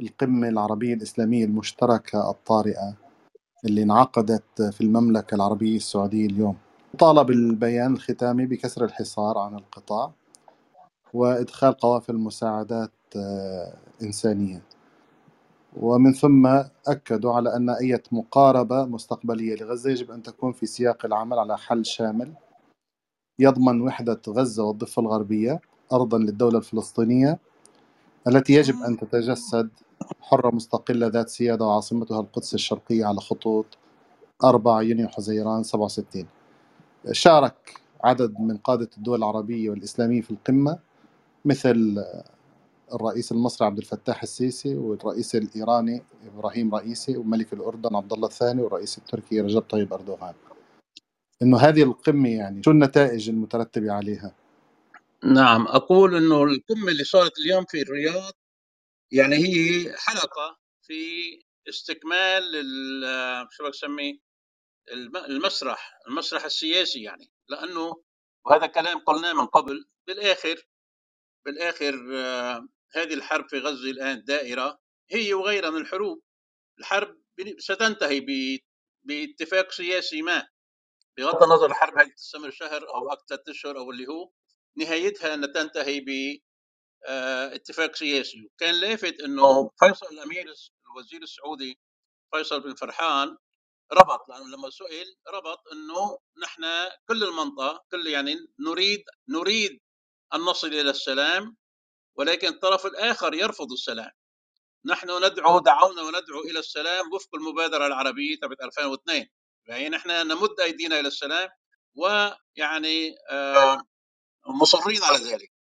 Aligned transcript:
القمة 0.00 0.48
العربية 0.48 0.94
الإسلامية 0.94 1.44
المشتركة 1.44 2.30
الطارئة 2.30 2.94
اللي 3.64 3.82
انعقدت 3.82 4.62
في 4.62 4.80
المملكة 4.80 5.34
العربية 5.34 5.76
السعودية 5.76 6.26
اليوم. 6.26 6.56
طالب 6.98 7.30
البيان 7.30 7.92
الختامي 7.94 8.46
بكسر 8.46 8.84
الحصار 8.84 9.38
عن 9.38 9.54
القطاع 9.54 10.10
وإدخال 11.14 11.72
قوافل 11.72 12.16
مساعدات 12.16 12.90
آه، 13.16 13.74
إنسانية. 14.02 14.62
ومن 15.76 16.12
ثم 16.12 16.46
أكدوا 16.88 17.32
على 17.34 17.56
أن 17.56 17.70
أي 17.70 18.00
مقاربة 18.12 18.84
مستقبلية 18.84 19.56
لغزة 19.56 19.90
يجب 19.90 20.10
أن 20.10 20.22
تكون 20.22 20.52
في 20.52 20.66
سياق 20.66 21.04
العمل 21.06 21.38
على 21.38 21.58
حل 21.58 21.86
شامل. 21.86 22.32
يضمن 23.38 23.80
وحدة 23.80 24.20
غزة 24.28 24.64
والضفة 24.64 25.02
الغربية 25.02 25.60
أرضا 25.92 26.18
للدولة 26.18 26.58
الفلسطينية 26.58 27.38
التي 28.28 28.52
يجب 28.52 28.82
أن 28.82 28.96
تتجسد 28.96 29.68
حرة 30.20 30.54
مستقلة 30.54 31.06
ذات 31.06 31.28
سيادة 31.28 31.64
وعاصمتها 31.64 32.20
القدس 32.20 32.54
الشرقية 32.54 33.04
على 33.04 33.20
خطوط 33.20 33.66
4 34.44 34.82
يونيو 34.82 35.08
حزيران 35.08 35.62
67 35.62 36.26
شارك 37.12 37.80
عدد 38.04 38.40
من 38.40 38.56
قادة 38.56 38.90
الدول 38.98 39.18
العربية 39.18 39.70
والإسلامية 39.70 40.20
في 40.20 40.30
القمة 40.30 40.78
مثل 41.44 42.04
الرئيس 42.94 43.32
المصري 43.32 43.66
عبد 43.66 43.78
الفتاح 43.78 44.22
السيسي 44.22 44.76
والرئيس 44.76 45.34
الإيراني 45.34 46.02
إبراهيم 46.26 46.74
رئيسي 46.74 47.16
وملك 47.16 47.52
الأردن 47.52 47.96
عبد 47.96 48.12
الله 48.12 48.28
الثاني 48.28 48.62
والرئيس 48.62 48.98
التركي 48.98 49.40
رجب 49.40 49.60
طيب 49.60 49.92
أردوغان 49.92 50.34
إنه 51.42 51.58
هذه 51.58 51.82
القمة 51.82 52.28
يعني 52.28 52.62
شو 52.62 52.70
النتائج 52.70 53.28
المترتبة 53.28 53.92
عليها؟ 53.92 54.34
نعم 55.24 55.66
أقول 55.66 56.16
إنه 56.16 56.42
القمة 56.42 56.88
اللي 56.88 57.04
صارت 57.04 57.38
اليوم 57.38 57.64
في 57.64 57.82
الرياض 57.82 58.32
يعني 59.12 59.36
هي 59.36 59.94
حلقة 59.96 60.58
في 60.82 61.02
استكمال 61.68 62.42
شو 63.50 63.66
المسرح 65.16 65.98
المسرح 66.08 66.44
السياسي 66.44 67.02
يعني 67.02 67.30
لأنه 67.48 68.04
وهذا 68.46 68.66
كلام 68.66 68.98
قلناه 68.98 69.32
من 69.32 69.46
قبل 69.46 69.88
بالآخر 70.06 70.68
بالآخر 71.46 71.94
آه، 72.16 72.68
هذه 72.94 73.14
الحرب 73.14 73.48
في 73.48 73.58
غزة 73.58 73.90
الآن 73.90 74.24
دائرة 74.24 74.80
هي 75.10 75.34
وغيرها 75.34 75.70
من 75.70 75.80
الحروب. 75.80 76.22
الحرب 76.78 77.22
ستنتهي 77.58 78.20
باتفاق 79.04 79.72
سياسي 79.72 80.22
ما. 80.22 80.48
بغض 81.18 81.42
النظر 81.42 81.66
الحرب 81.66 81.98
هذه 81.98 82.10
تستمر 82.16 82.50
شهر 82.50 82.88
أو 82.94 83.12
أكثر 83.12 83.38
أشهر 83.48 83.78
أو 83.78 83.90
اللي 83.90 84.06
هو 84.08 84.30
نهايتها 84.76 85.34
أن 85.34 85.52
تنتهي 85.52 86.00
آه، 87.06 87.60
سياسي. 87.94 88.44
وكان 88.44 88.74
لافت 88.74 89.20
أنه 89.20 89.70
فيصل 89.78 90.06
الأمير 90.06 90.54
الوزير 90.86 91.22
السعودي 91.22 91.78
فيصل 92.34 92.60
بن 92.60 92.74
فرحان 92.74 93.36
ربط 93.92 94.28
لأنه 94.28 94.56
لما 94.56 94.70
سئل 94.70 95.06
ربط 95.28 95.58
إنه 95.72 96.18
نحن 96.42 96.62
كل 97.08 97.24
المنطقة 97.24 97.84
كل 97.92 98.06
يعني 98.06 98.36
نريد 98.60 99.04
نريد 99.28 99.80
أن 100.34 100.40
نصل 100.40 100.68
إلى 100.68 100.90
السلام 100.90 101.56
ولكن 102.16 102.48
الطرف 102.48 102.86
الآخر 102.86 103.34
يرفض 103.34 103.72
السلام. 103.72 104.10
نحن 104.84 105.24
ندعو 105.24 105.58
دعونا 105.58 106.02
وندعو 106.02 106.40
إلى 106.40 106.58
السلام 106.58 107.12
وفق 107.12 107.34
المبادرة 107.34 107.86
العربية 107.86 108.36
تبعت 108.36 108.60
2002 108.62 109.26
يعني 109.68 109.88
نحن 109.88 110.10
نمد 110.10 110.60
أيدينا 110.60 111.00
إلى 111.00 111.08
السلام 111.08 111.48
ويعني 111.96 113.14
آه، 113.30 113.82
مصرين 114.62 115.02
على 115.04 115.18
ذلك. 115.18 115.52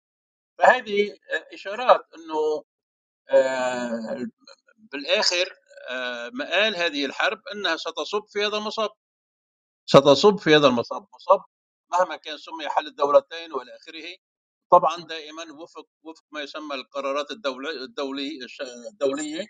فهذه 0.59 1.19
إشارات 1.53 2.07
أنه 2.15 2.65
آه، 3.31 4.27
بالآخر 4.79 5.57
آه، 5.91 6.31
مآل 6.35 6.77
هذه 6.77 7.07
الحرب 7.07 7.43
أنها 7.55 7.77
ستصب 7.77 8.25
في 8.29 8.47
هذا 8.47 8.57
المصب. 8.57 8.91
ستصب 9.87 10.39
في 10.39 10.57
هذا 10.57 10.67
المصب. 10.67 11.07
مصب 11.15 11.43
مهما 11.93 12.17
كان 12.17 12.39
سمي 12.39 12.69
حل 12.69 12.87
الدولتين 12.87 13.53
وإلى 13.53 13.77
آخره. 13.77 14.17
طبعا 14.71 14.97
دائما 14.97 15.53
وفق 15.53 15.89
وفق 16.03 16.25
ما 16.31 16.43
يسمى 16.43 16.75
القرارات 16.75 17.31
الدولي 17.31 17.71
الدولي 17.71 18.39
الدولية. 18.93 19.47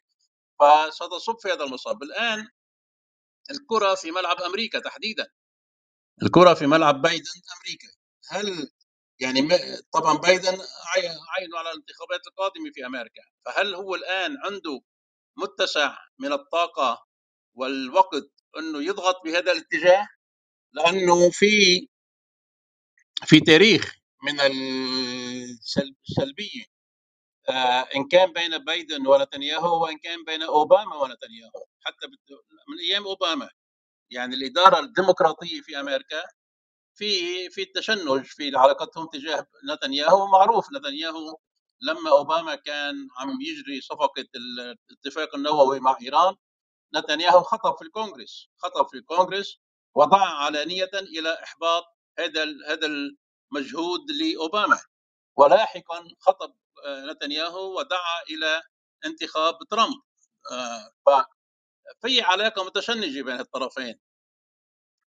فستصب 0.60 1.36
في 1.40 1.48
هذا 1.48 1.64
المصاب 1.64 2.02
الآن 2.02 2.48
الكرة 3.50 3.94
في 3.94 4.10
ملعب 4.10 4.40
أمريكا 4.40 4.78
تحديدا. 4.78 5.26
الكرة 6.22 6.54
في 6.54 6.66
ملعب 6.66 7.02
بايدن 7.02 7.24
أمريكا. 7.56 7.88
هل 8.28 8.70
يعني 9.20 9.48
طبعا 9.92 10.14
بايدن 10.18 10.58
عينه 11.36 11.58
على 11.58 11.70
الانتخابات 11.70 12.26
القادمة 12.26 12.70
في 12.74 12.86
أمريكا. 12.86 13.22
فهل 13.46 13.74
هو 13.74 13.94
الآن 13.94 14.36
عنده 14.44 14.80
متسع 15.38 15.98
من 16.18 16.32
الطاقة 16.32 17.06
والوقت 17.54 18.30
إنه 18.58 18.82
يضغط 18.84 19.22
بهذا 19.24 19.52
الاتجاه؟ 19.52 20.08
لأنه 20.72 21.30
في 21.30 21.46
في 23.26 23.40
تاريخ 23.40 23.96
من 24.22 24.40
السلبيه 24.40 26.64
آه، 27.48 27.88
إن 27.96 28.08
كان 28.08 28.32
بين 28.32 28.58
بايدن 28.58 29.06
ونتنياهو 29.06 29.82
وإن 29.84 29.98
كان 29.98 30.24
بين 30.24 30.42
أوباما 30.42 30.96
ونتنياهو. 30.96 31.66
حتى 31.80 32.06
من 32.68 32.78
أيام 32.78 33.06
أوباما. 33.06 33.50
يعني 34.10 34.34
الإدارة 34.34 34.80
الديمقراطية 34.80 35.60
في 35.60 35.80
أمريكا 35.80 36.22
في 36.96 37.50
في 37.50 37.64
تشنج 37.64 38.24
في 38.24 38.56
علاقتهم 38.56 39.06
تجاه 39.06 39.46
نتنياهو 39.72 40.26
معروف 40.26 40.66
نتنياهو 40.72 41.38
لما 41.80 42.10
أوباما 42.10 42.54
كان 42.54 43.08
عم 43.18 43.40
يجري 43.40 43.80
صفقة 43.80 44.24
الاتفاق 44.34 45.34
النووي 45.34 45.80
مع 45.80 45.96
إيران 46.02 46.34
نتنياهو 46.96 47.42
خطب 47.42 47.76
في 47.78 47.84
الكونغرس 47.84 48.48
خطب 48.58 48.88
في 48.88 48.96
الكونغرس 48.96 49.60
ودعا 49.96 50.28
علانية 50.28 50.90
إلى 50.94 51.42
إحباط 51.42 51.84
هذا 52.18 52.44
هذا 52.68 52.86
المجهود 52.86 54.10
لأوباما. 54.10 54.80
ولاحقا 55.36 56.08
خطب 56.20 56.54
آه، 56.86 57.12
نتنياهو 57.12 57.78
ودعا 57.78 58.22
إلى 58.30 58.62
انتخاب 59.04 59.58
ترامب. 59.70 59.96
آه، 60.52 60.90
ففي 61.06 62.22
علاقة 62.22 62.64
متشنجة 62.64 63.22
بين 63.22 63.40
الطرفين. 63.40 64.00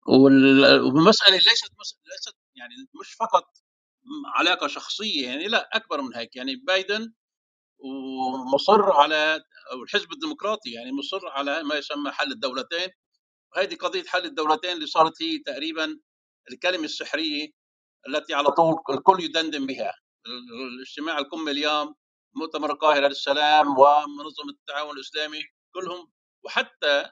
والمسألة 0.08 1.38
ليست 1.38 1.72
ليست 2.16 2.36
يعني 2.56 2.76
مش 3.02 3.14
فقط 3.14 3.46
علاقة 4.36 4.68
شخصية 4.68 5.26
يعني 5.28 5.48
لا 5.48 5.70
أكبر 5.74 6.02
من 6.02 6.16
هيك. 6.16 6.36
يعني 6.36 6.56
بايدن 6.56 7.14
ومصر 7.80 8.92
على 8.94 9.42
أو 9.74 9.84
الحزب 9.84 10.14
الديمقراطي 10.14 10.72
يعني 10.72 10.94
مصر 10.94 11.28
على 11.30 11.64
ما 11.64 11.76
يسمى 11.76 12.12
حل 12.12 12.32
الدولتين. 12.32 12.90
وهذه 13.56 13.76
قضية 13.76 14.04
حل 14.04 14.26
الدولتين 14.26 14.72
اللي 14.72 14.88
صارت 14.88 15.24
هي 15.24 15.40
تقريبا 15.40 16.00
الكلمة 16.52 16.86
السحرية 16.86 17.50
التي 18.10 18.34
على 18.34 18.52
طول 18.52 18.76
الكل 18.92 19.24
يدندن 19.24 19.68
بها. 19.68 19.94
الاجتماع 20.28 21.20
القمة 21.20 21.52
اليوم 21.52 21.96
مؤتمر 22.36 22.72
القاهرة 22.74 23.08
للسلام 23.08 23.68
ومنظمة 23.68 24.52
التعاون 24.52 24.96
الإسلامي 24.98 25.42
كلهم 25.76 26.12
وحتى 26.48 27.12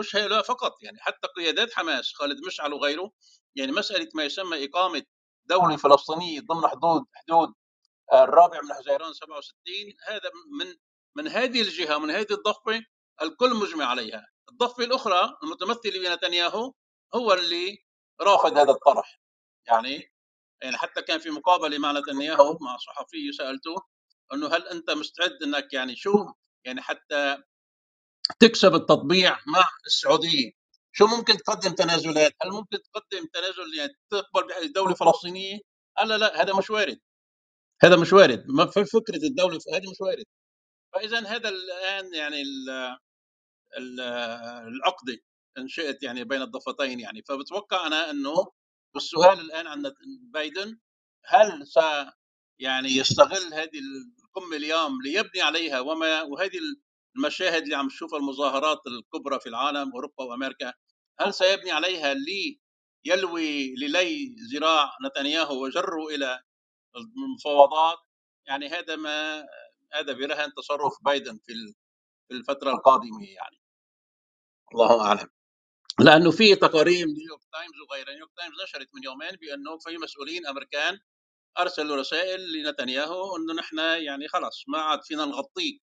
مش 0.00 0.16
هؤلاء 0.16 0.42
فقط 0.42 0.82
يعني 0.82 0.98
حتى 1.00 1.28
قيادات 1.36 1.74
حماس 1.74 2.12
خالد 2.14 2.46
مشعل 2.46 2.72
وغيره 2.72 3.10
يعني 3.56 3.72
مسألة 3.72 4.08
ما 4.14 4.24
يسمى 4.24 4.64
إقامة 4.64 5.02
دولة 5.44 5.76
فلسطينية 5.76 6.40
ضمن 6.40 6.68
حدود 6.68 7.04
حدود 7.14 7.54
الرابع 8.12 8.60
من 8.62 8.74
حزيران 8.74 9.12
67 9.12 9.54
هذا 10.08 10.30
من 10.60 10.74
من 11.16 11.28
هذه 11.28 11.62
الجهة 11.62 11.98
من 11.98 12.10
هذه 12.10 12.32
الضفة 12.32 12.84
الكل 13.22 13.54
مجمع 13.54 13.84
عليها. 13.84 14.26
الضفة 14.52 14.84
الأخرى 14.84 15.38
المتمثله 15.42 16.08
بنتنياهو 16.08 16.72
هو 17.14 17.32
اللي 17.32 17.78
رافض 18.20 18.58
هذا 18.58 18.70
الطرح. 18.70 19.20
يعني 19.66 20.12
يعني 20.62 20.76
حتى 20.78 21.02
كان 21.02 21.18
في 21.18 21.30
مقابلة 21.30 21.78
مع 21.78 21.92
نتنياهو 21.92 22.58
مع 22.60 22.76
صحفي 22.76 23.32
سألته 23.32 23.74
إنه 24.32 24.46
هل 24.46 24.68
أنت 24.68 24.90
مستعد 24.90 25.38
إنك 25.42 25.72
يعني 25.72 25.96
شو 25.96 26.32
يعني 26.64 26.82
حتى 26.82 27.42
تكسب 28.38 28.74
التطبيع 28.74 29.38
مع 29.46 29.64
السعوديه 29.86 30.60
شو 30.92 31.06
ممكن 31.06 31.36
تقدم 31.36 31.74
تنازلات؟ 31.74 32.32
هل 32.42 32.50
ممكن 32.50 32.78
تقدم 32.82 33.26
تنازل 33.32 33.74
يعني 33.78 33.92
تقبل 34.10 34.72
دولة 34.72 34.94
فلسطينية؟ 34.94 35.58
قال 35.98 36.08
لا 36.08 36.18
لا 36.18 36.42
هذا 36.42 36.54
مش 36.58 36.70
وارد. 36.70 37.00
هذا 37.82 37.96
مش 37.96 38.12
وارد. 38.12 38.44
ما 38.48 38.66
في 38.66 38.84
فكرة 38.84 39.16
الدولة 39.16 39.58
هذه 39.74 39.90
مش 39.90 40.00
وارد. 40.00 40.24
فإذا 40.94 41.20
هذا 41.26 41.48
الآن 41.48 42.14
يعني 42.14 42.42
العقدة 44.68 45.18
انشئت 45.58 46.02
يعني 46.02 46.24
بين 46.24 46.42
الضفتين 46.42 47.00
يعني. 47.00 47.22
فبتوقع 47.28 47.86
أنا 47.86 48.10
إنه 48.10 48.46
والسؤال 48.94 49.40
الآن 49.40 49.66
عن 49.66 49.92
بايدن 50.32 50.78
هل 51.26 51.66
س 51.66 51.78
يعني 52.58 52.88
يستغل 52.88 53.54
هذه 53.54 53.80
القمة 54.24 54.56
اليوم 54.56 55.02
ليبني 55.02 55.42
عليها 55.42 55.80
وما 55.80 56.22
وهذه 56.22 56.58
المشاهد 57.16 57.62
اللي 57.62 57.74
عم 57.76 57.86
نشوفها 57.86 58.18
المظاهرات 58.18 58.78
الكبرى 58.86 59.40
في 59.40 59.48
العالم 59.48 59.92
أوروبا 59.92 60.24
وأمريكا 60.24 60.72
هل 61.20 61.34
سيبني 61.34 61.70
عليها 61.70 62.14
لي 62.14 62.60
يلوي 63.04 63.74
للي 63.74 64.36
ذراع 64.54 64.90
نتنياهو 65.06 65.64
وجره 65.64 66.08
إلى 66.08 66.42
المفاوضات؟ 66.96 67.98
يعني 68.46 68.68
هذا 68.68 68.96
ما 68.96 69.46
هذا 69.92 70.12
برهن 70.12 70.54
تصرف 70.54 70.92
بايدن 71.02 71.38
في 71.46 71.74
الفترة 72.30 72.70
القادمة 72.70 73.24
يعني. 73.24 73.60
الله 74.74 75.06
أعلم. 75.06 75.28
لأنه 76.00 76.30
في 76.30 76.54
تقارير 76.54 77.06
نيويورك 77.06 77.42
تايمز 77.52 77.74
وغيرها 77.88 78.10
نيويورك 78.12 78.32
تايمز 78.36 78.54
نشرت 78.62 78.88
من 78.94 79.04
يومين 79.04 79.30
بأنه 79.30 79.78
في 79.78 79.98
مسؤولين 79.98 80.46
أمريكان 80.46 80.98
أرسلوا 81.58 81.96
رسائل 81.96 82.52
لنتنياهو 82.52 83.36
إنه 83.36 83.54
نحن 83.54 83.78
يعني 83.78 84.28
خلاص 84.28 84.64
ما 84.68 84.78
عاد 84.78 85.02
فينا 85.02 85.24
نغطيه. 85.24 85.78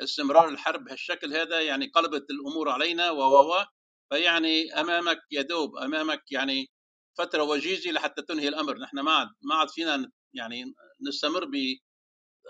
استمرار 0.00 0.48
الحرب 0.48 0.84
بهالشكل 0.84 1.34
هذا 1.34 1.60
يعني 1.60 1.86
قلبت 1.86 2.30
الأمور 2.30 2.68
علينا 2.68 3.10
و 3.10 3.20
و 3.20 3.64
فيعني 4.10 4.72
أمامك 4.80 5.20
يدوب 5.30 5.76
أمامك 5.76 6.32
يعني 6.32 6.70
فترة 7.18 7.42
وجيزة 7.42 7.90
لحتى 7.90 8.22
تنهي 8.22 8.48
الأمر. 8.48 8.78
نحن 8.78 9.00
ما 9.00 9.12
عاد 9.12 9.28
ما 9.42 9.54
عاد 9.54 9.70
فينا 9.70 10.10
يعني 10.34 10.74
نستمر 11.08 11.44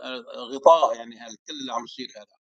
بغطاء 0.02 0.96
يعني 0.96 1.14
كل 1.46 1.54
اللي 1.60 1.72
عم 1.72 1.84
يصير 1.84 2.08
هذا. 2.16 2.38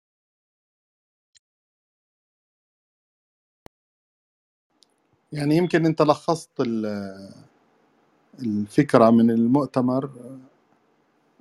يعني 5.33 5.57
يمكن 5.57 5.87
أنت 5.87 6.03
لخصت 6.03 6.51
الفكرة 8.41 9.11
من 9.11 9.31
المؤتمر 9.31 10.11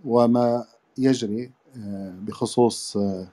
وما 0.06 0.67
يجري 0.97 1.51
آه، 1.77 2.15
بخصوص 2.19 2.97
آه، 2.97 3.27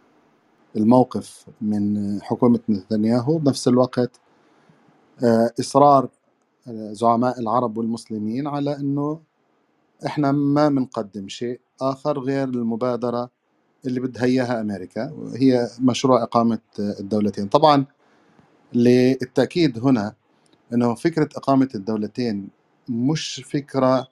الموقف 0.77 1.47
من 1.61 2.23
حكومة 2.23 2.61
نتنياهو. 2.71 3.39
بنفس 3.39 3.69
الوقت 3.69 4.21
آه، 5.25 5.51
إصرار 5.61 6.09
زعماء 6.93 7.41
العرب 7.41 7.79
والمسلمين 7.79 8.47
على 8.47 8.77
إنه 8.77 9.21
إحنا 10.07 10.33
ما 10.33 10.69
بنقدم 10.69 11.29
شيء 11.29 11.61
آخر 11.81 12.19
غير 12.19 12.49
المبادرة 12.49 13.31
اللي 13.87 14.01
بدها 14.01 14.25
إياها 14.25 14.61
أمريكا 14.61 15.13
وهي 15.13 15.69
مشروع 15.81 16.23
إقامة 16.23 16.59
الدولتين. 16.79 17.49
طبعا 17.49 17.87
للتأكيد 18.75 19.79
هنا 19.79 20.15
إنه 20.73 20.95
فكرة 20.95 21.29
إقامة 21.37 21.69
الدولتين 21.75 22.49
مش 22.89 23.43
فكرة 23.53 24.09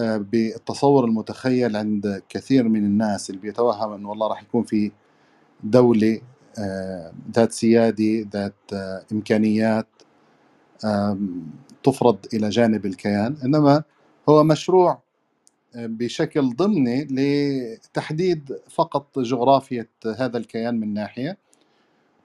آه، 0.00 0.16
بالتصور 0.16 1.04
المتخيل 1.04 1.76
عند 1.76 2.22
كثير 2.28 2.68
من 2.68 2.84
الناس 2.84 3.30
اللي 3.30 3.40
بيتوهم 3.40 3.92
إنه 3.92 4.10
والله 4.10 4.28
راح 4.28 4.42
يكون 4.42 4.62
في 4.64 4.92
دولة 5.64 6.20
آه، 6.58 7.12
ذات 7.34 7.52
سيادة 7.52 8.26
ذات 8.32 8.54
آه، 8.72 9.02
إمكانيات 9.12 9.86
تفرض 11.84 12.18
إلى 12.34 12.48
جانب 12.48 12.86
الكيان. 12.86 13.36
إنما 13.44 13.82
هو 14.28 14.44
مشروع 14.44 15.02
بشكل 15.76 16.56
ضمني 16.56 17.04
لتحديد 17.10 18.58
فقط 18.70 19.18
جغرافية 19.18 19.88
هذا 20.18 20.38
الكيان 20.38 20.80
من 20.80 20.94
ناحية 20.94 21.38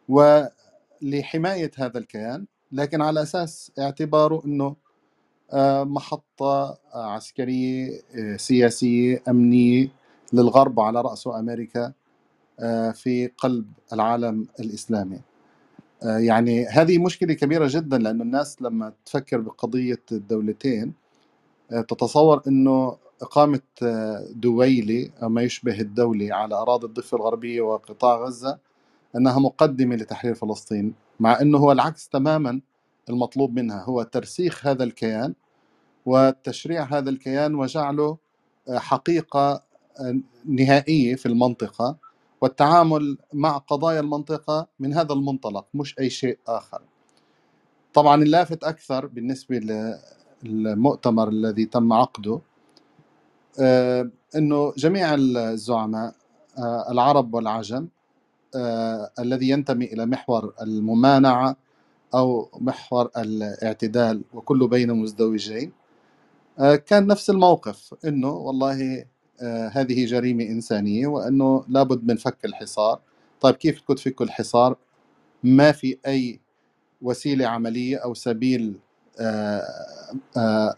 ولحماية 0.09 1.71
هذا 1.77 1.97
الكيان 1.97 2.45
لكن 2.71 3.01
على 3.01 3.21
أساس 3.21 3.71
اعتباره 3.79 4.41
إنه 4.45 4.75
آه، 5.51 5.83
محطة 5.83 6.77
عسكرية 6.93 8.01
آه، 8.15 8.37
سياسية 8.37 9.23
أمنية 9.29 9.89
للغرب 10.33 10.79
على 10.79 11.01
رأسه 11.01 11.39
أمريكا. 11.39 11.85
آه، 11.85 12.06
في 12.93 13.31
قلب 13.37 13.65
العالم 13.93 14.47
الإسلامي. 14.59 15.21
يعني 16.03 16.65
هذه 16.67 16.97
مشكلة 16.97 17.33
كبيرة 17.33 17.67
جدا 17.71 17.97
لأنه 17.97 18.23
الناس 18.23 18.61
لما 18.61 18.93
تفكر 19.05 19.39
بقضية 19.41 20.01
الدولتين 20.11 20.93
تتصور 21.69 22.41
إنه 22.47 22.97
إقامة 23.21 23.61
دويله 24.31 25.09
أو 25.23 25.29
ما 25.29 25.41
يشبه 25.41 25.79
الدولة 25.81 26.33
على 26.35 26.55
أراضي 26.55 26.85
الضفة 26.87 27.17
الغربية 27.17 27.61
وقطاع 27.61 28.15
غزة 28.25 28.59
أنها 29.15 29.39
مقدمة 29.39 29.95
لتحرير 29.95 30.35
فلسطين 30.35 30.93
مع 31.19 31.41
إنه 31.41 31.57
هو 31.57 31.71
العكس 31.71 32.09
تماما 32.09 32.61
المطلوب 33.09 33.53
منها. 33.59 33.83
هو 33.83 34.03
ترسيخ 34.03 34.67
هذا 34.67 34.83
الكيان 34.83 35.33
وتشريع 36.05 36.83
هذا 36.83 37.09
الكيان 37.09 37.55
وجعله 37.55 38.17
حقيقة 38.69 39.63
نهائية 40.45 41.15
في 41.15 41.25
المنطقة. 41.25 41.97
والتعامل 42.41 43.17
مع 43.33 43.57
قضايا 43.57 43.99
المنطقة 43.99 44.67
من 44.79 44.93
هذا 44.93 45.13
المنطلق 45.13 45.65
مش 45.73 45.99
أي 45.99 46.09
شيء 46.09 46.39
آخر. 46.47 46.81
طبعا 47.93 48.23
اللافت 48.23 48.63
أكثر 48.63 49.05
بالنسبة 49.07 49.59
للمؤتمر 50.43 51.29
الذي 51.29 51.65
تم 51.65 51.93
عقده 51.93 52.41
آه، 53.59 54.11
إنه 54.35 54.73
جميع 54.77 55.13
الزعماء 55.15 56.15
آه، 56.57 56.91
العرب 56.91 57.33
والعجم 57.33 57.87
آه، 58.55 59.11
الذي 59.19 59.49
ينتمي 59.49 59.85
إلى 59.85 60.05
محور 60.05 60.53
الممانعة 60.61 61.55
أو 62.15 62.49
محور 62.61 63.09
الاعتدال 63.17 64.23
وكل 64.33 64.67
بين 64.67 64.93
مزدوجين 64.93 65.71
كان 66.85 67.07
نفس 67.07 67.29
الموقف 67.29 67.95
إنه 68.05 68.29
والله 68.29 69.05
هذه 69.71 70.05
جريمة 70.05 70.43
إنسانية 70.43 71.07
وأنه 71.07 71.65
لابد 71.69 72.07
من 72.07 72.15
فك 72.15 72.45
الحصار 72.45 72.99
طيب 73.41 73.55
كيف 73.55 73.75
بدكم 73.79 73.93
تفكوا 73.93 74.25
الحصار 74.25 74.75
ما 75.43 75.71
في 75.71 75.97
أي 76.07 76.39
وسيلة 77.01 77.47
عملية 77.47 77.97
أو 77.97 78.13
سبيل 78.13 78.79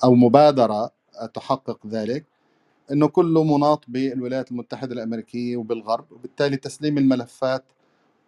أو 0.03 0.15
مبادرة 0.15 0.91
تحقق 1.33 1.87
ذلك 1.87 2.25
إنه 2.91 3.07
كله 3.07 3.43
مناط 3.43 3.83
بالولايات 3.87 4.51
المتحدة 4.51 4.93
الأمريكية 4.93 5.57
وبالغرب 5.57 6.11
وبالتالي 6.11 6.57
تسليم 6.57 6.97
الملفات 6.97 7.63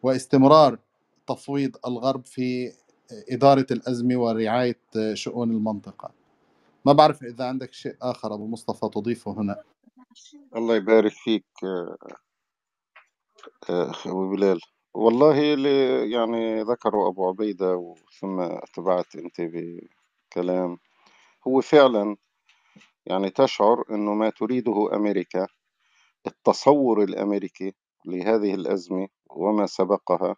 واستمرار 0.03 0.79
تفويض 1.27 1.75
الغرب 1.87 2.25
في 2.25 2.71
إدارة 3.31 3.65
الأزمة 3.71 4.17
ورعاية 4.17 4.79
شؤون 5.13 5.51
المنطقة. 5.51 6.11
ما 6.85 6.93
بعرف 6.93 7.23
إذا 7.23 7.45
عندك 7.45 7.73
شيء 7.73 7.95
آخر 8.01 8.33
أبو 8.33 8.47
مصطفى 8.47 8.89
تضيفه 8.93 9.31
هنا. 9.31 9.61
الله 10.56 10.75
يبارك 10.75 11.12
فيك 11.12 11.45
أبو 14.06 14.30
بلال. 14.31 14.59
والله 14.94 15.53
اللي 15.53 16.12
يعني 16.12 16.62
ذكره 16.62 17.07
أبو 17.07 17.27
عبيدة 17.27 17.95
ثم 18.19 18.48
تبعت 18.74 19.15
انت 19.15 19.42
بكلام 19.42 20.77
هو 21.48 21.62
فعلا 21.62 22.18
يعني 23.06 23.30
تشعر 23.30 23.83
أنه 23.92 24.13
ما 24.13 24.30
تريده 24.30 24.89
أمريكا 24.94 25.48
التصور 26.27 27.03
الأمريكي 27.03 27.74
لهذه 28.06 28.53
الأزمة 28.53 29.07
وما 29.30 29.65
سبقها 29.65 30.36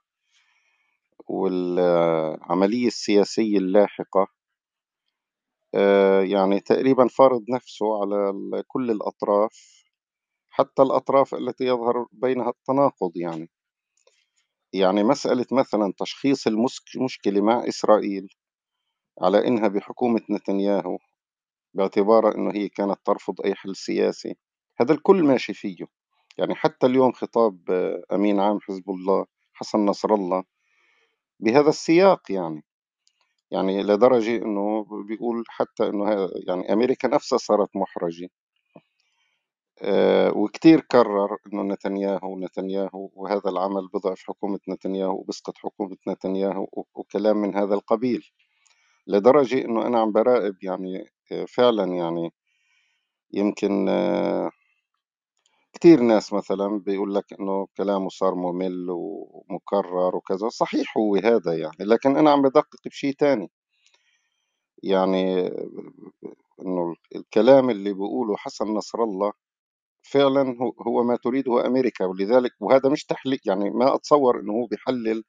والعملية 1.28 2.88
السياسية 2.88 3.58
اللاحقة 3.58 4.22
آه، 4.22 4.43
يعني 6.24 6.60
تقريبا 6.60 7.08
فرض 7.08 7.44
نفسه 7.50 8.02
على 8.02 8.34
كل 8.68 8.92
الأطراف 8.92 9.84
حتى 10.50 10.82
الأطراف 10.82 11.36
التي 11.36 11.64
يظهر 11.64 12.08
بينها 12.12 12.50
التناقض 12.50 13.12
يعني. 13.18 13.50
يعني 14.74 15.04
مسألة 15.04 15.46
مثلا 15.52 15.94
تشخيص 16.00 16.48
المشكلة 16.48 17.42
مع 17.42 17.68
إسرائيل 17.68 18.28
على 19.22 19.48
إنها 19.48 19.68
بحكومة 19.68 20.22
نتنياهو 20.30 20.98
باعتبارها 21.74 22.36
أنه 22.36 22.52
هي 22.54 22.70
كانت 22.70 22.98
ترفض 23.06 23.42
أي 23.46 23.56
حل 23.56 23.76
سياسي 23.76 24.36
هذا 24.78 24.94
الكل 24.94 25.24
ماشي 25.24 25.54
فيه. 25.54 25.86
يعني 26.38 26.56
حتى 26.56 26.86
اليوم 26.88 27.12
خطاب 27.12 27.60
آه، 27.72 28.02
أمين 28.12 28.40
عام 28.40 28.60
حزب 28.62 28.90
الله 28.90 29.26
حسن 29.54 29.86
نصر 29.86 30.14
الله 30.14 30.44
بهذا 31.40 31.70
السياق 31.70 32.32
يعني. 32.32 32.64
يعني 33.54 33.84
لدرجة 33.84 34.38
أنه 34.38 34.86
بيقول 35.08 35.44
حتى 35.50 35.90
أنه 35.90 36.30
يعني 36.48 36.74
أمريكا 36.74 37.08
نفسها 37.08 37.38
صارت 37.38 37.70
محرجة. 37.76 38.30
أه 39.82 40.32
وكتير 40.38 40.82
كرر 40.82 41.38
أنه 41.54 41.64
نتنياهو 41.64 42.40
نتنياهو 42.40 43.10
وهذا 43.16 43.50
العمل 43.50 43.88
بضعف 43.94 44.24
حكومة 44.24 44.60
نتنياهو 44.70 45.20
وبسقط 45.20 45.58
حكومة 45.58 45.98
نتنياهو 46.10 46.68
وكلام 46.96 47.38
من 47.38 47.56
هذا 47.56 47.74
القبيل. 47.76 48.30
لدرجة 49.08 49.66
أنه 49.66 49.88
أنا 49.88 50.00
عم 50.02 50.12
براقب 50.12 50.56
يعني 50.64 51.06
فعلا 51.48 51.86
يعني 51.96 52.32
يمكن 53.34 53.90
آه، 53.90 54.52
كتير 55.74 56.00
ناس 56.02 56.34
مثلا 56.34 56.80
بيقول 56.80 57.16
لك 57.16 57.34
إنه 57.40 57.68
كلامه 57.78 58.10
صار 58.10 58.36
ممل 58.36 58.88
ومكرر 58.90 60.16
وكذا 60.16 60.50
صحيح 60.50 60.98
هو 60.98 61.16
هذا 61.16 61.54
يعني 61.58 61.76
لكن 61.80 62.18
أنا 62.18 62.32
عم 62.32 62.42
بدقق 62.42 62.76
بشيء 62.86 63.14
تاني. 63.14 63.50
يعني 64.84 65.48
إنه 66.62 66.96
الكلام 67.16 67.70
اللي 67.70 67.94
بيقوله 67.94 68.36
حسن 68.38 68.66
نصر 68.68 69.04
الله 69.04 69.34
فعلا 70.04 70.58
هو 70.88 71.04
ما 71.04 71.16
تريده 71.18 71.68
أمريكا 71.68 72.06
ولذلك 72.06 72.52
وهذا 72.62 72.90
مش 72.90 73.06
تحليل 73.06 73.40
يعني 73.46 73.70
ما 73.70 73.96
أتصور 73.96 74.40
إنه 74.40 74.54
هو 74.54 74.66
بيحلل 74.68 75.24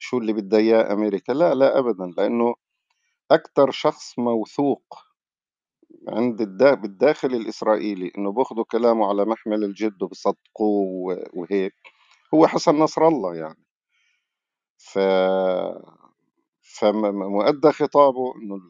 شو 0.00 0.18
اللي 0.18 0.32
بدها 0.32 0.60
إياه 0.60 0.92
أمريكا 0.92 1.32
لا 1.32 1.54
لا 1.54 1.78
ابدا 1.78 2.06
لأنه 2.18 2.54
أكثر 3.32 3.70
شخص 3.70 4.18
موثوق 4.18 4.84
عند 6.08 6.40
الدا 6.40 6.74
بالداخل 6.74 7.28
الإسرائيلي 7.34 8.12
إنه 8.18 8.32
بياخدوا 8.32 8.64
كلامه 8.64 9.08
على 9.08 9.24
محمل 9.24 9.64
الجد 9.64 10.02
وبيصدقوه 10.02 11.24
وهيك 11.34 11.74
هو 12.34 12.46
حسن 12.46 12.76
نصر 12.78 13.08
الله 13.08 13.34
يعني. 13.36 13.64
ف 14.78 14.98
فمؤدى 16.62 17.72
خطابه 17.72 18.34
إنه 18.36 18.60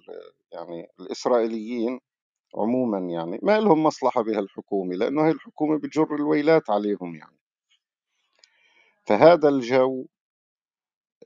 يعني 0.53 0.87
الإسرائيليين 1.01 2.01
عموما 2.57 2.99
يعني 2.99 3.41
ما 3.43 3.61
لهم 3.61 3.83
مصلحة 3.85 4.23
بهالحكومة 4.23 4.97
لأنه 4.97 5.27
هي 5.27 5.31
الحكومة 5.31 5.79
بتجر 5.79 6.15
الويلات 6.15 6.71
عليهم 6.71 7.17
يعني. 7.17 7.39
فهذا 9.07 9.49
الجو 9.49 10.07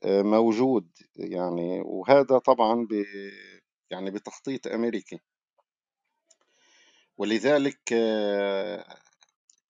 آه، 0.05 0.23
موجود 0.23 0.88
يعني 1.17 1.81
وهذا 1.81 2.38
طبعا 2.38 2.87
ب 2.91 3.05
يعني 3.91 4.11
بتخطيط 4.11 4.67
أمريكي. 4.67 5.21
ولذلك 7.19 7.81
آه، 7.93 8.85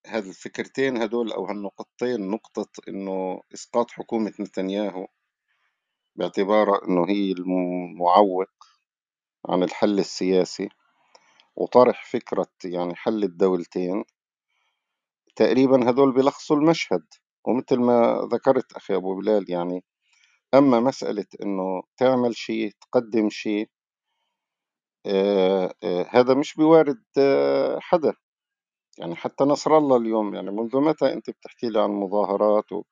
هذه 0.07 0.29
الفكرتين 0.29 1.03
هدول 1.03 1.33
أو 1.33 1.47
هالنقطتين 1.47 2.31
نقطة 2.31 2.71
إنه 2.89 3.43
إسقاط 3.55 3.91
حكومة 3.91 4.33
نتنياهو 4.41 5.07
باعتبارها 6.17 6.81
إنه 6.89 7.09
هي 7.09 7.33
المعوق 7.33 8.51
عن 9.49 9.63
الحل 9.63 9.99
السياسي 9.99 10.69
وطرح 11.57 12.11
فكرة 12.11 12.53
يعني 12.65 12.95
حل 12.95 13.25
الدولتين 13.25 14.05
تقريبا 15.37 15.91
هدول 15.91 16.15
بيلخصوا 16.15 16.57
المشهد. 16.57 17.05
ومثل 17.45 17.77
ما 17.77 18.29
ذكرت 18.33 18.73
أخي 18.73 18.95
أبو 18.95 19.17
بلال 19.17 19.51
يعني 19.51 19.85
أما 20.55 20.81
مسألة 20.81 21.27
إنه 21.43 21.83
تعمل 21.97 22.37
شيء 22.37 22.73
تقدم 22.81 23.31
شيء 23.31 23.69
آه 25.07 25.73
آه 25.85 26.07
هذا 26.11 26.35
مش 26.35 26.55
بوارد 26.55 27.03
آه 27.19 27.79
حدا 27.81 28.13
يعني 28.99 29.17
حتى 29.17 29.45
نصر 29.45 29.79
الله 29.79 29.97
اليوم 29.97 30.35
يعني 30.35 30.51
منذ 30.51 30.77
متى 30.81 31.13
أنت 31.13 31.31
بتحكي 31.31 31.69
لي 31.71 31.81
عن 31.83 31.91
مظاهرات 31.91 32.73
و 32.73 32.83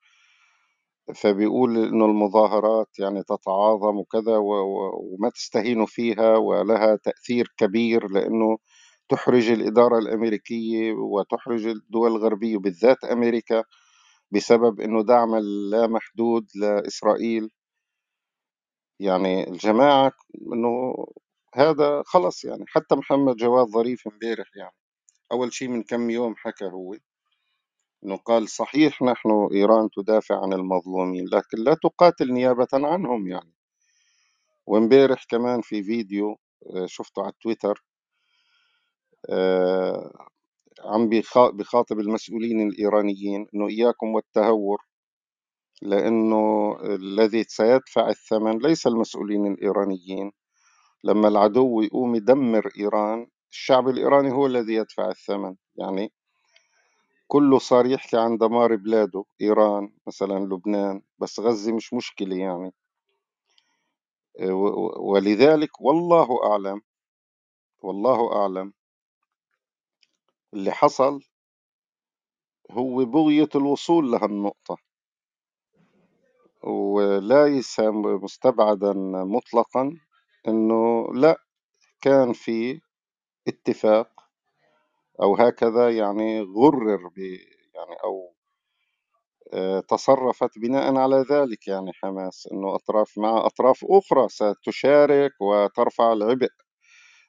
فبيقول 1.15 1.77
إنه 1.77 2.05
المظاهرات 2.05 2.99
يعني 2.99 3.23
تتعاظم 3.23 3.97
وكذا 3.97 4.37
وما 4.37 5.29
تستهينوا 5.29 5.85
فيها 5.85 6.37
ولها 6.37 6.95
تأثير 6.95 7.47
كبير 7.57 8.07
لأنه 8.11 8.57
تحرج 9.09 9.49
الإدارة 9.51 9.97
الأمريكية 9.99 10.93
وتحرج 10.93 11.65
الدول 11.67 12.11
الغربية 12.11 12.57
بالذات 12.57 13.03
أمريكا 13.03 13.63
بسبب 14.31 14.81
إنه 14.81 15.03
دعم 15.03 15.35
اللامحدود 15.35 16.45
لإسرائيل. 16.55 17.49
يعني 18.99 19.49
الجماعة 19.49 20.11
إنه 20.53 20.95
هذا 21.57 22.03
خلص 22.05 22.45
يعني 22.45 22.65
حتى 22.67 22.95
محمد 22.95 23.35
جواد 23.35 23.67
ظريف 23.67 24.07
امبارح 24.07 24.47
يعني 24.57 24.75
أول 25.31 25.53
شيء 25.53 25.67
من 25.69 25.83
كم 25.83 26.09
يوم 26.09 26.35
حكى 26.37 26.65
هو 26.65 26.95
إنه 28.05 28.17
قال 28.17 28.49
صحيح 28.49 29.01
نحن 29.01 29.49
إيران 29.53 29.89
تدافع 29.91 30.41
عن 30.43 30.53
المظلومين 30.53 31.25
لكن 31.33 31.57
لا 31.57 31.73
تقاتل 31.83 32.33
نيابة 32.33 32.67
عنهم 32.73 33.27
يعني. 33.27 33.53
وامبارح 34.67 35.23
كمان 35.29 35.61
في 35.61 35.83
فيديو 35.83 36.37
آه، 36.75 36.85
شفته 36.85 37.23
على 37.23 37.33
تويتر 37.41 37.83
آه، 39.29 40.27
عم 40.85 41.09
بخاطب 41.53 41.99
المسؤولين 41.99 42.69
الإيرانيين 42.69 43.47
إنه 43.55 43.67
إياكم 43.69 44.07
والتهور 44.15 44.79
لأنه 45.81 46.77
الذي 46.85 47.43
سيدفع 47.43 48.09
الثمن 48.09 48.57
ليس 48.59 48.87
المسؤولين 48.87 49.47
الإيرانيين. 49.47 50.31
لما 51.03 51.27
العدو 51.27 51.81
يقوم 51.81 52.15
يدمر 52.15 52.71
إيران 52.79 53.27
الشعب 53.51 53.87
الإيراني 53.89 54.31
هو 54.31 54.45
الذي 54.45 54.73
يدفع 54.73 55.09
الثمن. 55.09 55.55
يعني 55.75 56.11
كله 57.27 57.59
صار 57.59 57.85
يحكي 57.85 58.17
عن 58.17 58.37
دمار 58.37 58.75
بلاده 58.75 59.23
إيران 59.41 59.93
مثلا 60.07 60.39
لبنان 60.39 61.01
بس 61.19 61.39
غزة 61.39 61.73
مش 61.73 61.93
مشكلة 61.93 62.35
يعني. 62.37 62.73
ولذلك 64.99 65.81
والله 65.81 66.27
أعلم 66.51 66.81
والله 67.83 68.35
أعلم 68.35 68.73
اللي 70.53 70.71
حصل 70.71 71.21
هو 72.71 73.05
بغية 73.05 73.49
الوصول 73.55 74.11
لهالنقطة. 74.11 74.77
وليس 76.63 77.79
مستبعدا 78.23 78.93
مطلقا 79.23 79.97
إنه 80.47 81.07
لا 81.13 81.37
كان 82.01 82.33
في 82.33 82.81
اتفاق 83.49 84.09
أو 85.21 85.35
هكذا 85.35 85.89
يعني 85.97 86.41
غرر 86.41 87.07
ب 87.07 87.17
يعني 87.75 87.95
أو 88.03 88.33
آه، 89.53 89.79
تصرفت 89.79 90.59
بناء 90.59 90.95
على 90.95 91.25
ذلك 91.31 91.67
يعني 91.67 91.91
حماس 91.93 92.47
إنه 92.53 92.75
أطراف 92.75 93.17
مع 93.17 93.45
أطراف 93.45 93.85
أخرى 93.89 94.27
ستشارك 94.29 95.31
وترفع 95.41 96.13
العبء 96.13 96.49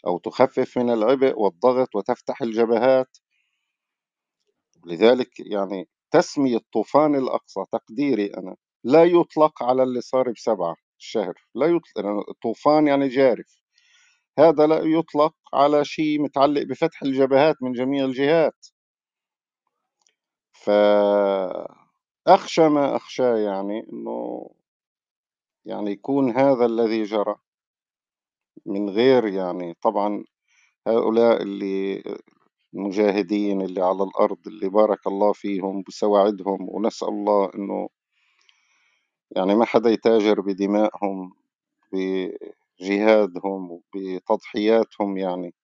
أو 0.07 0.19
تخفف 0.19 0.79
من 0.79 0.91
العبء 0.91 1.41
والضغط 1.41 1.97
وتفتح 1.97 2.43
الجبهات. 2.43 3.19
لذلك 4.87 5.41
يعني 5.41 5.89
تسمية 6.11 6.59
طوفان 6.73 7.15
الأقصى 7.15 7.61
تقديري 7.73 8.27
أنا 8.27 8.57
لا 8.85 9.05
يطلق 9.05 9.63
على 9.63 9.83
اللي 9.83 10.01
صار 10.01 10.33
بسبعة. 10.33 10.77
الشهر 10.99 11.35
لا 11.55 11.67
يطلق 11.67 12.07
يعني 12.07 12.23
طوفان 12.43 12.87
يعني 12.87 13.09
جارف. 13.09 13.63
هذا 14.39 14.67
لا 14.67 14.79
يطلق 14.83 15.35
على 15.55 15.85
شيء 15.85 16.23
متعلق 16.23 16.63
بفتح 16.63 17.03
الجبهات 17.03 17.57
من 17.63 17.73
جميع 17.73 18.05
الجهات. 18.05 18.67
فأخشى 20.53 22.69
ما 22.69 22.97
أخشى 22.97 23.43
يعني 23.45 23.87
أنه 23.93 24.51
يعني 25.65 25.91
يكون 25.91 26.31
هذا 26.31 26.67
الذي 26.67 27.03
جرى 27.03 27.35
من 28.67 28.91
غير 28.91 29.27
يعني 29.27 29.75
طبعا 29.83 30.25
هؤلاء 30.87 31.43
اللي 31.43 32.03
المجاهدين 32.75 33.63
اللي 33.63 33.83
على 33.83 34.03
الأرض 34.03 34.39
اللي 34.47 34.69
بارك 34.69 35.07
الله 35.07 35.33
فيهم 35.33 35.83
بسواعدهم 35.89 36.69
ونسأل 36.71 37.09
الله 37.09 37.51
إنه 37.55 37.89
يعني 39.37 39.55
ما 39.55 39.65
حدا 39.65 39.91
يتاجر 39.91 40.41
بدمائهم 40.41 41.33
بجهادهم 41.93 43.71
وبتضحياتهم 43.73 45.17
يعني. 45.19 45.55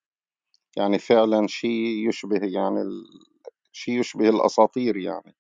يعني 0.77 0.99
فعلا 1.01 1.47
شيء 1.49 2.09
يشبه 2.09 2.41
يعني 2.47 2.81
شيء 3.73 4.01
يشبه 4.01 4.29
الأساطير 4.29 4.99
يعني. 4.99 5.35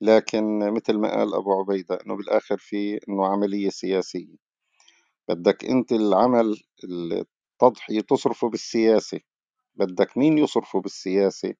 لكن 0.00 0.58
مثل 0.74 0.98
ما 0.98 1.10
قال 1.18 1.34
أبو 1.34 1.52
عبيدة 1.60 1.98
إنه 2.06 2.16
بالآخر 2.16 2.56
في 2.58 2.98
إنه 3.08 3.26
عملية 3.26 3.68
سياسية. 3.70 4.36
بدك 5.28 5.64
أنت 5.64 5.92
العمل 5.92 6.56
التضحية 6.84 8.00
تصرفه 8.00 8.48
بالسياسة 8.50 9.20
بدك 9.76 10.18
مين 10.18 10.38
يصرفه 10.38 10.80
بالسياسة؟ 10.80 11.54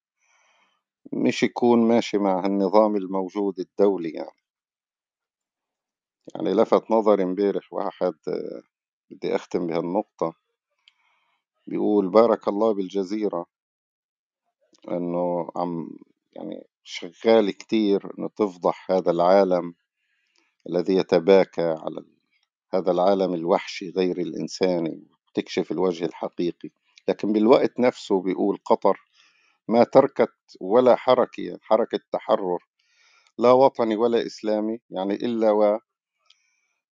مش 1.13 1.43
يكون 1.43 1.79
ماشي 1.89 2.19
مع 2.19 2.47
النظام 2.47 2.97
الموجود 2.97 3.59
الدولي 3.61 4.11
يعني. 4.11 4.40
يعني 6.35 6.55
لفت 6.55 6.91
نظري 6.91 7.23
امبارح 7.23 7.73
واحد 7.73 8.15
بدي 9.11 9.35
أختم 9.37 9.67
بهالنقطة. 9.67 10.35
بيقول 11.67 12.09
بارك 12.09 12.49
الله 12.49 12.75
بالجزيرة. 12.75 13.47
إنه 14.91 15.51
عم 15.57 15.91
يعني 16.33 16.67
شغال 16.85 17.51
كتير 17.51 18.19
إنه 18.19 18.29
تفضح 18.37 18.91
هذا 18.91 19.11
العالم 19.11 19.75
الذي 20.69 20.97
يتباكى 20.97 21.63
على 21.63 22.05
هذا 22.75 22.91
العالم 22.93 23.35
الوحشي 23.35 23.91
غير 23.91 24.19
الإنساني 24.19 25.07
تكشف 25.35 25.73
الوجه 25.73 26.05
الحقيقي. 26.05 26.71
لكن 27.09 27.33
بالوقت 27.33 27.81
نفسه 27.81 28.23
بيقول 28.23 28.59
قطر 28.65 29.01
ما 29.69 29.85
تركت 29.85 30.35
ولا 30.61 30.97
حركة 30.97 31.59
حركة 31.63 32.01
تحرر 32.13 32.59
لا 33.39 33.53
وطني 33.53 33.97
ولا 33.97 34.27
إسلامي 34.27 34.79
يعني 34.91 35.15
إلا 35.15 35.51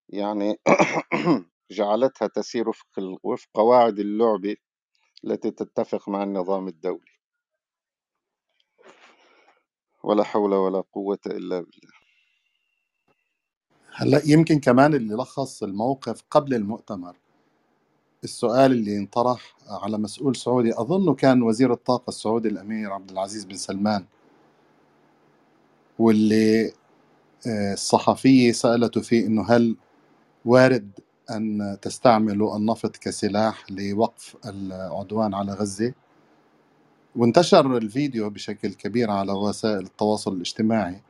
يعني 0.09 0.59
جعلتها 1.71 2.27
تسير 2.27 2.69
وفق 2.69 2.85
وفق 3.23 3.47
قواعد 3.53 3.99
اللعبة 3.99 4.55
التي 5.25 5.51
تتفق 5.51 6.09
مع 6.09 6.23
النظام 6.23 6.67
الدولي. 6.67 7.11
ولا 10.03 10.23
حول 10.23 10.53
ولا 10.53 10.81
قوة 10.93 11.19
إلا 11.27 11.59
بالله. 11.59 11.93
هلأ 13.93 14.21
يمكن 14.25 14.59
كمان 14.59 14.93
اللي 14.93 15.15
لخص 15.15 15.63
الموقف 15.63 16.23
قبل 16.31 16.53
المؤتمر 16.53 17.17
السؤال 18.23 18.71
اللي 18.71 18.97
انطرح 18.97 19.55
على 19.69 19.97
مسؤول 19.97 20.35
سعودي 20.35 20.73
أظنه 20.73 21.13
كان 21.15 21.41
وزير 21.41 21.73
الطاقة 21.73 22.09
السعودي 22.09 22.47
الأمير 22.47 22.93
عبد 22.93 23.11
العزيز 23.11 23.45
بن 23.45 23.55
سلمان 23.55 24.05
واللي 25.99 26.73
آه، 27.47 27.73
الصحفية 27.73 28.51
سألته 28.51 29.01
فيه 29.01 29.27
إنه 29.27 29.45
هل 29.51 29.75
وارد 30.45 30.91
أن 31.31 31.77
تستعملوا 31.81 32.57
النفط 32.57 32.97
كسلاح 32.97 33.71
لوقف 33.71 34.37
العدوان 34.45 35.33
على 35.33 35.53
غزة. 35.53 35.93
وانتشر 37.15 37.77
الفيديو 37.77 38.29
بشكل 38.29 38.73
كبير 38.73 39.11
على 39.11 39.31
وسائل 39.33 39.79
التواصل 39.85 40.33
الاجتماعي 40.33 41.01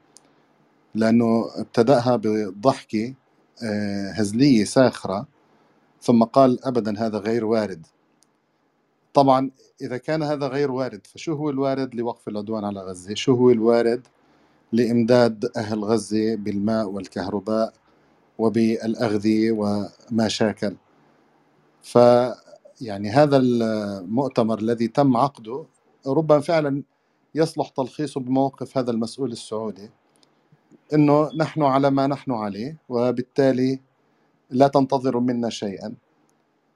لأنه 0.96 1.46
ابتدأها 1.56 2.16
بضحكة 2.16 3.16
آه، 3.64 4.12
هزلية 4.12 4.64
ساخرة 4.66 5.28
ثم 6.02 6.24
قال 6.24 6.66
أبدا 6.66 7.08
هذا 7.08 7.18
غير 7.18 7.46
وارد. 7.46 7.88
طبعا 9.14 9.52
إذا 9.82 9.98
كان 9.98 10.24
هذا 10.24 10.48
غير 10.48 10.72
وارد 10.72 11.08
فشو 11.08 11.36
هو 11.36 11.50
الوارد 11.50 11.96
لوقف 11.96 12.28
العدوان 12.28 12.66
على 12.66 12.82
غزة؟ 12.82 13.14
شو 13.16 13.36
هو 13.36 13.52
الوارد 13.52 14.08
لإمداد 14.74 15.52
أهل 15.58 15.86
غزة 15.86 16.36
بالماء 16.36 16.88
والكهرباء 16.90 17.74
وبالأغذية 18.40 19.52
وما 19.52 20.28
شاكل. 20.28 20.76
ف 21.82 21.98
يعني 22.82 23.10
هذا 23.10 23.38
المؤتمر 23.38 24.60
الذي 24.60 24.88
تم 24.88 25.18
عقده 25.18 25.66
ربما 26.08 26.40
فعلا 26.40 26.84
يصلح 27.36 27.70
تلخيصه 27.70 28.22
بموقف 28.22 28.78
هذا 28.78 28.92
المسؤول 28.92 29.32
السعودي 29.32 29.90
إنه 30.94 31.30
نحن 31.36 31.64
على 31.64 31.90
ما 31.92 32.08
نحن 32.08 32.32
عليه 32.32 32.78
وبالتالي 32.90 33.80
لا 34.50 34.68
تنتظروا 34.68 35.22
منا 35.22 35.50
شيئا. 35.50 35.94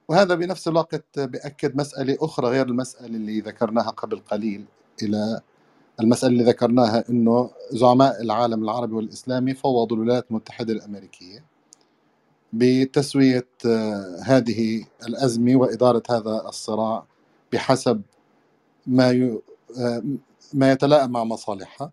وهذا 0.08 0.36
بنفس 0.36 0.67
الوقت 0.67 1.20
بأكد 1.20 1.75
مسألة 1.77 2.17
أخرى 2.22 2.48
غير 2.48 2.67
المسألة 2.67 3.08
اللي 3.08 3.41
ذكرناها 3.41 3.89
قبل 3.89 4.20
قليل 4.20 4.65
إلى 5.03 5.41
المسألة 6.00 6.32
اللي 6.34 6.43
ذكرناها 6.43 7.03
أنه 7.10 7.50
زعماء 7.72 8.22
العالم 8.22 8.63
العربي 8.63 8.93
والإسلامي 8.96 9.53
فوضوا 9.53 9.98
الولايات 9.98 10.25
المتحدة 10.32 10.74
الأمريكية. 10.74 11.52
بتسوية 12.53 13.48
آه، 13.67 14.19
هذه 14.25 14.86
الأزمة 15.07 15.57
وإدارة 15.57 16.03
هذا 16.12 16.43
الصراع 16.50 17.05
بحسب 17.53 18.03
ما 18.88 19.39
آه، 19.79 20.03
ما 20.53 20.72
يتلائم 20.72 21.12
مع 21.12 21.24
مصالحها 21.24 21.91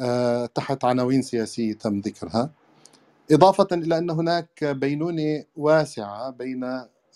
آه، 0.00 0.46
تحت 0.46 0.84
عناوين 0.84 1.22
سياسية 1.22 1.74
تم 1.74 2.00
ذكرها. 2.00 2.50
إضافة 3.32 3.68
إلى 3.72 3.98
أن 3.98 4.10
هناك 4.10 4.64
بينونة 4.64 5.44
واسعة 5.56 6.30
بين 6.30 6.64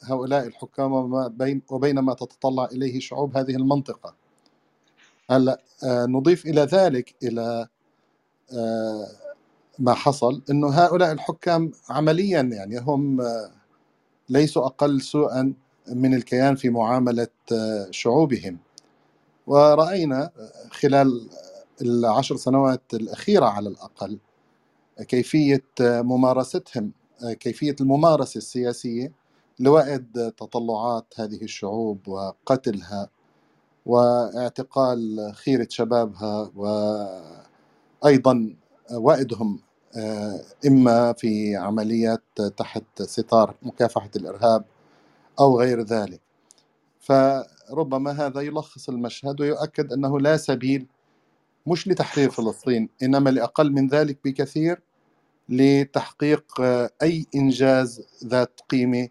هؤلاء 0.05 0.47
الحكام 0.47 0.93
وما 0.93 1.29
بين 1.29 1.63
وبين 1.71 1.99
ما 1.99 2.15
تتطلع 2.15 2.65
إليه 2.65 3.01
شعوب 3.01 3.37
هذه 3.37 3.57
المنطقة. 3.57 4.15
هلأ 5.31 5.61
نضيف 5.85 6.47
إلى 6.47 6.61
ذلك 6.63 7.15
إلى 7.23 7.69
ما 9.83 9.95
حصل 9.95 10.43
إنه 10.51 10.69
هؤلاء 10.71 11.13
الحكام 11.13 11.73
عمليا 11.91 12.43
يعني 12.43 12.79
هم 12.81 13.23
ليسوا 14.31 14.67
أقل 14.67 15.03
سوءا 15.03 15.55
من 15.89 16.15
الكيان 16.15 16.57
في 16.57 16.71
معاملة 16.71 17.29
شعوبهم. 17.91 18.59
ورأينا 19.49 20.31
خلال 20.73 21.31
العشر 21.83 22.37
سنوات 22.37 22.83
الأخيرة 22.95 23.47
على 23.47 23.71
الأقل 23.71 24.19
كيفية 25.09 25.65
ممارستهم 25.81 26.93
كيفية 27.41 27.77
الممارسة 27.81 28.39
السياسية 28.39 29.13
لوائد 29.61 30.33
تطلعات 30.39 31.15
هذه 31.19 31.43
الشعوب 31.43 32.09
وقتلها 32.09 33.11
واعتقال 33.87 35.33
خيرة 35.35 35.67
شبابها 35.71 36.53
وأيضا 38.03 38.57
وائدهم 38.93 39.61
آه، 39.61 39.72
إما 40.67 41.13
في 41.13 41.57
عمليات 41.57 42.23
تحت 42.57 43.03
ستار 43.03 43.55
مكافحة 43.63 44.11
الإرهاب 44.17 44.65
أو 45.41 45.61
غير 45.61 45.83
ذلك. 45.83 46.21
فربما 47.01 48.11
هذا 48.27 48.41
يلخص 48.41 48.89
المشهد 48.89 49.41
ويؤكد 49.41 49.93
أنه 49.93 50.21
لا 50.21 50.37
سبيل 50.37 50.87
مش 51.67 51.89
لتحرير 51.89 52.31
فلسطين 52.31 52.89
إنما 53.03 53.31
لأقل 53.31 53.73
من 53.73 53.89
ذلك 53.89 54.19
بكثير 54.25 54.81
لتحقيق 55.49 56.61
آه، 56.61 56.91
أي 57.03 57.27
إنجاز 57.35 58.07
ذات 58.27 58.61
قيمة 58.71 59.09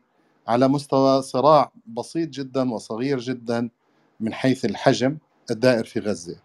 على 0.47 0.67
مستوى 0.67 1.21
صراع 1.21 1.71
بسيط 1.87 2.29
جدا 2.29 2.71
وصغير 2.73 3.19
جدا 3.19 3.69
من 4.19 4.33
حيث 4.33 4.65
الحجم 4.65 5.17
الدائر 5.51 5.83
في 5.85 5.99
غزة. 5.99 6.37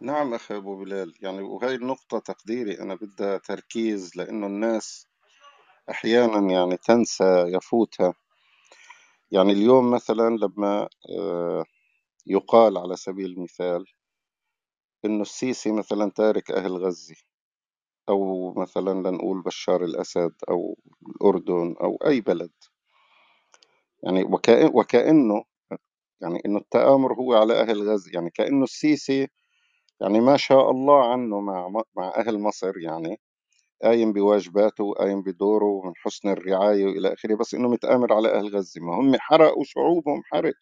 نعم 0.00 0.34
أخي 0.34 0.56
أبو 0.56 0.76
بلال 0.76 1.14
يعني 1.20 1.42
وهي 1.42 1.74
النقطة 1.74 2.18
تقديري 2.18 2.80
أنا 2.80 2.94
بدها 2.94 3.38
تركيز 3.38 4.16
لأنه 4.16 4.46
الناس 4.46 5.06
أحيانا 5.90 6.52
يعني 6.52 6.76
تنسى 6.76 7.44
يفوتها. 7.48 8.14
يعني 9.32 9.52
اليوم 9.52 9.90
مثلا 9.90 10.36
لما 10.36 10.88
آه، 11.18 11.64
يقال 12.26 12.78
على 12.78 12.96
سبيل 12.96 13.26
المثال 13.30 13.84
إنه 15.04 15.22
السيسي 15.22 15.72
مثلا 15.72 16.10
تارك 16.10 16.50
أهل 16.50 16.72
غزة 16.76 17.16
أو 18.08 18.52
مثلا 18.54 18.90
لنقول 19.08 19.42
بشار 19.42 19.84
الأسد 19.84 20.34
أو 20.50 20.78
الأردن 21.08 21.76
أو 21.82 21.96
أي 22.06 22.20
بلد. 22.20 22.52
يعني 24.04 24.24
وكأن 24.24 24.70
وكأنه 24.74 25.44
يعني 26.22 26.42
إنه 26.46 26.58
التآمر 26.58 27.14
هو 27.14 27.34
على 27.34 27.60
أهل 27.60 27.90
غزة 27.90 28.10
يعني 28.14 28.30
كأنه 28.30 28.64
السيسي 28.64 29.28
يعني 30.00 30.20
ما 30.20 30.36
شاء 30.36 30.70
الله 30.70 31.12
عنه 31.12 31.40
مع 31.40 31.68
مع 31.96 32.12
أهل 32.16 32.38
مصر 32.38 32.78
يعني 32.78 33.20
قايم 33.84 34.12
بواجباته 34.12 34.84
وقايم 34.84 35.22
بدوره 35.22 35.82
من 35.86 35.92
حسن 35.96 36.28
الرعاية 36.30 36.86
وإلى 36.86 37.12
آخره 37.14 37.36
بس 37.36 37.54
إنه 37.54 37.68
متآمر 37.68 38.12
على 38.14 38.34
أهل 38.34 38.56
غزة. 38.56 38.80
ما 38.82 38.96
هم 39.00 39.16
حرقوا 39.20 39.64
شعوبهم 39.64 40.22
حرق. 40.24 40.54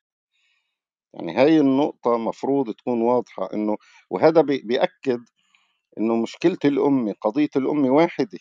يعني 1.14 1.36
هاي 1.36 1.60
النقطة 1.60 2.16
مفروض 2.18 2.70
تكون 2.74 3.02
واضحة 3.02 3.48
إنه 3.54 3.76
وهذا 4.10 4.40
بيأكد 4.42 5.20
إنه 5.98 6.16
مشكلة 6.16 6.58
الأمة 6.64 7.14
قضية 7.22 7.50
الأمة 7.56 7.90
واحدة. 7.90 8.38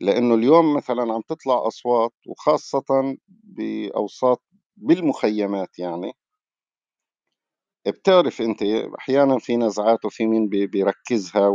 لأنه 0.00 0.34
اليوم 0.34 0.76
مثلا 0.76 1.12
عم 1.14 1.20
تطلع 1.28 1.66
أصوات 1.66 2.12
وخاصة 2.26 3.16
بأوساط 3.28 4.42
بالمخيمات 4.76 5.78
يعني 5.78 6.12
بتعرف 7.86 8.40
أنت 8.42 8.62
أحيانا 8.98 9.38
في 9.38 9.56
نزعات 9.56 10.04
وفي 10.04 10.26
مين 10.26 10.48
بيركزها 10.48 11.48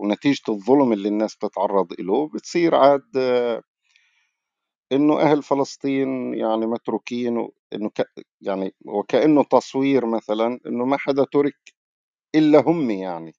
ونتيجة 0.00 0.42
الظلم 0.48 0.92
اللي 0.92 1.08
الناس 1.08 1.36
بتتعرض 1.36 1.92
له 2.00 2.28
بتصير 2.28 2.74
عاد 2.74 3.02
إنه 4.92 5.20
أهل 5.20 5.42
فلسطين 5.42 6.34
يعني 6.34 6.66
متروكين 6.66 7.48
إنه 7.72 7.90
ك 7.90 8.02
يعني 8.40 8.74
وكأنه 8.84 9.42
تصوير 9.44 10.06
مثلا 10.06 10.58
إنه 10.66 10.84
ما 10.84 10.96
حدا 10.96 11.24
ترك 11.32 11.54
إلا 12.34 12.60
هم 12.60 12.90
يعني. 12.90 13.32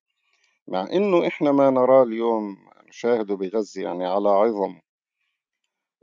مع 0.67 0.87
إنه 0.93 1.27
إحنا 1.27 1.53
ما 1.53 1.69
نراه 1.69 2.03
اليوم 2.03 2.57
نشاهده 2.89 3.35
بغزة 3.35 3.81
يعني 3.83 4.05
على 4.07 4.29
عظم. 4.29 4.79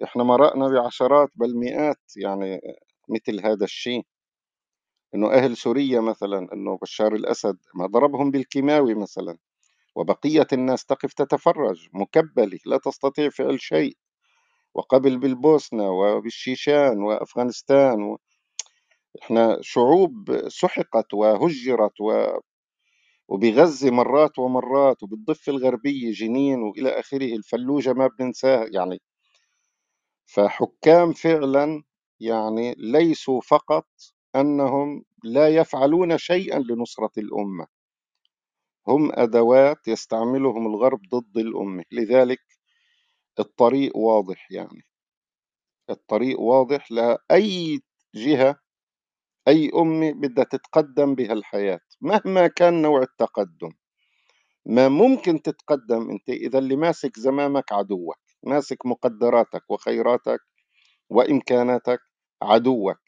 إحنا 0.05 0.24
مرقنا 0.24 0.68
بعشرات 0.68 1.29
بل 1.35 1.57
مئات 1.57 2.12
يعني 2.16 2.61
مثل 3.09 3.46
هذا 3.46 3.64
الشيء. 3.64 4.03
إنه 5.14 5.32
أهل 5.32 5.56
سوريا 5.56 6.00
مثلا 6.00 6.52
إنه 6.52 6.78
بشار 6.82 7.14
الأسد 7.14 7.58
ما 7.74 7.86
ضربهم 7.86 8.30
بالكيماوي 8.30 8.94
مثلا 8.94 9.38
وبقية 9.96 10.46
الناس 10.52 10.84
تقف 10.86 11.12
تتفرج 11.14 11.88
مكبلة 11.94 12.58
لا 12.66 12.78
تستطيع 12.78 13.28
فعل 13.30 13.60
شيء 13.60 13.96
وقبل 14.74 15.18
بالبوسنة 15.18 15.90
وبالشيشان 15.90 17.02
وأفغانستان 17.02 18.02
و... 18.02 18.18
إحنا 19.22 19.58
شعوب 19.62 20.48
سحقت 20.48 21.14
وهجرت 21.14 22.00
و... 22.00 22.12
وبغزة 23.28 23.90
مرات 23.90 24.38
ومرات 24.38 25.02
وبالضفة 25.02 25.50
الغربية 25.52 26.12
جنين 26.12 26.62
وإلى 26.62 26.88
آخره 27.00 27.34
الفلوجة 27.36 27.92
ما 27.92 28.06
بننساها 28.18 28.66
يعني 28.72 29.00
فحكام 30.26 31.12
فعلا 31.12 31.82
يعني 32.20 32.74
ليسوا 32.78 33.40
فقط 33.40 33.86
أنهم 34.36 35.04
لا 35.24 35.48
يفعلون 35.48 36.18
شيئا 36.18 36.58
لنصرة 36.58 37.10
الأمة. 37.18 37.66
هم 38.88 39.12
أدوات 39.12 39.88
يستعملهم 39.88 40.66
الغرب 40.66 41.00
ضد 41.14 41.38
الأمة. 41.38 41.84
لذلك 41.92 42.38
الطريق 43.40 43.96
واضح 43.96 44.52
يعني. 44.52 44.82
الطريق 45.90 46.40
واضح 46.40 46.92
لأي 46.92 47.80
جهة 48.14 48.56
أي 49.48 49.70
أمة 49.76 50.12
بدها 50.12 50.44
تتقدم 50.44 51.14
بها 51.14 51.32
الحياة 51.32 51.80
مهما 52.00 52.46
كان 52.46 52.82
نوع 52.82 53.02
التقدم. 53.02 53.70
ما 54.66 54.88
ممكن 54.88 55.42
تتقدم 55.42 56.10
أنت 56.10 56.28
إذا 56.28 56.58
اللي 56.58 56.76
ماسك 56.76 57.18
زمامك 57.20 57.72
عدوك 57.72 58.16
ماسك 58.44 58.86
مقدراتك 58.86 59.70
وخيراتك 59.70 60.40
وإمكاناتك 61.10 62.00
عدوك. 62.42 62.98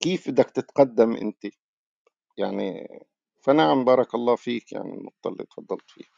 كيف 0.00 0.30
بدك 0.30 0.50
تتقدم 0.50 1.12
أنت؟ 1.12 1.46
يعني 2.38 2.88
فنعم 3.42 3.84
بارك 3.84 4.14
الله 4.14 4.36
فيك 4.36 4.72
يعني 4.72 4.94
النقطة 4.94 5.28
اللي 5.28 5.44
تفضلت 5.44 5.90
فيها. 5.90 6.08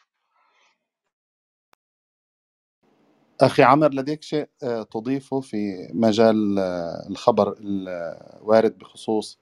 أخي 3.40 3.62
عمر 3.62 3.94
لديك 3.94 4.22
شيء 4.22 4.48
آه، 4.62 4.82
تضيفه 4.82 5.40
في 5.40 5.88
مجال 5.94 6.58
آه، 6.58 7.06
الخبر 7.10 7.54
الوارد 7.60 8.78
بخصوص 8.78 9.38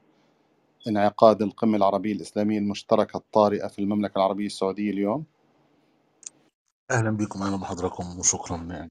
انعقاد 0.89 1.43
القمة 1.43 1.77
العربية 1.77 2.13
الإسلامية 2.13 2.59
المشتركة 2.59 3.17
الطارئة 3.17 3.69
في 3.69 3.79
المملكة 3.79 4.19
العربية 4.19 4.47
السعودية 4.47 4.91
اليوم؟ 4.91 5.25
أهلا 6.91 7.11
بكم 7.11 7.43
أهلا 7.43 7.57
بحضراتكم 7.57 8.19
وشكرا 8.19 8.57
يعني. 8.57 8.91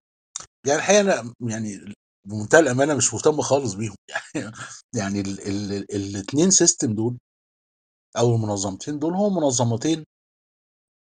يعني 0.67 0.79
الحقيقة 0.79 1.01
أنا 1.01 1.34
يعني 1.41 1.93
بمنتهى 2.26 2.60
الأمانة 2.60 2.94
مش 2.96 3.14
مهتم 3.14 3.42
خالص 3.42 3.74
بيهم. 3.74 3.96
يعني 4.36 4.54
يعني 4.96 5.20
الاثنين 5.96 6.52
سيستم 6.52 6.96
دول 6.96 7.18
أو 8.18 8.36
المنظمتين 8.36 9.00
دول 9.00 9.14
هم 9.16 9.36
منظمتين 9.38 10.06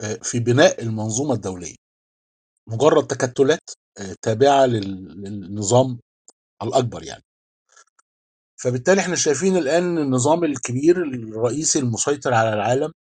آه، 0.02 0.14
في 0.22 0.40
بناء 0.40 0.82
المنظومة 0.82 1.34
الدولية. 1.34 1.76
مجرد 2.68 3.06
تكتلات 3.06 3.70
آه، 4.00 4.16
تابعة 4.22 4.66
لل- 4.66 5.22
للنظام 5.22 6.00
الأكبر 6.62 7.04
يعني. 7.04 7.24
فبالتالي 8.62 9.00
إحنا 9.00 9.16
شايفين 9.16 9.56
الآن 9.56 9.98
النظام 9.98 10.44
الكبير 10.44 11.02
الرئيسي 11.04 11.78
المسيطر 11.78 12.34
على 12.34 12.52
العالم 12.54 12.92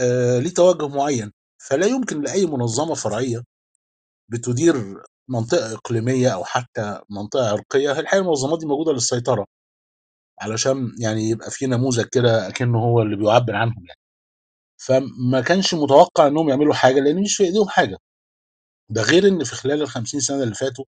آه، 0.00 0.38
ليه 0.38 0.50
توجه 0.54 0.88
معين. 0.88 1.32
فلا 1.70 1.86
يمكن 1.86 2.22
لأي 2.22 2.46
منظمة 2.46 2.94
فرعية 2.94 3.44
بتدير 4.32 5.02
منطقة 5.28 5.74
إقليمية 5.74 6.28
أو 6.34 6.44
حتى 6.44 7.00
منطقة 7.10 7.50
عرقية 7.50 7.92
الحقيقة 7.92 8.18
المنظمات 8.22 8.58
دي 8.60 8.66
موجودة 8.66 8.92
للسيطرة 8.92 9.46
علشان 10.40 10.92
يعني 11.00 11.30
يبقى 11.30 11.50
في 11.50 11.66
نموذج 11.66 12.06
كده 12.12 12.48
أكنه 12.48 12.78
هو 12.84 13.02
اللي 13.02 13.16
بيعبر 13.16 13.56
عنهم 13.56 13.84
يعني. 13.88 14.00
فما 14.78 15.40
كانش 15.40 15.74
متوقع 15.74 16.26
إنهم 16.26 16.48
يعملوا 16.48 16.74
حاجة 16.74 17.00
لأن 17.00 17.22
مش 17.22 17.36
في 17.36 17.44
إيديهم 17.44 17.68
حاجة. 17.68 17.98
ده 18.90 19.02
غير 19.02 19.28
إن 19.28 19.44
في 19.44 19.56
خلال 19.56 19.82
ال 19.82 19.88
50 19.88 20.20
سنة 20.20 20.42
اللي 20.42 20.54
فاتوا 20.54 20.84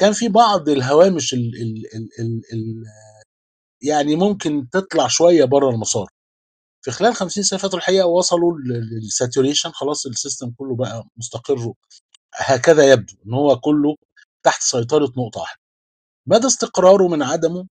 كان 0.00 0.12
في 0.12 0.28
بعض 0.28 0.68
الهوامش 0.68 1.34
ال 1.34 1.40
ال 1.62 1.86
ال 1.96 2.08
ال 2.20 2.42
ال 2.54 2.84
يعني 3.82 4.16
ممكن 4.16 4.68
تطلع 4.72 5.08
شوية 5.08 5.44
بره 5.44 5.70
المسار. 5.70 6.06
في 6.84 6.90
خلال 6.90 7.14
50 7.16 7.44
سنة 7.44 7.58
فاتوا 7.58 7.78
الحقيقة 7.78 8.06
وصلوا 8.06 8.58
لل 9.02 9.13
saturation 9.13 9.70
خلاص 9.72 10.06
ال 10.06 10.12
system 10.12 10.50
كله 10.58 10.76
بقى 10.76 11.04
مستقر 11.16 11.74
هكذا 12.36 12.92
يبدو 12.92 13.14
إن 13.26 13.34
هو 13.34 13.60
كله 13.60 13.96
تحت 14.42 14.62
سيطرة 14.62 15.12
نقطة 15.18 15.40
واحدة. 15.40 15.60
مدى 16.26 16.46
استقراره 16.46 17.08
من 17.08 17.22
عدمه؟ 17.22 17.68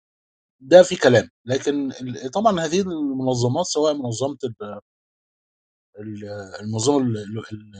ده 0.62 0.84
في 0.84 0.96
كلام 0.96 1.30
لكن 1.46 1.92
طبعا 2.34 2.60
هذه 2.62 2.82
المنظمات 2.82 3.66
سواء 3.66 3.94
منظمة 3.94 4.38
ال- 4.44 4.80
ال- 6.00 6.26
المنظمة 6.62 6.98
ال- 6.98 7.40
ال- 7.52 7.76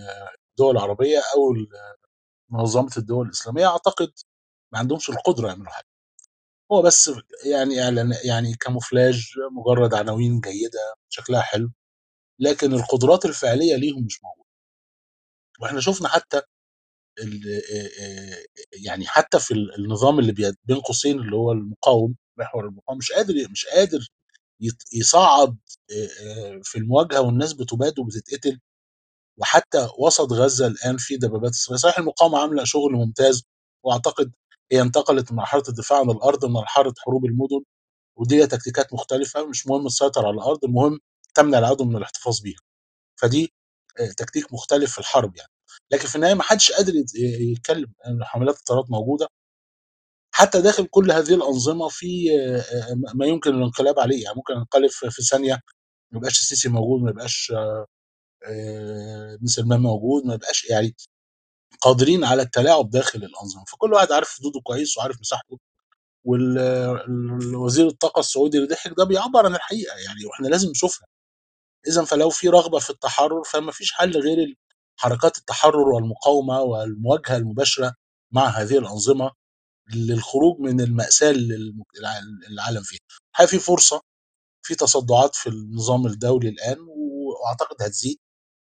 الدول 0.52 0.78
العربية 0.78 1.20
أو 1.20 1.54
منظمة 2.50 2.92
الدول 2.98 3.26
الإسلامية 3.26 3.68
أعتقد 3.68 4.14
ما 4.74 4.80
عندهمش 4.80 5.10
القدرة 5.10 5.48
يعملوا 5.48 5.72
حاجة. 5.72 5.88
هو 6.72 6.82
بس 6.82 7.12
يعني 7.46 7.84
إعلان 7.84 8.14
يعني 8.26 8.54
كاموفلاج 8.56 9.26
مجرد 9.52 9.94
عناوين 9.94 10.40
جيدة 10.42 10.80
شكلها 11.10 11.42
حلو 11.42 11.72
لكن 12.40 12.74
القدرات 12.74 13.26
الفعلية 13.26 13.76
ليهم 13.76 14.06
مش 14.06 14.24
موجودة. 14.24 14.50
وإحنا 15.62 15.80
شفنا 15.82 16.08
حتى 16.10 16.42
يعني 18.86 19.08
حتى 19.08 19.40
في 19.40 19.54
النظام 19.80 20.20
اللي 20.20 20.32
بي- 20.32 20.56
بين 20.66 20.78
قوسين 20.80 21.20
اللي 21.20 21.36
هو 21.36 21.52
المقاوم 21.52 22.16
محور 22.40 22.66
المقاوم 22.68 22.98
مش 22.98 23.12
قادر 23.12 23.34
مش 23.52 23.66
قادر 23.66 24.08
يصعد 24.94 25.58
في 26.64 26.76
المواجهة 26.78 27.22
والناس 27.22 27.54
بتباد 27.54 28.00
وبتتقتل. 28.00 28.60
وحتى 29.40 29.90
وسط 30.00 30.34
غزة 30.34 30.68
الآن 30.68 30.98
في 30.98 31.18
دبابات 31.18 31.52
اسرائيل 31.52 31.80
صحيح 31.80 32.00
المقاومة 32.00 32.40
عاملة 32.40 32.64
شغل 32.66 32.94
ممتاز 32.94 33.44
وأعتقد 33.86 34.32
هي 34.72 34.82
انتقلت 34.82 35.32
من 35.32 35.38
مرحلة 35.38 35.64
الدفاع 35.70 36.00
عن 36.00 36.10
الأرض 36.12 36.46
لمرحله 36.46 36.94
حروب 37.00 37.26
المدن 37.26 37.64
ودي 38.18 38.48
تكتيكات 38.48 38.94
مختلفة 38.94 39.48
مش 39.48 39.68
مهم 39.68 39.88
تسيطر 39.88 40.28
على 40.28 40.36
الأرض 40.36 40.66
المهم 40.66 41.00
تمنع 41.36 41.60
العدو 41.60 41.86
من 41.86 41.98
الاحتفاظ 41.98 42.40
بيها. 42.42 42.60
فدي 43.22 43.54
تكتيك 44.18 44.54
مختلف 44.54 44.94
في 44.94 45.00
الحرب 45.00 45.38
يعني. 45.38 45.52
لكن 45.92 46.08
في 46.08 46.16
النهاية 46.16 46.34
ما 46.34 46.44
حدش 46.44 46.72
قادر 46.72 46.96
يت- 46.96 47.16
يتكلم 47.42 47.94
ان 48.08 48.24
حملات 48.24 48.58
الطيارات 48.58 48.86
موجودة. 48.92 49.28
حتى 50.32 50.62
داخل 50.62 50.88
كل 50.88 51.12
هذه 51.12 51.34
الأنظمة 51.36 51.88
في 51.90 52.30
ما 53.16 53.26
يمكن 53.26 53.56
الانقلاب 53.56 54.00
عليه. 54.00 54.24
يعني 54.24 54.36
ممكن 54.38 54.54
ينقلب 54.54 54.90
في 54.92 55.24
ثانية 55.24 55.54
ما 56.12 56.18
يبقاش 56.18 56.40
السيسي 56.40 56.70
موجود 56.70 57.02
ما 57.02 57.10
يبقاش 57.12 57.52
آه، 58.48 59.34
ابن 59.36 59.48
سلمان 59.48 59.80
موجود 59.80 60.26
ما 60.26 60.34
يبقاش 60.34 60.66
يعني 60.70 60.96
قادرين 61.82 62.24
على 62.24 62.42
التلاعب 62.42 62.90
داخل 62.90 63.20
الأنظمة. 63.24 63.64
فكل 63.68 63.94
واحد 63.94 64.12
عارف 64.12 64.30
حدوده 64.40 64.62
كويس 64.64 64.98
وعارف 64.98 65.20
مساحته. 65.20 65.60
والوزير 66.26 67.88
الطاقة 67.88 68.20
السعودي 68.20 68.58
اللي 68.58 68.70
ضحك 68.70 68.94
ده 68.98 69.04
بيعبر 69.04 69.46
عن 69.46 69.56
الحقيقة. 69.56 69.98
يعني 69.98 70.26
وإحنا 70.26 70.48
لازم 70.48 70.70
نشوفها. 70.70 71.08
اذا 71.88 72.06
فلو 72.06 72.30
في 72.30 72.50
رغبة 72.50 72.80
في 72.80 72.90
التحرر 72.90 73.44
فما 73.44 73.72
فيش 73.72 73.94
حل 73.94 74.18
غير 74.20 74.58
حركات 74.98 75.38
التحرر 75.38 75.90
والمقاومة 75.90 76.62
والمواجهة 76.62 77.38
المباشرة 77.38 77.96
مع 78.32 78.48
هذه 78.48 78.78
الأنظمة 78.78 79.32
للخروج 79.96 80.60
من 80.60 80.82
المأساة 80.82 81.32
اللي 81.32 81.56
الم- 81.56 81.84
الع- 82.00 82.20
العالم 82.50 82.84
فيها. 82.84 83.00
هل 83.36 83.48
في 83.48 83.60
فرصة 83.60 84.02
في 84.66 84.76
تصدعات 84.76 85.36
في 85.36 85.50
النظام 85.50 86.06
الدولي 86.08 86.50
الآن؟ 86.50 86.78
وأعتقد 86.80 87.84
هتزيد. 87.84 88.18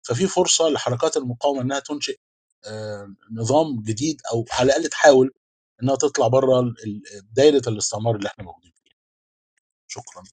ففي 0.08 0.28
فرصة 0.28 0.70
لحركات 0.70 1.17
المقاومة 1.17 1.62
إنها 1.62 1.80
تنشئ 1.80 2.17
آه، 2.67 3.15
نظام 3.32 3.82
جديد 3.84 4.22
أو 4.34 4.46
على 4.52 4.65
الأقل 4.65 4.89
تحاول 4.89 5.32
إنها 5.84 5.96
تطلع 5.96 6.28
بره 6.28 6.74
دايرة 7.34 7.62
الاستعمار 7.70 8.15
اللي 8.15 8.28
إحنا 8.28 8.44
موجودين 8.44 8.72
فيها. 8.84 8.96
شكرا. 9.88 10.24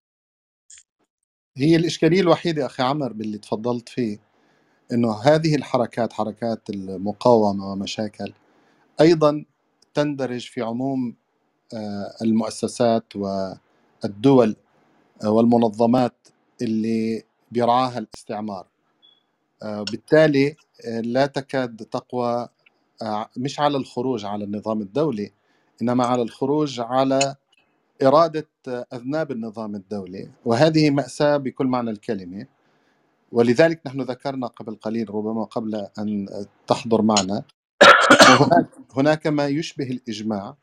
هي 1.56 1.76
الإشكالية 1.76 2.20
الوحيدة 2.20 2.66
أخي 2.66 2.82
عمر 2.82 3.12
باللي 3.12 3.38
تفضلت 3.38 3.88
فيه. 3.88 4.27
إنه 4.92 5.12
هذه 5.22 5.54
الحركات 5.56 6.12
حركات 6.12 6.70
المقاومة 6.70 7.72
ومشاكل 7.72 8.32
أيضا 9.00 9.44
تندرج 9.94 10.48
في 10.48 10.62
عموم 10.62 11.16
آه، 11.74 12.14
المؤسسات 12.22 13.16
والدول 13.16 14.56
آه، 15.24 15.30
والمنظمات 15.30 16.28
اللي 16.62 17.24
بيرعاها 17.52 17.98
الاستعمار. 17.98 18.66
آه، 19.62 19.82
بالتالي 19.82 20.56
لا 21.02 21.26
تكاد 21.26 21.76
تقوى 21.92 22.48
مش 23.38 23.60
على 23.60 23.76
الخروج 23.76 24.24
على 24.24 24.44
النظام 24.44 24.82
الدولي 24.82 25.32
إنما 25.82 26.06
على 26.06 26.22
الخروج 26.22 26.80
على 26.80 27.36
إرادة 28.02 28.48
آه، 28.68 28.86
أذناب 28.94 29.30
النظام 29.32 29.74
الدولي. 29.74 30.30
وهذه 30.44 30.90
مأساة 30.90 31.36
بكل 31.36 31.66
معنى 31.66 31.90
الكلمة. 31.90 32.46
ولذلك 33.32 33.80
نحن 33.86 34.00
ذكرنا 34.00 34.46
قبل 34.46 34.76
قليل 34.76 35.14
ربما 35.14 35.44
قبل 35.44 35.86
أن 35.98 36.26
تحضر 36.66 37.02
معنا 37.02 37.42
هناك 38.40 38.66
هناك 38.96 39.26
ما 39.26 39.46
يشبه 39.46 39.84
الإجماع 39.90 40.56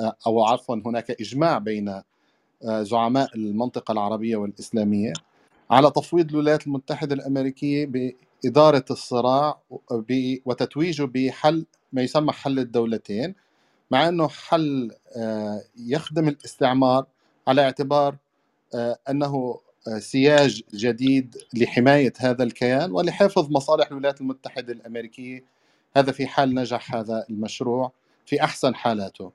آه، 0.00 0.16
أو 0.26 0.44
عفوا 0.44 0.76
هناك 0.86 1.10
إجماع 1.10 1.58
بين 1.58 1.88
آه، 2.64 2.82
زعماء 2.82 3.36
المنطقة 3.36 3.92
العربية 3.92 4.36
والإسلامية 4.36 5.12
على 5.70 5.90
تفويض 5.90 6.30
الولايات 6.30 6.66
المتحدة 6.66 7.14
الأمريكية 7.14 7.86
بإدارة 7.86 8.84
الصراع 8.90 9.60
وتتويجه 10.46 11.04
بحل 11.04 11.66
ما 11.92 12.02
يسمى 12.02 12.32
حل 12.32 12.58
الدولتين 12.58 13.34
مع 13.90 14.08
أنه 14.08 14.28
حل 14.28 14.92
آه، 15.16 15.62
يخدم 15.76 16.28
الاستعمار 16.28 17.06
على 17.48 17.62
اعتبار 17.62 18.16
أنه 19.10 19.34
آه، 19.36 19.60
سياج 19.98 20.62
جديد 20.74 21.36
لحماية 21.54 22.12
هذا 22.18 22.44
الكيان 22.44 22.92
ولحفظ 22.92 23.50
مصالح 23.50 23.86
الولايات 23.90 24.20
المتحدة 24.20 24.72
الأمريكية. 24.72 25.44
هذا 25.96 26.12
في 26.12 26.26
حال 26.26 26.54
نجح 26.54 26.94
هذا 26.94 27.24
المشروع 27.30 27.92
في 28.26 28.44
أحسن 28.44 28.74
حالاته. 28.74 29.32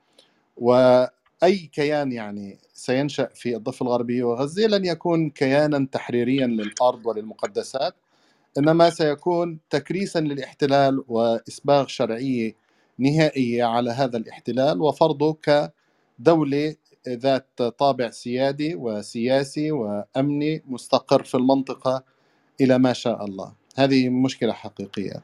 وأي 0.57 1.57
كيان 1.73 2.11
يعني 2.11 2.57
سينشأ 2.73 3.25
في 3.35 3.55
الضفة 3.55 3.83
الغربية 3.83 4.23
وغزة 4.23 4.67
لن 4.67 4.85
يكون 4.85 5.29
كيانا 5.29 5.87
تحريريا 5.91 6.47
للأرض 6.47 7.05
وللمقدسات 7.05 7.95
إنما 8.57 8.89
سيكون 8.89 9.59
تكريسا 9.69 10.19
للاحتلال 10.19 11.03
وإسباغ 11.07 11.87
شرعية 11.87 12.55
نهائية 12.99 13.63
على 13.63 13.91
هذا 13.91 14.17
الاحتلال 14.17 14.81
وفرضه 14.81 15.37
كدولة 15.43 16.75
ذات 17.09 17.61
طابع 17.61 18.09
سيادي 18.09 18.75
وسياسي 18.75 19.71
وأمني 19.71 20.63
مستقر 20.67 21.23
في 21.23 21.35
المنطقة 21.37 22.03
إلى 22.61 22.77
ما 22.77 22.93
شاء 22.93 23.25
الله. 23.25 23.53
هذه 23.75 24.09
مشكلة 24.09 24.53
حقيقية. 24.53 25.23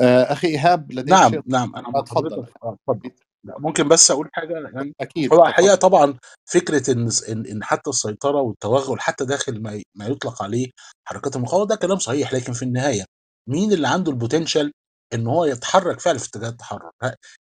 آه، 0.00 0.22
أخي 0.32 0.48
إيهاب 0.48 0.92
لديك 0.92 1.08
نعم 1.14 1.30
شيء؟ 1.30 1.40
نعم 1.46 1.76
أنا 1.76 1.88
آه، 1.88 1.90
مع 1.90 2.00
تفضل. 2.00 2.30
حضرتك 2.30 2.52
آه، 2.64 2.76
اتفضل 2.88 3.10
لا، 3.44 3.54
ممكن 3.58 3.88
بس 3.88 4.10
أقول 4.10 4.28
حاجة؟ 4.32 4.54
يعني 4.74 4.92
أكيد 5.00 5.34
هو 5.34 5.46
الحقيقة 5.46 5.74
طبعا 5.74 6.18
فكرة 6.52 6.92
إن 6.92 7.08
إن 7.52 7.64
حتى 7.64 7.90
السيطرة 7.90 8.40
والتوغل 8.40 9.00
حتى 9.00 9.24
داخل 9.24 9.62
ما 9.62 9.82
ما 9.96 10.06
يطلق 10.06 10.42
عليه 10.42 10.66
حركات 11.08 11.36
المقاومة 11.36 11.66
ده 11.66 11.76
كلام 11.76 11.98
صحيح. 11.98 12.32
لكن 12.34 12.52
في 12.52 12.62
النهاية 12.62 13.04
مين 13.48 13.72
اللي 13.72 13.88
عنده 13.88 14.12
البوتنشال 14.12 14.72
إن 15.14 15.26
هو 15.26 15.44
يتحرك 15.44 16.00
فعلا 16.00 16.18
في 16.18 16.28
اتجاه 16.28 16.48
التحرر 16.48 16.90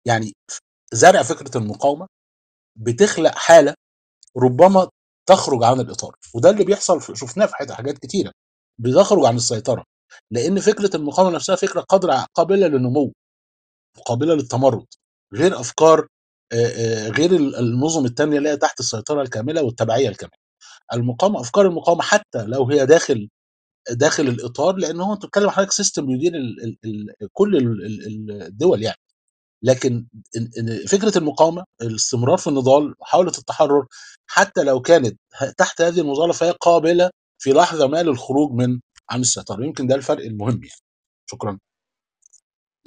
يعني 0.07 0.33
زرع 0.92 1.23
فكرة 1.23 1.59
المقاومة 1.59 2.07
بتخلق 2.77 3.35
حالة 3.37 3.75
ربما 4.39 4.89
تخرج 5.29 5.65
عن 5.65 5.81
الإطار 5.81 6.17
وده 6.35 6.51
اللي 6.51 6.65
بيحصل 6.65 7.01
في 7.01 7.17
شفناه 7.17 7.47
في 7.47 7.75
حاجات 7.75 7.99
كتيرة 7.99 8.33
بتخرج 8.81 9.27
عن 9.27 9.37
السيطرة 9.37 9.85
لأن 10.33 10.61
فكرة 10.61 10.97
المقاومة 10.97 11.31
نفسها 11.37 11.57
فكرة 11.57 11.81
قادرة 11.81 12.27
قابلة 12.35 12.67
للنمو 12.67 13.13
وقابلة 13.99 14.35
للتمرد 14.35 14.87
غير 15.35 15.61
أفكار 15.61 16.07
غير 17.19 17.33
ال- 17.37 17.57
النظم 17.57 18.05
التانية 18.05 18.39
اللي 18.39 18.49
هي 18.49 18.57
تحت 18.57 18.81
السيطرة 18.81 19.23
الكاملة 19.23 19.63
والتبعية 19.63 20.09
الكاملة. 20.09 20.37
المقاومة 20.95 21.41
أفكار 21.41 21.67
المقاومة 21.67 22.03
حتى 22.03 22.45
لو 22.47 22.67
هي 22.71 22.87
داخل 22.87 23.29
داخل 23.91 24.29
الإطار 24.29 24.77
لأن 24.77 25.01
هو 25.01 25.13
أنت 25.15 25.23
بتتكلم 25.27 25.51
حضرتك 25.51 25.73
سيستم 25.73 26.07
بيدير 26.07 26.33
كل 27.33 27.57
ال- 27.59 27.87
ال- 27.87 28.43
الدول 28.43 28.83
يعني. 28.83 28.97
لكن 29.64 30.07
فكرة 30.88 31.18
المقاومة 31.18 31.64
الاستمرار 31.83 32.38
في 32.38 32.46
النضال 32.46 32.94
محاولة 33.00 33.33
التحرر 33.38 33.87
حتى 34.27 34.62
لو 34.64 34.83
كانت 34.83 35.20
تحت 35.59 35.81
هذه 35.83 36.00
المظله 36.00 36.33
فهي 36.33 36.50
قابلة 36.50 37.11
في 37.38 37.53
لحظة 37.53 37.87
ما 37.87 38.03
للخروج 38.03 38.53
من 38.53 38.81
عن 39.11 39.20
السيطرة. 39.20 39.64
يمكن 39.64 39.87
ده 39.87 39.94
الفرق 39.94 40.24
المهم 40.24 40.64
يعني. 40.64 40.81
شكرا. 41.31 41.59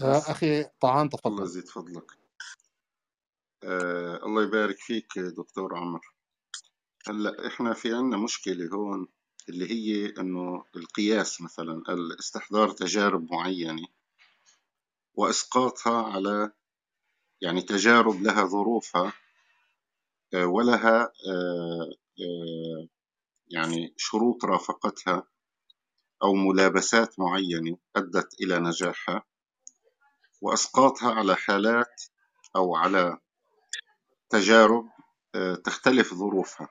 آه، 0.02 0.18
أخي 0.32 0.66
طعان 0.82 1.10
تفضل. 1.10 1.44
يزيد 1.44 1.68
فضلك. 1.68 2.12
آه 3.64 4.26
الله 4.26 4.44
يبارك 4.44 4.78
فيك 4.80 5.20
دكتور 5.20 5.78
عمر. 5.78 6.02
هلأ 7.08 7.48
إحنا 7.48 7.74
في 7.74 7.94
عنا 7.94 8.18
مشكلة 8.18 8.70
هون 8.74 9.08
اللي 9.50 9.72
هي 9.72 10.14
إنه 10.20 10.66
القياس 10.76 11.42
مثلا 11.42 11.84
الاستحضار 11.90 12.72
تجارب 12.72 13.32
معينة 13.32 13.88
وإسقاطها 15.16 16.04
على 16.04 16.52
يعني 17.42 17.62
تجارب 17.62 18.22
لها 18.22 18.46
ظروفها 18.46 19.14
آه، 20.34 20.46
ولها 20.46 21.02
آه، 21.04 21.92
آه، 22.20 22.88
يعني 23.48 23.94
شروط 23.98 24.46
رافقتها 24.46 25.24
أو 26.24 26.34
ملابسات 26.34 27.20
معينة 27.20 27.78
أدت 27.96 28.42
إلى 28.42 28.60
نجاحها 28.60 29.24
وأسقاطها 30.42 31.14
على 31.14 31.36
حالات 31.36 32.04
أو 32.56 32.76
على 32.76 33.18
تجارب 34.30 34.90
تختلف 35.66 36.14
ظروفها. 36.14 36.70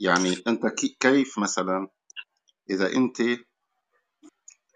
يعني 0.00 0.42
أنت 0.48 0.66
كي- 0.66 0.96
كيف 1.00 1.38
مثلا 1.38 1.88
إذا 2.70 2.92
أنت 2.92 3.22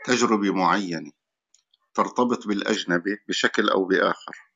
تجربة 0.04 0.52
معينة 0.52 1.12
ترتبط 1.94 2.46
بالأجنبي 2.48 3.18
بشكل 3.28 3.68
أو 3.70 3.84
بآخر؟ 3.84 4.47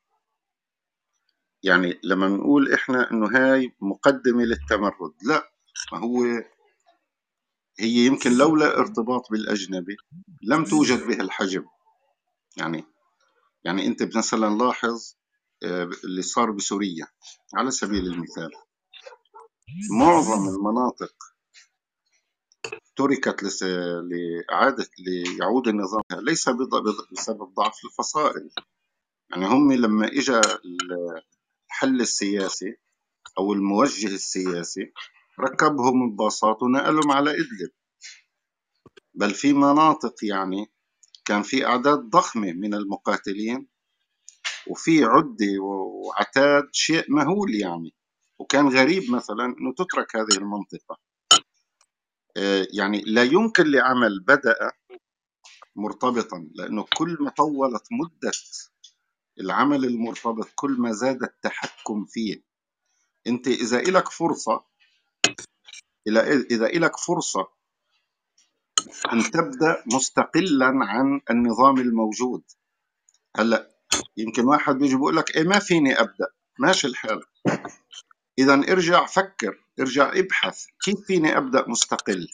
يعني 1.63 1.99
لما 2.03 2.27
نقول 2.27 2.73
إحنا 2.73 3.11
إنه 3.11 3.27
هاي 3.27 3.71
مقدمة 3.81 4.43
للتمرد 4.43 5.13
لا 5.27 5.51
ما 5.91 5.99
هو 5.99 6.23
هي 7.79 8.05
يمكن 8.05 8.37
لولا 8.37 8.79
ارتباط 8.79 9.31
بالأجنبي 9.31 9.97
لم 10.43 10.63
توجد 10.63 11.07
به 11.07 11.21
الحجم. 11.21 11.65
يعني 12.57 12.83
يعني 13.63 13.87
أنت 13.87 14.17
مثلا 14.17 14.57
لاحظ 14.57 15.15
آه، 15.63 15.89
اللي 16.03 16.21
صار 16.21 16.51
بسوريا 16.51 17.07
على 17.55 17.71
سبيل 17.71 18.05
المثال 18.05 18.51
معظم 19.99 20.49
المناطق 20.49 21.13
تركت 22.95 23.63
لإعادة 23.63 24.87
ليعود 24.99 25.67
النظام 25.67 26.01
ليس 26.11 26.49
بسبب 27.11 27.53
ضعف 27.53 27.77
الفصائل 27.85 28.49
يعني 29.31 29.45
هم 29.45 29.73
لما 29.73 30.07
إجا 30.07 30.41
الحل 31.83 32.01
السياسي 32.01 32.77
أو 33.39 33.53
الموجه 33.53 34.07
السياسي 34.07 34.93
ركبهم 35.39 36.11
بباصات 36.11 36.63
ونقلهم 36.63 37.11
على 37.11 37.31
إدلب. 37.31 37.71
بل 39.13 39.33
في 39.33 39.53
مناطق 39.53 40.15
يعني 40.23 40.71
كان 41.25 41.43
في 41.43 41.65
أعداد 41.65 41.99
ضخمة 41.99 42.51
من 42.51 42.73
المقاتلين 42.73 43.67
وفي 44.67 45.03
عدة 45.03 45.61
وعتاد 45.61 46.69
شيء 46.71 47.11
مهول 47.11 47.55
يعني. 47.55 47.93
وكان 48.39 48.67
غريب 48.67 49.11
مثلا 49.11 49.45
أنه 49.45 49.73
تترك 49.73 50.15
هذه 50.15 50.37
المنطقة. 50.37 50.99
آه، 52.37 52.67
يعني 52.73 53.01
لا 53.01 53.23
يمكن 53.23 53.71
لعمل 53.71 54.19
بدأ 54.27 54.55
مرتبطا 55.75 56.49
لأنه 56.55 56.85
كل 56.97 57.17
ما 57.19 57.29
طولت 57.29 57.87
مدة 57.91 58.31
العمل 59.39 59.85
المرتبط 59.85 60.49
كل 60.55 60.71
ما 60.71 60.91
زاد 60.91 61.23
التحكم 61.23 62.05
فيه. 62.05 62.43
أنت 63.27 63.47
إذا 63.47 63.79
إلك 63.79 64.09
فرصة 64.09 64.65
إذا 66.07 66.31
إذا 66.31 66.65
إلك 66.65 66.97
فرصة 66.97 67.47
أن 69.13 69.23
تبدأ 69.31 69.83
مستقلا 69.93 70.67
عن 70.67 71.21
النظام 71.29 71.77
الموجود. 71.79 72.43
هلأ 73.35 73.69
يمكن 74.17 74.45
واحد 74.45 74.75
بيجي 74.75 74.95
بيقول 74.95 75.15
لك 75.17 75.35
إيه 75.35 75.43
ما 75.43 75.59
فيني 75.59 75.99
أبدأ؟ 75.99 76.27
ماشي 76.59 76.87
الحال. 76.87 77.21
إذا 78.39 78.53
ارجع 78.53 79.05
فكر 79.05 79.63
ارجع 79.79 80.11
ابحث. 80.15 80.65
كيف 80.83 80.99
فيني 81.07 81.37
أبدأ 81.37 81.69
مستقل؟ 81.69 82.27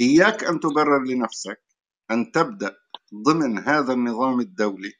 إياك 0.00 0.44
أن 0.44 0.60
تبرر 0.60 1.04
لنفسك 1.04 1.62
أن 2.10 2.32
تبدأ 2.32 2.76
ضمن 3.14 3.58
هذا 3.58 3.92
النظام 3.92 4.40
الدولي. 4.40 4.92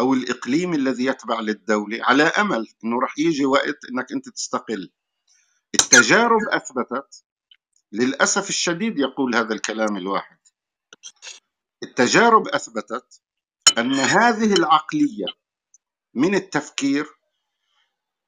أو 0.00 0.14
الإقليم 0.14 0.74
الذي 0.74 1.04
يتبع 1.04 1.40
للدولة 1.40 1.98
على 2.04 2.22
أمل 2.22 2.66
أنه 2.84 3.00
رح 3.02 3.18
يجي 3.18 3.46
وقت 3.46 3.78
أنك 3.92 4.12
أنت 4.12 4.28
تستقل. 4.28 4.90
التجارب 5.74 6.40
أثبتت 6.50 7.24
للأسف 7.92 8.48
الشديد 8.48 8.98
يقول 8.98 9.34
هذا 9.36 9.54
الكلام 9.54 9.96
الواحد. 9.96 10.38
التجارب 11.82 12.48
أثبتت 12.48 13.22
أن 13.78 13.94
هذه 13.94 14.52
العقلية 14.54 15.26
من 16.14 16.34
التفكير 16.34 17.06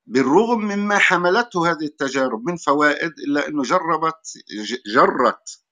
بالرغم 0.07 0.61
مما 0.61 0.99
حملته 0.99 1.71
هذه 1.71 1.85
التجارب 1.85 2.49
من 2.51 2.57
فوائد 2.57 3.13
إلا 3.19 3.49
أنه 3.49 3.63
جربت 3.63 4.39
جرت 4.87 5.65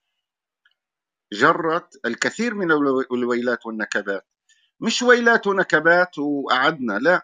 جرت 1.33 2.01
الكثير 2.07 2.55
من 2.55 2.73
الويلات 3.13 3.67
والنكبات. 3.67 4.27
مش 4.81 5.03
ويلات 5.03 5.47
ونكبات 5.47 6.19
وقعدنا 6.19 6.99
لا. 6.99 7.21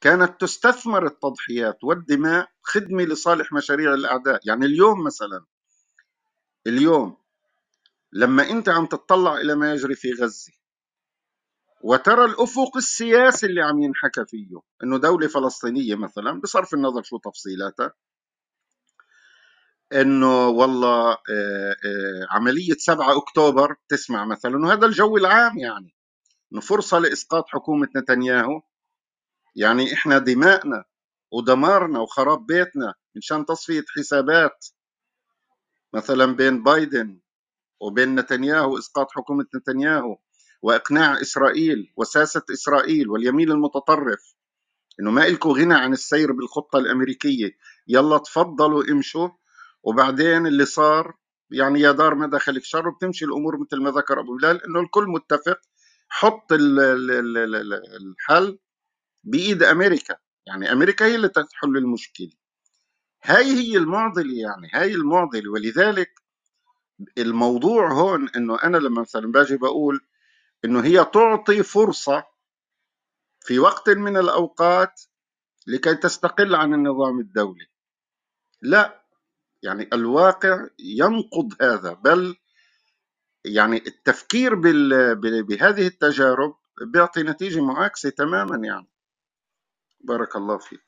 كانت 0.00 0.40
تستثمر 0.40 1.06
التضحيات 1.06 1.84
والدماء 1.84 2.48
خدمة 2.62 3.04
لصالح 3.04 3.52
مشاريع 3.52 3.94
الأعداء. 3.94 4.40
يعني 4.44 4.66
اليوم 4.66 5.04
مثلا 5.04 5.44
اليوم 6.66 7.16
لما 8.12 8.50
أنت 8.50 8.68
عم 8.68 8.86
تطلع 8.86 9.36
إلى 9.36 9.54
ما 9.54 9.72
يجري 9.72 9.94
في 9.94 10.12
غزة 10.12 10.52
وترى 11.82 12.24
الأفق 12.24 12.76
السياسي 12.76 13.46
اللي 13.46 13.62
عم 13.62 13.82
ينحكى 13.82 14.24
فيه 14.26 14.60
أنه 14.84 14.98
دولة 14.98 15.28
فلسطينية 15.28 15.94
مثلا 15.94 16.40
بصرف 16.40 16.74
النظر 16.74 17.02
شو 17.02 17.18
تفصيلاتها؟ 17.18 17.92
إنه 19.92 20.48
والله 20.48 21.10
آه، 21.12 21.16
آه، 21.86 22.26
عملية 22.30 22.74
7 22.78 23.16
أكتوبر 23.16 23.76
تسمع 23.88 24.24
مثلا 24.24 24.56
وهذا 24.66 24.86
الجو 24.86 25.16
العام 25.16 25.58
يعني. 25.58 25.95
إنه 26.52 26.60
فرصة 26.60 26.98
لإسقاط 26.98 27.44
حكومة 27.48 27.88
نتنياهو. 27.96 28.62
يعني 29.56 29.92
إحنا 29.94 30.18
دماءنا 30.18 30.84
ودمارنا 31.32 32.00
وخراب 32.00 32.46
بيتنا 32.46 32.94
مشان 33.16 33.46
تصفية 33.46 33.84
حسابات 33.98 34.66
مثلا 35.94 36.26
بين 36.36 36.62
بايدن 36.62 37.20
وبين 37.80 38.14
نتنياهو 38.14 38.74
واسقاط 38.74 39.10
حكومة 39.12 39.46
نتنياهو 39.56 40.18
وإقناع 40.62 41.20
إسرائيل 41.20 41.92
وساسة 41.96 42.42
إسرائيل 42.52 43.08
واليمين 43.10 43.50
المتطرف 43.50 44.34
إنه 45.00 45.10
ما 45.10 45.26
إلكم 45.26 45.50
غنى 45.50 45.74
عن 45.74 45.92
السير 45.92 46.32
بالخطة 46.32 46.78
الأمريكية. 46.78 47.50
يلا 47.88 48.18
تفضلوا 48.18 48.84
امشوا. 48.90 49.28
وبعدين 49.82 50.46
اللي 50.46 50.64
صار 50.66 51.14
يعني 51.50 51.80
يا 51.80 51.92
دار 51.92 52.14
ما 52.14 52.26
دخلك 52.26 52.64
شر 52.64 52.88
وبتمشي 52.88 53.24
الأمور 53.24 53.60
مثل 53.60 53.82
ما 53.82 53.90
ذكر 53.90 54.20
أبو 54.20 54.36
بلال 54.36 54.64
إنه 54.64 54.80
الكل 54.80 55.04
متفق 55.08 55.58
حط 56.08 56.52
ال- 56.52 56.80
ال- 56.80 57.10
ال- 57.10 57.54
ال- 57.54 57.96
الحل 57.96 58.58
بإيد 59.24 59.62
أمريكا. 59.62 60.16
يعني 60.46 60.72
أمريكا 60.72 61.06
هي 61.06 61.14
اللي 61.14 61.28
تحل 61.28 61.76
المشكلة. 61.76 62.32
هاي 63.24 63.44
هي 63.44 63.76
المعضلة 63.76 64.34
يعني 64.34 64.70
هاي 64.74 64.94
المعضلة. 64.94 65.50
ولذلك 65.50 66.10
الموضوع 67.18 67.92
هون 67.92 68.28
إنه 68.28 68.58
أنا 68.62 68.76
لما 68.76 69.00
مثلا 69.00 69.32
باجي 69.32 69.56
بقول 69.56 70.00
إنه 70.64 70.84
هي 70.84 71.04
تعطي 71.04 71.62
فرصة 71.62 72.24
في 73.40 73.58
وقت 73.58 73.90
من 73.90 74.16
الأوقات 74.16 75.02
لكي 75.66 75.94
تستقل 75.94 76.54
عن 76.54 76.74
النظام 76.74 77.20
الدولي. 77.20 77.66
لا 78.62 79.06
يعني 79.62 79.88
الواقع 79.92 80.66
ينقض 80.78 81.62
هذا 81.62 81.92
بل 81.92 82.36
يعني 83.54 83.76
التفكير 83.76 84.54
بال... 84.54 85.14
بهذه 85.44 85.86
التجارب 85.86 86.56
بيعطي 86.92 87.22
نتيجة 87.22 87.60
معاكسة 87.60 88.10
تماما 88.10 88.66
يعني. 88.66 88.86
بارك 90.00 90.36
الله 90.36 90.58
فيك. 90.58 90.80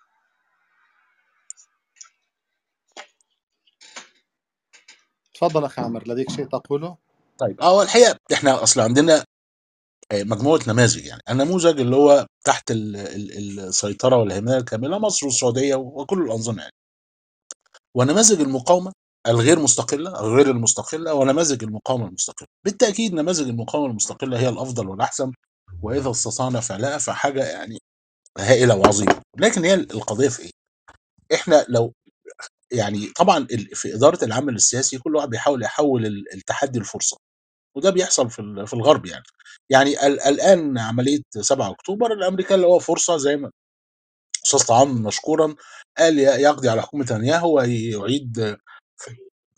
تفضل 5.34 5.64
أخي 5.64 5.82
عامر 5.82 6.08
لديك 6.08 6.30
شيء 6.30 6.46
تقوله؟ 6.46 6.96
طيب 7.38 7.62
هو 7.62 7.82
الحقيقة 7.82 8.16
إحنا 8.32 8.62
أصلا 8.62 8.84
عندنا 8.84 9.24
آه، 10.12 10.22
مجموعة 10.22 10.60
نماذج 10.68 11.06
يعني. 11.06 11.22
النموذج 11.30 11.80
اللي 11.80 11.96
هو 11.96 12.26
تحت 12.44 12.70
ال- 12.70 12.96
ال- 12.96 13.60
السيطرة 13.60 14.16
والهيمنه 14.16 14.56
الكاملة 14.56 14.98
مصر 14.98 15.26
والسعودية 15.26 15.74
وكل 15.74 16.22
الأنظمة 16.22 16.62
يعني. 16.62 16.72
ونماذج 17.94 18.40
المقاومة 18.40 18.92
الغير 19.26 19.58
مستقلة 19.58 20.18
أو 20.18 20.36
غير 20.36 20.50
المستقلة 20.50 21.14
ونماذج 21.14 21.64
المقاومة 21.64 22.06
المستقلة. 22.08 22.48
بالتأكيد 22.64 23.14
نماذج 23.14 23.48
المقاومة 23.48 23.90
المستقلة 23.90 24.38
هي 24.38 24.48
الأفضل 24.48 24.88
والأحسن 24.88 25.32
وإذا 25.82 26.10
استطعنا 26.10 26.60
فعلها 26.60 26.98
فحاجة 26.98 27.44
يعني 27.44 27.78
هائلة 28.38 28.76
وعظيمة. 28.76 29.22
لكن 29.38 29.64
هي 29.64 29.74
القضية 29.74 30.28
في 30.28 30.42
إيه؟ 30.42 30.50
إحنا 31.34 31.66
لو 31.68 31.92
يعني 32.72 33.06
طبعا 33.16 33.46
في 33.74 33.94
إدارة 33.94 34.24
العمل 34.24 34.54
السياسي 34.54 34.98
كل 34.98 35.16
واحد 35.16 35.28
بيحاول 35.30 35.62
يحول 35.62 36.06
ال- 36.06 36.34
التحدي 36.34 36.78
لفرصة 36.78 37.16
وده 37.76 37.90
بيحصل 37.90 38.30
في 38.30 38.64
في 38.66 38.74
الغرب 38.74 39.06
يعني. 39.06 39.24
يعني 39.70 40.06
ال- 40.06 40.20
الآن 40.20 40.78
عملية 40.78 41.20
7 41.40 41.70
أكتوبر 41.70 42.12
الامريكان 42.12 42.54
اللي 42.54 42.66
هو 42.66 42.78
فرصة 42.78 43.16
زي 43.16 43.36
ما 43.36 43.50
أستاذ 44.46 44.66
طعام 44.66 45.02
مشكورا 45.02 45.54
قال 45.98 46.18
يقضي 46.18 46.68
على 46.68 46.82
حكومة 46.82 47.04
نتنياهو 47.04 47.56
ويعيد 47.56 48.56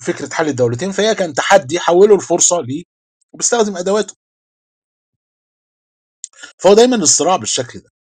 فكرة 0.07 0.35
حل 0.35 0.49
الدولتين 0.49 0.93
فهي 0.93 1.15
كان 1.15 1.35
تحدي 1.35 1.81
حوله 1.81 2.17
لفرصه 2.17 2.61
ليه 2.61 2.85
وبيستخدم 3.33 3.77
أدواته. 3.77 4.15
فهو 6.59 6.75
دايما 6.75 6.97
الصراع 6.97 7.37
بالشكل 7.37 7.79
ده. 7.81 7.91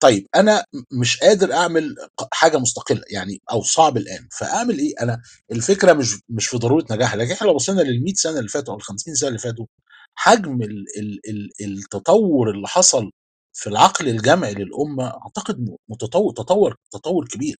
طيب 0.00 0.26
أنا 0.36 0.64
مش 1.00 1.18
قادر 1.20 1.52
أعمل 1.54 1.96
حاجة 2.32 2.58
مستقلة 2.58 3.02
يعني 3.10 3.40
أو 3.52 3.62
صعب 3.62 3.96
الآن 3.96 4.28
فأعمل 4.38 4.78
إيه؟ 4.78 4.92
أنا 5.02 5.22
الفكرة 5.52 5.92
مش 5.92 6.14
مش 6.28 6.46
في 6.48 6.56
ضرورة 6.58 6.84
نجاحها 6.90 7.16
لكن 7.16 7.32
إحنا 7.32 7.46
لو 7.46 7.54
بصينا 7.54 7.80
لل 7.82 8.04
100 8.04 8.14
سنة 8.14 8.38
اللي 8.38 8.48
فاتوا 8.48 8.74
أو 8.74 8.78
ال 8.78 8.82
50 8.84 9.14
سنة 9.14 9.28
اللي 9.28 9.38
فاتوا 9.38 9.66
حجم 10.14 10.62
ال 10.62 10.84
ال 10.98 11.20
ال 11.30 11.50
التطور 11.78 12.50
اللي 12.50 12.68
حصل 12.68 13.10
في 13.54 13.66
العقل 13.68 14.08
الجمعي 14.08 14.54
للأمة 14.54 15.04
أعتقد 15.06 15.76
متطور 15.88 16.32
تطور 16.32 16.76
تطور 16.92 17.28
كبير. 17.28 17.56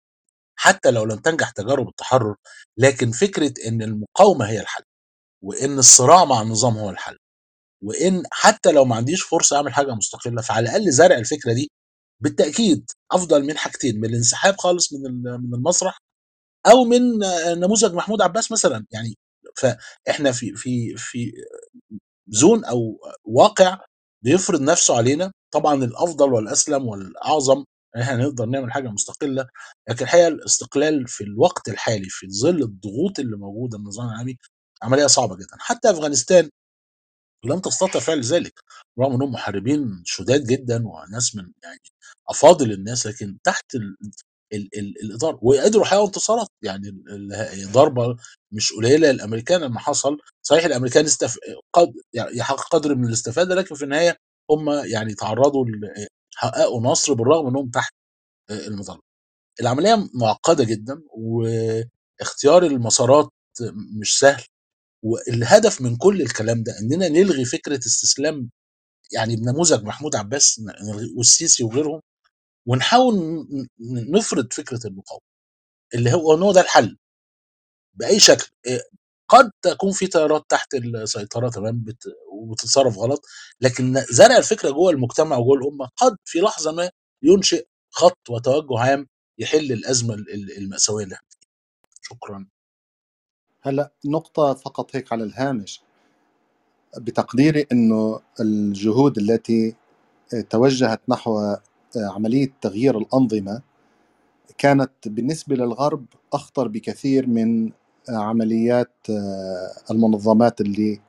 حتى 0.57 0.90
لو 0.90 1.05
لم 1.05 1.16
تنجح 1.19 1.51
تجارب 1.51 1.88
التحرر 1.88 2.37
لكن 2.79 3.11
فكرة 3.12 3.55
إن 3.69 3.83
المقاومة 3.83 4.49
هي 4.51 4.61
الحل 4.61 4.83
وإن 5.45 5.79
الصراع 5.79 6.25
مع 6.25 6.42
النظام 6.42 6.79
هو 6.79 6.90
الحل 6.90 7.16
وإن 7.85 8.23
حتى 8.33 8.73
لو 8.73 8.85
ما 8.85 8.97
عنديش 8.97 9.23
فرصة 9.23 9.57
أعمل 9.57 9.75
حاجة 9.75 9.95
مستقلة 9.95 10.42
فعلى 10.42 10.64
الأقل 10.71 10.90
زرع 10.92 11.16
الفكرة 11.19 11.53
دي 11.53 11.71
بالتأكيد 12.23 12.90
أفضل 13.12 13.45
من 13.47 13.59
حاجتين 13.59 14.01
من 14.01 14.05
الانسحاب 14.11 14.57
خالص 14.59 14.92
من 14.92 15.01
من 15.23 15.55
المسرح 15.55 15.99
أو 16.66 16.85
من 16.85 17.01
نموذج 17.61 17.95
محمود 17.95 18.23
عباس 18.23 18.53
مثلا. 18.53 18.87
يعني 18.92 19.19
فاحنا 19.57 20.33
في 20.33 20.55
في 20.57 20.95
في 20.97 21.33
زون 22.29 22.64
أو 22.64 22.99
واقع 23.25 23.79
بيفرض 24.25 24.61
نفسه 24.62 24.97
علينا 24.97 25.33
طبعا 25.55 25.85
الأفضل 25.85 26.33
والأسلم 26.33 26.88
والأعظم 26.88 27.64
إن 27.96 28.01
إحنا 28.01 28.16
نقدر 28.16 28.46
نعمل 28.46 28.72
حاجة 28.72 28.88
مستقلة 28.88 29.46
لكن 29.88 30.05
الحقيقة 30.05 30.29
الاستقلال 30.29 31.09
في 31.09 31.25
الوقت 31.25 31.68
الحالي 31.68 32.09
في 32.09 32.27
ظل 32.31 32.62
الضغوط 32.62 33.18
اللي 33.18 33.37
موجودة 33.37 33.79
من 33.79 33.85
النظام 33.85 34.09
العالمي 34.09 34.37
عملية 34.83 35.07
صعبة 35.07 35.37
جدا 35.37 35.57
حتى 35.61 35.90
أفغانستان 35.90 36.51
لم 37.44 37.59
تستطع 37.59 38.01
فعل 38.01 38.20
ذلك 38.20 38.53
رغم 39.01 39.12
إنهم 39.14 39.33
محاربين 39.33 40.03
شداد 40.05 40.44
جدا 40.44 40.83
وناس 40.88 41.37
من 41.37 41.44
يعني 41.64 41.79
أفاضل 42.29 42.72
الناس 42.72 43.07
لكن 43.07 43.38
تحت 43.44 43.75
ال 43.75 43.96
ال 44.53 44.68
ال 44.79 44.94
الإطار 45.05 45.38
وقدروا 45.42 45.85
يحققوا 45.85 46.07
انتصارات 46.07 46.49
يعني 46.62 46.88
ال- 46.88 47.33
ال- 47.35 47.72
ضربة 47.72 48.16
مش 48.53 48.72
قليلة 48.72 49.11
للأمريكان 49.12 49.61
لما 49.61 49.79
حصل 49.81 50.18
صحيح 50.42 50.64
الأمريكان 50.64 51.05
استف... 51.05 51.38
قد 51.75 51.92
يعني 52.12 52.37
يحقق 52.37 52.68
قدر 52.68 52.94
من 52.94 53.09
الاستفادة 53.09 53.55
لكن 53.55 53.75
في 53.75 53.85
النهاية 53.85 54.16
هم 54.51 54.70
يعني 54.70 55.14
تعرضوا. 55.14 55.64
حققوا 56.37 56.81
نصر 56.83 57.14
بالرغم 57.14 57.46
إنهم 57.49 57.70
تحت 57.70 57.94
المظلة. 58.51 59.01
العملية 59.61 60.11
معقدة 60.14 60.64
جدا 60.64 61.03
واختيار 61.11 62.62
المسارات 62.66 63.31
مش 64.01 64.18
سهل 64.18 64.44
والهدف 65.05 65.83
من 65.83 65.96
كل 65.96 66.22
الكلام 66.22 66.62
ده 66.62 66.72
إننا 66.81 67.09
نلغي 67.09 67.44
فكرة 67.44 67.79
استسلام 67.79 68.51
يعني 69.12 69.37
بنموذج 69.37 69.85
محمود 69.85 70.16
عباس 70.16 70.62
والسيسي 71.16 71.64
وغيرهم 71.64 72.01
ونحاول 72.66 73.46
نفرض 74.11 74.53
فكرة 74.53 74.81
المقاومة 74.87 75.22
اللي 75.94 76.12
هو 76.14 76.35
إن 76.35 76.42
هو 76.42 76.53
ده 76.53 76.61
الحل. 76.61 76.99
بأي 77.94 78.20
شكل 78.20 78.46
إيه، 78.66 78.81
قد 79.29 79.51
تكون 79.62 79.92
في 79.92 80.07
تيارات 80.07 80.44
تحت 80.49 80.75
السيطرة 80.75 81.51
تمام 81.51 81.85
وبتتصرف 82.37 82.99
غلط 82.99 83.22
لكن 83.61 84.03
زرع 84.12 84.37
الفكرة 84.38 84.70
جوه 84.70 84.90
المجتمع 84.92 85.37
وجوه 85.38 85.55
الأمة 85.59 85.88
قد 85.96 86.16
في 86.25 86.38
لحظة 86.40 86.72
ما 86.72 86.90
ينشئ 87.22 87.66
خط 87.90 88.31
وتوجه 88.31 88.79
عام 88.81 89.09
يحل 89.38 89.72
الأزمة 89.72 90.14
ال- 90.14 90.35
ال- 90.35 90.59
المأساوية 90.59 91.05
اللي 91.05 91.14
إحنا 91.14 91.29
شكرا. 92.03 92.46
هلأ 93.62 93.92
نقطة 94.07 94.55
فقط 94.55 94.96
هيك 94.96 95.12
على 95.12 95.25
الهامش. 95.25 95.83
بتقديري 96.99 97.66
إنه 97.72 98.20
الجهود 98.40 99.18
التي 99.18 99.77
توجهت 100.51 101.01
نحو 101.09 101.57
عملية 101.96 102.53
تغيير 102.62 102.99
الأنظمة 102.99 103.62
كانت 104.59 104.92
بالنسبة 105.09 105.57
للغرب 105.57 106.07
أخطر 106.33 106.68
بكثير 106.68 107.27
من 107.27 107.72
عمليات 108.09 109.07
المنظمات 109.90 110.61
اللي 110.61 111.01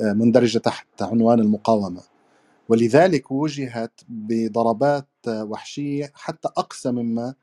مندرجة 0.00 0.58
تحت 0.58 1.02
عنوان 1.02 1.40
المقاومة. 1.40 2.00
ولذلك 2.68 3.30
وجهت 3.30 4.00
بضربات 4.08 5.06
وحشية 5.28 6.12
حتى 6.14 6.48
أقسى 6.56 6.90
مما 6.90 7.34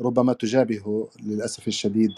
ربما 0.00 0.32
تجابه 0.32 1.08
للأسف 1.22 1.68
الشديد 1.68 2.10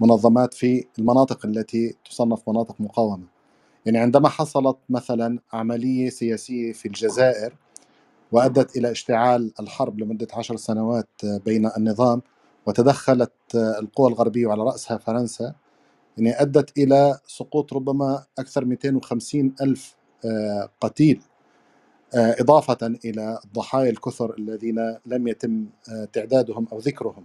المنظمات 0.00 0.54
في 0.54 0.84
المناطق 0.98 1.46
التي 1.46 1.96
تصنف 2.10 2.48
مناطق 2.48 2.80
مقاومة. 2.80 3.26
يعني 3.86 3.98
عندما 3.98 4.28
حصلت 4.28 4.76
مثلا 4.88 5.38
عملية 5.52 6.10
سياسية 6.10 6.72
في 6.72 6.86
الجزائر 6.86 7.54
وأدت 8.32 8.76
إلى 8.76 8.90
اشتعال 8.90 9.52
الحرب 9.60 9.98
لمدة 10.00 10.26
عشر 10.32 10.56
سنوات 10.56 11.08
بين 11.24 11.70
النظام 11.76 12.22
وتدخلت 12.66 13.32
القوى 13.54 14.08
الغربية 14.08 14.46
وعلى 14.46 14.62
رأسها 14.62 14.96
فرنسا 14.98 15.54
يعني 16.18 16.42
أدت 16.42 16.78
إلى 16.78 17.18
سقوط 17.26 17.72
ربما 17.72 18.24
أكثر 18.38 18.64
250 18.64 19.54
ألف 19.62 19.96
آه، 20.24 20.70
قتيل 20.80 21.22
آه، 22.14 22.36
إضافة 22.40 22.78
إلى 23.04 23.38
الضحايا 23.44 23.90
الكثر 23.90 24.34
الذين 24.38 24.98
لم 25.06 25.28
يتم 25.28 25.66
آه، 25.92 26.04
تعدادهم 26.04 26.66
أو 26.72 26.78
ذكرهم. 26.78 27.24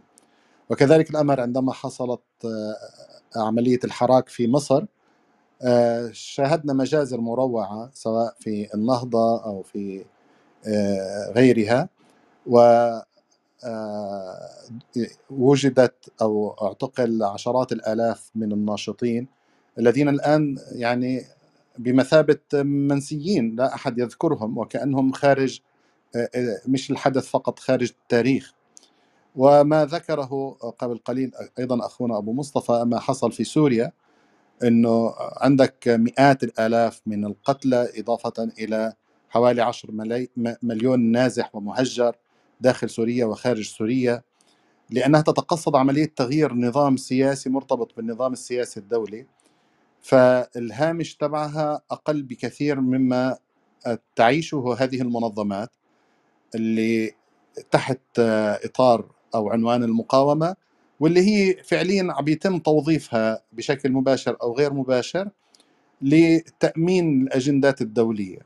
وكذلك 0.70 1.10
الأمر 1.10 1.42
عندما 1.42 1.74
حصلت 1.74 2.22
عملية 3.36 3.80
الحراك 3.84 4.30
في 4.30 4.48
مصر 4.48 4.86
شاهدنا 6.12 6.74
مجازر 6.74 7.22
مروعة 7.22 7.90
سواء 7.94 8.36
في 8.40 8.68
النهضة 8.74 9.44
أو 9.46 9.62
في 9.64 10.06
غيرها. 11.36 11.90
و 12.48 12.60
وجدت 15.30 16.14
أو 16.22 16.52
اعتقل 16.62 17.24
عشرات 17.24 17.72
الآلاف 17.72 18.32
من 18.36 18.52
الناشطين 18.52 19.28
الذين 19.80 20.10
الآن 20.10 20.58
يعني 20.72 21.22
بمثابة 21.80 22.40
منسيين 22.64 23.56
لا 23.56 23.76
أحد 23.76 24.00
يذكرهم 24.00 24.58
وكأنهم 24.58 25.12
خارج 25.12 25.62
آه، 26.16 26.30
آه، 26.36 26.62
مش 26.68 26.92
الحدث 26.92 27.28
فقط 27.30 27.60
خارج 27.60 27.92
التاريخ. 28.04 28.54
وما 29.36 29.86
ذكره 29.86 30.52
قبل 30.80 30.98
قليل 30.98 31.32
أيضا 31.60 31.88
أخونا 31.88 32.18
أبو 32.18 32.34
مصطفى 32.34 32.84
ما 32.88 33.00
حصل 33.00 33.34
في 33.34 33.44
سوريا 33.44 33.92
أنه 34.64 35.14
عندك 35.20 35.88
مئات 35.88 36.44
الآلاف 36.44 37.02
من 37.08 37.26
القتلى 37.26 37.90
إضافة 37.98 38.34
إلى 38.60 38.94
حوالي 39.30 39.62
10 39.64 39.92
ملي- 39.92 40.30
م- 40.38 40.56
مليون 40.64 41.12
نازح 41.12 41.56
ومهجر 41.56 42.16
داخل 42.62 42.90
سوريا 42.90 43.26
وخارج 43.26 43.64
سوريا 43.70 44.22
لأنها 44.90 45.22
تتقصد 45.22 45.76
عملية 45.76 46.14
تغيير 46.16 46.54
نظام 46.56 46.98
سياسي 46.98 47.50
مرتبط 47.50 47.98
بالنظام 47.98 48.34
السياسي 48.34 48.80
الدولي. 48.80 49.28
فالهامش 50.02 51.16
تبعها 51.16 51.82
أقل 51.92 52.24
بكثير 52.24 52.82
مما 52.82 53.38
تعيشه 54.16 54.76
هذه 54.80 55.02
المنظمات 55.02 55.70
اللي 56.56 57.12
تحت 57.72 58.02
إطار 58.66 59.12
أو 59.36 59.50
عنوان 59.50 59.84
المقاومة 59.84 60.56
واللي 61.00 61.22
هي 61.22 61.64
فعليا 61.64 62.08
عم 62.14 62.28
يتم 62.28 62.60
توظيفها 62.60 63.44
بشكل 63.54 63.92
مباشر 63.92 64.38
أو 64.44 64.58
غير 64.58 64.74
مباشر 64.74 65.30
لتأمين 66.02 67.24
الأجندات 67.24 67.82
الدولية. 67.82 68.40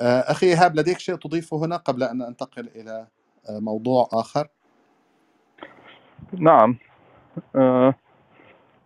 أخي 0.00 0.46
إيهاب 0.46 0.76
لديك 0.76 0.98
شيء 0.98 1.16
تضيفه 1.16 1.64
هنا 1.64 1.76
قبل 1.76 2.02
أن 2.02 2.22
أنتقل 2.22 2.68
إلى 2.68 3.06
آه، 3.48 3.60
موضوع 3.60 4.08
آخر؟ 4.12 4.48
نعم. 6.32 6.76
آه، 7.56 7.94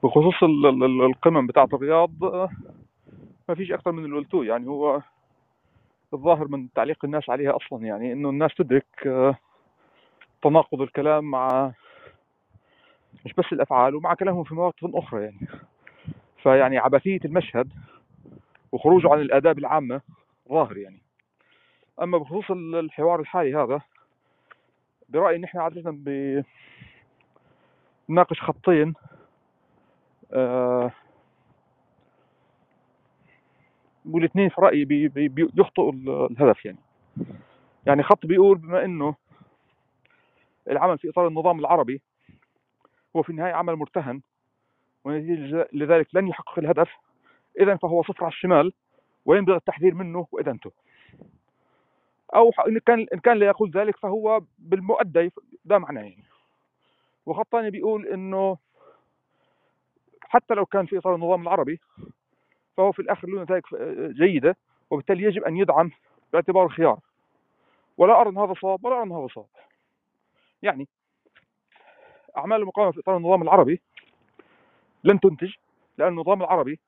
بخصوص 0.03 0.43
ال- 0.43 0.67
ال- 0.67 0.85
ال- 0.85 1.03
القمم 1.03 1.47
بتاعة 1.47 1.69
الرياض 1.73 2.25
آه، 2.25 2.51
ما 3.49 3.55
فيش 3.55 3.73
أكثر 3.73 3.93
من 3.93 4.05
اللي 4.05 4.17
قلتوه 4.17 4.45
يعني 4.45 4.69
هو 4.69 5.03
الظاهر 6.15 6.49
من 6.49 6.73
تعليق 6.73 7.05
الناس 7.05 7.31
عليها 7.31 7.57
أصلا 7.57 7.85
يعني 7.87 8.13
إنه 8.13 8.31
الناس 8.31 8.51
تدرك 8.55 9.07
آه، 9.07 9.35
تناقض 10.43 10.81
الكلام 10.81 11.25
مع 11.25 11.73
مش 13.25 13.33
بس 13.33 13.45
الأفعال 13.53 13.95
ومع 13.95 14.15
كلامهم 14.15 14.45
في 14.45 14.55
مواقف 14.55 14.85
أخرى 14.85 15.23
يعني. 15.25 15.49
فيعني 16.43 16.79
عبثية 16.79 17.21
المشهد 17.25 17.69
وخروجه 18.73 19.13
عن 19.13 19.21
الآداب 19.21 19.59
العامة 19.59 20.01
ظاهر 20.51 20.77
يعني. 20.77 21.03
أما 22.03 22.19
بخصوص 22.19 22.51
ال- 22.51 22.77
الحوار 22.77 23.21
الحالي 23.21 23.55
هذا 23.55 23.81
برأيي 25.09 25.37
إن 25.37 25.45
إحنا 25.45 25.63
عادة 25.63 25.91
بنناقش 28.09 28.41
خطين 28.41 28.95
آه، 30.33 30.91
والاثنين 34.11 34.49
في 34.49 34.61
رأيي 34.61 34.85
بي- 34.85 35.09
بي- 35.09 35.29
بيخطئوا 35.29 35.93
ال- 35.93 36.29
الهدف 36.31 36.65
يعني. 36.65 36.79
يعني 37.87 38.03
خط 38.03 38.27
بيقول 38.27 38.59
بما 38.59 38.85
إنه 38.85 39.15
العمل 40.71 40.99
في 40.99 41.11
إطار 41.11 41.27
النظام 41.29 41.59
العربي 41.61 42.03
هو 43.17 43.23
في 43.23 43.31
النهاية 43.31 43.53
عمل 43.53 43.77
مرتهن 43.77 44.21
ونتيجة 45.05 45.69
لذلك 45.73 46.09
لن 46.15 46.29
يحقق 46.29 46.59
الهدف 46.59 46.91
إذا 47.61 47.77
فهو 47.77 48.03
صفر 48.03 48.25
على 48.25 48.33
الشمال. 48.33 48.73
وينبغي 49.25 49.57
التحذير 49.57 49.95
منه 49.95 50.27
وإدانته 50.33 50.71
أو 52.35 52.51
إن 52.69 52.79
كان 52.79 53.07
إن 53.15 53.19
كان 53.19 53.37
لا 53.39 53.47
يقول 53.47 53.71
ذلك 53.71 53.97
فهو 53.97 54.43
بالمؤدى 54.59 55.33
ده 55.65 55.79
معناه 55.79 56.03
يعني 56.03 56.25
وخط 57.27 57.47
ثاني 57.53 57.71
بيقول 57.71 58.07
إنه 58.07 58.57
حتى 60.23 60.55
لو 60.55 60.67
كان 60.67 60.87
في 60.87 60.99
إطار 60.99 61.15
النظام 61.15 61.43
العربي 61.43 61.81
فهو 62.77 62.93
في 62.93 63.03
الآخر 63.03 63.29
له 63.29 63.43
نتائج 63.43 63.63
جيدة 64.13 64.57
وبالتالي 64.91 65.23
يجب 65.25 65.45
أن 65.45 65.57
يدعم 65.57 65.91
باعتباره 66.33 66.69
خيار 66.69 67.01
ولا 67.99 68.21
أرى 68.21 68.29
أن 68.31 68.39
هذا 68.39 68.55
صواب 68.61 68.85
ولا 68.85 68.95
أرى 68.97 69.03
أن 69.03 69.13
هذا 69.13 69.27
صواب. 69.27 69.47
يعني 70.63 70.89
أعمال 72.37 72.61
المقاومة 72.61 72.93
في 72.93 73.01
إطار 73.01 73.17
النظام 73.17 73.43
العربي 73.43 73.81
لن 75.05 75.21
تنتج 75.21 75.53
لأن 75.99 76.09
النظام 76.09 76.43
العربي 76.43 76.79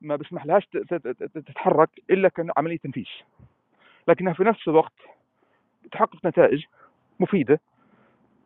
ما 0.00 0.16
بيسمح 0.16 0.46
لهاش 0.46 0.66
تتحرك 1.34 1.90
إلا 2.10 2.28
كعملية 2.28 2.76
تنفيذ. 2.78 3.08
لكنها 4.08 4.32
في 4.32 4.44
نفس 4.44 4.68
الوقت 4.68 4.92
تحقق 5.92 6.26
نتائج 6.26 6.64
مفيدة 7.20 7.60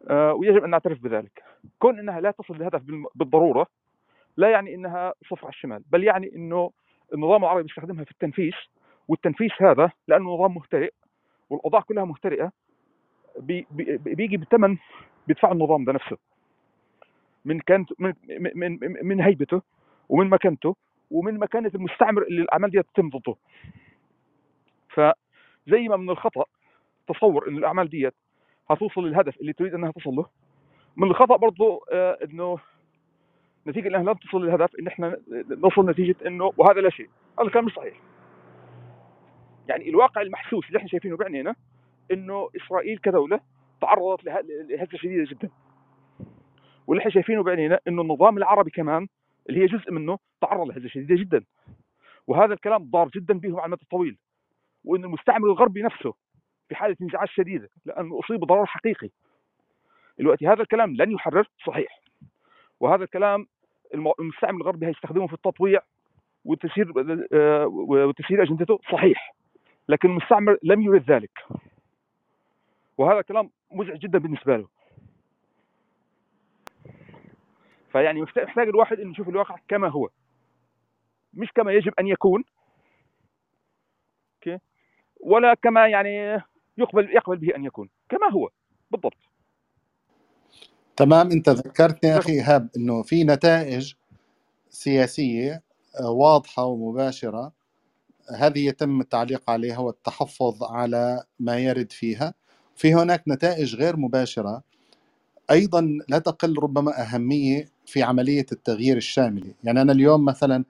آه، 0.09 0.33
ويجب 0.33 0.65
أن 0.65 0.71
نعترف 0.71 0.99
بذلك. 1.03 1.43
كون 1.79 1.99
أنها 1.99 2.21
لا 2.21 2.31
تصل 2.31 2.57
للهدف 2.57 2.83
بالضرورة 3.15 3.67
لا 4.37 4.51
يعني 4.51 4.75
أنها 4.75 5.15
صفر 5.25 5.45
على 5.47 5.53
الشمال 5.53 5.83
بل 5.91 6.05
يعني 6.05 6.37
أنه 6.37 6.71
النظام 7.15 7.45
العربي 7.45 7.63
بيستخدمها 7.63 8.05
في 8.05 8.11
التنفيذ 8.11 8.53
والتنفيذ 9.09 9.51
هذا 9.61 9.91
لأنه 10.09 10.35
نظام 10.35 10.55
مهترئ 10.55 10.93
والأوضاع 11.51 11.81
كلها 11.81 12.05
مهترئة 12.05 12.53
بي 13.39 13.67
بي 13.71 13.97
بيجي 13.97 14.37
بثمن 14.37 14.77
بيدفعه 15.27 15.53
النظام 15.53 15.85
ده 15.85 15.93
نفسه. 15.93 16.17
من 17.45 17.61
كانت 17.61 17.91
من 17.99 18.15
من, 18.55 18.79
من 19.03 19.21
هيبته 19.21 19.63
ومن 20.09 20.29
مكانته 20.29 20.77
ومن 21.11 21.39
مكانة 21.39 21.71
المستعمر 21.75 22.23
اللي 22.23 22.43
الأعمال 22.43 22.71
دي 22.71 22.83
تتم 22.83 23.09
ضده. 23.09 23.35
فزي 24.89 25.89
ما 25.89 25.97
من 25.97 26.11
الخطأ 26.11 26.45
تصور 27.09 27.49
أن 27.49 27.57
الأعمال 27.57 27.89
ديت 27.89 28.15
هتوصل 28.71 29.07
للهدف 29.07 29.41
اللي 29.41 29.53
تريد 29.53 29.75
أنها 29.75 29.91
تصل 29.93 30.11
له. 30.11 30.27
من 30.97 31.09
الخطأ 31.11 31.37
برضو 31.37 31.85
آه، 31.93 32.19
أنه 32.25 32.59
نتيجة 33.67 33.89
أنها 33.89 34.03
لن 34.13 34.19
تصل 34.19 34.45
للهدف 34.45 34.71
أن 34.81 34.87
إحنا 34.87 35.17
نصل 35.51 35.91
نتيجة 35.91 36.17
أنه 36.27 36.53
وهذا 36.57 36.81
لا 36.81 36.91
شيء. 36.91 37.09
هذا 37.39 37.47
الكلام 37.47 37.65
مش 37.65 37.73
صحيح. 37.75 37.95
يعني 39.69 39.89
الواقع 39.89 40.21
المحسوس 40.23 40.67
اللي 40.67 40.77
إحنا 40.79 40.89
شايفينه 40.89 41.17
بعينينا 41.17 41.55
أنه 42.13 42.51
إسرائيل 42.57 42.99
كدولة 42.99 43.41
تعرضت 43.81 44.25
له- 44.25 44.41
لهزة 44.69 44.99
شديدة 44.99 45.31
جدا. 45.31 45.51
واللي 46.87 47.01
إحنا 47.01 47.11
شايفينه 47.13 47.43
بعينينا 47.43 47.81
أنه 47.89 48.03
النظام 48.03 48.37
العربي 48.39 48.71
كمان 48.71 49.09
اللي 49.51 49.61
هي 49.63 49.67
جزء 49.67 49.93
منه 49.93 50.19
تعرض 50.41 50.69
لهزة 50.69 50.89
شديدة 50.89 51.15
جدا. 51.15 51.45
وهذا 52.27 52.55
الكلام 52.55 52.91
ضار 52.91 53.09
جدا 53.09 53.35
بهم 53.39 53.57
على 53.57 53.67
المدى 53.67 53.83
الطويل. 53.83 54.17
وأن 54.85 55.05
المستعمر 55.05 55.47
الغربي 55.49 55.83
نفسه 55.83 56.15
في 56.69 56.75
حالة 56.75 56.97
انزعاج 57.03 57.29
شديدة 57.29 57.69
لأنه 57.87 58.19
أصيب 58.19 58.41
بضرر 58.41 58.67
حقيقي. 58.67 59.09
دلوقتي 60.19 60.49
هذا 60.49 60.63
الكلام 60.63 60.97
لن 60.97 61.11
يحرر 61.13 61.49
صحيح. 61.67 62.01
وهذا 62.81 63.05
الكلام 63.05 63.47
الم- 63.95 64.13
المستعمر 64.21 64.61
الغربي 64.61 64.87
هيستخدمه 64.87 65.27
في 65.27 65.33
التطويع 65.33 65.81
وتسيير 66.45 66.93
آه، 67.33 67.67
وتسيير 67.67 68.43
أجندته؟ 68.43 68.79
صحيح. 68.93 69.35
لكن 69.89 70.09
المستعمر 70.11 70.59
لم 70.63 70.83
يرد 70.83 71.11
ذلك. 71.11 71.39
وهذا 72.99 73.19
الكلام 73.19 73.51
مزعج 73.73 73.99
جدا 73.99 74.19
بالنسبة 74.19 74.57
له. 74.57 74.69
فيعني 77.93 78.23
محتاج 78.23 78.69
الواحد 78.69 79.01
إنه 79.01 79.11
يشوف 79.11 79.29
الواقع 79.29 79.57
كما 79.69 79.89
هو. 79.89 80.09
مش 81.35 81.49
كما 81.53 81.73
يجب 81.73 81.93
أن 81.99 82.07
يكون. 82.07 82.45
أوكي؟ 84.37 84.59
ولا 85.21 85.55
كما 85.55 85.89
يعني 85.89 86.43
يقبل 86.79 87.11
يقبل 87.11 87.37
به 87.37 87.57
أن 87.57 87.65
يكون. 87.65 87.91
كما 88.09 88.31
هو. 88.33 88.49
بالضبط. 88.91 89.17
تمام. 90.97 91.31
أنت 91.31 91.49
ذكرتني 91.49 92.11
جزاكم 92.11 92.19
أخي 92.19 92.33
إيهاب 92.33 92.71
إنه 92.77 93.03
في 93.03 93.25
نتائج 93.25 93.95
سياسية 94.71 95.63
آه، 96.01 96.11
واضحة 96.11 96.65
ومباشرة. 96.65 97.53
هذه 98.37 98.67
يتم 98.69 99.01
التعليق 99.01 99.51
عليها 99.51 99.79
والتحفظ 99.79 100.65
على 100.65 101.25
ما 101.41 101.59
يرد 101.59 101.93
فيها. 101.93 102.35
في 102.77 102.95
هناك 102.95 103.25
نتائج 103.29 103.77
غير 103.77 103.97
مباشرة. 103.97 104.63
أيضا 105.51 105.99
لا 106.09 106.19
تقل 106.19 106.59
ربما 106.59 107.03
أهمية 107.03 107.69
في 107.91 108.05
عملية 108.05 108.47
التغيير 108.53 108.99
الشاملي 108.99 109.57
يعني 109.65 109.83
أنا 109.83 109.93
اليوم 109.93 110.27
مثلا 110.27 110.65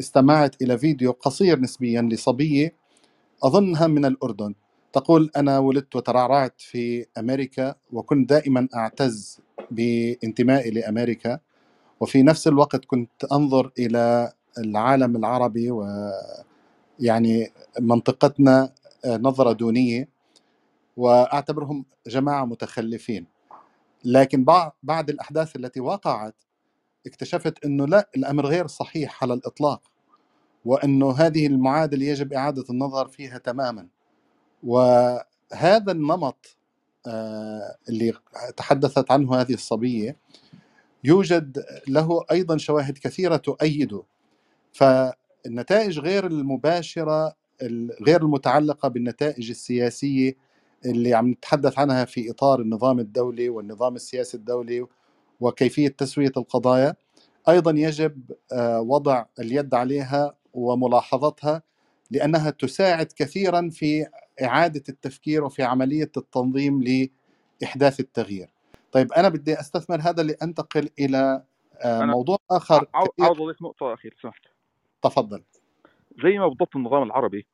استمعت 0.00 0.62
إلى 0.62 0.78
فيديو 0.78 1.12
قصير 1.12 1.60
نسبيا 1.60 2.02
لصبية 2.02 2.76
أظنها 3.44 3.86
من 3.86 4.04
الأردن. 4.04 4.54
تقول 4.92 5.30
أنا 5.36 5.58
ولدت 5.58 5.96
وترعرعت 5.96 6.54
في 6.62 7.06
أمريكا 7.18 7.74
وكنت 7.92 8.30
دائما 8.30 8.68
أعتز 8.76 9.40
بانتمائي 9.70 10.70
لأمريكا. 10.70 11.40
وفي 12.00 12.22
نفس 12.22 12.48
الوقت 12.48 12.84
كنت 12.84 13.24
أنظر 13.32 13.72
إلى 13.78 14.32
العالم 14.58 15.16
العربي 15.16 15.70
ويعني 15.72 17.52
منطقتنا 17.80 18.72
آه، 19.04 19.16
نظرة 19.16 19.52
دونية. 19.52 20.08
وأعتبرهم 20.96 21.86
جماعة 22.08 22.44
متخلفين. 22.44 23.26
لكن 24.04 24.46
بع- 24.46 24.72
بعد 24.82 25.10
الأحداث 25.10 25.56
التي 25.56 25.80
وقعت 25.80 26.34
اكتشفت 27.06 27.64
إنه 27.64 27.86
لا 27.86 28.08
الأمر 28.16 28.46
غير 28.46 28.66
صحيح 28.66 29.22
على 29.24 29.34
الإطلاق 29.34 29.82
وإنه 30.64 31.12
هذه 31.12 31.46
المعادلة 31.46 32.04
يجب 32.06 32.32
إعادة 32.32 32.64
النظر 32.70 33.08
فيها 33.08 33.38
تماما. 33.38 33.88
وهذا 34.62 35.92
النمط 35.92 36.56
آه، 37.06 37.76
اللي 37.88 38.12
تحدثت 38.56 39.10
عنه 39.10 39.34
هذه 39.34 39.54
الصبية 39.54 40.16
يوجد 41.04 41.64
له 41.88 42.24
أيضا 42.32 42.56
شواهد 42.56 42.98
كثيرة 42.98 43.36
تؤيده. 43.36 44.02
فالنتائج 44.72 45.98
غير 45.98 46.26
المباشرة 46.26 47.34
ال- 47.62 47.96
غير 48.06 48.22
المتعلقة 48.22 48.88
بالنتائج 48.88 49.50
السياسية 49.50 50.36
اللي 50.84 51.14
عم 51.14 51.30
نتحدث 51.30 51.78
عنها 51.78 52.04
في 52.04 52.30
إطار 52.30 52.60
النظام 52.60 52.98
الدولي 52.98 53.48
والنظام 53.48 53.94
السياسي 53.96 54.36
الدولي 54.36 54.86
وكيفية 55.44 55.88
تسوية 55.88 56.32
القضايا. 56.36 56.94
أيضا 57.48 57.70
يجب 57.70 58.32
آه، 58.52 58.80
وضع 58.80 59.24
اليد 59.40 59.74
عليها 59.74 60.34
وملاحظتها 60.54 61.62
لأنها 62.10 62.50
تساعد 62.50 63.06
كثيرا 63.16 63.68
في 63.72 64.06
إعادة 64.42 64.82
التفكير 64.88 65.44
وفي 65.44 65.62
عملية 65.62 66.10
التنظيم 66.16 66.82
لإحداث 67.62 68.00
التغيير. 68.00 68.48
طيب 68.92 69.12
أنا 69.12 69.28
بدي 69.28 69.60
أستثمر 69.60 70.00
هذا 70.00 70.22
لأنتقل 70.22 70.88
إلى 70.98 71.42
آه، 71.82 72.04
موضوع 72.04 72.38
آخر 72.50 72.86
عاوز 72.94 73.40
اضيف 73.40 73.62
نقطة 73.62 73.94
أخيرة 73.94 74.14
سمحت. 74.22 74.42
تفضل. 75.02 75.42
زي 76.24 76.38
ما 76.38 76.48
بالضبط 76.48 76.76
النظام 76.76 77.02
العربي 77.02 77.46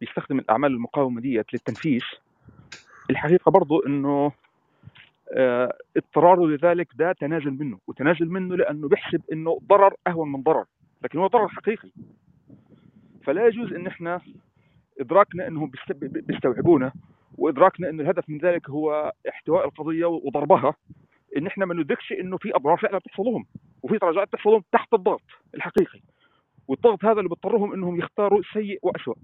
بيستخدم 0.00 0.38
الأعمال 0.38 0.70
المقاومة 0.70 1.20
ديت 1.20 1.54
للتنفيذ 1.54 2.02
الحقيقة 3.10 3.50
برضو 3.50 3.80
إنه 3.86 4.32
اضطراره 5.96 6.46
لذلك 6.46 6.88
ده 6.94 7.12
تنازل 7.12 7.50
منه 7.50 7.78
وتنازل 7.86 8.28
منه 8.28 8.56
لأنه 8.56 8.88
بيحسب 8.88 9.22
إنه 9.32 9.58
ضرر 9.68 9.94
أهون 10.06 10.32
من 10.32 10.42
ضرر 10.42 10.64
لكن 11.02 11.18
هو 11.18 11.26
ضرر 11.26 11.48
حقيقي. 11.48 11.90
فلا 13.24 13.46
يجوز 13.46 13.72
إن 13.72 13.86
إحنا 13.86 14.20
إدراكنا 15.00 15.48
انهم 15.48 15.70
بيست- 15.70 15.92
بيستوعبونا 16.26 16.92
وإدراكنا 17.38 17.88
ان 17.90 18.00
الهدف 18.00 18.28
من 18.30 18.38
ذلك 18.38 18.70
هو 18.70 19.12
احتواء 19.28 19.64
القضية 19.64 20.06
وضربها 20.06 20.74
إن 21.36 21.46
إحنا 21.46 21.66
ما 21.66 21.74
ندركش 21.74 22.12
إنه 22.12 22.36
في 22.36 22.54
أضرار 22.56 22.76
فعلا 22.76 22.98
بتحصل 22.98 23.22
لهم 23.22 23.44
وفي 23.82 23.98
تراجعات 23.98 24.32
تحصل 24.32 24.62
تحت 24.72 24.94
الضغط 24.94 25.22
الحقيقي. 25.54 26.00
والضغط 26.68 27.04
هذا 27.04 27.12
اللي 27.18 27.28
بيضطرهم 27.28 27.72
إنهم 27.72 27.98
يختاروا 27.98 28.42
سيء 28.52 28.78
واسوء 28.82 29.16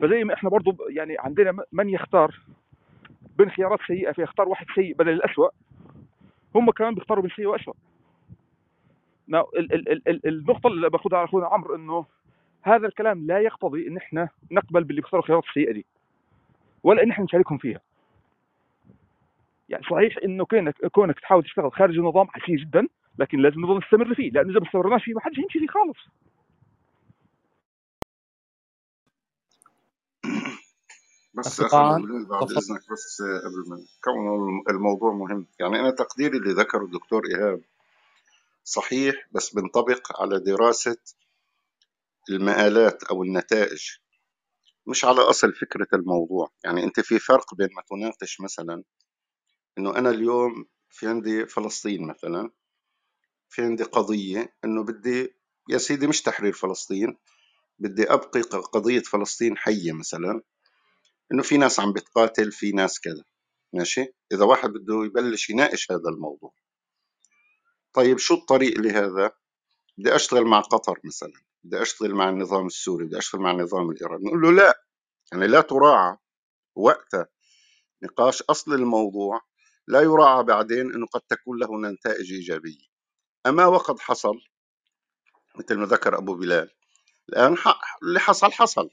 فزي 0.00 0.24
ما 0.24 0.34
إحنا 0.34 0.50
برضو 0.50 0.76
يعني 0.90 1.16
عندنا 1.18 1.56
من 1.72 1.88
يختار 1.88 2.40
بين 3.38 3.50
خيارات 3.50 3.78
سيئة 3.86 4.12
فيختار 4.12 4.48
واحد 4.48 4.66
سيء 4.74 4.94
بدل 4.94 5.08
الاسوء 5.12 5.50
هم 6.54 6.70
كمان 6.70 6.94
بيختاروا 6.94 7.22
بين 7.22 7.32
سيء 7.36 7.46
واسوء 7.46 7.74
ال 9.28 9.74
ال 9.74 10.08
ال 10.08 10.26
النقطة 10.26 10.66
اللي 10.66 10.90
باخذها 10.90 11.18
على 11.18 11.24
أخونا 11.28 11.46
عمرو 11.46 11.74
إنه 11.74 12.06
هذا 12.62 12.86
الكلام 12.86 13.26
لا 13.26 13.38
يقتضي 13.40 13.88
إن 13.88 13.96
إحنا 13.96 14.28
نقبل 14.50 14.84
باللي 14.84 15.00
بيختاروا 15.00 15.22
الخيارات 15.22 15.44
السيئه 15.44 15.72
دي 15.72 15.86
ولا 16.82 17.02
إن 17.02 17.10
إحنا 17.10 17.24
نشاركهم 17.24 17.58
فيها. 17.58 17.80
يعني 19.68 19.84
صحيح 19.90 20.14
إنه 20.24 20.44
كونك 20.44 20.86
كونك 20.86 21.20
تحاول 21.20 21.42
تشتغل 21.42 21.72
خارج 21.72 21.98
النظام 21.98 22.26
عسير 22.34 22.56
جدا 22.56 22.88
لكن 23.18 23.38
لازم 23.38 23.60
نظل 23.60 23.78
نستمر 23.78 24.14
فيه. 24.14 24.30
لأنه 24.30 24.50
اذا 24.50 24.60
ما 24.60 24.66
استمرناش 24.66 25.04
فيه 25.04 25.14
ما 25.14 25.20
حدش 25.20 25.38
يمشي 25.38 25.58
فيه 25.58 25.66
خالص. 25.66 25.98
بس 31.36 31.60
بعد 31.60 32.50
إذنك 32.50 32.80
بس 32.92 33.22
قبل 33.22 33.64
ما 33.70 33.76
كون 34.04 34.62
الموضوع 34.70 35.12
مهم. 35.12 35.46
يعني 35.60 35.80
أنا 35.80 35.90
تقديري 35.90 36.38
اللي 36.38 36.52
ذكره 36.52 36.84
الدكتور 36.84 37.22
إيهاب 37.26 37.60
صحيح 38.64 39.28
بس 39.32 39.54
بنطبق 39.54 40.22
على 40.22 40.40
دراسة 40.40 40.96
المآلات 42.30 43.02
أو 43.04 43.22
النتائج 43.22 43.82
مش 44.86 45.04
على 45.04 45.20
أصل 45.20 45.52
فكرة 45.52 45.88
الموضوع. 45.94 46.50
يعني 46.64 46.84
أنت 46.84 47.00
في 47.00 47.18
فرق 47.18 47.54
بين 47.54 47.68
ما 47.76 47.82
تناقش 47.90 48.40
مثلا 48.40 48.82
إنه 49.78 49.96
أنا 49.96 50.10
اليوم 50.10 50.66
في 50.90 51.06
عندي 51.06 51.46
فلسطين 51.46 52.06
مثلا 52.06 52.50
في 53.48 53.62
عندي 53.62 53.82
قضية 53.82 54.54
إنه 54.64 54.84
بدي 54.84 55.34
يا 55.68 55.78
سيدي 55.78 56.06
مش 56.06 56.22
تحرير 56.22 56.52
فلسطين 56.52 57.16
بدي 57.78 58.12
أبقي 58.12 58.40
قضية 58.42 59.00
فلسطين 59.00 59.56
حية 59.56 59.92
مثلا. 59.92 60.42
إنه 61.32 61.42
في 61.42 61.56
ناس 61.56 61.80
عم 61.80 61.92
بتقاتل 61.92 62.52
في 62.52 62.72
ناس 62.72 63.00
كذا. 63.00 63.24
ماشي؟ 63.72 64.06
إذا 64.32 64.44
واحد 64.44 64.70
بده 64.70 65.04
يبلش 65.04 65.50
يناقش 65.50 65.92
هذا 65.92 66.08
الموضوع. 66.14 66.52
طيب 67.92 68.18
شو 68.18 68.34
الطريق 68.34 68.78
لهذا؟ 68.78 69.30
بدي 69.98 70.16
أشتغل 70.16 70.44
مع 70.44 70.60
قطر 70.60 71.00
مثلا 71.04 71.32
بدي 71.64 71.82
أشتغل 71.82 72.14
مع 72.14 72.28
النظام 72.28 72.66
السوري 72.66 73.06
بدي 73.06 73.18
أشتغل 73.18 73.40
مع 73.40 73.50
النظام 73.50 73.90
الإيراني. 73.90 74.24
نقول 74.24 74.42
له 74.42 74.52
لا 74.52 74.84
يعني 75.32 75.46
لا 75.46 75.60
تراعى 75.60 76.16
وقت 76.74 77.14
نقاش. 78.02 78.42
أصل 78.42 78.74
الموضوع 78.74 79.40
لا 79.88 80.00
يراعى 80.00 80.42
بعدين 80.42 80.94
إنه 80.94 81.06
قد 81.06 81.20
تكون 81.20 81.58
له 81.58 81.90
نتائج 81.90 82.32
إيجابية. 82.32 82.86
أما 83.46 83.66
وقد 83.66 83.98
حصل 84.00 84.34
مثل 85.56 85.74
ما 85.76 85.86
ذكر 85.86 86.18
أبو 86.18 86.34
بلال 86.34 86.70
الآن 87.28 87.56
اللي 88.02 88.20
حصل 88.20 88.52
حصل. 88.52 88.90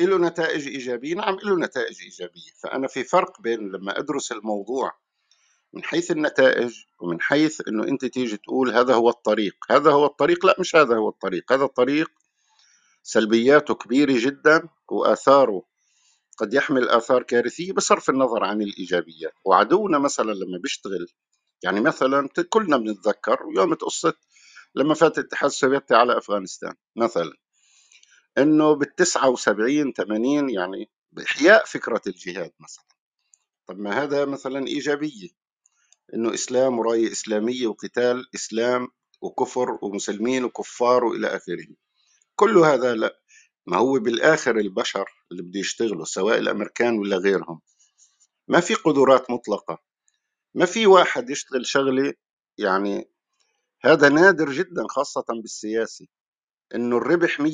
له 0.00 0.18
نتائج 0.18 0.68
إيجابية. 0.68 1.14
نعم 1.14 1.38
له 1.42 1.58
نتائج 1.58 2.02
إيجابية. 2.02 2.50
فأنا 2.62 2.88
في 2.88 3.04
فرق 3.04 3.40
بين 3.40 3.72
لما 3.72 3.98
أدرس 3.98 4.32
الموضوع 4.32 4.92
من 5.72 5.84
حيث 5.84 6.10
النتائج 6.10 6.74
ومن 7.00 7.20
حيث 7.20 7.60
إنه 7.68 7.84
أنت 7.84 8.04
تيجي 8.04 8.36
تقول 8.36 8.70
هذا 8.70 8.94
هو 8.94 9.08
الطريق. 9.10 9.54
هذا 9.70 9.90
هو 9.90 10.06
الطريق؟ 10.06 10.46
لا 10.46 10.56
مش 10.58 10.76
هذا 10.76 10.96
هو 10.96 11.08
الطريق. 11.08 11.52
هذا 11.52 11.64
الطريق 11.64 12.10
سلبياته 13.02 13.74
كبيرة 13.74 14.14
جدا 14.18 14.68
وآثاره 14.90 15.62
قد 16.38 16.54
يحمل 16.54 16.88
آثار 16.88 17.22
كارثية 17.22 17.72
بصرف 17.72 18.10
النظر 18.10 18.44
عن 18.44 18.62
الإيجابيات. 18.62 19.32
وعدونا 19.44 19.98
مثلا 19.98 20.32
لما 20.32 20.58
بيشتغل 20.62 21.06
يعني 21.62 21.80
مثلا 21.80 22.28
كلنا 22.48 22.76
بنتذكر 22.76 23.38
يوم 23.56 23.74
قصة 23.74 24.14
لما 24.74 24.94
فات 24.94 25.18
الاتحاد 25.18 25.50
السوفيتي 25.50 25.94
على 25.94 26.18
أفغانستان 26.18 26.74
مثلا. 26.96 27.32
إنه 28.38 28.72
بال 28.74 28.94
79 28.94 29.92
80 29.92 30.50
يعني 30.50 30.90
بإحياء 31.12 31.64
فكرة 31.64 32.02
الجهاد 32.06 32.52
مثلا. 32.60 32.84
طب 33.66 33.78
ما 33.78 34.02
هذا 34.02 34.24
مثلا 34.24 34.66
إيجابية 34.66 35.28
إنه 36.14 36.34
إسلام 36.34 36.78
ورايه 36.78 37.12
إسلامية 37.12 37.66
وقتال 37.66 38.24
إسلام 38.34 38.88
وكفر 39.20 39.78
ومسلمين 39.82 40.44
وكفار 40.44 41.04
وإلى 41.04 41.26
آخره. 41.26 41.66
كل 42.36 42.58
هذا 42.58 42.94
لا 42.94 43.20
ما 43.66 43.76
هو 43.76 43.98
بالآخر 43.98 44.58
البشر 44.58 45.04
اللي 45.32 45.42
بده 45.42 45.60
يشتغلوا 45.60 46.04
سواء 46.04 46.38
الأمريكان 46.38 46.98
ولا 46.98 47.16
غيرهم. 47.16 47.60
ما 48.48 48.60
في 48.60 48.74
قدرات 48.74 49.30
مطلقة. 49.30 49.82
ما 50.54 50.66
في 50.66 50.86
واحد 50.86 51.30
يشتغل 51.30 51.66
شغلة 51.66 52.14
يعني 52.58 53.10
هذا 53.82 54.08
نادر 54.08 54.52
جدا 54.52 54.84
خاصة 54.88 55.24
بالسياسي 55.42 56.08
إنه 56.74 56.96
الربح 56.96 57.40
100% 57.40 57.44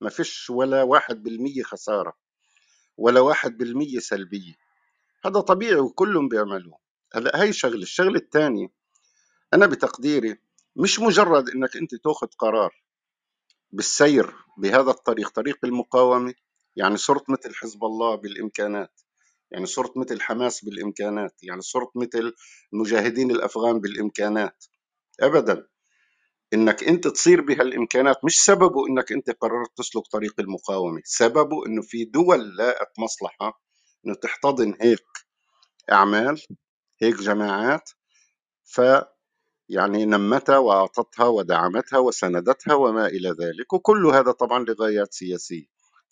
ما 0.00 0.10
فيش 0.10 0.50
ولا 0.50 0.82
واحد 0.82 1.22
بالمية 1.22 1.62
خسارة 1.62 2.16
ولا 2.96 3.20
واحد 3.20 3.58
بالمية 3.58 3.98
سلبية. 3.98 4.54
هذا 5.24 5.40
طبيعي 5.40 5.80
وكلهم 5.80 6.28
بيعملوه. 6.28 6.78
هلا 7.14 7.40
هاي 7.42 7.52
شغلة. 7.52 7.82
الشغلة 7.82 8.16
الثانية 8.18 8.68
أنا 9.54 9.66
بتقديري 9.66 10.38
مش 10.76 11.00
مجرد 11.00 11.48
إنك 11.50 11.76
أنت 11.76 11.94
تأخذ 11.94 12.26
قرار 12.38 12.74
بالسير 13.72 14.34
بهذا 14.58 14.90
الطريق 14.90 15.30
طريق 15.30 15.58
المقاومة 15.64 16.34
يعني 16.76 16.96
صرت 16.96 17.30
مثل 17.30 17.54
حزب 17.54 17.84
الله 17.84 18.14
بالإمكانات 18.14 19.00
يعني 19.50 19.66
صرت 19.66 19.96
مثل 19.96 20.20
حماس 20.20 20.64
بالإمكانات 20.64 21.34
يعني 21.42 21.60
صرت 21.60 21.96
مثل 21.96 22.34
المجاهدين 22.72 23.30
الأفغان 23.30 23.80
بالإمكانات. 23.80 24.64
أبدا. 25.20 25.66
إنك 26.54 26.84
أنت 26.84 27.08
تصير 27.08 27.40
بهالإمكانات 27.40 28.16
مش 28.24 28.44
سببه 28.44 28.86
إنك 28.90 29.12
أنت 29.12 29.30
قررت 29.30 29.70
تسلك 29.76 30.02
طريق 30.12 30.34
المقاومة. 30.40 31.00
سببه 31.04 31.66
إنه 31.66 31.82
في 31.82 32.04
دول 32.04 32.56
لاقت 32.56 32.98
مصلحة 32.98 33.62
إنه 34.06 34.14
تحتضن 34.14 34.74
هيك 34.80 35.06
أعمال 35.92 36.42
هيك 37.02 37.16
جماعات 37.16 37.90
ف 38.64 38.82
يعني 39.70 40.06
نمتها 40.06 40.58
وأعطتها 40.58 41.26
ودعمتها 41.28 41.98
وسندتها 42.00 42.74
وما 42.74 43.06
إلى 43.08 43.30
ذلك 43.30 43.74
وكل 43.74 44.06
هذا 44.06 44.32
طبعا 44.32 44.64
لغايات 44.64 45.14
سياسية. 45.14 45.66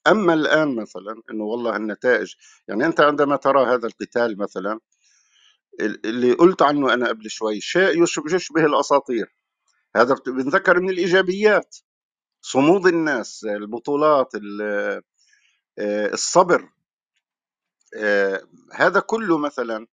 أما 0.09 0.34
الآن 0.34 0.76
مثلا 0.76 1.22
إنه 1.32 1.45
والله 1.45 1.76
النتائج 1.76 2.34
يعني 2.68 2.87
أنت 2.87 3.01
عندما 3.01 3.37
ترى 3.37 3.66
هذا 3.66 3.89
القتال 3.89 4.39
مثلا 4.39 4.80
اللي 6.07 6.32
قلت 6.34 6.62
عنه 6.62 6.95
أنا 6.95 7.09
قبل 7.09 7.30
شوي 7.30 7.61
شيء 7.61 8.05
يشبه 8.34 8.66
الأساطير. 8.66 9.36
هذا 9.97 10.14
بنذكر 10.26 10.80
من 10.80 10.90
الإيجابيات. 10.90 11.76
صمود 12.42 12.86
الناس 12.86 13.44
البطولات 13.44 14.32
آه، 14.62 15.03
الصبر. 16.12 16.70
آه، 17.97 18.42
هذا 18.72 19.01
كله 19.01 19.38
مثلا 19.38 19.86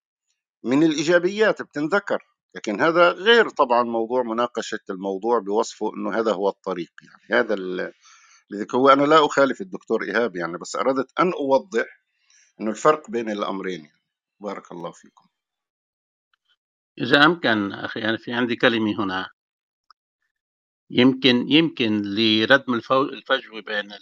من 0.65 0.83
الإيجابيات 0.83 1.63
بتنذكر. 1.63 2.19
لكن 2.55 2.81
هذا 2.81 3.11
غير 3.11 3.49
طبعا 3.49 3.83
موضوع 3.83 4.23
مناقشة 4.23 4.81
الموضوع 4.91 5.39
بوصفه 5.39 5.95
إنه 5.97 6.19
هذا 6.19 6.33
هو 6.33 6.49
الطريق. 6.49 6.93
يعني 7.03 7.41
هذا 7.41 7.55
لذلك 8.51 8.75
هو 8.75 8.89
أنا 8.89 9.03
لا 9.03 9.27
أخالف 9.27 9.61
الدكتور 9.61 10.03
إيهاب 10.05 10.37
يعني 10.37 10.59
بس 10.59 10.77
اردت 10.77 11.13
أن 11.21 11.33
أوضح 11.33 11.87
إنه 12.61 12.71
الفرق 12.71 13.11
بين 13.11 13.31
الأمرين. 13.31 13.85
يعني. 13.85 14.03
بارك 14.41 14.73
الله 14.73 14.93
فيكم. 14.93 15.27
إذا 16.99 17.25
أمكن 17.25 17.73
أخي 17.73 18.01
أنا 18.01 18.17
في 18.17 18.33
عندي 18.33 18.57
كلمة 18.57 19.05
هنا. 19.05 19.31
يمكن 20.93 21.53
يمكن 21.53 22.03
لردم 22.03 22.75
الفجوة 22.75 23.63
بين 23.63 23.93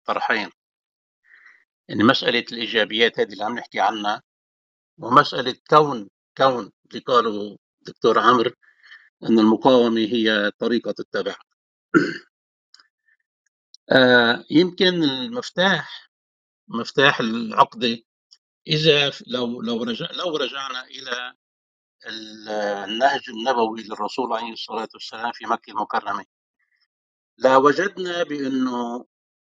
الطرحين. 0.00 0.50
يعني 1.88 2.04
مسألة 2.04 2.44
الإيجابيات 2.52 3.20
هذه 3.20 3.32
اللي 3.32 3.44
عم 3.44 3.58
نحكي 3.58 3.80
عنها 3.80 4.22
ومسألة 4.98 5.56
كون 5.70 6.10
كون 6.38 6.72
اللي 6.90 7.00
قاله 7.00 7.58
دكتور 7.82 8.18
عمرو 8.18 8.50
أن 9.24 9.38
المقاومة 9.38 10.00
هي 10.00 10.52
طريقة 10.58 10.92
تتبع 10.92 11.36
آه 13.92 14.44
يمكن 14.50 15.04
المفتاح 15.04 16.10
مفتاح 16.68 17.20
العقدة 17.20 17.98
إذا 18.68 19.12
لو 19.26 19.62
لو 19.62 19.84
رجع 19.84 20.10
لو 20.12 20.36
رجعنا 20.36 20.84
إلى 20.84 21.34
النهج 22.08 23.20
النبوي 23.28 23.82
للرسول 23.82 24.32
عليه 24.32 24.52
الصلاة 24.52 24.88
والسلام 24.94 25.32
في 25.32 25.46
مكة 25.46 25.70
المكرمة. 25.70 26.24
لا 27.38 27.56
وجدنا 27.56 28.22
بأنه 28.22 29.04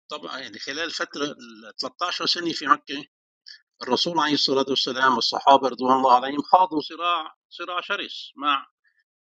طبعا 0.09 0.39
يعني 0.39 0.59
خلال 0.59 0.91
فترة 0.91 1.35
13 1.81 2.25
سنة 2.25 2.51
في 2.51 2.67
مكة 2.67 3.05
الرسول 3.83 4.19
عليه 4.19 4.33
الصلاة 4.33 4.65
والسلام 4.69 5.15
والصحابة 5.15 5.67
رضوان 5.67 5.97
الله 5.97 6.15
عليهم 6.15 6.41
خاضوا 6.41 6.81
صراع 6.81 7.35
صراع 7.49 7.81
شرس 7.81 8.31
مع 8.35 8.67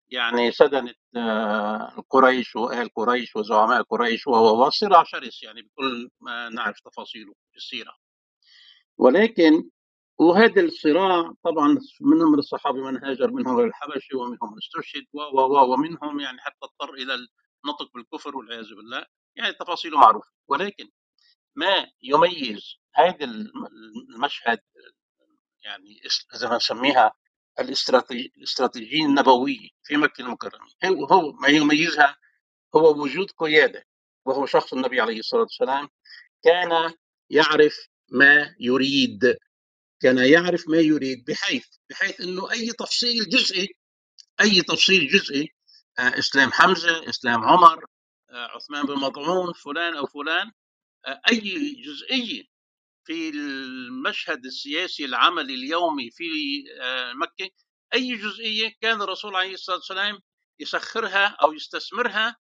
يعني 0.08 0.52
سدنة 0.52 0.94
آه، 1.16 2.04
قريش 2.10 2.56
وأهل 2.56 2.88
قريش 2.88 3.36
وزعماء 3.36 3.82
قريش 3.82 4.26
وهو 4.26 4.70
صراع 4.70 5.04
شرس 5.04 5.42
يعني 5.42 5.62
بكل 5.62 6.10
ما 6.20 6.48
نعرف 6.48 6.80
تفاصيله 6.80 7.34
في 7.50 7.56
السيرة. 7.56 7.94
ولكن 8.98 9.70
وهذا 10.18 10.60
الصراع 10.62 11.32
طبعا 11.44 11.78
منهم 12.00 12.32
من 12.32 12.38
الصحابة 12.38 12.78
من 12.90 13.04
هاجر 13.04 13.30
منهم 13.30 13.58
إلى 13.58 13.66
الحبشة 13.68 14.18
ومنهم 14.18 14.52
من 14.52 14.58
استشهد 14.58 15.04
و 15.12 15.20
و 15.20 15.72
ومنهم 15.72 16.20
يعني 16.20 16.38
حتى 16.40 16.56
اضطر 16.62 16.94
إلى 16.94 17.14
النطق 17.14 17.92
بالكفر 17.94 18.36
والعياذ 18.36 18.68
بالله. 18.74 19.06
يعني 19.36 19.52
تفاصيله 19.52 19.98
معروفة. 19.98 20.30
ولكن 20.48 20.88
ما 21.56 21.86
يميز 22.02 22.76
هذا 22.94 23.24
الم- 23.24 23.66
المشهد 24.14 24.58
يعني 25.64 26.00
إذا 26.34 26.56
نسميها 26.56 27.12
الاستراتيجي 27.60 28.32
الاستراتيجيه 28.36 29.04
النبويه 29.06 29.68
في 29.84 29.96
مكة 29.96 30.22
المكرمة. 30.22 30.66
هو 30.84 31.04
هو 31.04 31.32
ما 31.32 31.48
يميزها 31.48 32.16
هو 32.76 33.02
وجود 33.02 33.30
قيادة. 33.38 33.84
وهو 34.26 34.46
شخص 34.46 34.72
النبي 34.72 35.00
عليه 35.00 35.18
الصلاة 35.18 35.40
والسلام 35.42 35.88
كان 36.44 36.94
يعرف 37.30 37.76
ما 38.12 38.56
يريد. 38.60 39.36
كان 40.02 40.18
يعرف 40.18 40.68
ما 40.68 40.78
يريد 40.78 41.24
بحيث 41.24 41.66
بحيث 41.90 42.20
إنه 42.20 42.50
أي 42.52 42.72
تفصيل 42.72 43.28
جزئي 43.28 43.68
أي 44.40 44.62
تفصيل 44.62 45.08
جزئي 45.08 45.48
آه، 45.98 46.18
إسلام 46.18 46.52
حمزة 46.52 47.08
إسلام 47.08 47.44
عمر 47.44 47.84
آه، 48.30 48.46
عثمان 48.46 48.86
بن 48.86 48.94
مطعون 48.94 49.52
فلان 49.52 49.96
أو 49.96 50.06
فلان 50.06 50.50
آه، 51.06 51.20
أي 51.30 51.74
جزئيه 51.84 52.44
في 53.04 53.28
المشهد 53.30 54.44
السياسي 54.44 55.04
العملي 55.04 55.54
اليومي 55.54 56.10
في 56.10 56.24
مكة 57.14 57.50
أي 57.94 58.16
جزئية 58.16 58.74
كان 58.80 59.02
الرسول 59.02 59.36
عليه 59.36 59.54
الصلاة 59.54 59.76
والسلام 59.76 60.18
يسخرها 60.60 61.26
أو 61.42 61.52
يستثمرها 61.52 62.36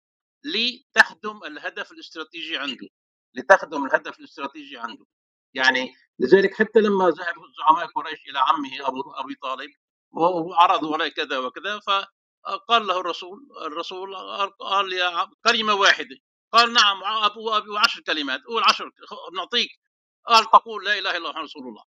لتخدم 0.45 1.45
الهدف 1.45 1.93
الاستراتيجي 1.93 2.57
عنده 2.57 2.89
لتخدم 3.35 3.87
الهدف 3.87 4.19
الاستراتيجي 4.19 4.79
عنده. 4.79 5.07
يعني 5.55 5.95
لذلك 6.19 6.55
حتى 6.55 6.81
لما 6.81 7.05
ذهب 7.11 7.35
زعماء 7.59 7.87
قريش 7.87 8.19
إلى 8.31 8.39
عمه 8.39 8.89
أبو 8.89 9.11
أبي 9.11 9.35
طالب 9.35 9.71
وعرضوا 10.11 10.95
عليه 10.95 11.09
كذا 11.09 11.39
وكذا 11.39 11.79
فقال 11.79 12.87
له 12.87 13.01
الرسول 13.01 13.49
الرسول 13.63 14.17
قال 14.61 14.93
يا 14.93 15.31
كلمة 15.47 15.75
واحدة 15.75 16.17
قال 16.53 16.73
نعم 16.73 17.05
أبو 17.05 17.51
أبي 17.51 17.71
وعشر 17.71 18.01
كلمات 18.01 18.43
قول 18.45 18.63
عشر 18.63 18.91
نعطيك. 19.37 19.71
قال 20.27 20.45
تقول 20.45 20.85
لا 20.85 20.99
إله 20.99 21.11
إلا 21.11 21.31
الله 21.31 21.41
رسول 21.41 21.63
الله. 21.69 21.85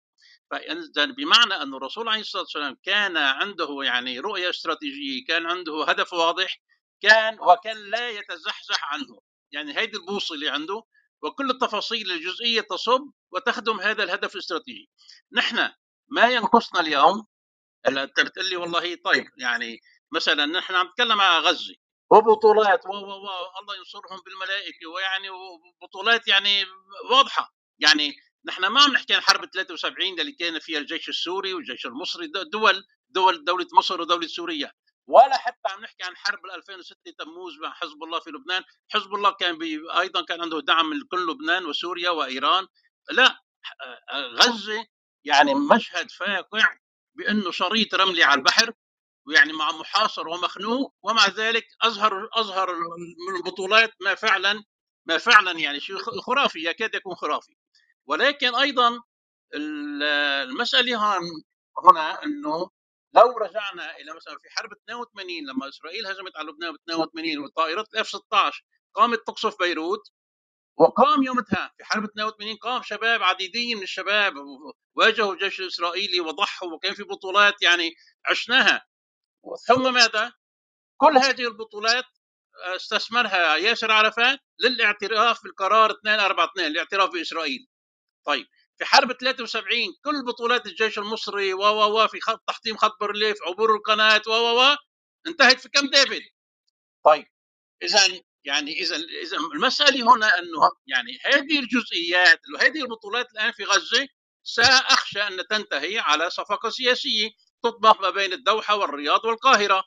بمعنى 1.15 1.55
أن 1.55 1.75
الرسول 1.75 2.09
عليه 2.09 2.21
الصلاة 2.21 2.43
والسلام 2.43 2.77
كان 2.85 3.17
عنده 3.17 3.79
يعني 3.83 4.21
رؤية 4.21 4.51
استراتيجية 4.51 5.25
كان 5.29 5.47
عنده 5.47 5.85
هدف 5.89 6.13
واضح 6.13 6.61
كان 7.03 7.41
وكان 7.41 7.77
لا 7.77 8.11
يتزحزح 8.11 8.93
عنه. 8.95 9.21
يعني 9.53 9.79
هيدي 9.79 9.97
البوصلة 9.97 10.35
اللي 10.35 10.49
عنده 10.49 10.83
وكل 11.23 11.51
التفاصيل 11.51 12.11
الجزئية 12.13 12.61
تصب 12.61 13.01
وتخدم 13.33 13.81
هذا 13.81 14.05
الهدف 14.05 14.35
الاستراتيجي. 14.35 14.91
نحن 15.33 15.71
ما 16.09 16.29
ينقصنا 16.29 16.81
اليوم؟ 16.81 17.27
أنت 17.89 18.21
بتقول 18.21 18.51
لي 18.51 18.57
والله 18.57 18.95
طيب 19.05 19.27
يعني 19.39 19.81
مثلا 20.13 20.47
نحن 20.47 20.75
عم 20.75 20.87
نتكلم 20.87 21.21
على 21.21 21.39
غزة. 21.47 21.75
وبطولات. 22.11 22.87
و 22.87 22.91
و 22.91 22.95
و 22.95 23.29
الله 23.61 23.77
ينصرهم 23.79 24.21
بالملائكة 24.27 24.87
ويعني 24.95 25.31
وبطولات 25.31 26.29
يعني 26.29 26.65
واضحة. 27.11 27.55
يعني 27.79 28.13
نحن 28.47 28.67
ما 28.67 28.81
عم 28.83 28.93
نحكي 28.93 29.15
عن 29.15 29.21
حرب 29.21 29.45
73 29.55 30.21
اللي 30.21 30.33
كان 30.33 30.59
فيها 30.59 30.79
الجيش 30.79 31.09
السوري 31.09 31.55
والجيش 31.55 31.87
المصري 31.87 32.27
دول 32.27 32.85
دول 33.09 33.45
دولة 33.45 33.67
مصر 33.79 34.01
ودولة 34.01 34.27
سوريا. 34.27 34.73
ولا 35.09 35.39
حتى 35.39 35.69
عم 35.71 35.83
نحكي 35.83 36.05
عن 36.05 36.17
حرب 36.19 36.47
2006 36.47 37.13
تموز 37.19 37.59
مع 37.59 37.73
حزب 37.75 38.05
الله 38.05 38.21
في 38.21 38.31
لبنان. 38.31 38.65
حزب 38.91 39.15
الله 39.15 39.33
كان 39.33 39.59
بي 39.59 39.81
أيضا 40.01 40.27
كان 40.27 40.43
عنده 40.43 40.61
دعم 40.61 40.91
من 40.91 41.03
كل 41.13 41.27
لبنان 41.33 41.67
وسوريا 41.67 42.11
وإيران. 42.11 42.69
لا 43.13 43.41
غزة 44.15 44.87
يعني 45.25 45.55
مشهد 45.55 46.13
فاقع 46.13 46.79
بأنه 47.15 47.53
شريط 47.53 47.95
رملي 47.97 48.25
على 48.25 48.39
البحر 48.39 48.73
ويعني 49.29 49.53
مع 49.53 49.73
محاصر 49.73 50.29
ومخنوق 50.29 50.95
ومع 51.03 51.29
ذلك 51.29 51.67
أظهر 51.83 52.31
أظهر 52.35 52.77
من 53.29 53.37
البطولات 53.37 53.95
ما 54.03 54.15
فعلا 54.15 54.65
ما 55.07 55.19
فعلا 55.19 55.53
يعني 55.53 55.81
شيء 55.81 55.99
خرافي 55.99 56.65
يكاد 56.71 56.95
يكون 56.95 57.15
خرافي. 57.17 57.57
ولكن 58.07 58.55
أيضا 58.57 59.01
ال- 59.55 60.03
المسألة 60.51 60.97
هون 61.17 61.45
هنا 61.91 62.25
إنه 62.25 62.71
لو 63.15 63.39
رجعنا 63.39 63.97
إلى 63.97 64.15
مثلا 64.15 64.39
في 64.39 64.49
حرب 64.51 64.73
82 64.73 65.27
لما 65.47 65.69
إسرائيل 65.69 66.07
هجمت 66.07 66.37
على 66.37 66.49
لبنان 66.49 66.73
ب 66.73 66.75
82 66.75 67.39
وطائرات 67.39 67.95
الاف 67.95 68.09
16 68.09 68.65
قامت 68.95 69.19
تقصف 69.27 69.59
بيروت 69.59 70.13
وقام 70.77 71.23
يومتها 71.23 71.73
في 71.77 71.85
حرب 71.85 72.05
82 72.05 72.57
قام 72.57 72.83
شباب 72.83 73.23
عديدين 73.23 73.77
من 73.77 73.83
الشباب 73.83 74.35
واجهوا 74.95 75.33
الجيش 75.33 75.61
الإسرائيلي 75.61 76.21
وضحوا 76.21 76.73
وكان 76.73 76.95
في 76.95 77.03
بطولات 77.03 77.63
يعني 77.63 77.95
عشناها 78.27 78.87
ثم 79.67 79.95
ماذا؟ 79.95 80.33
كل 80.97 81.19
هذه 81.19 81.49
البطولات 81.49 82.05
استثمرها 82.77 83.57
ياسر 83.57 83.93
عرفات 83.93 84.39
للاعتراف 84.61 85.43
بالقرار 85.45 85.91
242 85.91 86.67
الاعتراف 86.67 87.11
بإسرائيل. 87.11 87.69
طيب 88.27 88.47
في 88.79 88.85
حرب 88.85 89.13
73 89.13 89.81
كل 90.05 90.25
بطولات 90.25 90.67
الجيش 90.67 90.99
المصري 90.99 91.55
و 91.55 91.61
و 91.61 92.03
و 92.03 92.09
في 92.09 92.21
خط 92.21 92.43
تحطيم 92.47 92.77
خط 92.77 93.01
بارليف 93.01 93.37
عبور 93.47 93.77
القناة 93.77 94.23
و 94.29 94.31
و 94.31 94.61
و 94.61 94.77
انتهت 95.27 95.61
في 95.61 95.69
كم 95.69 95.87
ديفيد. 95.91 96.23
طيب 97.05 97.27
اذا 97.83 98.01
يعني 98.45 98.73
اذا 98.73 98.97
اذا 98.97 99.37
المسألة 99.55 100.15
هنا 100.15 100.39
أنه 100.39 100.61
يعني 100.87 101.19
هذه 101.25 101.59
الجزئيات 101.59 102.41
وهذه 102.55 102.83
البطولات 102.83 103.33
الآن 103.33 103.53
في 103.53 103.65
غزة 103.65 104.09
سأخشى 104.43 105.23
أن 105.23 105.47
تنتهي 105.51 105.99
على 105.99 106.31
صفقة 106.31 106.71
سياسية 106.71 107.31
تطبخ 107.65 108.01
ما 108.01 108.11
بين 108.11 108.33
الدوحة 108.33 108.77
والرياض 108.77 109.25
والقاهرة 109.25 109.85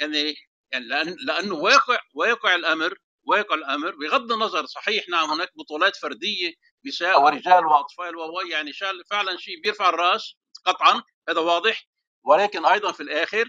يعني 0.00 0.34
يعني 0.72 0.86
لأن 0.86 1.16
لأنه 1.26 1.54
واقع 1.54 1.98
واقع 2.14 2.54
الأمر 2.54 2.98
واقع 3.26 3.54
الأمر 3.54 3.90
بغض 3.94 4.32
النظر 4.32 4.66
صحيح 4.66 5.08
نعم 5.08 5.30
هناك 5.30 5.50
بطولات 5.56 5.96
فردية 5.96 6.54
نساء 6.86 7.22
ورجال 7.22 7.66
وأطفال 7.66 8.16
و 8.16 8.40
يعني 8.50 8.72
فعلا 9.10 9.36
شيء 9.36 9.60
بيرفع 9.62 9.88
الرأس 9.88 10.34
قطعا 10.64 11.02
هذا 11.28 11.40
واضح. 11.40 11.88
ولكن 12.24 12.66
أيضا 12.66 12.92
في 12.92 13.02
الآخر 13.02 13.44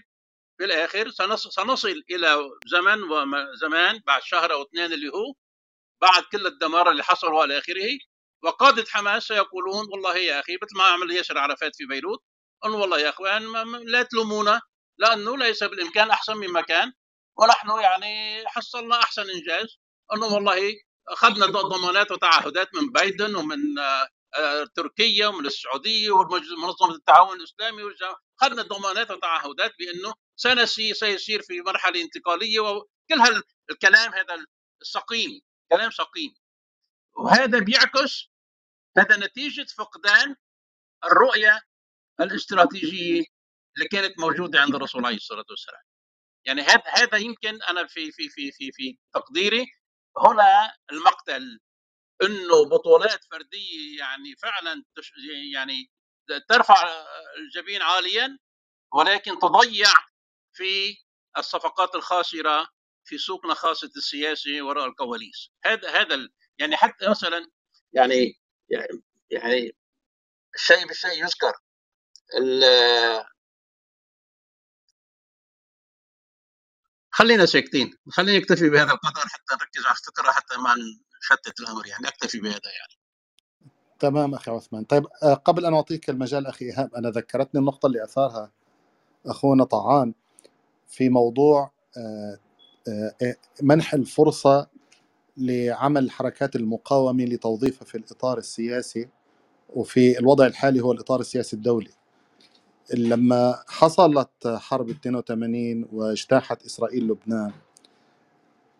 في 0.57 0.65
الآخر 0.65 1.09
سنص- 1.09 1.47
سنصل 1.47 2.03
إلى 2.11 2.49
زمن 2.67 3.03
وزمان 3.03 4.01
بعد 4.05 4.21
شهر 4.23 4.53
أو 4.53 4.61
اثنين 4.61 4.93
اللي 4.93 5.07
هو 5.07 5.33
بعد 6.01 6.23
كل 6.31 6.47
الدمار 6.47 6.91
اللي 6.91 7.03
حصل 7.03 7.27
والى 7.33 7.57
آخره. 7.57 7.97
وقادة 8.43 8.85
حماس 8.89 9.23
سيقولون 9.23 9.85
والله 9.91 10.17
يا 10.17 10.39
أخي 10.39 10.53
مثل 10.61 10.77
ما 10.77 10.83
عمل 10.83 11.11
ياسر 11.11 11.37
عرفات 11.37 11.75
في 11.75 11.85
بيروت 11.85 12.19
انه 12.65 12.75
والله 12.75 12.99
يا 12.99 13.09
أخوان 13.09 13.43
لا 13.87 14.03
تلومونا 14.03 14.61
لأنه 14.97 15.37
ليس 15.37 15.63
بالإمكان 15.63 16.09
أحسن 16.11 16.37
مما 16.37 16.61
كان. 16.61 16.93
ونحن 17.37 17.69
يعني 17.81 18.43
حصلنا 18.47 18.95
أحسن 19.03 19.29
إنجاز. 19.29 19.77
أنه 20.13 20.25
والله 20.25 20.73
أخذنا 21.07 21.45
ضمانات 21.45 22.11
وتعهدات 22.11 22.69
من 22.75 22.91
بايدن 22.91 23.35
ومن 23.35 23.79
آه، 23.79 24.07
آه، 24.35 24.67
تركيا 24.75 25.27
ومن 25.27 25.45
السعودية 25.45 26.11
ومنظمه 26.11 26.95
التعاون 26.95 27.37
الإسلامي 27.37 27.81
أخذنا 28.41 28.61
ضمانات 28.61 29.11
وتعهدات 29.11 29.71
بأنه 29.79 30.13
سنسي 30.35 30.93
سيسير 30.93 31.41
في 31.41 31.61
مرحلة 31.61 32.01
انتقالية 32.01 32.59
وكل 32.59 33.19
هالكلام 33.69 34.13
هذا 34.13 34.45
السقيم 34.81 35.41
كلام 35.71 35.91
سقيم. 35.91 36.33
وهذا 37.17 37.59
بيعكس 37.59 38.29
هذا 38.97 39.17
نتيجة 39.17 39.65
فقدان 39.77 40.35
الرؤية 41.05 41.61
الاستراتيجية 42.21 43.23
اللي 43.77 43.87
كانت 43.91 44.19
موجودة 44.19 44.61
عند 44.61 44.75
الرسول 44.75 45.05
عليه 45.05 45.15
الصلاه 45.15 45.45
والسلام 45.49 45.83
يعني 46.45 46.61
هذا 46.61 46.83
هذا 46.87 47.17
يمكن 47.17 47.63
أنا 47.63 47.87
في 47.87 48.11
في 48.11 48.29
في 48.29 48.51
في 48.51 48.71
في 48.71 48.97
تقديري. 49.13 49.65
هنا 50.17 50.73
المقتل 50.91 51.59
إنه 52.23 52.65
بطولات 52.65 53.23
فردية 53.31 53.99
يعني 53.99 54.35
فعلا 54.35 54.83
يعني 55.53 55.91
ترفع 56.49 56.75
الجبين 57.37 57.81
عاليا 57.81 58.37
ولكن 58.93 59.39
تضيع 59.39 59.89
في 60.53 60.97
الصفقات 61.37 61.95
الخاسرة 61.95 62.67
في 63.05 63.17
سوقنا 63.17 63.53
خاصة 63.53 63.91
السياسي 63.97 64.61
وراء 64.61 64.87
الكواليس. 64.87 65.51
هذا 65.65 65.89
هذا 65.89 66.29
يعني 66.59 66.77
حتى 66.77 67.09
مثلا 67.09 67.51
يعني 67.93 68.39
يعني 68.69 69.03
يعني 69.29 69.77
الشيء 70.55 70.87
بالشيء 70.87 71.23
يذكر. 71.23 71.53
خلينا 77.15 77.45
ساكتين 77.45 77.93
خلينا 78.09 78.37
نكتفي 78.37 78.69
بهذا 78.69 78.91
القدر 78.91 79.21
حتى 79.21 79.53
نركز 79.53 79.85
على 79.85 79.95
الفكرة 79.95 80.31
حتى 80.31 80.57
ما 80.57 80.75
نشتت 81.21 81.59
الأمر 81.59 81.87
يعني 81.87 82.07
اكتفي 82.07 82.39
بهذا 82.39 82.51
يعني. 82.53 82.99
تمام 83.99 84.33
أخي 84.33 84.51
عثمان. 84.51 84.83
طيب 84.83 85.07
آه، 85.23 85.33
قبل 85.33 85.65
أن 85.65 85.73
أعطيك 85.73 86.09
المجال 86.09 86.47
أخي 86.47 86.65
إيهاب 86.65 86.95
أنا 86.95 87.09
ذكرتني 87.09 87.59
النقطة 87.59 87.87
اللي 87.87 88.03
أثارها 88.03 88.51
أخونا 89.25 89.63
طعان 89.63 90.13
في 90.87 91.09
موضوع 91.09 91.71
آه، 91.97 92.39
آه، 92.87 93.35
منح 93.61 93.93
الفرصة 93.93 94.67
لعمل 95.37 96.11
حركات 96.11 96.55
المقاومة 96.55 97.25
لتوظيفها 97.25 97.85
في 97.85 97.97
الإطار 97.97 98.37
السياسي 98.37 99.09
وفي 99.69 100.19
الوضع 100.19 100.45
الحالي 100.45 100.81
هو 100.81 100.91
الإطار 100.91 101.19
السياسي 101.19 101.55
الدولي. 101.55 101.91
لما 102.93 103.63
حصلت 103.67 104.47
حرب 104.47 104.89
82 104.89 105.85
واجتاحت 105.91 106.65
إسرائيل 106.65 107.07
لبنان 107.07 107.51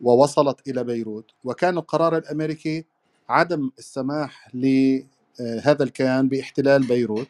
ووصلت 0.02 0.68
إلى 0.68 0.84
بيروت 0.84 1.32
وكان 1.44 1.78
القرار 1.78 2.18
الأمريكي 2.18 2.86
عدم 3.30 3.72
السماح 3.80 4.50
لهذا 4.54 5.84
الكيان 5.84 6.30
باحتلال 6.30 6.88
بيروت 6.88 7.28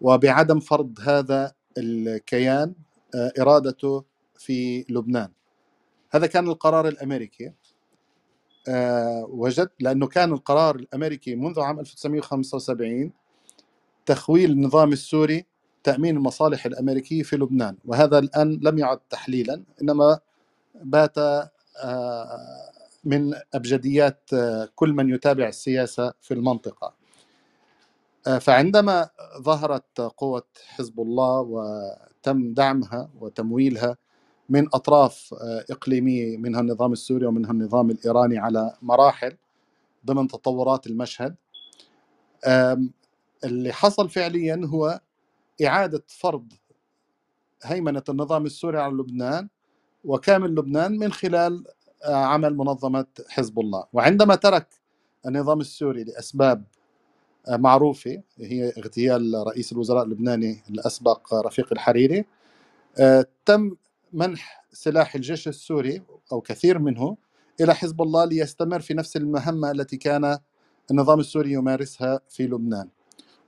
وبعدم 0.00 0.60
فرض 0.60 0.98
هذا 1.00 1.52
الكيان 1.78 2.74
آه، 3.14 3.32
إرادته 3.40 4.04
في 4.38 4.84
لبنان. 4.88 5.28
هذا 6.10 6.26
كان 6.26 6.48
القرار 6.48 6.88
الأمريكي 6.88 7.52
آه، 8.68 9.26
وجدت 9.30 9.72
لأنه 9.80 10.06
كان 10.06 10.32
القرار 10.32 10.76
الأمريكي 10.76 11.34
منذ 11.34 11.60
عام 11.60 11.80
1975 11.80 13.12
تخويل 14.06 14.50
النظام 14.50 14.92
السوري 14.92 15.46
تأمين 15.84 16.16
المصالح 16.16 16.66
الأمريكية 16.66 17.22
في 17.22 17.36
لبنان 17.36 17.76
وهذا 17.84 18.18
الآن 18.18 18.60
لم 18.62 18.78
يعد 18.78 18.98
تحليلا 19.10 19.62
إنما 19.82 20.18
بات 20.74 21.18
آه، 21.18 22.70
من 23.04 23.34
أبجديات 23.54 24.30
آه، 24.34 24.68
كل 24.74 24.92
من 24.92 25.10
يتابع 25.14 25.48
السياسة 25.48 26.12
في 26.20 26.34
المنطقة. 26.34 26.94
فعندما 28.40 29.08
ظهرت 29.38 30.00
قوة 30.00 30.46
حزب 30.66 31.00
الله 31.00 31.40
وتم 31.40 32.54
دعمها 32.54 33.10
وتمويلها 33.20 33.96
من 34.48 34.66
أطراف 34.74 35.34
إقليمية 35.70 36.36
منها 36.36 36.60
النظام 36.60 36.92
السوري 36.92 37.26
ومنها 37.26 37.50
النظام 37.50 37.90
الإيراني 37.90 38.38
على 38.38 38.74
مراحل 38.82 39.36
ضمن 40.06 40.28
تطورات 40.28 40.86
المشهد 40.86 41.34
اللي 43.44 43.72
حصل 43.72 44.08
فعليا 44.08 44.60
هو 44.64 45.00
إعادة 45.66 46.04
فرض 46.08 46.52
هيمنة 47.64 48.02
النظام 48.08 48.46
السوري 48.46 48.78
على 48.78 48.92
لبنان 48.94 49.48
وكامل 50.04 50.50
لبنان 50.54 50.98
من 50.98 51.12
خلال 51.12 51.64
آه، 52.04 52.14
عمل 52.24 52.56
منظمة 52.56 53.06
حزب 53.28 53.60
الله. 53.60 53.84
وعندما 53.92 54.34
ترك 54.34 54.68
النظام 55.26 55.60
السوري 55.60 56.04
لأسباب 56.04 56.64
آه، 57.48 57.56
معروفة 57.56 58.22
هي 58.38 58.68
اغتيال 58.78 59.34
رئيس 59.46 59.72
الوزراء 59.72 60.04
اللبناني 60.04 60.62
الأسبق 60.70 61.34
رفيق 61.34 61.68
الحريري 61.72 62.24
آه، 62.98 63.26
تم 63.46 63.76
منح 64.12 64.64
سلاح 64.72 65.14
الجيش 65.14 65.48
السوري 65.48 66.02
أو 66.32 66.40
كثير 66.40 66.78
منه 66.78 67.16
إلى 67.60 67.74
حزب 67.74 68.02
الله 68.02 68.24
ليستمر 68.24 68.80
في 68.80 68.94
نفس 68.94 69.16
المهمة 69.16 69.70
التي 69.70 69.96
كان 69.96 70.38
النظام 70.90 71.20
السوري 71.20 71.52
يمارسها 71.52 72.20
في 72.28 72.46
لبنان. 72.46 72.88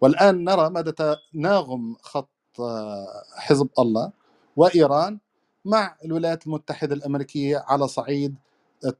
والآن 0.02 0.44
نرى 0.44 0.70
مدى 0.70 0.92
تناغم 0.92 1.96
خط 2.02 2.30
آه، 2.60 3.06
حزب 3.38 3.70
الله 3.80 4.12
وإيران 4.56 5.20
مع 5.66 5.96
الولايات 6.06 6.48
المتحدة 6.48 6.96
الأمريكية 6.96 7.64
على 7.68 7.88
صعيد 7.88 8.36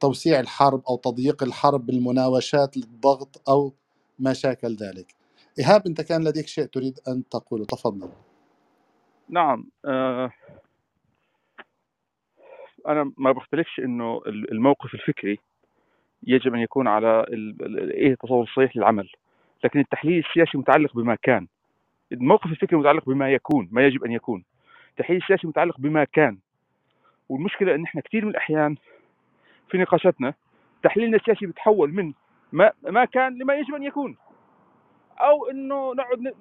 توسيع 0.01 0.41
الحرب 0.41 0.83
أو 0.89 0.97
تضييق 0.97 1.43
الحرب 1.43 1.87
بالمناوشات 1.87 2.77
للضغط 2.77 3.49
أو 3.49 3.73
ما 4.19 4.33
شاكل 4.33 4.75
ذلك. 4.75 5.15
إيهاب 5.59 5.87
أنت 5.87 6.01
كان 6.01 6.25
لديك 6.29 6.47
شيء 6.47 6.65
تريد 6.65 6.99
أن 7.09 7.29
تقوله؟ 7.29 7.65
تفضل. 7.65 8.09
نعم 9.29 9.71
آه 9.85 10.31
أنا 12.89 13.13
ما 13.17 13.33
بختلفش 13.33 13.79
إنه 13.79 14.21
الموقف 14.27 14.95
الفكري 14.95 15.39
يجب 16.23 16.55
أن 16.55 16.61
يكون 16.61 16.87
على 16.87 17.25
إيه 17.91 18.13
التصور 18.13 18.43
الصحيح 18.43 18.77
للعمل. 18.77 19.09
لكن 19.63 19.79
التحليل 19.79 20.23
السياسي 20.29 20.57
متعلق 20.57 20.95
بما 20.95 21.15
كان. 21.15 21.47
الموقف 22.11 22.51
الفكري 22.51 22.79
متعلق 22.79 23.05
بما 23.05 23.31
يكون 23.31 23.69
ما 23.71 23.85
يجب 23.85 24.03
أن 24.03 24.11
يكون. 24.11 24.43
التحليل 24.89 25.21
السياسي 25.21 25.47
متعلق 25.47 25.79
بما 25.79 26.03
كان. 26.03 26.37
والمشكلة 27.29 27.75
إن 27.75 27.83
إحنا 27.83 28.01
كثير 28.01 28.25
من 28.25 28.31
الأحيان 28.31 28.75
في 29.69 29.77
نقاشاتنا 29.77 30.33
تحليلنا 30.83 31.17
السياسي 31.17 31.45
بيتحول 31.45 31.93
من 31.93 32.13
ما 32.51 32.71
ما 32.83 33.05
كان 33.05 33.37
لما 33.37 33.53
يجب 33.53 33.75
أن 33.75 33.83
يكون. 33.83 34.17
أو 35.19 35.49
إنه 35.49 35.93
نقعد 35.93 36.33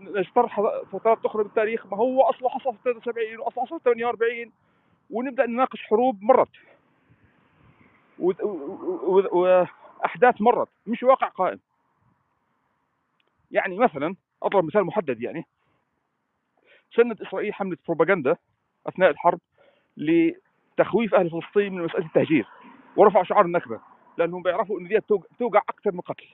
نسترح 0.00 0.60
فترات 0.92 1.18
أخرى 1.24 1.42
بالتاريخ 1.42 1.86
ما 1.86 1.96
هو 1.96 2.22
أصله 2.22 2.48
حصل 2.48 2.72
في 2.72 2.78
73 2.84 3.38
وأصله 3.38 3.64
حصل 3.66 3.78
في 3.78 3.84
48 3.84 4.52
ونبدأ 5.10 5.46
نناقش 5.46 5.82
حروب 5.82 6.22
مرت. 6.22 6.48
وأحداث 9.32 10.40
مرت. 10.40 10.68
مش 10.86 11.02
واقع 11.02 11.28
قائم. 11.28 11.58
يعني 13.50 13.76
مثلا 13.78 14.14
اضرب 14.42 14.64
مثال 14.64 14.84
محدد 14.84 15.22
يعني. 15.22 15.44
سنت 16.96 17.20
إسرائيل 17.20 17.54
حملة 17.54 17.76
بروباغندا 17.86 18.36
أثناء 18.86 19.10
الحرب 19.10 19.40
لتخويف 19.96 21.14
أهل 21.14 21.30
فلسطين 21.30 21.74
من 21.74 21.84
مسألة 21.84 22.06
التهجير 22.06 22.46
ورفعوا 22.96 23.24
شعار 23.24 23.44
النكبة 23.44 23.80
لأنهم 24.18 24.42
بيعرفوا 24.42 24.80
إن 24.80 24.88
دي 24.88 25.00
توقع 25.38 25.58
أكثر 25.68 25.92
من 25.92 26.00
قتل. 26.00 26.26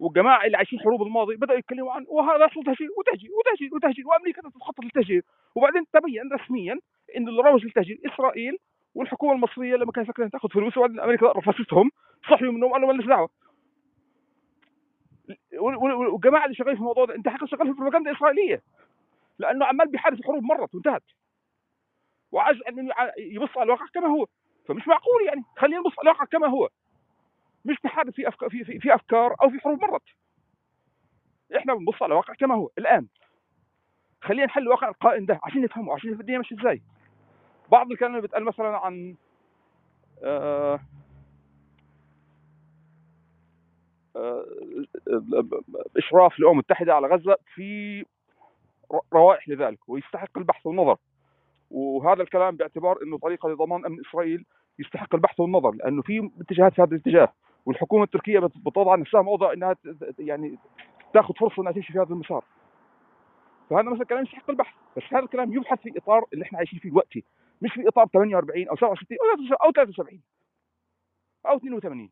والجماعة 0.00 0.44
اللي 0.46 0.56
عايشين 0.56 0.80
حروب 0.80 1.02
الماضي 1.02 1.36
بدأوا 1.36 1.58
يتكلموا 1.58 1.92
عن 1.92 2.04
وهذا 2.08 2.46
أصل 2.46 2.64
تهجير 2.64 2.88
وتهجير 2.98 3.30
وتهجير 3.38 3.74
وتهجير 3.74 4.06
وأمريكا 4.08 4.42
تتخطط 4.42 4.84
للتهجير. 4.84 5.22
وبعدين 5.54 5.84
تبين 5.92 6.32
رسميا 6.32 6.78
إن 7.16 7.28
اللي 7.28 7.42
روج 7.42 7.64
للتهجير 7.64 8.00
إسرائيل 8.06 8.58
والحكومة 8.94 9.32
المصرية 9.32 9.76
لما 9.76 9.92
كانت 9.92 10.06
فاكرة 10.06 10.28
تأخذ 10.28 10.48
فلوس 10.48 10.76
وبعدين 10.78 11.00
أمريكا 11.00 11.32
رفضتهم 11.32 11.90
صحيوا 12.30 12.52
منهم 12.52 12.72
قالوا 12.72 12.88
مالناش 12.88 13.06
دعوة. 13.06 13.28
والجماعة 15.62 16.44
اللي 16.44 16.54
شغالين 16.54 16.74
في 16.74 16.80
الموضوع 16.80 17.04
ده 17.04 17.14
انت 17.14 17.28
حقيقة 17.28 17.46
شغال 17.46 17.66
في 17.66 17.72
بروباغندا 17.72 18.12
اسرائيليه 18.12 18.62
لأنه 19.38 19.66
عمال 19.66 19.88
بيحارب 19.88 20.24
حروب 20.24 20.42
مرت 20.44 20.74
وانتهت. 20.74 21.02
وعايز 22.32 22.58
يبص 23.18 23.50
على 23.56 23.62
الواقع 23.64 23.86
كما 23.94 24.06
هو. 24.08 24.26
فمش 24.68 24.88
معقول 24.88 25.26
يعني. 25.26 25.44
خلينا 25.56 25.80
نبص 25.80 25.98
على 25.98 26.02
الواقع 26.10 26.24
كما 26.24 26.46
هو. 26.46 26.68
مش 27.64 27.76
نحارب 27.84 28.10
في 28.10 28.28
افكار 28.28 28.50
في, 28.50 28.64
في, 28.64 28.78
في 28.80 28.94
أفكار 28.94 29.34
أو 29.42 29.50
في 29.50 29.60
حروب 29.60 29.84
مرت. 29.84 30.02
إحنا 31.56 31.74
بنبص 31.74 32.02
على 32.02 32.10
الواقع 32.12 32.34
كما 32.34 32.54
هو. 32.54 32.70
الآن. 32.78 33.06
خلينا 34.22 34.44
نحل 34.46 34.62
الواقع 34.62 34.88
القائم 34.88 35.26
ده 35.26 35.40
عشان 35.42 35.62
نفهمه 35.62 35.94
عشان 35.94 36.10
نفهم 36.10 36.20
الدنيا 36.20 36.38
ماشية 36.38 36.56
إزاي. 36.60 36.82
بعض 37.70 37.90
الكلام 37.90 38.10
اللي 38.10 38.22
بيتقال 38.22 38.44
مثلا 38.44 38.78
عن 38.78 39.16
آه 40.24 40.80
إشراف 45.96 46.38
الامم 46.38 46.52
المتحده 46.52 46.94
على 46.94 47.06
غزة 47.06 47.36
في 47.54 48.04
روائح 49.12 49.48
لذلك 49.48 49.78
ويستحق 49.88 50.38
البحث 50.38 50.66
والنظر. 50.66 50.96
وهذا 51.70 52.22
الكلام 52.22 52.56
باعتبار 52.56 53.02
إنه 53.02 53.18
طريقة 53.18 53.48
لضمان 53.48 53.86
أمن 53.86 54.00
إسرائيل 54.00 54.44
يستحق 54.78 55.14
البحث 55.14 55.40
والنظر 55.40 55.70
لأنه 55.70 56.02
في 56.02 56.30
اتجاهات 56.40 56.74
في 56.74 56.82
هذا 56.82 56.90
الاتجاه 56.90 57.32
والحكومة 57.66 58.04
التركية 58.04 58.38
بتضع 58.38 58.94
نفسها 58.96 59.22
موضع 59.22 59.52
إنها 59.52 59.76
يعني 60.18 60.58
تاخذ 61.14 61.34
فرصة 61.34 61.62
إنها 61.62 61.72
تمشي 61.72 61.92
في 61.92 61.98
هذا 61.98 62.10
المسار. 62.12 62.44
فهذا 63.70 63.82
مثلا 63.90 64.04
كلام 64.04 64.22
يستحق 64.22 64.50
البحث 64.50 64.74
بس 64.96 65.02
هذا 65.12 65.24
الكلام 65.24 65.52
يبحث 65.52 65.80
في 65.80 65.92
إطار 65.98 66.24
اللي 66.32 66.44
إحنا 66.44 66.58
عايشين 66.58 66.78
فيه 66.78 66.90
دلوقتي 66.90 67.24
مش 67.62 67.72
في 67.72 67.88
إطار 67.88 68.06
48 68.06 68.68
أو 68.68 68.76
67 68.76 69.18
أو 69.64 69.70
73 69.72 70.20
أو 71.46 71.56
82 71.56 72.10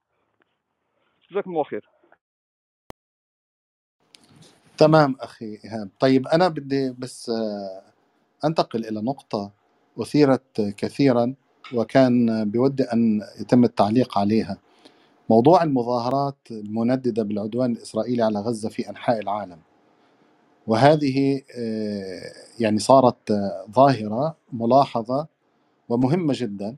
جزاكم 1.30 1.50
الله 1.50 1.64
خير. 1.64 1.88
تمام 4.78 5.16
أخي 5.20 5.58
إيهاب. 5.64 5.90
طيب 6.00 6.28
أنا 6.28 6.48
بدي 6.48 6.90
بس 6.90 7.30
آه، 7.30 7.82
أنتقل 8.44 8.86
إلى 8.86 9.00
نقطة 9.00 9.52
أثيرت 10.00 10.60
كثيرا 10.76 11.34
وكان 11.74 12.44
بودي 12.50 12.82
أن 12.82 13.20
يتم 13.40 13.64
التعليق 13.64 14.18
عليها. 14.18 14.58
موضوع 15.30 15.62
المظاهرات 15.62 16.36
المنددة 16.50 17.22
بالعدوان 17.22 17.72
الإسرائيلي 17.72 18.22
على 18.22 18.40
غزة 18.40 18.68
في 18.68 18.90
أنحاء 18.90 19.18
العالم. 19.20 19.58
وهذه 20.66 21.42
آه، 21.58 22.32
يعني 22.60 22.78
صارت 22.78 23.30
آه، 23.30 23.66
ظاهرة 23.70 24.36
ملاحظة 24.52 25.26
ومهمة 25.88 26.34
جدا. 26.36 26.76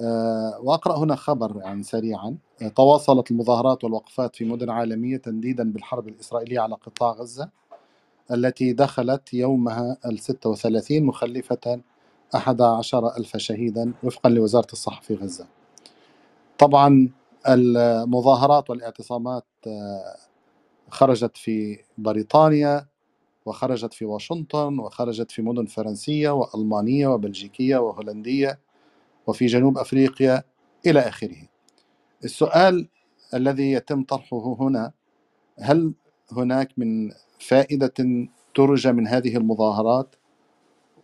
آه، 0.00 0.60
وأقرأ 0.62 0.98
هنا 0.98 1.16
خبر 1.16 1.60
يعني 1.60 1.82
سريعا. 1.82 2.36
تواصلت 2.76 3.30
المظاهرات 3.30 3.84
والوقفات 3.84 4.36
في 4.36 4.44
مدن 4.44 4.70
عالمية 4.70 5.16
تنديدا 5.16 5.72
بالحرب 5.72 6.08
الإسرائيلية 6.08 6.60
على 6.60 6.74
قطاع 6.74 7.10
غزة 7.12 7.48
التي 8.30 8.72
دخلت 8.72 9.34
يومها 9.34 9.96
وثلاثين 10.46 11.04
مخلفة 11.04 11.80
أحد 12.34 12.62
عشر 12.62 13.16
ألف 13.16 13.36
شهيدا 13.36 13.92
وفقا 14.02 14.30
لوزارة 14.30 14.72
الصحة 14.72 15.00
في 15.00 15.14
غزة. 15.14 15.46
طبعا 16.58 17.08
المظاهرات 17.48 18.70
والاعتصامات 18.70 19.44
آه، 19.66 20.16
خرجت 20.90 21.36
في 21.36 21.78
بريطانيا 21.98 22.86
وخرجت 23.46 23.94
في 23.94 24.04
واشنطن 24.04 24.78
وخرجت 24.78 25.30
في 25.30 25.42
مدن 25.42 25.66
فرنسية 25.66 26.30
وألمانية 26.30 27.08
وبلجيكية 27.08 27.76
وهولندية 27.76 28.58
وفي 29.28 29.46
جنوب 29.46 29.78
أفريقيا 29.78 30.42
إلى 30.86 31.00
آخره. 31.00 31.36
السؤال 32.24 32.88
الذي 33.34 33.72
يتم 33.72 34.02
طرحه 34.02 34.56
هنا 34.60 34.92
هل 35.58 35.92
هناك 36.32 36.68
من 36.76 37.10
فائدة 37.38 37.94
ترجى 38.54 38.92
من 38.92 39.06
هذه 39.06 39.36
المظاهرات 39.36 40.16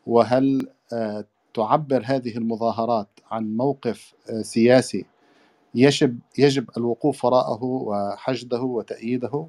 وهل 0.07 0.69
آه، 0.93 1.25
تعبر 1.55 2.03
هذه 2.05 2.37
المظاهرات 2.37 3.09
عن 3.31 3.57
موقف 3.57 4.15
آه، 4.31 4.43
سياسي 4.43 5.07
يجب 5.75 6.19
يجب 6.39 6.71
الوقوف 6.77 7.25
وراءه 7.25 7.65
وحشده 7.65 8.63
وتأييده 8.63 9.49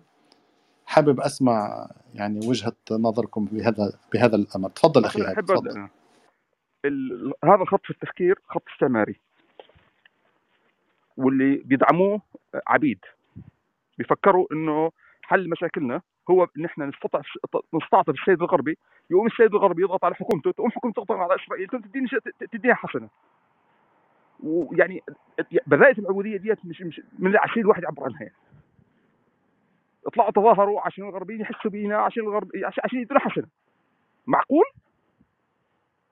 حابب 0.86 1.20
أسمع 1.20 1.88
يعني 2.14 2.48
وجهة 2.48 2.76
نظركم 2.92 3.46
بهذا 3.46 3.94
بهذا 4.14 4.36
الأمر 4.36 4.70
تفضل 4.70 5.06
أخي 5.06 5.22
أحب 5.22 5.46
تفضل. 5.46 5.88
هذا 7.44 7.62
الخط 7.62 7.84
في 7.84 7.90
التفكير 7.90 8.40
خط 8.48 8.64
استعماري 8.74 9.20
واللي 11.18 11.56
بيدعموه 11.66 12.22
عبيد 12.68 13.00
بيفكروا 13.98 14.48
إنه 14.52 14.92
حل 15.22 15.50
مشاكلنا 15.50 16.02
هو 16.30 16.48
ان 16.58 16.66
إحنا 16.66 16.92
نستعطف 17.74 18.10
السيد 18.10 18.42
الغربي 18.42 18.78
يقوم 19.10 19.28
السيد 19.28 19.54
الغربي 19.54 19.82
يضغط 19.82 20.06
على 20.06 20.16
حكومته 20.16 20.52
تقوم 20.52 20.72
حكومته 20.72 21.04
تضغط 21.04 21.20
على 21.20 21.36
إسرائيل 21.36 21.68
تديني 21.68 22.08
تديها 22.52 22.74
حسنة 22.74 23.10
ويعني 24.44 25.04
بدايه 25.68 25.96
العبودية 26.00 26.38
ديت 26.38 26.66
مش, 26.66 26.82
مش 26.82 27.02
من 27.20 27.32
العشير 27.32 27.64
الواحد 27.64 27.84
يعبر 27.84 28.04
عنها 28.04 28.22
يعني. 28.22 28.36
اطلعوا 30.06 30.32
تظاهروا 30.32 30.82
عشان 30.82 31.04
الغربيين 31.04 31.42
يحسوا 31.42 31.72
بينا 31.72 31.98
عشان 31.98 32.24
الغرب 32.24 32.52
عشان 32.84 33.00
يدونا 33.00 33.20
حسنة 33.20 33.48
معقول؟ 34.28 34.66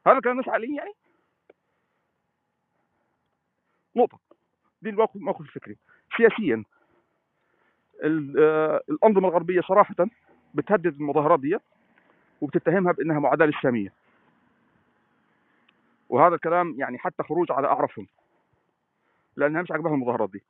هذا 0.07 0.19
كان 0.19 0.39
نسعى 0.39 0.59
لي 0.59 0.75
يعني؟ 0.75 0.93
نقطة. 3.95 4.19
دي 4.81 4.89
الموقف 4.89 5.15
الموقف 5.15 5.41
الفكري. 5.41 5.77
سياسيا 6.17 6.63
آه، 8.37 8.81
الأنظمة 8.89 9.27
الغربية 9.27 9.61
صراحة 9.61 9.95
بتهدد 10.53 11.01
المظاهرات 11.01 11.39
دي 11.39 11.57
وبتتهمها 12.41 12.91
بأنها 12.91 13.19
معاداة 13.19 13.45
للسامية 13.45 13.93
وهذا 16.09 16.35
الكلام 16.35 16.75
يعني 16.77 16.97
حتى 16.97 17.23
خروج 17.23 17.51
على 17.51 17.67
أعرفهم 17.67 18.07
لأنها 19.35 19.61
مش 19.61 19.71
عجبها 19.71 19.93
المظاهرات 19.93 20.29
دي. 20.29 20.43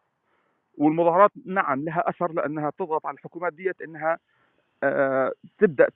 والمظاهرات 0.78 1.32
نعم 1.46 1.84
لها 1.86 2.10
أثر 2.10 2.32
لأنها 2.32 2.70
تضغط 2.70 3.06
على 3.06 3.16
الحكومات 3.16 3.54
ديت 3.54 3.82
إنها 3.82 4.14
آه، 4.14 4.18
تبدأ 5.60 5.88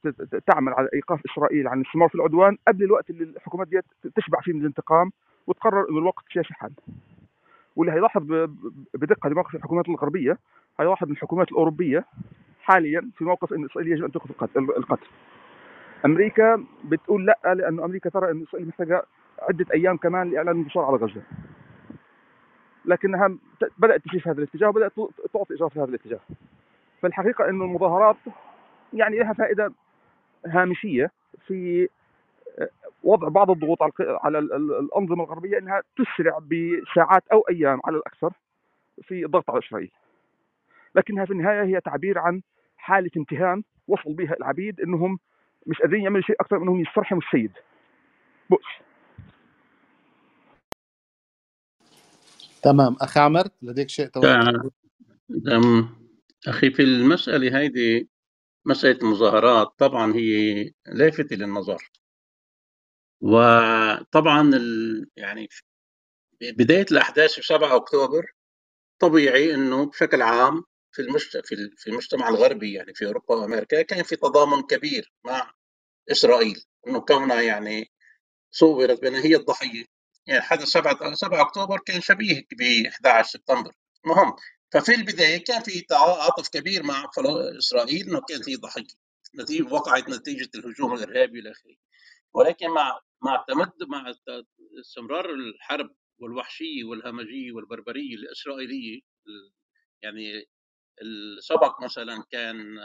تعمل 0.48 0.74
على 0.74 0.90
إيقاف 0.94 1.22
إسرائيل 1.32 1.68
عن 1.68 1.82
الاستمرار 1.82 2.10
في 2.10 2.16
العدوان 2.16 2.58
قبل 2.68 2.84
الوقت 2.84 3.10
اللي 3.10 3.24
الحكومات 3.24 3.68
ديت 3.68 3.86
تشبع 4.16 4.42
فيه 4.42 4.54
من 4.54 4.62
الانتقام 4.62 5.12
وتقرر 5.48 5.90
إنه 5.90 5.98
الوقت 5.98 6.24
فيها 6.28 6.44
شحن 6.44 6.70
واللي 7.76 7.94
هيلاحظ 7.94 8.24
بدقة 8.94 9.30
لموقف 9.30 9.56
الحكومات 9.56 9.90
الغربية 9.90 10.38
هيلاحظ 10.80 11.10
الحكومات 11.10 11.52
الأوروبية 11.52 12.06
حاليا 12.62 13.10
في 13.18 13.24
موقف 13.24 13.54
إن 13.54 13.66
إسرائيل 13.66 13.92
يجب 13.92 14.04
أن 14.06 14.12
تاخذ 14.12 14.30
القتل. 14.58 15.08
أمريكا 16.06 16.64
بتقول 16.84 17.26
لأ 17.26 17.54
لأنه 17.54 17.86
أمريكا 17.86 18.10
ترى 18.10 18.32
إن 18.32 18.44
إسرائيل 18.44 18.68
محتاجة 18.68 19.04
عدة 19.42 19.66
أيام 19.74 19.98
كمان 19.98 20.30
لإعلان 20.30 20.56
الانتصار 20.56 20.86
على 20.86 20.96
غزة. 20.98 21.22
لكنها 22.86 23.38
بدأت 23.78 24.02
تمشي 24.02 24.20
في 24.20 24.30
هذا 24.30 24.38
الاتجاه 24.38 24.70
وبدأت 24.70 24.94
تعطي 25.34 25.54
إجراءات 25.54 25.74
في 25.74 25.80
هذا 25.80 25.90
الاتجاه. 25.90 26.20
فالحقيقة 27.02 27.50
إنه 27.50 27.66
المظاهرات 27.66 28.18
يعني 28.94 29.20
لها 29.20 29.34
فائدة 29.34 29.74
هامشية 30.46 31.12
في 31.48 31.90
آه، 32.60 32.70
وضع 33.04 33.28
بعض 33.28 33.52
الضغوط 33.52 33.78
على 34.00 34.40
الأنظمة 34.40 35.24
الغربية 35.24 35.58
إنها 35.58 35.82
تسرع 35.98 36.40
بساعات 36.40 37.24
أو 37.32 37.40
أيام 37.50 37.80
على 37.86 37.98
الأكثر 37.98 38.34
في 39.04 39.26
الضغط 39.26 39.50
على 39.50 39.60
إسرائيل. 39.60 39.92
لكنها 40.96 41.26
في 41.26 41.32
النهاية 41.32 41.64
هي 41.64 41.82
تعبير 41.82 42.20
عن 42.20 42.42
حالة 42.78 43.12
امتهان 43.18 43.64
وصل 43.88 44.14
بها 44.14 44.34
العبيد 44.40 44.82
إنهم 44.82 45.20
مش 45.68 45.82
قادرين 45.82 46.04
يعملوا 46.04 46.22
شيء 46.22 46.36
أكثر 46.42 46.60
من 46.60 46.64
إنهم 46.64 46.82
يسترحموا 46.82 47.22
السيد. 47.22 47.52
بؤس. 48.50 48.88
تمام. 52.64 52.96
أخي 53.02 53.20
عمر 53.20 53.44
لديك 53.62 53.90
شيء 53.90 54.08
توضح 54.08 54.28
أخي 56.48 56.72
في 56.72 56.82
المسألة 56.82 57.66
هذه 57.66 58.06
مسألة 58.68 59.00
المظاهرات 59.02 59.68
طبعا 59.78 60.14
هي 60.16 60.72
لافتة 60.86 61.36
للنظر. 61.36 61.92
وطبعا 63.22 64.42
ال... 64.56 65.10
يعني 65.16 65.48
بداية 66.42 66.86
الأحداث 66.92 67.34
في 67.34 67.42
7 67.42 67.76
أكتوبر 67.76 68.26
طبيعي 69.00 69.54
أنه 69.56 69.86
بشكل 69.86 70.22
عام 70.22 70.64
في 70.92 71.02
المجت... 71.02 71.38
في 71.78 71.88
المجتمع 71.88 72.30
الغربي 72.30 72.74
يعني 72.74 72.94
في 72.96 73.06
أوروبا 73.06 73.36
وأمريكا 73.36 73.82
كان 73.82 74.04
في 74.04 74.16
تضامن 74.16 74.62
كبير 74.64 75.14
مع 75.26 75.54
إسرائيل 76.12 76.64
أنه 76.88 77.00
كونها 77.02 77.42
يعني 77.42 77.92
صورت 78.52 79.02
بأنها 79.02 79.26
هي 79.26 79.36
الضحية. 79.36 79.86
يعني 80.28 80.42
حدث 80.42 80.64
7 80.68 81.14
7 81.16 81.42
أكتوبر 81.42 81.80
كان 81.80 82.02
شبيه 82.02 82.44
ب 82.60 82.88
11 82.88 83.30
سبتمبر. 83.30 83.72
المهم 84.06 84.36
ففي 84.74 84.96
البداية 84.96 85.44
كان 85.44 85.62
في 85.64 85.82
تعاطف 85.82 86.50
كبير 86.50 86.84
مع 86.84 87.10
إسرائيل 87.58 88.10
إنه 88.10 88.22
كانت 88.30 88.50
هي 88.50 88.56
ضحيه 88.56 88.88
نتيجه 89.40 89.74
وقعت 89.74 90.10
نتيجة 90.10 90.50
الهجوم 90.56 90.94
الإرهابي 90.94 91.40
إلى 91.40 91.52
آخره. 91.52 91.76
ولكن 92.34 92.70
مع 92.70 93.02
مع 93.22 93.46
تمد 93.48 93.84
مع 93.90 94.14
استمرار 94.80 95.34
الحرب 95.34 95.96
والوحشيه 96.20 96.84
والهمجيه 96.84 97.52
والبربريه 97.52 98.16
الاسرائيليه 98.16 99.02
يعني 100.04 100.46
السبق 101.02 101.84
مثلا 101.84 102.24
كان 102.32 102.80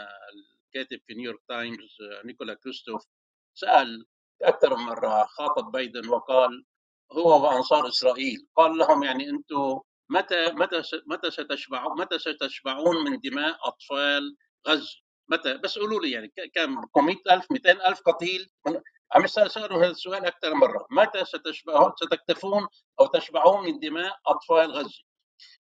الكاتب 0.67 1.01
في 1.07 1.15
نيويورك 1.15 1.41
تايمز 1.49 1.97
نيكولا 2.25 2.55
كريستوف 2.55 3.07
سأل 3.55 4.07
أكثر 4.43 4.77
من 4.77 4.83
مرة 4.83 5.25
خاطب 5.25 5.73
بايدن 5.73 6.09
وقال 6.09 6.65
هو 7.13 7.45
وأنصار 7.45 7.89
إسرائيل 7.89 8.47
قال 8.57 8.79
لهم 8.79 9.03
يعني 9.03 9.31
أنتم 9.31 9.81
متى 10.13 10.53
متى 10.53 10.83
متى 11.07 11.31
ستشبعون 11.31 12.01
متى 12.01 12.19
ستشبعون 12.19 13.05
من 13.05 13.21
دماء 13.21 13.59
أطفال 13.69 14.37
غزة؟ 14.69 14.97
متى؟ 15.29 15.55
بس 15.55 15.79
قولوا 15.79 16.01
لي 16.01 16.11
يعني 16.11 16.33
كم؟ 16.55 16.81
100000 16.97 17.53
200000 17.53 18.01
قتيل؟ 18.01 18.51
عم 19.13 19.27
سألوا 19.27 19.79
هذا 19.79 19.91
السؤال 19.91 20.27
أكثر 20.27 20.55
مرة. 20.55 20.87
متى 20.91 21.25
ستشبعون 21.25 21.93
ستكتفون 21.97 22.69
أو 23.01 23.07
تشبعون 23.07 23.65
من 23.65 23.81
دماء 23.81 24.19
أطفال 24.27 24.73
غزة؟ 24.73 25.03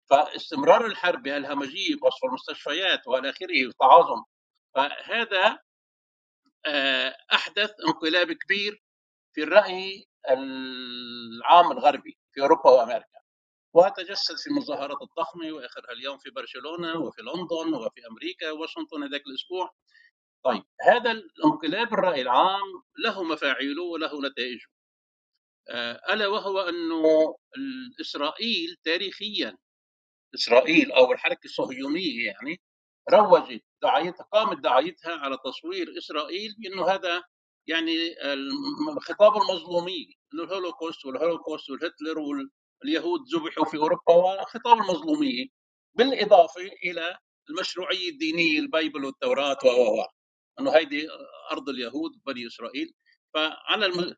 فاستمرار 0.09 0.85
الحرب 0.85 1.23
بهالهمجية 1.23 1.95
بوصف 1.95 2.25
المستشفيات 2.25 3.07
وإلى 3.07 3.29
آخره 3.29 3.67
وتعاظم. 3.67 4.23
فهذا 4.75 5.59
آه، 6.65 7.15
أحدث 7.33 7.71
انقلاب 7.87 8.31
كبير 8.31 8.83
في 9.33 9.43
الرأي 9.43 10.05
العام 10.29 11.71
الغربي 11.71 12.17
في 12.33 12.41
أوروبا 12.41 12.69
وأمريكا. 12.69 13.18
وتجسد 13.73 14.37
في 14.37 14.47
المظاهرات 14.47 14.97
الضخمه 15.01 15.51
واخرها 15.51 15.91
اليوم 15.91 16.17
في 16.17 16.29
برشلونة 16.29 16.99
وفي 16.99 17.21
لندن 17.21 17.73
وفي 17.73 18.07
أمريكا 18.07 18.51
واشنطن 18.51 19.03
هذاك 19.03 19.21
الأسبوع. 19.27 19.71
طيب 20.45 20.63
هذا 20.81 21.11
الانقلاب 21.11 21.93
الرأي 21.93 22.21
العام 22.21 22.83
له 23.05 23.23
مفاعيله 23.23 23.83
وله 23.83 24.21
نتائجه. 24.21 24.65
آه، 25.69 26.13
ألا 26.13 26.27
وهو 26.27 26.59
أنه 26.59 27.35
اسرائيل 28.01 28.77
تاريخيا 28.83 29.57
إسرائيل 30.35 30.91
أو 30.91 31.11
الحركة 31.11 31.45
الصهيونية 31.45 32.25
يعني 32.25 32.61
روجت 33.11 33.63
دعايتها 33.81 34.23
قامت 34.23 34.57
دعايتها 34.57 35.15
على 35.15 35.37
تصوير 35.45 35.97
إسرائيل 35.97 36.55
بانه 36.57 36.87
هذا 36.87 37.23
يعني 37.67 38.15
خطاب 39.01 39.31
المظلوميه 39.41 40.07
إنه 40.33 40.43
الهولوكوست 40.43 41.05
والهولوكوست 41.05 41.69
والهتلر 41.69 42.19
واليهود 42.81 43.21
ذبحوا 43.35 43.65
في 43.65 43.77
أوروبا 43.77 44.41
وخطاب 44.41 44.77
المظلوميه 44.77 45.45
بالإضافة 45.95 46.61
إلى 46.61 47.17
المشروعية 47.49 48.09
الدينية 48.09 48.59
ال 48.59 48.67
Bible 48.67 49.05
والتوراة 49.05 49.57
و 49.65 50.05
إنه 50.59 50.71
هيدي 50.71 51.07
أرض 51.51 51.69
اليهود 51.69 52.11
بني 52.25 52.47
إسرائيل. 52.47 52.93
فعلى 53.33 53.85
الم... 53.85 54.15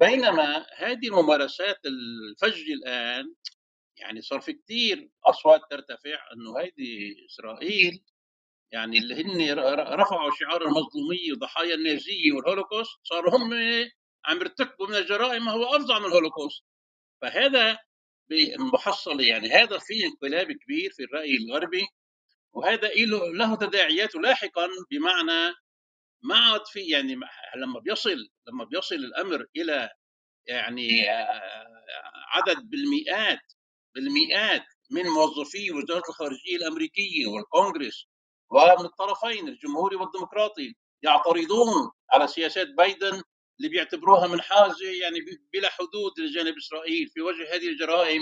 بينما 0.00 0.66
هذه 0.76 1.08
الممارسات 1.08 1.78
الفج 1.86 2.70
الآن 2.70 3.34
يعني 3.96 4.22
صار 4.22 4.40
في 4.40 4.52
كثير 4.52 5.10
أصوات 5.24 5.60
ترتفع 5.70 6.32
إنه 6.32 6.58
هيدي 6.58 7.16
إسرائيل 7.30 8.04
يعني 8.72 8.98
اللي 8.98 9.14
هن 9.14 9.58
رفعوا 10.00 10.30
شعار 10.40 10.62
المظلومية 10.62 11.32
وضحايا 11.32 11.74
النازية 11.74 12.32
والهولوكوست 12.32 12.98
صاروا 13.02 13.36
هم 13.36 13.54
عم 14.24 14.36
يرتكبوا 14.36 14.86
من 14.86 14.94
الجرائم 14.94 15.44
ما 15.44 15.52
هو 15.52 15.76
أفظع 15.76 15.98
من 15.98 16.06
الهولوكوست. 16.06 16.64
فهذا 17.22 17.78
بمحصلة 18.30 19.24
يعني. 19.24 19.48
هذا 19.50 19.78
في 19.78 20.04
انقلاب 20.06 20.52
كبير 20.52 20.90
في 20.92 21.04
الرأي 21.04 21.36
الغربي 21.36 21.86
وهذا 22.52 22.90
له 23.32 23.56
تداعيات 23.56 24.14
لاحقا 24.16 24.68
بمعنى 24.90 25.54
ما 26.22 26.36
عاد 26.38 26.66
في 26.66 26.80
يعني 26.80 27.14
لما 27.56 27.80
بيصل 27.80 28.28
لما 28.48 28.64
بيصل 28.64 28.94
الأمر 28.94 29.46
إلى 29.56 29.90
يعني 30.46 31.08
عدد 32.34 32.70
بالمئات 32.70 33.40
بالمئات 33.94 34.64
من 34.90 35.02
موظفي 35.04 35.72
وزارة 35.72 36.02
الخارجية 36.08 36.56
الأمريكية 36.56 37.26
والكونغرس 37.26 38.06
ومن 38.50 38.84
الطرفين 38.84 39.48
الجمهوري 39.48 39.96
والديمقراطي 39.96 40.74
يعترضون 41.02 41.90
على 42.12 42.26
سياسات 42.28 42.68
بايدن 42.76 43.22
اللي 43.58 43.68
بيعتبروها 43.68 44.28
منحازه 44.28 44.86
يعني 45.02 45.20
بلا 45.52 45.68
حدود 45.70 46.12
لجانب 46.18 46.56
إسرائيل 46.56 47.08
في 47.08 47.20
وجه 47.20 47.54
هذه 47.54 47.68
الجرائم 47.68 48.20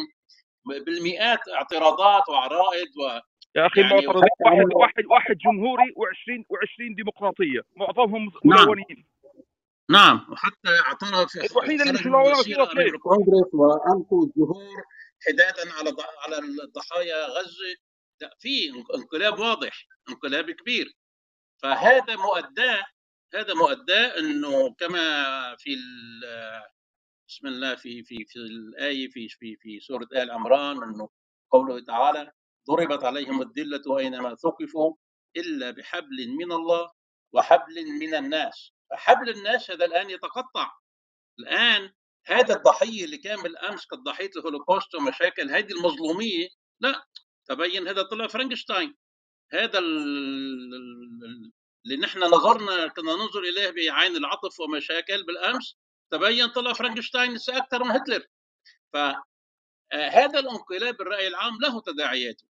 بالمئات 0.86 1.40
اعتراضات 1.48 2.28
وعرائض 2.28 2.88
و 2.96 3.20
يا 3.56 3.66
أخي 3.66 3.80
يعني 3.80 3.92
المعترضين 3.92 4.28
واحد 4.40 4.74
واحد 4.74 5.04
واحد 5.10 5.36
جمهوري 5.38 5.84
و20 5.84 6.42
و20 6.42 6.96
ديمقراطية 6.96 7.60
معظمهم 7.76 8.32
نعم. 8.44 8.62
ملونين 8.62 9.06
نعم. 9.90 10.26
وحتى 10.30 10.68
اللي 11.80 11.92
مش 11.92 11.98
خرجوا 11.98 12.10
ملونة 12.10 12.36
بالسيرة 12.36 12.64
فيها 12.64 12.74
من 12.74 12.94
الكونغرس 12.94 13.54
والقوا 13.54 14.26
الجمهور 14.26 14.82
حدادا 15.26 15.72
على 15.72 15.96
على 16.22 16.38
الضحايا 16.64 17.26
غزة. 17.26 17.76
لا 18.20 18.36
في 18.38 18.72
انقلاب 18.94 19.38
واضح 19.38 19.86
انقلاب 20.08 20.50
كبير. 20.50 20.96
فهذا 21.62 22.16
مؤداه 22.16 22.84
هذا 23.34 23.54
مؤداه 23.54 24.18
إنه 24.18 24.74
كما 24.74 25.56
في 25.58 25.76
بسم 27.28 27.46
الله 27.46 27.74
في 27.74 28.02
في 28.02 28.24
في 28.24 28.36
الآية 28.36 29.08
في 29.08 29.28
في 29.28 29.56
في 29.56 29.80
سورة 29.80 30.08
آل 30.12 30.30
عمران 30.30 30.82
إنه 30.82 31.08
قوله 31.50 31.80
تعالى 31.80 32.32
ضربت 32.68 33.04
عليهم 33.04 33.42
الذلة 33.42 33.98
أينما 33.98 34.34
ثقفوا 34.34 34.94
إلا 35.36 35.70
بحبل 35.70 36.28
من 36.38 36.52
الله 36.52 36.90
وحبل 37.32 37.86
من 38.00 38.14
الناس 38.14 38.72
فحبل 38.90 39.28
الناس 39.28 39.70
هذا 39.70 39.84
الآن 39.84 40.10
يتقطع. 40.10 40.72
الآن 41.38 41.92
هذا 42.26 42.56
الضحية 42.56 43.04
اللي 43.04 43.18
كان 43.18 43.42
بالأمس 43.42 43.84
قد 43.86 43.98
ضحيه 43.98 44.30
الهولوكوست 44.36 44.94
ومشاكل 44.94 45.50
هذه 45.50 45.72
المظلومية 45.72 46.48
لا 46.80 47.04
تبين 47.48 47.88
هذا 47.88 48.02
طلع 48.02 48.26
فرانكشتاين. 48.26 48.96
هذا 49.52 49.78
اللي 51.84 51.96
نحن 51.96 52.18
نظرنا 52.22 52.88
كنا 52.88 53.12
ننظر 53.16 53.40
إليه 53.40 53.70
بعين 53.70 54.16
العطف 54.16 54.60
ومشاكل 54.60 55.22
بالأمس. 55.24 55.76
تبين 56.12 56.46
طلع 56.46 56.72
فرانكشتاين 56.72 57.36
أكثر 57.48 57.84
من 57.84 57.90
هتلر. 57.90 58.26
فهذا 58.92 60.38
الانقلاب 60.38 61.00
الراي 61.00 61.28
العام 61.28 61.58
له 61.62 61.80
تداعياته. 61.80 62.44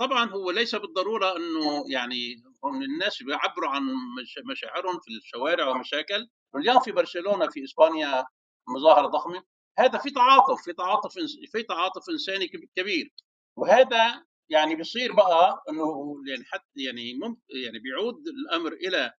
طبعا 0.00 0.30
هو 0.30 0.50
ليس 0.50 0.74
بالضرورة 0.74 1.36
أنه 1.36 1.84
يعني 1.92 2.42
الناس 2.64 3.22
بيعبروا 3.22 3.68
عن 3.70 3.82
مش- 4.22 4.38
مشاعرهم 4.50 5.00
في 5.00 5.10
الشوارع 5.10 5.68
ومشاكل. 5.68 6.28
اليوم 6.56 6.80
في 6.80 6.92
برشلونة 6.92 7.48
في 7.48 7.64
إسبانيا 7.64 8.24
مظاهرة 8.68 9.06
ضخمة. 9.06 9.44
هذا 9.78 9.98
في 9.98 10.10
تعاطف 10.10 10.62
في 10.64 10.72
تعاطف 10.72 11.14
في 11.52 11.62
تعاطف 11.62 12.10
إنساني 12.10 12.48
كب- 12.48 12.68
كبير. 12.76 13.12
وهذا 13.56 14.24
يعني 14.50 14.76
بيصير 14.76 15.12
بقى 15.12 15.64
إنه 15.70 16.14
يعني 16.28 16.44
حتى 16.44 16.66
يعني 16.86 17.14
ممكن 17.14 17.42
يعني 17.64 17.78
بيعود 17.78 18.28
الأمر 18.28 18.72
إلى 18.72 19.12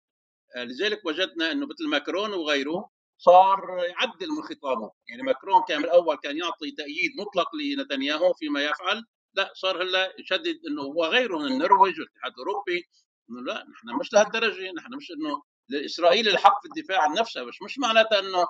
آه، 0.55 0.63
لذلك 0.63 1.05
وجدنا 1.05 1.51
إنه 1.51 1.65
مثل 1.67 1.89
ماكرون 1.89 2.33
وغيره 2.33 2.89
صار 3.17 3.59
يعدل 3.89 4.29
من 4.29 4.43
خطابه. 4.43 4.91
يعني 5.09 5.23
ماكرون 5.23 5.63
كان 5.67 5.81
بالأول 5.81 6.17
كان 6.17 6.37
يعطي 6.37 6.71
تأييد 6.71 7.11
مطلق 7.19 7.49
لنتنياهو 7.55 8.33
فيما 8.33 8.61
يفعل 8.63 9.03
لا 9.33 9.51
صار 9.55 9.83
هلأ 9.83 10.13
يشدد 10.19 10.59
إنه 10.67 10.81
وغيره 10.83 11.37
من 11.37 11.45
النرويج 11.47 11.99
والاتحاد 11.99 12.31
الأوروبي. 12.33 12.83
إنه 13.29 13.41
لا 13.41 13.53
نحن 13.73 13.99
مش 14.01 14.13
لهالدرجة 14.13 14.71
نحن 14.71 14.95
مش 14.97 15.11
إنه 15.11 15.41
لإسرائيل 15.69 16.29
الحق 16.29 16.61
في 16.61 16.67
الدفاع 16.69 17.01
عن 17.03 17.13
نفسها 17.15 17.43
بس 17.43 17.55
مش 17.65 17.79
معناتها 17.79 18.19
إنه 18.19 18.45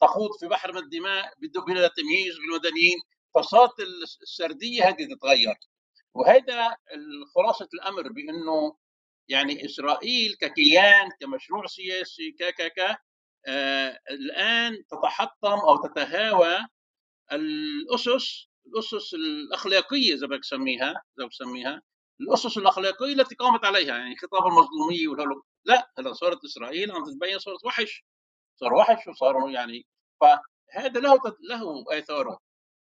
تخوض 0.00 0.30
في 0.40 0.48
بحر 0.48 0.72
من 0.72 0.78
الدماء 0.78 1.32
بلا 1.66 1.88
تمييز 1.88 2.36
بالمدنيين. 2.38 2.98
فصارت 3.34 3.80
السردية 4.22 4.88
هذه 4.88 5.14
تتغير. 5.14 5.54
وهذا 6.14 6.76
خلاصة 7.34 7.68
الأمر 7.74 8.08
بإنه 8.12 8.76
يعني 9.28 9.64
إسرائيل 9.64 10.34
ككيان 10.40 11.10
كمشروع 11.20 11.66
سياسي 11.66 12.32
ك 12.32 12.42
ك 12.44 12.72
ك 12.74 12.96
آه 13.46 13.98
الآن 14.10 14.84
تتحطم 14.90 15.58
أو 15.58 15.76
تتهاوى 15.76 16.58
الأسس 17.32 18.48
الأسس 18.66 19.14
الأخلاقية 19.14 20.14
إذا 20.14 20.26
بدك 20.26 20.40
تسميها 20.42 20.90
إذا 20.90 21.26
بدك 21.26 21.32
تسميها 21.32 21.82
الأسس 22.20 22.58
الأخلاقية 22.58 23.12
التي 23.12 23.34
قامت 23.34 23.64
عليها 23.64 23.98
يعني 23.98 24.16
خطاب 24.16 24.46
المظلومية 24.46 25.08
والهلو 25.08 25.44
لا 25.64 25.92
هلا 25.98 26.12
صارت 26.12 26.44
إسرائيل 26.44 26.92
عم 26.92 27.04
تتبين 27.04 27.38
صارت 27.38 27.64
وحش 27.64 28.04
صار 28.60 28.74
وحش 28.74 29.06
وصاروا 29.08 29.50
يعني 29.50 29.86
فهذا 30.20 31.00
له 31.00 31.18
له 31.50 31.84
آثاره 31.98 32.38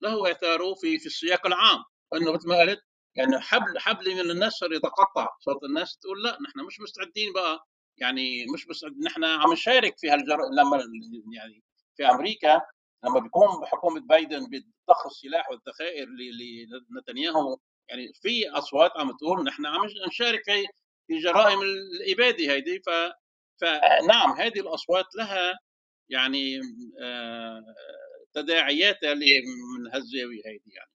له 0.01 0.31
آثاره 0.31 0.73
في 0.73 0.99
في 0.99 1.05
السياق 1.05 1.45
العام 1.47 1.83
إنه 2.15 2.33
مثل 2.33 2.49
ما 2.49 2.59
قلت 2.59 2.83
يعني 3.17 3.39
حبل 3.39 3.79
حبل 3.79 4.15
من 4.15 4.31
الناس 4.31 4.53
صار 4.53 4.73
يتقطع. 4.73 5.27
صارت 5.39 5.63
الناس 5.63 5.97
تقول 5.97 6.23
لا 6.23 6.37
نحن 6.47 6.59
مش 6.67 6.79
مستعدين 6.79 7.33
بقى. 7.33 7.59
يعني 7.97 8.45
مش 8.53 8.67
مستعد 8.69 8.97
نحن 9.05 9.23
عم 9.23 9.53
نشارك 9.53 9.97
في 9.99 10.09
هالجر 10.09 10.37
لما 10.57 10.77
يعني 11.35 11.63
في 11.97 12.05
أمريكا 12.09 12.61
لما 13.05 13.19
بيكون 13.19 13.61
بحكومة 13.61 13.99
بايدن 14.01 14.45
بتضخ 14.49 15.05
السلاح 15.05 15.49
والذخائر 15.51 16.07
لنتنياهو 16.91 17.57
يعني 17.89 18.13
في 18.21 18.49
أصوات 18.49 18.91
عم 18.97 19.11
تقول 19.17 19.43
نحن 19.43 19.65
عم 19.65 19.81
نشارك 20.07 20.43
في 20.45 20.65
في 21.07 21.17
جرائم 21.19 21.59
الإبادة 21.61 22.51
هيدي. 22.53 22.79
ف 22.85 22.89
فنعم 23.61 24.31
هذه 24.31 24.59
الأصوات 24.59 25.05
لها 25.15 25.59
يعني 26.09 26.61
آه، 27.01 27.61
تداعياتها 28.33 29.13
من 29.13 29.93
هالزاوية 29.93 30.41
هيدي 30.45 30.71
يعني. 30.75 30.91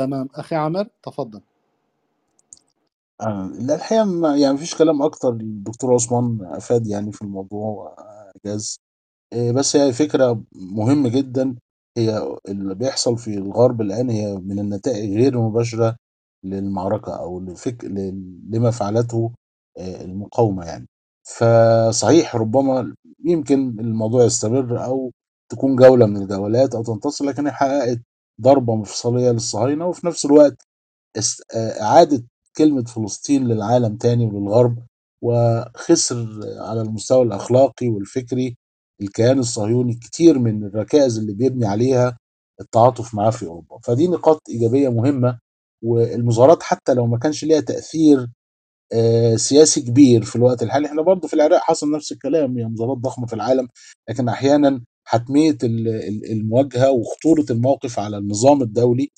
تمام. 0.00 0.28
أخي 0.34 0.56
عمر 0.56 0.88
تفضل. 1.02 1.40
آه، 3.20 3.46
لا 3.60 3.74
الحقيقة 3.74 4.04
ما- 4.04 4.36
يعني 4.36 4.54
مفيش 4.54 4.74
كلام 4.74 5.02
أكتر 5.02 5.28
الدكتور 5.32 5.94
عثمان 5.94 6.38
أفاد 6.44 6.86
يعني 6.86 7.12
في 7.12 7.22
الموضوع 7.22 7.96
جاز. 8.46 8.80
آه، 9.32 9.52
بس 9.52 9.76
هي 9.76 9.92
فكرة 9.92 10.42
مهمة 10.54 11.08
جدا. 11.08 11.56
هي 11.98 12.36
اللي 12.48 12.74
بيحصل 12.74 13.18
في 13.18 13.34
الغرب 13.34 13.80
الآن 13.80 14.10
هي 14.10 14.36
من 14.36 14.58
النتائج 14.58 15.14
غير 15.18 15.34
المباشرة 15.34 15.96
للمعركة 16.44 17.16
أو 17.20 17.40
لفك... 17.40 17.84
لما 18.50 18.70
فعلته 18.70 19.32
آه، 19.78 20.04
المقاومة 20.04 20.64
يعني. 20.66 20.88
فصحيح 21.24 22.36
ربما 22.36 22.94
يمكن 23.24 23.80
الموضوع 23.80 24.24
يستمر 24.24 24.84
أو 24.84 25.12
تكون 25.50 25.76
جولة 25.76 26.06
من 26.06 26.16
الجولات 26.22 26.74
أو 26.74 26.82
تنتصر 26.82 27.24
لكن 27.24 27.46
هي 27.46 27.52
حققت 27.52 28.00
ضربة 28.40 28.76
مفصلية 28.76 29.30
للصهاينة 29.30 29.86
وفي 29.86 30.06
نفس 30.06 30.24
الوقت 30.24 30.56
آه، 31.54 31.82
إعادة 31.82 32.24
كلمة 32.56 32.84
فلسطين 32.84 33.48
للعالم 33.48 33.96
تاني 33.96 34.26
وللغرب 34.26 34.78
وخسر 35.22 36.28
على 36.60 36.80
المستوى 36.82 37.22
الأخلاقي 37.22 37.88
والفكري 37.88 38.56
الكيان 39.02 39.38
الصهيوني 39.38 39.94
كتير 39.94 40.38
من 40.38 40.64
الركائز 40.64 41.18
اللي 41.18 41.32
بيبني 41.34 41.66
عليها 41.66 42.18
التعاطف 42.60 43.14
معاه 43.14 43.30
في 43.30 43.46
أوروبا. 43.46 43.78
فدي 43.84 44.08
نقاط 44.08 44.42
إيجابية 44.50 44.88
مهمة 44.88 45.38
والمظاهرات 45.84 46.62
حتى 46.62 46.94
لو 46.94 47.06
ما 47.06 47.18
كانش 47.18 47.44
ليها 47.44 47.60
تأثير 47.60 48.28
آه، 48.92 49.36
سياسي 49.36 49.80
كبير 49.82 50.22
في 50.24 50.36
الوقت 50.36 50.62
الحالي 50.62 50.86
إحنا 50.88 51.02
برضه 51.02 51.28
في 51.28 51.34
العراق 51.34 51.60
حصل 51.62 51.92
نفس 51.92 52.12
الكلام 52.12 52.58
هي 52.58 52.64
مظاهرات 52.66 52.98
ضخمة 52.98 53.26
في 53.26 53.32
العالم 53.34 53.68
لكن 54.10 54.28
أحيانا 54.28 54.84
حتمية 55.10 55.58
ال- 55.64 55.88
ال- 55.88 56.32
المواجهة 56.32 56.90
وخطورة 56.90 57.44
الموقف 57.50 57.98
على 57.98 58.18
النظام 58.18 58.62
الدولي 58.62 59.08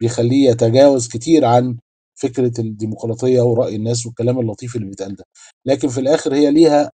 بيخليه 0.00 0.50
يتجاوز 0.50 1.08
كتير 1.08 1.44
عن 1.44 1.76
فكرة 2.20 2.60
الديمقراطية 2.60 3.40
ورأي 3.42 3.76
الناس 3.76 4.06
والكلام 4.06 4.40
اللطيف 4.40 4.76
اللي 4.76 4.86
بيتقال 4.86 5.16
ده. 5.16 5.24
لكن 5.66 5.88
في 5.88 6.00
الآخر 6.00 6.34
هي 6.34 6.50
ليها 6.50 6.90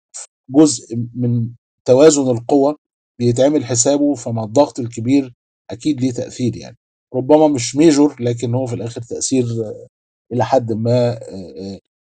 جزء 0.49 0.95
من 1.15 1.49
توازن 1.87 2.29
القوى 2.29 2.75
بيتعمل 3.19 3.65
حسابه 3.65 4.13
فمع 4.15 4.43
الضغط 4.43 4.79
الكبير 4.79 5.33
أكيد 5.71 6.01
ليه 6.01 6.11
تأثير 6.11 6.57
يعني. 6.57 6.77
ربما 7.15 7.47
مش 7.47 7.75
ميجور 7.75 8.15
لكن 8.19 8.55
هو 8.55 8.65
في 8.65 8.75
الآخر 8.75 9.01
تأثير 9.01 9.43
آه، 9.45 9.87
إلى 10.33 10.45
حد 10.45 10.71
ما 10.73 11.19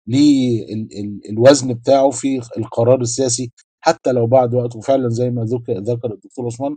ليه 0.07 0.65
ال- 0.75 0.99
ال- 0.99 1.21
الوزن 1.31 1.75
بتاعه 1.75 2.11
في 2.11 2.41
القرار 2.59 3.01
السياسي 3.01 3.53
حتى 3.81 4.12
لو 4.12 4.26
بعد 4.26 4.55
وقت 4.55 4.76
وفعلا 4.76 5.09
زي 5.09 5.31
ما 5.31 5.45
ذك- 5.45 5.70
ذكر 5.70 6.12
الدكتور 6.12 6.47
عثمان 6.47 6.76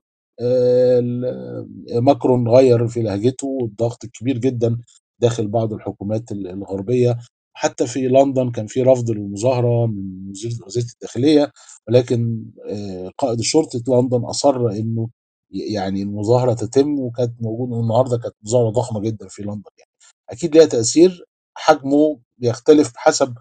ماكرون 2.01 2.47
غير 2.49 2.87
في 2.87 3.01
لهجته 3.01 3.47
والضغط 3.47 4.03
الكبير 4.03 4.37
جدا 4.37 4.77
داخل 5.19 5.47
بعض 5.47 5.73
الحكومات 5.73 6.31
ال- 6.31 6.47
الغربية. 6.47 7.17
حتى 7.55 7.87
في 7.87 8.07
لندن 8.07 8.51
كان 8.51 8.67
في 8.67 8.81
رفض 8.81 9.11
للمظاهرة 9.11 9.85
من 9.87 10.29
وزير- 10.29 10.65
وزيرة 10.65 10.85
الداخلية 10.93 11.51
ولكن 11.87 12.45
آه، 12.69 13.11
قائد 13.17 13.41
شرطة 13.41 13.81
لندن 13.87 14.19
أصر 14.25 14.67
إنه 14.69 15.09
ي- 15.51 15.73
يعني 15.73 16.01
المظاهرة 16.01 16.53
تتم 16.53 16.99
وكانت 16.99 17.33
موجودة 17.41 17.79
النهاردة 17.81 18.17
كانت 18.17 18.35
مظاهرة 18.43 18.69
ضخمة 18.69 18.99
جدا 19.01 19.27
في 19.27 19.41
لندن 19.43 19.61
يعني. 19.77 19.89
أكيد 20.29 20.55
ليها 20.57 20.65
تأثير 20.65 21.25
حجمه 21.57 22.19
بيختلف 22.37 22.91
حسب 22.95 23.33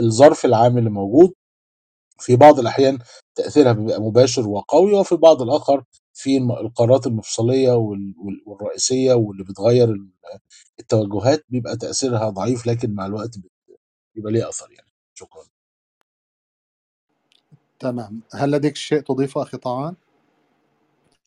الظرف 0.00 0.44
العام 0.44 0.78
اللي 0.78 0.90
موجود 0.90 1.32
في 2.20 2.36
بعض 2.36 2.58
الأحيان 2.60 2.98
تأثيرها 3.34 3.72
بيبقى 3.72 4.00
مباشر 4.00 4.48
وقوي 4.48 4.94
وفي 4.94 5.16
بعض 5.16 5.42
الآخر 5.42 5.84
في 6.14 6.38
القرارات 6.38 7.06
المفصلية 7.06 7.72
وال- 7.72 8.14
وال- 8.18 8.42
والرئيسية 8.46 9.14
واللي 9.14 9.44
بتغير 9.44 9.88
ال- 9.90 10.10
التوجهات 10.80 11.44
بيبقى 11.48 11.76
تأثيرها 11.76 12.30
ضعيف 12.30 12.66
لكن 12.66 12.94
مع 12.94 13.06
الوقت 13.06 13.38
بيبقى 14.14 14.32
ليه 14.32 14.48
أثر 14.48 14.72
يعني. 14.72 14.92
شكرا. 15.14 15.44
تمام. 17.80 18.22
هل 18.34 18.50
لديك 18.50 18.76
شيء 18.76 19.00
تضيفه 19.00 19.42
أخي 19.42 19.56
طعان؟ 19.58 19.96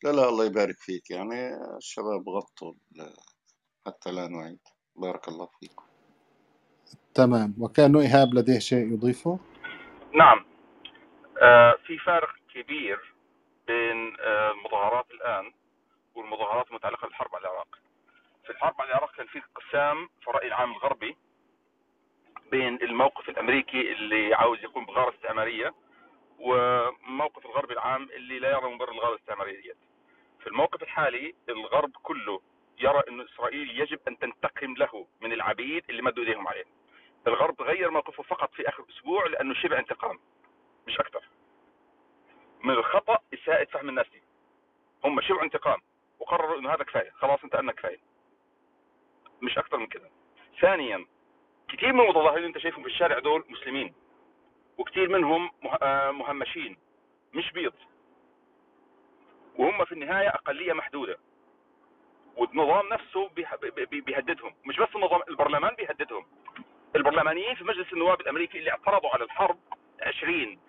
لا 0.03 0.11
لا 0.11 0.29
الله 0.29 0.45
يبارك 0.45 0.77
فيك. 0.79 1.11
يعني 1.11 1.35
الشباب 1.77 2.29
غطوا 2.29 2.73
حتى 3.87 4.11
لا 4.11 4.27
نعيد. 4.27 4.59
بارك 4.95 5.27
الله 5.27 5.49
فيكم. 5.59 5.85
تمام. 7.13 7.55
وكأنه 7.59 8.01
إيهاب 8.01 8.33
لديه 8.35 8.59
شيء 8.59 8.93
يضيفه؟ 8.93 9.39
نعم. 10.15 10.45
في 11.85 11.97
فرق 11.97 12.29
كبير 12.53 12.99
بين 13.67 14.17
آه، 14.19 14.51
المظاهرات 14.51 15.11
الآن 15.11 15.53
والمظاهرات 16.15 16.67
المتعلقة 16.69 17.05
بالحرب 17.07 17.35
على 17.35 17.41
العراق. 17.45 17.79
في 18.43 18.49
الحرب 18.49 18.81
على 18.81 18.89
العراق 18.89 19.11
كان 19.15 19.27
في 19.27 19.37
انقسام 19.37 20.09
في 20.21 20.27
الرأي 20.27 20.47
العام 20.47 20.71
الغربي 20.71 21.17
بين 22.51 22.75
الموقف 22.81 23.29
الأمريكي 23.29 23.91
اللي 23.91 24.33
عاوز 24.35 24.63
يقوم 24.63 24.85
بغارة 24.85 25.15
استعمارية 25.15 25.73
وموقف 26.39 27.45
الغرب 27.45 27.71
العام 27.71 28.03
اللي 28.03 28.39
لا 28.39 28.49
يرى 28.49 28.69
مبرر 28.75 28.91
الغارة 28.91 29.13
الاستعمارية 29.15 29.61
ديت. 29.61 29.77
في 30.39 30.47
الموقف 30.47 30.83
الحالي 30.83 31.35
الغرب 31.49 31.91
كله 32.03 32.41
يرى 32.77 33.03
أن 33.09 33.21
إسرائيل 33.21 33.81
يجب 33.81 33.99
أن 34.07 34.19
تنتقم 34.19 34.73
له 34.73 35.07
من 35.21 35.33
العبيد 35.33 35.83
اللي 35.89 36.01
مدوا 36.01 36.23
إيديهم 36.23 36.47
عليه. 36.47 36.65
الغرب 37.27 37.61
غير 37.61 37.91
موقفه 37.91 38.23
فقط 38.23 38.53
في 38.53 38.69
آخر 38.69 38.85
أسبوع 38.89 39.27
لأنه 39.27 39.53
شبه 39.53 39.79
انتقام. 39.79 40.19
مش 40.87 40.99
أكثر 40.99 41.23
من 42.63 42.71
الخطأ 42.73 43.19
إساءة 43.33 43.63
فهم 43.65 43.89
الناس 43.89 44.09
دي. 44.09 44.21
هم 45.05 45.21
شبه 45.21 45.43
انتقام 45.43 45.79
وقرروا 46.19 46.59
إنه 46.59 46.73
هذا 46.73 46.83
كفاية. 46.83 47.11
خلاص 47.11 47.43
انتقلنا 47.43 47.71
كفاية. 47.71 47.99
مش 49.41 49.57
أكثر 49.57 49.77
من 49.77 49.87
كده. 49.87 50.09
ثانيا 50.61 51.05
كثير 51.67 51.93
من 51.93 51.99
المتظاهرين 51.99 52.37
اللي 52.37 52.47
أنت 52.47 52.57
شايفهم 52.57 52.83
في 52.83 52.89
الشارع 52.89 53.19
دول 53.19 53.43
مسلمين. 53.49 53.93
وكثير 54.77 55.09
منهم 55.09 55.49
آه، 55.81 56.11
مهمشين. 56.11 56.77
مش 57.33 57.51
بيض. 57.51 57.73
وهم 59.55 59.85
في 59.85 59.91
النهاية 59.91 60.27
أقلية 60.29 60.73
محدودة. 60.73 61.17
والنظام 62.37 62.87
نفسه 62.93 63.29
بيه- 63.29 63.55
بي- 63.61 63.85
بي- 63.85 64.01
بيهددهم. 64.01 64.55
مش 64.65 64.77
بس 64.79 64.95
النظام 64.95 65.21
البرلمان 65.29 65.75
بيهددهم. 65.75 66.25
البرلمانيين 66.95 67.55
في 67.55 67.63
مجلس 67.63 67.93
النواب 67.93 68.21
الأمريكي 68.21 68.57
اللي 68.57 68.71
اعترضوا 68.71 69.09
على 69.09 69.23
الحرب 69.23 69.59
20 70.01 70.59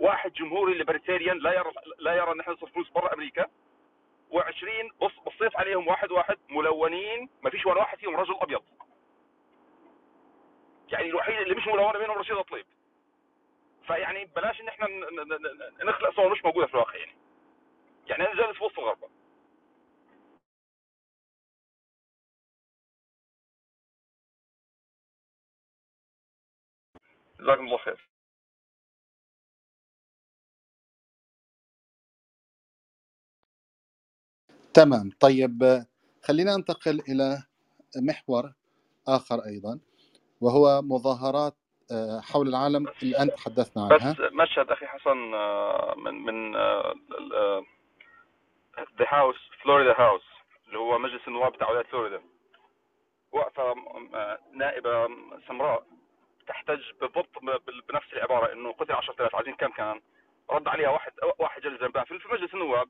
واحد 0.00 0.32
جمهوري 0.32 0.74
libertarian 0.74 1.38
لا 1.38 1.52
يرى 1.52 1.72
لا 1.98 2.14
يرى 2.14 2.32
أن 2.32 2.40
إحنا 2.40 2.52
نصرف 2.52 2.72
فلوس 2.72 2.90
برا 2.90 3.14
أمريكا. 3.14 3.46
و20 4.30 4.94
بص 5.00 5.12
بصيت 5.26 5.56
عليهم 5.56 5.88
واحد 5.88 6.12
واحد 6.12 6.36
ملونين 6.50 7.28
ما 7.42 7.50
فيش 7.50 7.66
ولا 7.66 7.78
واحد 7.78 7.98
فيهم 7.98 8.16
رجل 8.16 8.34
أبيض. 8.40 8.62
يعني 10.92 11.06
الوحيد 11.08 11.40
اللي 11.40 11.54
مش 11.54 11.66
ملونه 11.66 11.98
بينهم 11.98 12.18
رشيد 12.18 12.36
طليب 12.40 12.66
فيعني 13.86 14.24
بلاش 14.24 14.60
إن 14.60 14.68
إحنا 14.68 14.86
نخلق 15.84 16.14
صور 16.16 16.32
مش 16.32 16.44
موجودة 16.44 16.66
في 16.66 16.74
الواقع 16.74 16.96
يعني. 16.96 17.16
يعني 18.06 18.26
أنا 18.26 18.34
جالس 18.34 18.58
في 18.58 18.64
وسط 18.64 18.78
الغربه 18.78 19.08
جزاكم 27.40 27.64
الله 27.64 27.76
خير. 27.78 28.08
تمام. 34.76 35.10
طيب 35.20 35.84
خلينا 36.24 36.56
ننتقل 36.56 37.00
إلى 37.08 37.42
محور 37.96 38.52
آخر 39.08 39.36
أيضا 39.46 39.80
وهو 40.40 40.82
مظاهرات 40.82 41.54
آه، 41.92 42.20
حول 42.20 42.48
العالم 42.48 42.86
اللي 43.02 43.22
أنت 43.22 43.32
تحدثنا 43.32 43.82
عنها. 43.84 44.12
بس 44.12 44.20
مشهد 44.32 44.70
أخي 44.70 44.86
حسن 44.86 45.34
آه، 45.34 45.94
من 45.96 46.14
من 46.14 46.52
ذا 48.98 49.06
هاوس 49.08 49.36
فلوريدا 49.62 49.94
هاوس 50.00 50.22
اللي 50.66 50.78
هو 50.78 50.98
مجلس 50.98 51.28
النواب 51.28 51.52
بتاع 51.52 51.70
ولاية 51.70 51.84
فلوريدا. 51.84 52.20
واقفه 53.32 53.62
آه، 54.14 54.38
نائبة 54.52 55.08
سمراء 55.48 55.86
تحتج 56.48 56.80
بالضبط 57.00 57.28
بنفس 57.88 58.12
العبارة 58.12 58.52
إنه 58.52 58.72
قتل 58.72 58.92
10000 58.92 59.34
عايزين 59.36 59.54
كم 59.54 59.68
كان 59.68 60.00
رد 60.50 60.68
عليها 60.68 60.88
واحد 60.88 61.12
واحد 61.38 61.62
جلس 61.62 61.80
جنبها. 61.80 62.04
في 62.04 62.18
في 62.18 62.28
مجلس 62.32 62.54
النواب 62.54 62.88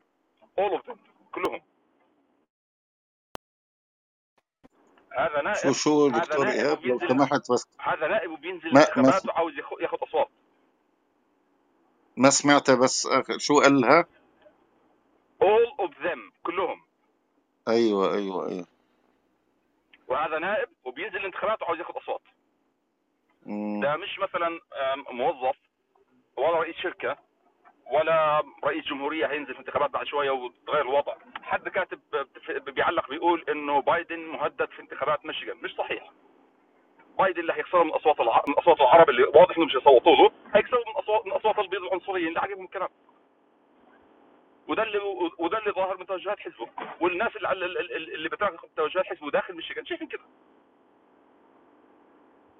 all 0.60 0.80
of 0.80 0.86
them 0.90 0.98
كلهم. 1.32 1.60
هذا 5.16 5.38
شو 5.38 5.42
نائب. 5.42 5.72
شو 5.72 6.06
هذا 6.06 6.18
دكتور 6.18 6.44
نائب 6.44 6.58
إيهاب؟ 6.66 6.86
لو 6.86 6.98
سمحت 7.08 7.52
بس. 7.52 7.68
هذا 7.80 8.08
نائب 8.08 8.30
وبينزل 8.30 8.74
ما 8.74 8.86
ما 8.96 9.20
وعاوز 9.28 9.52
ياخ- 9.58 9.80
ياخذ 9.82 9.96
أصوات. 10.02 10.28
ما 12.16 12.30
سمعت 12.30 12.70
بس 12.70 13.08
شو 13.38 13.60
قال 13.60 13.80
لها؟ 13.80 14.06
All 15.42 15.86
of 15.86 15.90
them 15.90 16.32
كلهم. 16.42 16.82
أيوة 17.68 18.14
أيوة 18.14 18.48
أيوة. 18.48 18.66
وهذا 20.08 20.38
نائب 20.38 20.68
وبينزل 20.84 21.16
الانتخابات 21.16 21.62
وعاوز 21.62 21.78
ياخذ 21.78 21.96
أصوات. 21.96 22.22
ده 23.82 23.96
مش 23.96 24.18
مثلا 24.18 24.60
موظف 25.12 25.56
ولا 26.36 26.60
رئيس 26.60 26.76
شركة. 26.76 27.16
ولا 27.90 28.42
رئيس 28.64 28.84
جمهورية 28.84 29.26
هينزل 29.26 29.54
في 29.54 29.60
انتخابات 29.60 29.90
بعد 29.90 30.06
شوية 30.06 30.30
وتغير 30.30 30.82
الوضع. 30.82 31.14
حد 31.42 31.68
كاتب 31.68 32.00
بيعلق 32.66 33.08
بيقول 33.10 33.44
إنه 33.48 33.80
بايدن 33.80 34.18
مهدد 34.18 34.68
في 34.70 34.82
انتخابات 34.82 35.26
ميشيغان. 35.26 35.56
مش 35.62 35.74
صحيح. 35.74 36.10
بايدن 37.18 37.40
اللي 37.40 37.52
هيخسروا 37.52 37.84
من 37.84 37.90
أصوات. 37.90 38.20
من 38.20 38.54
أصوات 38.54 38.80
العرب 38.80 39.10
اللي 39.10 39.22
واضح 39.22 39.56
انهم 39.56 39.66
مش 39.68 39.76
هيصوتوا 39.76 40.16
له. 40.16 40.30
هيكسبوا 40.54 40.78
من 40.86 40.92
اصوات 40.96 41.26
من 41.26 41.32
أصوات 41.32 41.58
البيض 41.58 41.82
العنصريين. 41.82 42.28
اللي 42.28 42.40
عاجبهم 42.40 42.64
الكلام. 42.64 42.88
وده 44.68 44.82
اللي 44.82 44.98
وده 45.38 45.58
اللي 45.58 45.70
ظاهر 45.70 45.96
من 45.98 46.06
توجهات 46.06 46.40
حزبه. 46.40 46.68
والناس 47.00 47.36
اللي 47.36 47.52
اللي 48.14 48.28
بتاخذ 48.28 48.56
توجهات 48.76 49.06
حزبه 49.06 49.30
داخل 49.30 49.54
ميشيغان 49.54 49.86
شايفين 49.86 50.08
كده. 50.08 50.22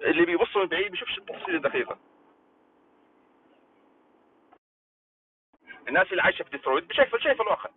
اللي 0.01 0.25
بيبص 0.25 0.57
من 0.57 0.65
بعيد 0.65 0.91
بيشوفش 0.91 1.17
التفاصيل 1.17 1.55
الدقيقه 1.55 1.97
الناس 5.89 6.07
اللي 6.11 6.21
عايشة 6.21 6.43
في 6.43 6.49
ديترويت 6.49 6.93
شايفه 6.93 7.17
شايفه 7.19 7.43
الواقع 7.43 7.69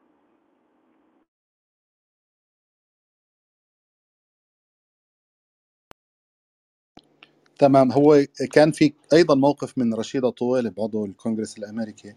تمام. 7.58 7.92
هو 7.92 8.24
كان 8.52 8.72
في 8.72 8.92
أيضا 9.12 9.34
موقف 9.34 9.78
من 9.78 9.94
رشيدة 9.94 10.30
طويلب 10.30 10.80
عضو 10.80 11.06
الكونغرس 11.06 11.58
الأمريكي 11.58 12.14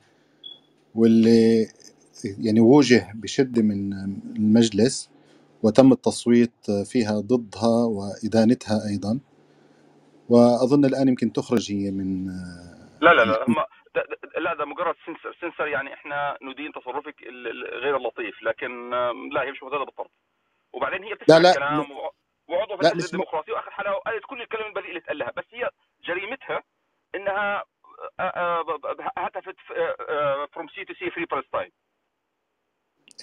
واللي 0.95 1.68
يعني 2.26 2.59
وجه 2.59 3.11
بشدة 3.15 3.61
من 3.61 3.93
المجلس 4.38 5.11
وتم 5.63 5.91
التصويت 5.91 6.72
فيها 6.85 7.19
ضدها 7.19 7.85
وإدانتها 7.85 8.88
أيضا. 8.89 9.19
وأظن 10.30 10.85
الآن 10.85 11.07
يمكن 11.07 11.34
تخرج 11.34 11.72
هي 11.73 11.91
من 11.91 12.30
لا 13.01 13.09
لا 13.13 13.26
لا 13.26 13.45
هم 13.49 13.55
ده 13.95 14.07
ده 14.34 14.40
لا 14.40 14.53
ده 14.53 14.65
مجرد 14.65 14.95
censure 15.05 15.38
censure 15.41 15.68
يعني 15.68 15.94
إحنا 15.94 16.38
ندين 16.41 16.72
تصرفك 16.72 17.24
غير 17.74 17.98
اللطيف 17.98 18.44
لكن 18.44 18.90
لا 19.34 19.41
هي 19.41 19.52
مش 19.52 19.64
مهدده 19.64 19.84
بالطرد 19.84 20.10
وبعدين 20.74 21.03
هي 21.03 21.14
بتسمع 21.14 21.38
لا 21.38 21.41
لا 21.44 21.49
الكلام 21.49 21.91
وعضو 22.48 22.78
في 22.78 22.82
الحزب. 22.82 23.06
الديمقراطي 23.06 23.52
وآخر 23.52 23.72
حلقه 23.72 23.94
قالت 23.94 24.26
كل 24.26 24.41
الكلام 24.41 24.68
البذيء 24.68 24.90
اللي 24.90 24.99
اتقال 24.99 25.18
لها 25.18 25.32
بس 25.38 25.45
هي 25.52 25.70
جريمتها 26.03 26.64
إنها 27.15 27.64
آه، 28.20 28.24
آه، 28.24 28.80
هتفت 29.18 29.56
from 30.53 30.68
sea 30.68 30.85
to 30.85 30.93
sea 30.93 31.10
free 31.10 31.26
Palestine 31.26 31.72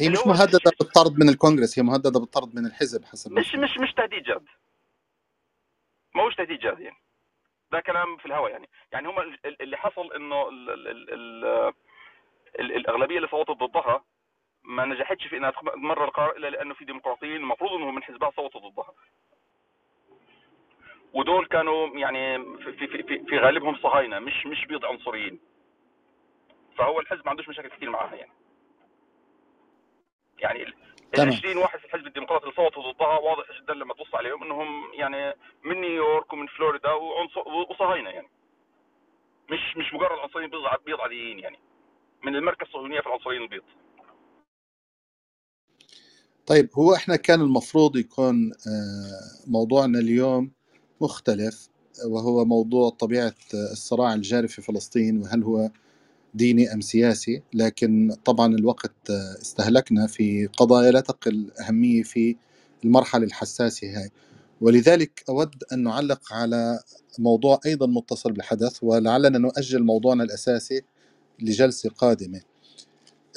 هي 0.01 0.09
مش 0.09 0.19
مهددة 0.27 0.71
بالطرد 0.81 1.19
من 1.19 1.29
الكونغرس 1.29 1.79
هي 1.79 1.83
مهددة 1.83 2.21
بالطرد 2.21 2.55
من 2.55 2.67
الحزب 2.67 3.05
حسب 3.05 3.33
مش 3.33 3.55
مش 3.55 3.79
مش 3.79 3.93
تهديد 3.95 4.23
جاد 4.23 4.47
ما 6.15 6.23
هوش 6.23 6.35
تهديد 6.35 6.61
جاد 6.61 6.81
يعني. 6.81 6.97
ده 7.73 7.81
كلام 7.81 8.17
في 8.17 8.27
الهواء 8.27 8.51
يعني. 8.51 8.69
يعني 8.93 9.09
هم 9.09 9.19
ال- 9.21 9.47
ال- 9.47 9.63
اللي 9.63 9.77
حصل 9.77 10.13
إنه 10.13 10.49
ال 10.49 10.71
ال 10.71 10.89
ال 10.89 11.11
ال 11.13 11.45
ال 12.61 12.73
الأغلبية 12.77 13.17
اللي 13.17 13.29
صوتت 13.29 13.51
ضدها 13.51 14.05
ما 14.63 14.85
نجحتش 14.85 15.27
في 15.27 15.37
إنها 15.37 15.51
تمرر 15.51 16.05
القرار 16.05 16.37
إلا 16.37 16.51
لأنه 16.51 16.75
في 16.75 16.85
ديمقراطيين 16.85 17.37
المفروض 17.37 17.73
انهم 17.73 17.95
من 17.95 18.03
حزبها 18.03 18.31
صوتوا 18.31 18.61
ضدها. 18.71 18.93
ودول 21.13 21.47
كانوا 21.47 21.89
يعني 21.89 22.39
في 22.57 22.73
في 22.73 23.03
في, 23.03 23.19
في 23.25 23.39
غالبهم 23.39 23.77
صهاينة 23.77 24.19
مش 24.19 24.47
مش 24.47 24.67
بيض 24.67 24.85
عنصريين. 24.85 25.41
فهو 26.77 27.01
الحزب 27.01 27.25
ما 27.25 27.31
عندوش 27.31 27.49
مشاكل 27.49 27.69
كثير 27.69 27.91
معاها 27.91 28.15
يعني. 28.15 28.33
يعني 30.39 30.75
تمام. 31.13 31.29
20 31.29 31.57
واحد 31.57 31.79
في 31.79 31.85
الحزب 31.85 32.07
الديمقراطي 32.07 32.45
اللي 32.45 32.57
صوتوا 32.57 32.93
ضدها 32.93 33.19
واضح 33.19 33.45
جدا 33.63 33.75
لما 33.75 33.95
تبص 33.95 34.15
عليهم؟ 34.15 34.43
إنهم 34.43 34.93
يعني 34.95 35.35
من 35.65 35.81
نيويورك 35.81 36.33
ومن 36.33 36.47
فلوريدا 36.47 36.93
وصهاينه 37.71 38.11
يعني. 38.11 38.29
مش 39.51 39.77
مش 39.77 39.95
مجرد 39.95 40.19
عنصريين 40.19 40.51
بيض 40.51 40.61
بيض 40.87 41.01
عاديين 41.01 41.39
يعني. 41.39 41.59
من 42.25 42.37
المركز 42.37 42.67
الصهيونية 42.67 43.01
في 43.01 43.07
العنصريين 43.07 43.43
البيض. 43.43 43.63
طيب 46.47 46.69
هو 46.75 46.95
إحنا 46.95 47.17
كان 47.17 47.41
المفروض 47.41 47.97
يكون 47.97 48.53
آه، 48.53 49.51
موضوعنا 49.51 49.99
اليوم 49.99 50.53
مختلف 51.01 51.69
وهو 52.07 52.45
موضوع 52.45 52.91
طبيعة 52.91 53.35
الصراع 53.73 54.15
الجاري 54.15 54.49
في 54.49 54.63
فلسطين 54.63 55.23
وهل 55.23 55.43
هو 55.43 55.71
ديني 56.35 56.73
أم 56.75 56.81
سياسي 56.81 57.43
لكن 57.55 58.17
طبعا 58.25 58.55
الوقت 58.55 59.11
آه، 59.11 59.37
استهلكنا 59.43 60.07
في 60.07 60.47
قضايا 60.47 60.91
لا 60.91 61.01
تقل 61.01 61.51
أهمية 61.61 62.03
في 62.03 62.37
المرحلة 62.85 63.25
الحساسة 63.25 63.89
هاي. 64.01 64.11
ولذلك 64.61 65.25
أود 65.29 65.65
أن 65.73 65.83
نعلق 65.83 66.33
على 66.33 66.81
موضوع 67.19 67.61
أيضا 67.67 67.87
متصل 67.87 68.33
بالحدث 68.33 68.79
ولعلنا 68.83 69.39
نؤجل 69.39 69.83
موضوعنا 69.85 70.25
الأساسي 70.25 70.83
لجلسة 71.41 71.91
قادمة. 71.91 72.41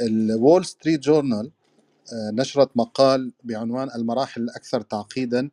الول 0.01 0.65
ستريت 0.65 0.99
جورنال 0.99 1.51
نشرت 2.13 2.71
مقال 2.77 3.33
بعنوان 3.43 3.89
المراحل 3.95 4.41
الأكثر 4.41 4.81
تعقيدا 4.81 5.49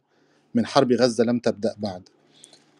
من 0.54 0.66
حرب 0.66 0.92
غزة 0.92 1.24
لم 1.24 1.38
تبدأ 1.38 1.74
بعد 1.78 2.08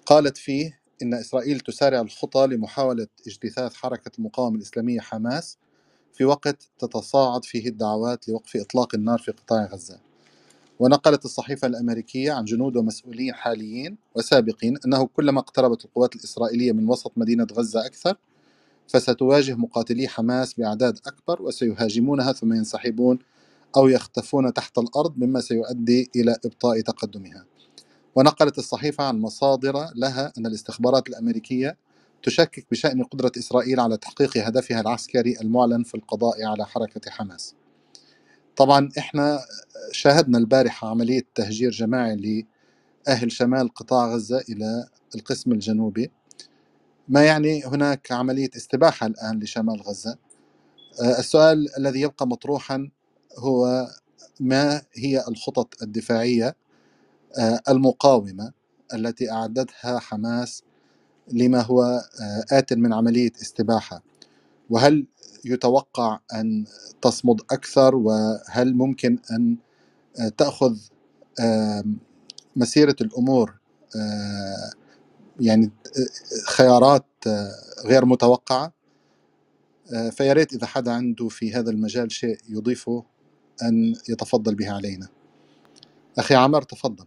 قالت 0.06 0.36
فيه 0.36 0.79
إن 1.02 1.14
إسرائيل 1.14 1.60
تسارع 1.60 2.00
الخطى 2.00 2.46
لمحاولة 2.46 3.06
اجتثاث 3.26 3.74
حركة 3.74 4.10
المقاومة 4.18 4.56
الإسلامية 4.56 5.00
حماس 5.00 5.58
في 6.12 6.24
وقت 6.24 6.70
تتصاعد 6.78 7.44
فيه 7.44 7.68
الدعوات 7.68 8.28
لوقف 8.28 8.56
إطلاق 8.56 8.94
النار 8.94 9.18
في 9.18 9.32
قطاع 9.32 9.64
غزة. 9.66 10.00
ونقلت 10.80 11.24
الصحيفة 11.24 11.66
الأمريكية 11.66 12.32
عن 12.32 12.44
جنود 12.44 12.76
ومسؤولين 12.76 13.34
حاليين 13.34 13.98
وسابقين 14.14 14.78
أنه 14.86 15.06
كلما 15.06 15.40
اقتربت 15.40 15.84
القوات 15.84 16.16
الإسرائيلية 16.16 16.72
من 16.72 16.88
وسط 16.88 17.12
مدينة 17.16 17.46
غزة 17.52 17.86
أكثر 17.86 18.16
فستواجه 18.88 19.54
مقاتلي 19.54 20.08
حماس 20.08 20.54
بأعداد 20.54 20.98
أكبر 21.06 21.42
وسيهاجمونها 21.42 22.32
ثم 22.32 22.52
ينسحبون 22.52 23.18
أو 23.76 23.88
يختفون 23.88 24.52
تحت 24.52 24.78
الأرض 24.78 25.18
مما 25.18 25.40
سيؤدي 25.40 26.10
إلى 26.16 26.36
إبطاء 26.44 26.80
تقدمها. 26.80 27.46
ونقلت 28.14 28.58
الصحيفة 28.58 29.04
عن 29.04 29.20
مصادر 29.20 29.86
لها 29.94 30.32
أن 30.38 30.46
الاستخبارات 30.46 31.08
الأمريكية 31.08 31.76
تشكك 32.22 32.66
بشأن 32.70 33.02
قدرة 33.04 33.32
إسرائيل 33.38 33.80
على 33.80 33.96
تحقيق 33.96 34.36
هدفها 34.38 34.80
العسكري 34.80 35.36
المعلن 35.40 35.82
في 35.82 35.94
القضاء 35.94 36.44
على 36.44 36.66
حركة 36.66 37.10
حماس. 37.10 37.54
طبعا 38.56 38.88
إحنا 38.98 39.40
شاهدنا 39.92 40.38
البارحة 40.38 40.88
عملية 40.88 41.22
تهجير 41.34 41.70
جماعي 41.70 42.44
لأهل 43.08 43.32
شمال 43.32 43.74
قطاع 43.74 44.14
غزة 44.14 44.40
إلى 44.48 44.88
القسم 45.14 45.52
الجنوبي. 45.52 46.10
ما 47.08 47.24
يعني 47.24 47.64
هناك 47.64 48.12
عملية 48.12 48.50
استباحة 48.56 49.06
الآن 49.06 49.40
لشمال 49.40 49.82
غزة؟ 49.82 50.18
آه، 51.02 51.18
السؤال 51.18 51.76
الذي 51.78 52.00
يبقى 52.00 52.26
مطروحا 52.28 52.90
هو 53.38 53.88
ما 54.40 54.82
هي 54.94 55.24
الخطط 55.28 55.82
الدفاعية 55.82 56.56
آه، 57.38 57.60
المقاومة 57.68 58.52
التي 58.94 59.30
أعدتها 59.30 59.98
حماس 59.98 60.62
لما 61.32 61.62
هو 61.62 61.82
آه، 61.84 62.44
آت 62.58 62.72
من 62.72 62.92
عملية 62.94 63.32
استباحة. 63.42 64.02
وهل 64.70 65.06
يتوقع 65.44 66.20
أن 66.34 66.64
تصمد 67.02 67.40
أكثر؟ 67.50 67.96
وهل 67.96 68.74
ممكن 68.74 69.18
أن 69.32 69.56
آه، 70.20 70.28
تأخذ 70.28 70.78
مسيرة 72.56 72.96
الأمور 73.00 73.58
يعني 75.40 75.70
خيارات 76.46 77.06
غير 77.86 78.04
متوقعة؟ 78.04 78.72
فياريت 80.10 80.52
إذا 80.54 80.66
حدا 80.66 80.92
عنده 80.92 81.28
في 81.28 81.54
هذا 81.54 81.70
المجال 81.70 82.12
شيء 82.12 82.38
يضيفه 82.48 83.04
أن 83.62 83.94
يتفضل 84.08 84.54
به 84.54 84.72
علينا. 84.72 85.08
أخي 86.18 86.34
عمر 86.34 86.62
تفضل. 86.62 87.06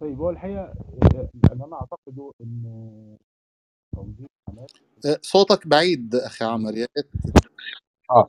طيب 0.00 0.20
هو 0.20 0.30
الحقيقة 0.30 0.74
اللي 1.52 1.64
أنا 1.64 1.76
أعتقده 1.76 2.32
إن 2.40 2.62
تنظيم 3.96 4.26
حماس 4.48 4.70
أه، 5.06 5.18
صوتك 5.22 5.66
بعيد 5.66 6.14
أخي 6.14 6.44
عمر 6.44 6.76
يا 6.76 6.86
ريت. 6.96 7.06
آه 8.10 8.28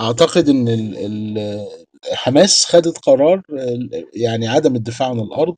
أعتقد 0.00 0.48
إن 0.48 0.68
ال 0.68 0.98
ال 0.98 1.66
حماس 2.14 2.64
خدت 2.66 2.98
قرار 2.98 3.42
ال- 3.50 4.10
يعني 4.14 4.48
عدم 4.48 4.76
الدفاع 4.76 5.08
عن 5.10 5.20
الأرض 5.20 5.56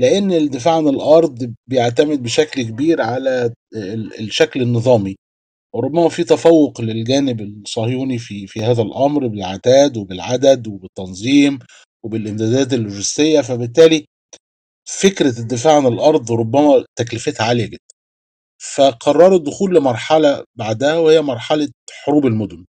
لأن 0.00 0.32
الدفاع 0.32 0.76
عن 0.76 0.88
الأرض 0.88 1.54
بيعتمد 1.70 2.22
بشكل 2.22 2.62
كبير 2.62 3.02
على 3.02 3.52
ال- 3.76 4.20
الشكل 4.20 4.62
النظامي. 4.62 5.16
وربما 5.74 6.08
في 6.08 6.24
تفوق 6.24 6.80
للجانب 6.80 7.40
الصهيوني 7.40 8.18
في 8.18 8.46
في 8.46 8.60
هذا 8.60 8.82
الأمر 8.82 9.26
بالعتاد 9.26 9.96
وبالعدد 9.96 10.68
وبالتنظيم 10.68 11.58
وبالإمدادات 12.04 12.72
اللوجستية 12.74 13.40
فبالتالي 13.40 14.06
فكرة 14.88 15.38
الدفاع 15.38 15.76
عن 15.76 15.86
الأرض 15.86 16.32
ربما 16.32 16.84
تكلفتها 16.98 17.44
عالية 17.46 17.66
جدا 17.66 17.78
فقرروا 18.76 19.38
الدخول 19.38 19.76
لمرحلة 19.76 20.44
بعدها 20.58 20.98
وهي 20.98 21.22
مرحلة 21.22 21.70
حروب 21.92 22.26
المدن 22.26 22.66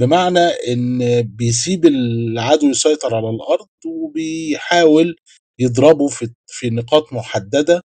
بمعنى 0.00 0.40
إن 0.40 1.22
بيسيب 1.22 1.86
العدو 1.86 2.68
يسيطر 2.70 3.16
على 3.16 3.30
الأرض 3.30 3.66
وبيحاول 3.86 5.16
يضربه 5.60 6.08
في 6.08 6.28
في 6.48 6.70
نقاط 6.70 7.12
محددة 7.12 7.82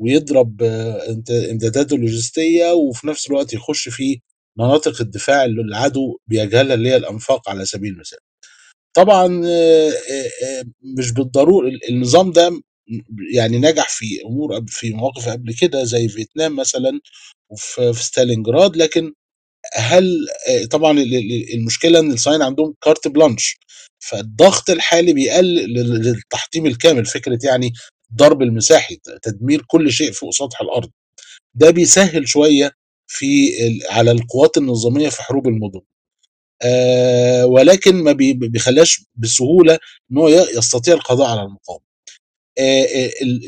ويضرب 0.00 0.62
آه، 0.62 1.02
امداداته 1.52 1.96
اللوجستية 1.96 2.72
وفي 2.74 3.06
نفس 3.08 3.28
الوقت 3.30 3.54
يخش 3.54 3.88
في 3.88 4.20
مناطق 4.58 5.00
الدفاع 5.02 5.44
اللي 5.44 5.62
العدو 5.62 6.18
بيجهلها 6.28 6.74
اللي 6.74 6.90
هي 6.90 6.96
الأنفاق 6.96 7.50
على 7.50 7.64
سبيل 7.64 7.92
المثال. 7.94 8.18
طبعا 8.96 9.42
آه، 9.46 9.90
آه، 9.90 10.64
مش 10.98 11.12
بالضرورة 11.12 11.68
ال- 11.68 11.90
النظام 11.90 12.32
ده 12.32 12.62
يعني 13.34 13.58
نجح 13.58 13.88
في 13.88 14.06
أمور 14.26 14.64
في 14.68 14.90
مواقف 14.94 15.28
قبل 15.28 15.54
كده 15.60 15.84
زي 15.84 16.08
فيتنام 16.08 16.56
مثلا 16.56 17.00
وفي 17.50 17.92
في 17.92 18.04
ستالينجراد 18.04 18.76
لكن 18.76 19.12
هل 19.74 20.28
طبعا 20.70 20.92
ال- 20.92 21.14
ال- 21.14 21.54
المشكلة 21.54 21.98
إن 22.00 22.12
الصهاينة 22.12 22.44
عندهم 22.44 22.74
carte 22.82 23.08
blanche 23.08 23.56
فالضغط 24.00 24.70
الحالي 24.70 25.12
بيقلل 25.12 25.74
لل- 25.74 26.02
للتحطيم 26.02 26.66
الكامل 26.66 27.06
فكرة 27.06 27.38
يعني 27.44 27.72
ضرب 28.16 28.42
المساحي 28.42 28.98
تدمير 29.22 29.62
كل 29.68 29.92
شيء 29.92 30.12
فوق 30.12 30.30
سطح 30.34 30.60
الأرض. 30.60 30.90
ده 31.54 31.70
بيسهل 31.70 32.28
شوية 32.28 32.72
في 33.08 33.26
على 33.90 34.10
القوات 34.10 34.56
النظامية 34.58 35.08
في 35.08 35.22
حروب 35.22 35.48
المدن. 35.48 35.80
آه 36.62 37.46
ولكن 37.46 37.96
ما 37.96 38.12
بي- 38.12 38.32
بيخليهاش 38.34 39.04
بسهولة 39.16 39.78
إن 40.12 40.18
هو 40.18 40.28
يستطيع 40.30 40.94
القضاء 40.94 41.30
على 41.30 41.42
المقاومة. 41.42 41.84
ال- 41.84 41.95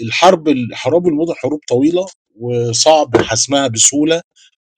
الحرب 0.02 0.48
حروب 0.72 1.06
المدن 1.08 1.34
حروب 1.34 1.60
طويلة 1.68 2.06
وصعب 2.36 3.16
حسمها 3.16 3.66
بسهولة 3.68 4.20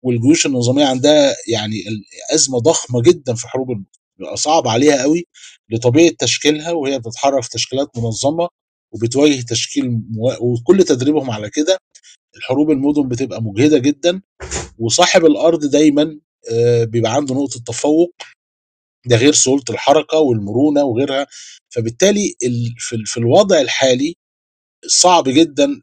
والجيوش 0.02 0.47
النظامية 0.47 0.85
عندها 0.85 1.35
يعني 1.48 1.74
أزمة 2.35 2.59
ضخمة 2.59 3.02
جدا 3.02 3.35
في 3.35 3.48
حروب 3.48 3.70
المدن 3.70 3.86
بيبقى 4.19 4.36
صعب 4.36 4.69
عليها 4.69 5.02
قوي 5.02 5.27
لطبيعة 5.70 6.12
تشكيلها 6.19 6.73
وهي 6.73 6.98
بتتحرك 6.98 7.43
في 7.43 7.48
تشكيلات 7.51 7.89
منظمة 7.98 8.48
وبتواجه 8.93 9.40
تشكيل 9.48 9.90
موا... 10.11 10.35
وكل 10.40 10.85
تدريبهم 10.85 11.31
على 11.31 11.51
كده 11.51 11.78
الحروب 12.36 12.70
المدن 12.70 13.09
بتبقى 13.09 13.43
مجهدة 13.43 13.78
جدا 13.78 14.23
وصاحب 14.78 15.24
الأرض 15.24 15.65
دايما 15.65 16.19
آه، 16.52 16.85
بيبقى 16.85 17.15
عنده 17.15 17.35
نقطة 17.35 17.61
تفوق 17.66 18.15
ده 19.07 19.16
غير 19.16 19.32
سهولة 19.32 19.62
الحركة 19.70 20.19
والمرونة 20.19 20.85
وغيرها 20.85 21.27
فبالتالي 21.69 22.35
ال- 22.44 22.74
في 22.78 22.97
ال- 22.97 23.07
في 23.07 23.16
الوضع 23.16 23.61
الحالي 23.61 24.15
صعب 24.86 25.24
جدا 25.28 25.81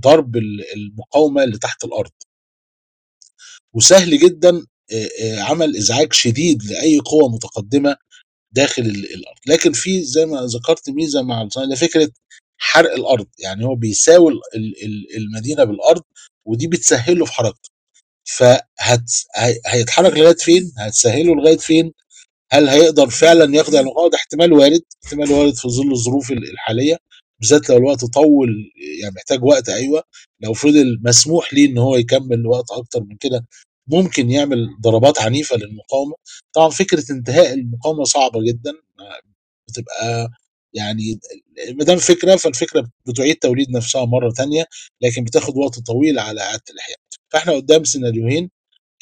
ضرب 0.00 0.36
ال- 0.36 0.72
المقاومة 0.76 1.44
اللي 1.44 1.58
تحت 1.58 1.84
الأرض. 1.84 2.10
وسهل 3.74 4.18
جدا 4.18 4.66
عمل 5.38 5.76
إزعاج 5.76 6.12
شديد 6.12 6.62
لأي 6.62 6.98
قوة 6.98 7.28
متقدمة 7.28 7.96
داخل 8.52 8.82
ال- 8.82 9.14
الأرض. 9.14 9.38
لكن 9.46 9.72
في 9.72 10.02
زي 10.02 10.26
ما 10.26 10.40
ذكرت 10.46 10.90
ميزة 10.90 11.22
مع 11.22 11.48
فكرة 11.76 12.10
حرق 12.58 12.92
الأرض. 12.92 13.26
يعني 13.38 13.64
هو 13.64 13.74
بيساوي 13.74 14.32
ال- 14.32 14.40
ال- 14.56 14.84
ال- 14.84 15.16
المدينة 15.16 15.64
بالأرض 15.64 16.02
ودي 16.44 16.66
بتسهله 16.66 17.24
في 17.24 17.32
حركته. 17.32 17.70
فهيتحرك 18.24 20.12
لغاية 20.18 20.34
فين؟ 20.36 20.72
هتسهله 20.78 21.34
لغاية 21.34 21.56
فين؟ 21.58 21.92
هل 22.52 22.68
هيقدر 22.68 23.10
فعلا 23.10 23.56
يخضع 23.56 23.80
المقاومه 23.80 24.10
ده 24.10 24.16
احتمال 24.18 24.52
وارد 24.52 24.82
احتمال 25.04 25.32
وارد 25.32 25.54
في 25.54 25.68
ظل 25.68 25.92
الظروف 25.92 26.30
ال- 26.32 26.50
الحالية. 26.50 26.98
بالذات 27.44 27.70
لو 27.70 27.76
الوقت 27.76 28.04
طول 28.04 28.72
يعني 29.02 29.14
محتاج 29.16 29.44
وقت 29.44 29.68
أيوه 29.68 30.02
لو 30.40 30.52
فضل 30.52 30.98
مسموح 31.04 31.54
ليه 31.54 31.66
إن 31.68 31.78
هو 31.78 31.96
يكمل 31.96 32.46
وقت 32.46 32.70
أكتر 32.70 33.00
من 33.04 33.16
كده 33.16 33.46
ممكن 33.86 34.30
يعمل 34.30 34.68
ضربات 34.80 35.20
عنيفة 35.20 35.56
للمقاومة. 35.56 36.14
طبعا 36.54 36.68
فكرة 36.70 37.04
انتهاء 37.12 37.54
المقاومة 37.54 38.04
صعبة 38.04 38.40
جدا 38.48 38.72
بتبقى 39.68 40.28
يعني 40.74 41.20
ما 41.78 41.84
دام 41.84 41.96
فكرة 41.98 42.36
فالفكرة 42.36 42.90
بتعيد 43.08 43.36
توليد 43.36 43.70
نفسها 43.70 44.04
مرة 44.04 44.30
تانية 44.36 44.64
لكن 45.02 45.24
بتاخد 45.24 45.56
وقت 45.56 45.78
طويل 45.80 46.18
على 46.18 46.40
اعاده 46.40 46.62
الاحياء 46.70 46.98
فإحنا 47.32 47.52
قدام 47.52 47.84
سيناريوهين 47.84 48.50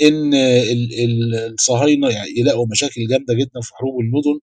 إن 0.02 0.34
ال- 0.34 0.94
ال- 1.04 1.52
الصهاينة 1.54 2.08
يعني 2.10 2.30
يلاقوا 2.38 2.66
مشاكل 2.70 3.06
جامدة 3.10 3.34
جدا 3.34 3.60
في 3.62 3.70
حروب 3.74 4.00
المدن 4.00 4.40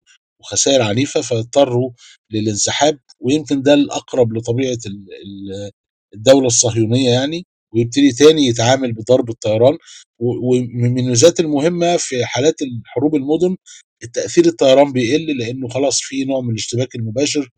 وخسائر 0.45 0.83
عنيفة 0.83 1.21
فاضطروا 1.21 1.91
للانسحاب 2.33 2.99
ويمكن 3.21 3.63
ده 3.63 3.75
الأقرب 3.75 4.33
لطبيعة 4.39 4.79
ال- 4.87 5.09
ال- 5.25 5.71
الدولة 6.15 6.47
الصهيونية 6.47 7.11
يعني 7.11 7.47
ويبتدي 7.75 8.13
تاني 8.13 8.47
يتعامل 8.47 8.93
بضرب 8.93 9.31
الطيران 9.31 9.79
ومن 10.21 10.99
الميزات 11.01 11.41
المهمة 11.41 11.97
في 11.97 12.27
حالات 12.27 12.63
الحروب 12.63 13.15
المدن 13.15 13.57
التاثير 14.05 14.47
الطيران 14.47 14.93
بيقل 14.93 15.39
لأنه 15.39 15.69
خلاص 15.69 16.01
في 16.03 16.25
نوع 16.25 16.41
من 16.41 16.51
الاشتباك 16.51 16.95
المباشر 16.95 17.49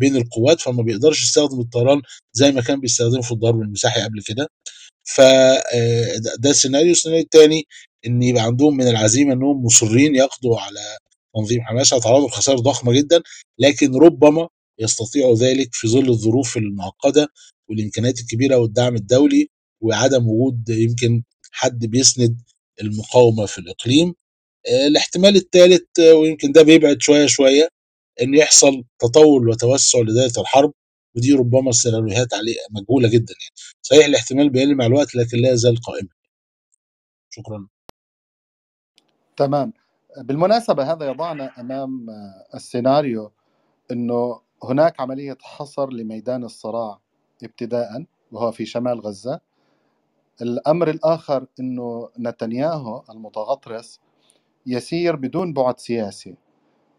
بين 0.00 0.16
القوات 0.16 0.60
فما 0.60 0.82
بيقدرش 0.82 1.22
يستخدم 1.22 1.60
الطيران 1.60 2.02
زي 2.32 2.52
ما 2.52 2.62
كان 2.62 2.80
بيستخدمه 2.80 3.22
في 3.22 3.32
الضرب 3.32 3.60
المساحي 3.62 4.02
قبل 4.02 4.22
كده. 4.26 4.48
ف 5.04 5.20
آه، 5.20 6.16
ده 6.18 6.34
ده 6.38 6.50
السيناريو 6.50 6.92
السيناريو 6.92 7.24
الثاني 7.24 7.64
إن 8.06 8.22
يبقى 8.22 8.42
عندهم 8.44 8.76
من 8.76 8.88
العزيمة 8.88 9.32
إنهم 9.34 9.64
مصرين 9.64 10.14
يقضوا 10.16 10.60
على 10.60 10.80
تنظيم 11.36 11.60
حماس 11.62 11.94
هيتعرضوا 11.94 12.28
لخسائر 12.28 12.58
ضخمة 12.58 12.92
جدا 12.92 13.22
لكن 13.58 13.94
ربما 13.96 14.48
يستطيعوا 14.78 15.34
ذلك 15.36 15.68
في 15.74 15.88
ظل 15.88 16.08
الظروف 16.08 16.56
المعقدة 16.56 17.28
والإمكانيات 17.68 18.20
الكبيرة 18.20 18.56
والدعم 18.56 18.94
الدولي 18.96 19.48
وعدم 19.80 20.28
وجود 20.28 20.68
يمكن 20.68 21.22
حد 21.52 21.86
بيسند 21.86 22.40
المقاومة 22.80 23.46
في 23.46 23.58
الإقليم. 23.58 24.14
آه، 24.68 24.86
الاحتمال 24.86 25.36
الثالث 25.36 25.98
ويمكن 26.00 26.52
ده 26.52 26.62
بيبعد 26.62 27.02
شوية 27.02 27.26
شوية 27.26 27.68
إن 28.22 28.34
يحصل 28.34 28.84
تطور 28.98 29.48
وتوسع 29.48 29.98
لدايه 29.98 30.32
الحرب 30.42 30.72
ودي 31.16 31.32
ربما 31.32 31.70
السيناريوهات 31.70 32.34
عليه 32.34 32.54
مجهولة 32.70 33.08
جدا 33.08 33.34
يعني. 33.40 33.54
صحيح 33.82 34.04
الاحتمال 34.06 34.50
بيقل 34.50 34.74
مع 34.74 34.86
الوقت 34.86 35.14
لكن 35.14 35.38
لا 35.38 35.52
يزال 35.52 35.76
قائما. 35.76 36.08
شكرا. 37.30 37.68
تمام. 39.36 39.72
بالمناسبة 40.18 40.92
هذا 40.92 41.06
يضعنا 41.06 41.60
أمام 41.60 42.10
آه، 42.10 42.56
السيناريو 42.56 43.32
أنه 43.90 44.40
هناك 44.64 45.00
عملية 45.00 45.38
حصر 45.42 45.92
لميدان 45.92 46.44
الصراع 46.44 46.98
ابتداء 47.42 48.04
وهو 48.32 48.52
في 48.52 48.66
شمال 48.66 49.00
غزة. 49.00 49.40
الأمر 50.42 50.90
الآخر 50.90 51.46
أنه 51.60 52.10
نتنياهو 52.18 53.02
المتغطرس 53.10 54.00
يسير 54.66 55.16
بدون 55.16 55.52
بعد 55.52 55.80
سياسي. 55.80 56.36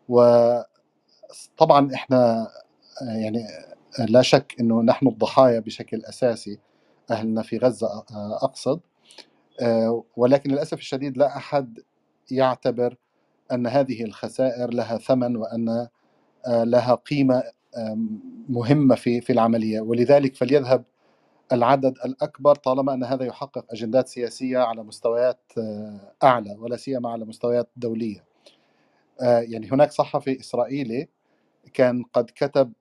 وطبعا 0.10 0.68
إحنا 1.94 2.48
آه، 3.02 3.16
يعني 3.16 3.40
آه، 4.00 4.06
لا 4.06 4.22
شك 4.22 4.56
إنه 4.60 4.82
نحن 4.82 5.08
الضحايا 5.08 5.60
بشكل 5.60 6.06
أساسي 6.06 6.60
أهلنا 7.12 7.42
في 7.42 7.58
أقصد. 8.42 8.80
آه، 9.62 10.04
ولكن 10.18 10.52
للأسف 10.52 10.78
الشديد 10.80 11.18
لا 11.18 11.38
أحد 11.38 11.80
يعتبر 12.32 12.98
أن 13.52 13.68
هذه 13.68 14.04
الخسائر 14.04 14.74
لها 14.74 14.98
ثمن 14.98 15.36
وأن 15.36 15.88
آه، 16.48 16.64
لها 16.64 16.96
قيمة 16.96 17.44
مهمة 18.50 18.96
في 18.96 19.22
في 19.22 19.34
العملية 19.34 19.82
ولذلك 19.82 20.36
فليذهب 20.36 20.84
العدد 21.52 21.98
الأكبر 22.06 22.56
طالما 22.56 22.94
أن 22.94 23.04
هذا 23.04 23.26
يحقق 23.26 23.66
أجندات 23.72 24.08
سياسية 24.08 24.58
على 24.60 24.84
مستويات 24.84 25.40
آه، 25.58 26.14
أعلى 26.24 26.56
ولا 26.60 26.78
سيما 26.78 27.10
على 27.10 27.26
مستويات 27.26 27.70
دولية. 27.78 28.24
آه، 29.22 29.40
يعني 29.40 29.72
هناك 29.72 29.92
صحفي 29.92 30.40
إسرائيلي 30.40 31.08
كان 31.74 32.04
قد 32.14 32.32
كتب 32.36 32.74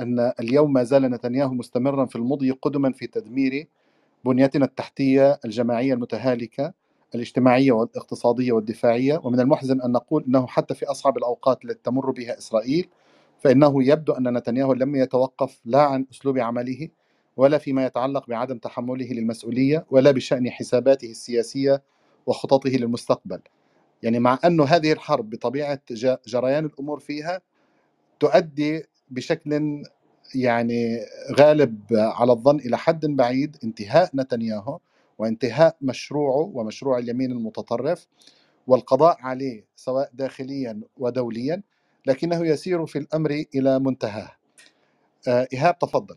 أن 0.00 0.32
اليوم 0.40 0.72
ما 0.72 0.82
زال 0.84 1.02
نتنياهو 1.02 1.54
مستمرا 1.54 2.06
في 2.06 2.16
المضي 2.16 2.50
قدما 2.50 2.92
في 2.92 3.06
تدمير 3.06 3.68
بنيتنا 4.24 4.64
التحتية 4.64 5.40
الجماعية 5.44 5.94
المتهالكة 5.94 6.72
الاجتماعية 7.14 7.72
والاقتصادية 7.72 8.52
والدفاعية 8.52 9.20
ومن 9.24 9.40
المحزن 9.40 9.80
أن 9.80 9.92
نقول 9.92 10.24
إنه 10.28 10.46
حتى 10.46 10.74
في 10.74 10.86
أصعب 10.86 11.18
الأوقات 11.18 11.64
التي 11.64 11.80
تمر 11.84 12.10
بها 12.10 12.38
إسرائيل 12.38 12.88
فإنه 13.40 13.84
يبدو 13.84 14.12
أن 14.12 14.36
نتنياهو 14.36 14.72
لم 14.72 14.96
يتوقف 14.96 15.60
لا 15.64 15.82
عن 15.82 16.06
أسلوب 16.12 16.38
عمله 16.38 16.88
ولا 17.36 17.58
فيما 17.58 17.86
يتعلق 17.86 18.26
بعدم 18.28 18.58
تحمله 18.58 19.06
للمسؤولية 19.06 19.86
ولا 19.90 20.10
بشأن 20.10 20.50
حساباته 20.50 21.10
السياسية 21.10 21.82
وخططه 22.26 22.70
للمستقبل. 22.70 23.40
يعني 24.02 24.18
مع 24.18 24.38
انه 24.44 24.64
هذه 24.64 24.92
الحرب 24.92 25.30
بطبيعة 25.30 25.80
ج- 25.90 26.16
جريان 26.26 26.64
الأمور 26.64 27.00
فيها 27.00 27.40
تؤدي 28.20 28.84
بشكل 29.10 29.82
يعني 30.34 30.98
غالب 31.38 31.80
على 31.92 32.32
الظن 32.32 32.56
إلى 32.56 32.78
حد 32.78 33.06
بعيد 33.06 33.56
انتهاء 33.64 34.10
نتنياهو 34.14 34.78
وانتهاء 35.18 35.76
مشروعه 35.82 36.50
ومشروع 36.54 36.98
اليمين 36.98 37.30
المتطرف 37.32 38.06
والقضاء 38.66 39.16
عليه 39.22 39.64
سواء 39.74 40.08
داخليا 40.12 40.80
ودوليا 40.98 41.62
لكنه 42.06 42.46
يسير 42.46 42.86
في 42.86 42.98
الأمر 42.98 43.30
إلى 43.54 43.78
منتهاه. 43.78 44.30
آه، 45.28 45.46
إيهاب 45.52 45.78
تفضل. 45.78 46.16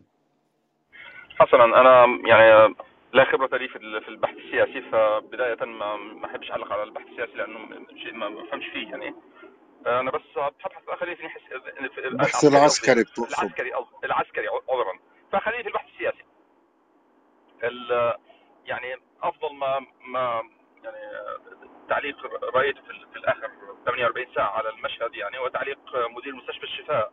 حسنا. 1.38 1.64
أنا 1.64 2.06
يعني 2.28 2.74
لا 3.12 3.24
خبرة 3.32 3.58
لي 3.58 3.68
في 3.68 3.76
ال- 3.76 4.02
في 4.02 4.08
البحث 4.08 4.34
السياسي 4.36 4.90
فبداية 4.90 5.64
ما 5.64 5.96
ما 5.96 6.26
أحبش 6.26 6.50
أعلق 6.50 6.72
على 6.72 6.82
البحث 6.82 7.06
السياسي 7.06 7.32
لأنه 7.32 7.58
شيء 8.02 8.12
ما 8.14 8.28
بفهمش 8.28 8.64
فيه 8.72 8.88
يعني. 8.88 9.14
أنا 9.86 10.10
بس 10.10 10.20
هبحث 10.36 10.82
خليني 11.00 11.16
في 11.16 11.28
حس... 11.28 11.40
في 11.94 12.08
البحث 12.08 12.44
العسكري 12.44 12.50
قصدي. 12.50 12.56
العسكري 12.58 13.02
بتقصد. 13.02 13.40
العسكري 13.42 13.70
العسكري 14.04 14.46
عذرا. 14.48 14.98
فخليني 15.32 15.62
في 15.62 15.68
البحث 15.68 15.88
السياسي. 15.94 16.24
ال... 17.64 18.14
يعني 18.68 18.96
أفضل 19.22 19.54
ما 19.54 19.86
ما 20.00 20.42
يعني 20.84 20.98
تعليق 21.88 22.44
رايته 22.54 22.80
في, 22.82 23.06
في 23.12 23.16
الآخر 23.18 23.50
48 23.84 24.26
ساعة 24.34 24.50
على 24.50 24.68
المشهد 24.70 25.14
يعني 25.14 25.38
وتعليق 25.38 25.78
مدير 26.16 26.34
مستشفى 26.34 26.64
الشفاء. 26.64 27.12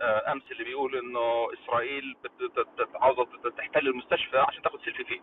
آه، 0.00 0.32
أمس 0.32 0.42
اللي 0.52 0.64
بيقول 0.64 0.96
إنه 0.96 1.48
إسرائيل 1.52 2.16
عاوزه 2.94 3.24
تحتل 3.56 3.88
المستشفى 3.88 4.38
عشان 4.38 4.62
تاخذ 4.62 4.78
سيلفي 4.84 5.04
فيه. 5.04 5.20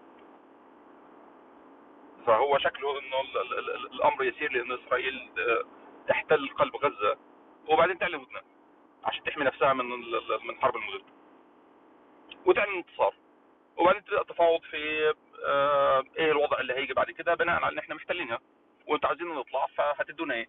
فهو 2.28 2.58
شكله 2.58 3.00
إنه 3.00 3.22
ال- 3.22 3.38
ال- 3.60 3.70
ال- 3.70 3.94
الأمر 3.94 4.24
يسير 4.24 4.52
لأنه 4.52 4.76
إسرائيل 4.76 5.30
آه، 5.38 5.64
تحتل 6.08 6.50
قلب 6.50 6.76
غزة 6.76 7.18
وبعدين 7.68 8.00
تعلن 8.00 8.16
هدنه 8.16 8.42
عشان 9.04 9.24
تحمي 9.24 9.46
نفسها 9.46 9.74
من 9.74 9.86
من 10.48 10.56
حرب 10.62 10.76
المدن 10.76 11.04
وتعلن 12.46 12.76
انتصار. 12.78 13.14
وبعدين 13.78 14.04
تبدأ 14.06 14.24
تفاوض 14.24 14.62
في 14.62 15.14
إيه 16.20 16.32
الوضع 16.32 16.60
اللي 16.60 16.74
هيجي 16.74 16.94
بعد 16.94 17.12
كده 17.12 17.36
بناء 17.36 17.56
على 17.56 17.74
ان 17.74 17.80
إحنا 17.80 17.96
محتلينها. 17.96 18.40
وانتوا 18.88 19.10
عايزين 19.10 19.28
نطلع 19.28 19.68
فهتدونا 19.78 20.34
إيه؟ 20.34 20.48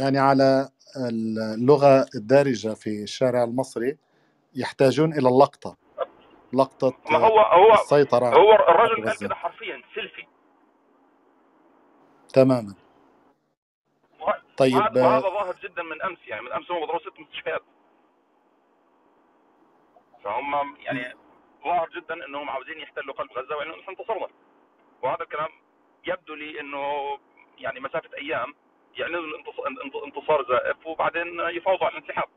يعني 0.00 0.18
على 0.18 0.68
اللغة 1.54 2.06
الدارجة 2.14 2.74
في 2.74 3.02
الشارع 3.02 3.44
المصري 3.44 3.98
يحتاجون 4.54 5.12
إلى 5.12 5.28
اللقطة. 5.28 5.76
لقطة 6.52 6.96
ما 7.10 7.18
هو 7.18 7.40
هو 7.40 7.74
السيطرة. 7.74 8.26
هو 8.26 8.52
الرجل 8.52 9.08
قال 9.08 9.18
كده 9.18 9.34
حرفيا 9.34 9.82
سيلفي. 9.94 10.26
تماما. 12.34 12.74
طيب 14.56 14.74
وهذا 14.76 15.02
وهذا 15.02 15.26
آه، 15.26 15.30
ظاهر 15.30 15.56
جدا 15.62 15.82
من 15.82 16.02
أمس 16.02 16.18
يعني 16.26 16.42
من 16.42 16.52
أمس 16.52 16.70
هم 16.70 16.86
ضربوا 16.86 16.98
ست 16.98 17.20
مستشفيات. 17.20 17.62
فهم 20.24 20.76
يعني 20.78 21.14
ظاهر 21.64 21.88
جدا 21.96 22.26
إنهم 22.26 22.50
عاوزين 22.50 22.78
يحتلوا 22.78 23.14
قلب 23.14 23.30
غزة 23.32 23.56
وانه 23.56 23.70
نحن 23.70 23.90
انتصرنا 23.90 24.26
وهذا 25.02 25.22
الكلام 25.22 25.48
يبدو 26.06 26.34
لي 26.34 26.60
إنه 26.60 26.82
يعني 27.58 27.80
مسافة 27.80 28.08
أيام 28.18 28.54
يعلنوا 28.98 29.20
انت- 29.86 30.04
انتصار 30.16 30.46
زائف 30.48 30.86
وبعدين 30.86 31.26
يفاوضوا 31.56 31.86
على 31.86 31.98
الانسحاب. 31.98 32.28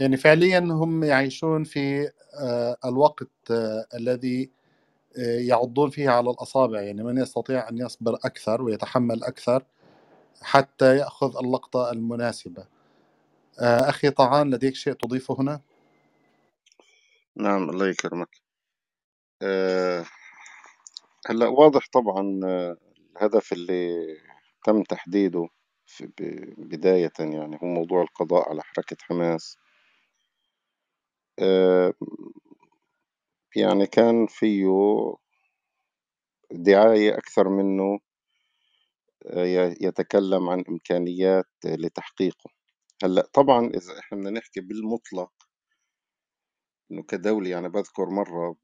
يعني 0.00 0.16
فعليا 0.16 0.58
هم 0.58 1.04
يعيشون 1.04 1.64
في 1.64 2.10
آه، 2.42 2.76
الوقت 2.84 3.50
آه، 3.50 3.86
الذي 3.98 4.50
آه، 5.18 5.40
يعضون 5.48 5.90
فيه 5.90 6.10
على 6.10 6.30
الأصابع. 6.30 6.80
يعني 6.80 7.02
من 7.02 7.18
يستطيع 7.18 7.68
أن 7.68 7.78
يصبر 7.78 8.14
أكثر 8.14 8.62
ويتحمل 8.62 9.24
أكثر 9.24 9.62
حتى 10.42 10.96
يأخذ 10.96 11.36
اللقطة 11.44 11.90
المناسبة. 11.92 12.66
آه، 13.60 13.88
أخي 13.88 14.10
طعان 14.10 14.54
لديك 14.54 14.74
شيء 14.74 14.92
تضيفه 14.92 15.36
هنا؟ 15.40 15.60
نعم 17.36 17.70
الله 17.70 17.88
يكرمك. 17.88 18.28
آه، 19.42 20.04
هلا 21.28 21.48
واضح 21.48 21.86
طبعا 21.92 22.40
آه، 22.44 22.76
الهدف 23.16 23.52
اللي 23.52 24.06
تم 24.64 24.82
تحديده 24.82 25.48
في 25.86 26.06
بداية 26.58 27.12
يعني 27.20 27.58
هو 27.62 27.66
موضوع 27.66 28.02
القضاء 28.02 28.48
على 28.48 28.62
حركة 28.62 28.96
حماس. 29.02 29.56
آه، 31.38 31.92
يعني 33.56 33.86
كان 33.86 34.26
فيه 34.26 34.66
دعاية 36.52 37.18
أكثر 37.18 37.48
منه 37.48 37.98
آه، 39.26 39.74
يتكلم 39.80 40.48
عن 40.48 40.64
إمكانيات 40.68 41.46
لتحقيقه. 41.64 42.50
هلا 43.04 43.28
طبعا 43.32 43.66
إذا 43.66 43.98
إحنا 43.98 44.18
بدنا 44.18 44.30
نحكي 44.30 44.60
بالمطلق 44.60 45.32
إنه 46.90 47.02
كدولة 47.02 47.48
يعني 47.50 47.68
بذكر 47.68 48.06
مرة 48.10 48.56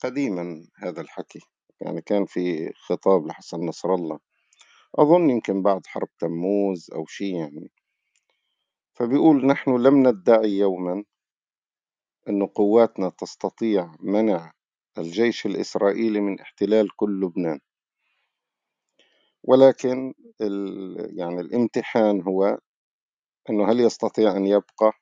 قديما 0.00 0.66
هذا 0.76 1.00
الحكي 1.00 1.40
يعني 1.80 2.00
كان 2.02 2.24
في 2.24 2.72
خطاب 2.74 3.26
لحسن 3.26 3.66
نصر 3.66 3.94
الله. 3.94 4.18
أظن 4.98 5.30
يمكن 5.30 5.62
بعد 5.62 5.86
حرب 5.86 6.08
تموز 6.18 6.90
أو 6.94 7.06
شيء 7.06 7.36
يعني. 7.36 7.70
فبيقول 8.94 9.46
نحن 9.46 9.76
لم 9.76 10.08
ندعي 10.08 10.50
يوما 10.58 11.04
أن 12.28 12.46
قواتنا 12.46 13.08
تستطيع 13.18 13.94
منع 14.00 14.52
الجيش 14.98 15.46
الإسرائيلي 15.46 16.20
من 16.20 16.40
احتلال 16.40 16.96
كل 16.96 17.20
لبنان. 17.20 17.60
ولكن 19.44 20.14
يعني 21.16 21.40
الامتحان 21.40 22.22
هو 22.22 22.58
أنه 23.50 23.70
هل 23.70 23.80
يستطيع 23.80 24.36
أن 24.36 24.46
يبقى؟ 24.46 24.92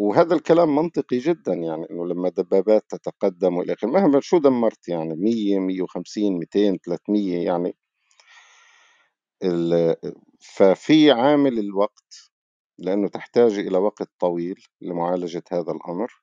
وهذا 0.00 0.34
الكلام 0.34 0.76
منطقي 0.76 1.18
جدا 1.18 1.54
يعني 1.54 1.86
إنه 1.90 2.06
لما 2.06 2.28
دبابات 2.28 2.84
تتقدم 2.88 3.56
وإلى 3.56 3.72
آخره 3.72 3.88
مهما 3.88 4.20
شو 4.20 4.38
دمرت 4.38 4.88
يعني 4.88 5.14
100 5.16 5.58
150 5.58 6.38
200 6.38 6.78
300 6.86 7.44
يعني 7.44 7.76
ففي 10.40 11.10
عامل 11.10 11.58
الوقت 11.58 12.30
لأنه 12.78 13.08
تحتاج 13.08 13.58
إلى 13.58 13.78
وقت 13.78 14.08
طويل 14.18 14.64
لمعالجة 14.80 15.42
هذا 15.52 15.72
الأمر. 15.72 16.22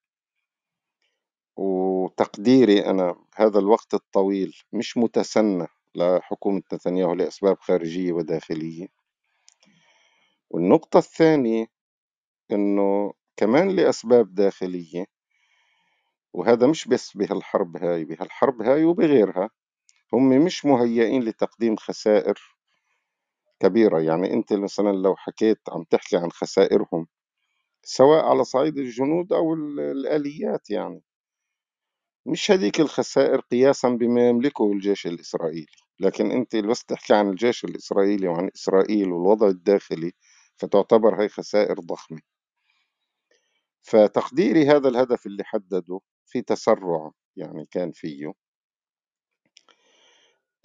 وتقديري 1.58 2.86
أنا 2.86 3.16
هذا 3.36 3.60
الوقت 3.60 3.94
الطويل 3.94 4.58
مش 4.74 4.98
متسنى 4.98 5.68
لحكومة 5.96 6.62
نتنياهو 6.74 7.14
لأسباب 7.14 7.58
خارجية 7.60 8.14
وداخلية. 8.14 8.88
والنقطة 10.50 10.98
الثانية 10.98 11.68
إنه 12.52 13.14
كمان 13.38 13.76
لأسباب 13.76 14.36
داخلية 14.36 15.06
وهذا 16.34 16.68
مش 16.68 16.88
بس 16.88 17.18
بهالحرب 17.18 17.78
هاي 17.78 18.06
بهالحرب 18.06 18.62
هاي 18.62 18.84
وبغيرها 18.84 19.50
هم 20.14 20.30
مش 20.46 20.66
مهيئين 20.66 21.24
لتقديم 21.24 21.76
خسائر 21.76 22.40
كبيرة. 23.60 24.00
يعني 24.02 24.34
أنت 24.34 24.54
مثلا 24.54 24.90
لو 24.92 25.16
حكيت 25.16 25.60
عم 25.70 25.84
تحكي 25.84 26.18
عن 26.18 26.32
خسائرهم 26.32 27.08
سواء 27.84 28.26
على 28.26 28.44
صعيد 28.44 28.78
الجنود 28.78 29.34
أو 29.34 29.54
الآليات 29.54 30.70
يعني 30.70 31.02
مش 32.26 32.52
هذيك 32.52 32.80
الخسائر 32.80 33.40
قياسا 33.40 33.90
بما 33.90 34.30
يملكه 34.30 34.72
الجيش 34.74 35.08
الإسرائيلي. 35.08 35.66
لكن 36.00 36.32
أنت 36.32 36.56
بس 36.56 36.84
تحكي 36.86 37.14
عن 37.14 37.30
الجيش 37.30 37.64
الإسرائيلي 37.66 38.28
وعن 38.28 38.50
إسرائيل 38.56 39.12
والوضع 39.12 39.48
الداخلي 39.48 40.12
فتعتبر 40.58 41.22
هاي 41.22 41.30
خسائر 41.30 41.80
ضخمة. 41.80 42.20
فتقديري 43.88 44.66
هذا 44.66 44.90
الهدف 44.90 45.26
اللي 45.26 45.44
حدده 45.44 46.00
في 46.26 46.42
تسرع 46.42 47.12
يعني 47.38 47.68
كان 47.72 47.92
فيه 47.92 48.34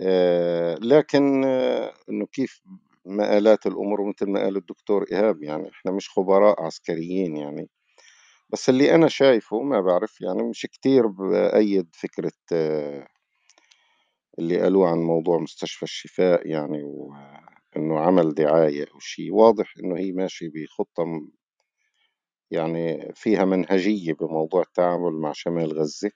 آه، 0.01 0.75
لكن 0.75 1.45
آه، 1.45 1.95
إنه 2.11 2.27
كيف 2.27 2.63
مآلات 3.07 3.67
الأمور 3.67 4.01
ومثل 4.01 4.31
ما 4.31 4.41
قال 4.41 4.57
الدكتور 4.57 5.05
إيهاب 5.13 5.43
يعني 5.43 5.69
إحنا 5.71 5.93
مش 5.93 6.11
خبراء 6.11 6.63
عسكريين 6.63 7.37
يعني. 7.37 7.69
بس 8.51 8.69
اللي 8.69 8.95
أنا 8.95 9.09
شايفه 9.09 9.63
ما 9.63 9.81
بعرف 9.81 10.21
يعني 10.21 10.43
مش 10.43 10.67
كتير 10.73 11.07
بأيد 11.07 11.89
فكرة 11.95 12.33
آه، 12.53 13.07
اللي 14.39 14.61
قالوه 14.61 14.89
عن 14.89 14.99
موضوع 14.99 15.39
مستشفى 15.39 15.83
الشفاء 15.83 16.47
يعني 16.47 16.83
وإنه 16.85 18.01
عمل 18.01 18.35
دعاية 18.35 18.87
أو 18.95 18.99
شيء 18.99 19.33
واضح 19.35 19.75
إنه 19.85 19.99
هي 19.99 20.13
ماشي 20.13 20.49
بخطة 20.49 21.05
يعني 22.53 23.13
فيها 23.15 23.45
منهجية 23.45 24.13
بموضوع 24.13 24.63
التعامل 24.63 25.13
مع 25.13 25.33
شمال 25.33 25.73
غزة. 25.79 26.11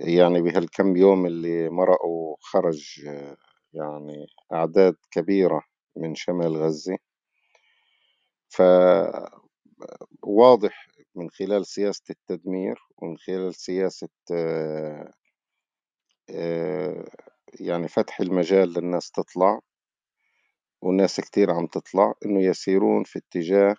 يعني 0.00 0.42
بهالكم 0.42 0.96
يوم 0.96 1.26
اللي 1.26 1.68
مرقوا 1.70 2.36
خرج 2.40 3.00
يعني 3.72 4.26
أعداد 4.52 4.96
كبيرة 5.10 5.62
من 5.96 6.14
شمال 6.14 6.56
غزة. 6.56 6.96
فواضح 10.22 10.86
من 11.14 11.30
خلال 11.30 11.66
سياسة 11.66 12.04
التدمير 12.10 12.78
ومن 12.98 13.16
خلال 13.18 13.54
سياسة 13.54 14.08
يعني 17.60 17.88
فتح 17.88 18.20
المجال 18.20 18.68
للناس 18.72 19.10
تطلع 19.10 19.60
والناس 20.82 21.20
كتير 21.20 21.50
عم 21.50 21.66
تطلع 21.66 22.14
إنه 22.26 22.42
يسيرون 22.42 23.04
في 23.04 23.18
اتجاه 23.18 23.76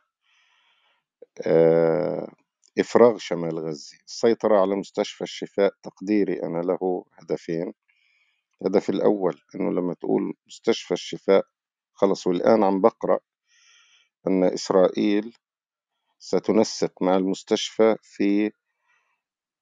إفراغ 2.80 3.18
شمال 3.18 3.60
غزة. 3.60 3.98
السيطرة 4.07 4.62
على 4.62 4.76
مستشفى 4.76 5.22
الشفاء 5.24 5.74
تقديري 5.84 6.44
أنا 6.44 6.62
له 6.62 7.06
هدفين. 7.14 7.74
الهدف 8.62 8.90
الأول 8.90 9.41
إنه 9.56 9.72
لما 9.72 9.94
تقول 9.94 10.34
مستشفى 10.48 10.94
الشفاء 10.94 11.44
خلص 11.94 12.28
والآن 12.28 12.64
عم 12.64 12.82
بقرأ 12.82 13.20
أن 14.28 14.44
إسرائيل 14.44 15.36
ستنسق 16.20 17.02
مع 17.02 17.16
المستشفى 17.16 17.95
في 18.02 18.52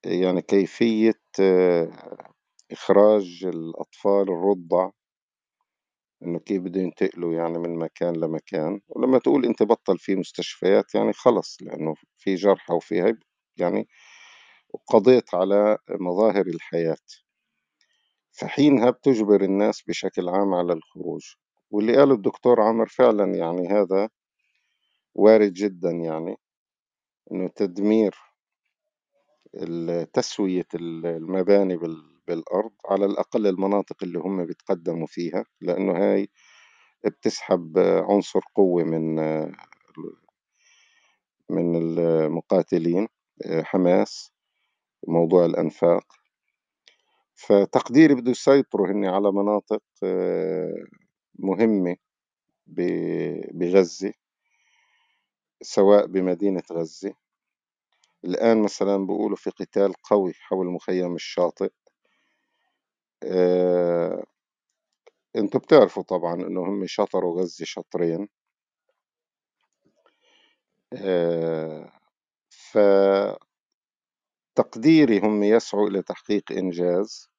يعني 0.05 0.41
كيفية 0.41 1.21
إخراج 2.71 3.45
الأطفال 3.45 4.21
الرضع 4.21 4.91
إنه 6.25 6.39
كيف 6.39 6.61
بده 6.61 6.81
ينتقلوا 6.81 7.33
يعني 7.33 7.57
من 7.59 7.75
مكان 7.79 8.15
لمكان. 8.15 8.79
ولما 8.89 9.19
تقول 9.19 9.45
أنت 9.45 9.63
بطل 9.63 9.97
في 9.99 10.15
مستشفيات 10.15 10.95
يعني 10.95 11.13
خلص 11.13 11.57
لأنه 11.61 11.93
في 12.17 12.35
جرحى 12.35 12.73
وفي 12.73 13.01
هيب 13.03 13.17
يعني 13.57 13.87
قضيت 14.87 15.35
على 15.35 15.77
مظاهر 15.89 16.47
الحياة. 16.47 16.97
فحينها 18.31 18.89
بتجبر 18.89 19.41
الناس 19.43 19.83
بشكل 19.87 20.29
عام 20.29 20.53
على 20.53 20.73
الخروج. 20.73 21.23
واللي 21.71 21.97
قاله 21.97 22.13
الدكتور 22.13 22.61
عمر 22.61 22.87
فعلا 22.87 23.35
يعني 23.35 23.67
هذا 23.67 24.09
وارد 25.15 25.53
جدا 25.53 25.91
يعني 25.91 26.35
إنه 27.31 27.47
تدمير 27.55 28.15
تسوية 30.13 30.67
المباني 30.75 31.77
بالأرض 32.27 32.71
على 32.89 33.05
الأقل 33.05 33.47
المناطق 33.47 34.03
اللي 34.03 34.19
هم 34.19 34.45
بيتقدموا 34.45 35.07
فيها 35.07 35.45
لأنه 35.61 35.93
هاي 35.93 36.29
بتسحب 37.05 37.79
عنصر 37.79 38.39
قوة 38.55 38.83
من 38.83 39.15
من 41.49 41.75
المقاتلين 41.99 43.07
حماس 43.63 44.31
موضوع 45.07 45.45
الأنفاق. 45.45 46.05
فتقديري 47.35 48.15
بده 48.15 48.31
يسيطروا 48.31 48.87
هن 48.87 49.05
على 49.05 49.31
مناطق 49.31 49.81
مهمة 51.39 51.95
بغزة 53.53 54.13
سواء 55.61 56.05
بمدينة 56.07 56.63
غزة. 56.71 57.13
الآن 58.25 58.61
مثلا 58.63 58.97
بيقولوا 59.07 59.37
في 59.37 59.49
قتال 59.49 59.93
قوي 60.03 60.33
حول 60.33 60.67
مخيم 60.67 61.15
الشاطئ. 61.15 61.69
أنتوا 65.35 65.59
بتعرفوا 65.59 66.03
طبعا 66.03 66.33
انه 66.33 66.61
هم 66.61 66.85
شطروا 66.85 67.41
غزة 67.41 67.65
شطرين. 67.65 68.27
آه، 70.93 71.91
فتقديري 74.55 75.19
هم 75.19 75.43
يسعوا 75.43 75.87
إلى 75.89 76.01
تحقيق 76.01 76.51
إنجاز. 76.51 77.29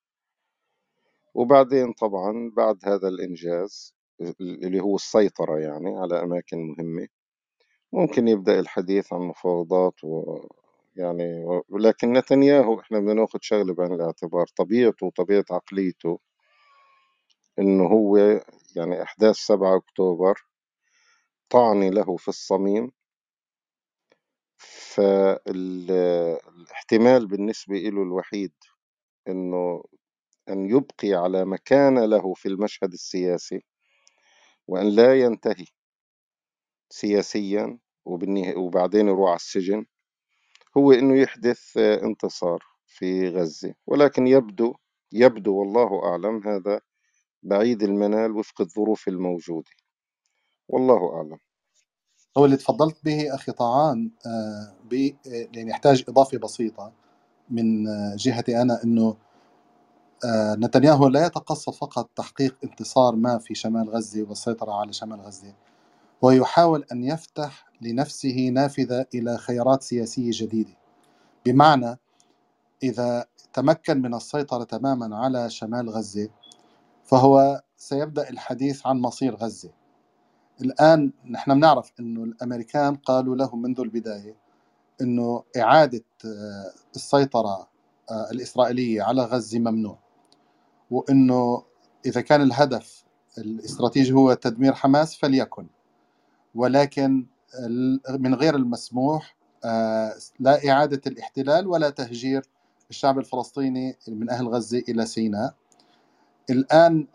وبعدين 1.34 1.92
طبعا 1.92 2.52
بعد 2.56 2.78
هذا 2.84 3.08
الإنجاز 3.08 3.94
اللي 4.40 4.80
هو 4.80 4.94
السيطرة 4.96 5.58
يعني 5.58 5.98
على 5.98 6.22
أماكن 6.22 6.58
مهمة 6.58 7.08
ممكن 7.92 8.28
يبدأ 8.28 8.60
الحديث 8.60 9.12
عن 9.12 9.20
مفاوضات 9.20 10.04
و 10.04 10.38
يعني 10.96 11.44
ولكن 11.68 12.12
نتنياهو 12.12 12.80
إحنا 12.80 12.98
بدنا 13.00 13.14
ناخذ 13.14 13.38
شغلة 13.42 13.74
بعين 13.74 13.92
الاعتبار 13.94 14.46
طبيعته 14.56 15.06
وطبيعة 15.06 15.44
عقليته 15.50 16.18
إنه 17.58 17.84
هو 17.86 18.16
يعني 18.76 19.02
أحداث 19.02 19.36
سبعة 19.36 19.76
أكتوبر 19.76 20.34
طعني 21.50 21.90
له 21.90 22.16
في 22.16 22.28
الصميم. 22.28 22.92
فالاحتمال 24.94 26.46
بالنسبة 27.26 27.76
له 27.76 28.02
الوحيد 28.02 28.52
إنه 29.28 29.84
أن 30.48 30.66
يبقي 30.70 31.12
على 31.14 31.44
مكانة 31.44 32.04
له 32.04 32.34
في 32.34 32.48
المشهد 32.48 32.92
السياسي 32.92 33.64
وأن 34.68 34.88
لا 34.96 35.20
ينتهي 35.20 35.66
سياسيا 36.90 37.78
وبعدين 38.56 39.08
يروح 39.08 39.28
على 39.28 39.36
السجن. 39.36 39.86
هو 40.76 40.92
إنه 40.92 41.16
يحدث 41.20 41.76
انتصار 41.78 42.62
في 42.86 43.28
غزة. 43.28 43.74
ولكن 43.86 44.26
يبدو 44.26 44.74
يبدو 45.12 45.56
والله 45.56 46.04
أعلم 46.04 46.48
هذا 46.48 46.80
بعيد 47.42 47.82
المنال 47.82 48.32
وفق 48.32 48.60
الظروف 48.60 49.08
الموجودة. 49.08 49.70
والله 50.68 51.16
أعلم. 51.16 51.38
هو 52.38 52.44
اللي 52.44 52.56
تفضلت 52.56 52.96
به 53.04 53.34
أخي 53.34 53.52
طعان 53.52 54.10
آه، 54.26 54.76
يعني 55.26 55.70
يحتاج 55.70 56.04
إضافة 56.08 56.38
بسيطة 56.38 56.92
من 57.50 57.88
آه، 57.88 58.16
جهتي 58.18 58.62
أنا 58.62 58.84
إنه 58.84 59.16
آه، 60.24 60.54
نتنياهو 60.54 61.08
لا 61.08 61.26
يتقصد 61.26 61.74
فقط 61.74 62.10
تحقيق 62.16 62.56
انتصار 62.64 63.16
ما 63.16 63.38
في 63.38 63.54
شمال 63.54 63.90
غزة 63.90 64.22
والسيطرة 64.28 64.72
على 64.72 64.92
شمال 64.92 65.20
غزة. 65.20 65.54
هو 66.24 66.30
يحاول 66.30 66.84
أن 66.92 67.04
يفتح 67.04 67.66
لنفسه 67.80 68.48
نافذة 68.52 69.06
إلى 69.14 69.38
خيارات 69.38 69.82
سياسية 69.82 70.30
جديدة. 70.34 70.76
بمعنى 71.46 71.98
إذا 72.82 73.26
تمكن 73.52 74.02
من 74.02 74.14
السيطرة 74.14 74.64
تماما 74.64 75.16
على 75.18 75.50
شمال 75.50 75.90
غزة 75.90 76.30
فهو 77.04 77.62
سيبدأ 77.76 78.30
الحديث 78.30 78.86
عن 78.86 79.00
مصير 79.00 79.36
غزة. 79.36 79.70
الآن 80.62 81.12
نحن 81.30 81.54
بنعرف 81.54 81.92
أنه 82.00 82.24
الأمريكان 82.24 82.96
قالوا 82.96 83.36
له 83.36 83.56
منذ 83.56 83.80
البداية 83.80 84.36
أنه 85.00 85.44
إعادة 85.58 86.04
آه، 86.26 86.72
السيطرة 86.96 87.68
آه، 88.10 88.30
الإسرائيلية 88.32 89.02
على 89.02 89.22
غزة 89.24 89.58
ممنوع. 89.58 89.98
وأنه 90.90 91.64
إذا 92.06 92.20
كان 92.20 92.42
الهدف 92.42 93.04
الاستراتيجي 93.38 94.12
هو 94.12 94.34
تدمير 94.34 94.74
حماس 94.74 95.16
فليكن. 95.16 95.68
ولكن 96.54 97.26
من 98.18 98.34
غير 98.34 98.56
المسموح 98.56 99.36
آه، 99.64 100.14
لا 100.40 100.70
إعادة 100.70 101.00
الاحتلال 101.06 101.66
ولا 101.66 101.90
تهجير 101.90 102.42
الشعب 102.90 103.18
الفلسطيني 103.18 103.96
من 104.08 104.30
أهل 104.30 104.48
غزة 104.48 104.82
إلى 104.88 105.06
سيناء. 105.06 105.54
الآن 106.50 107.06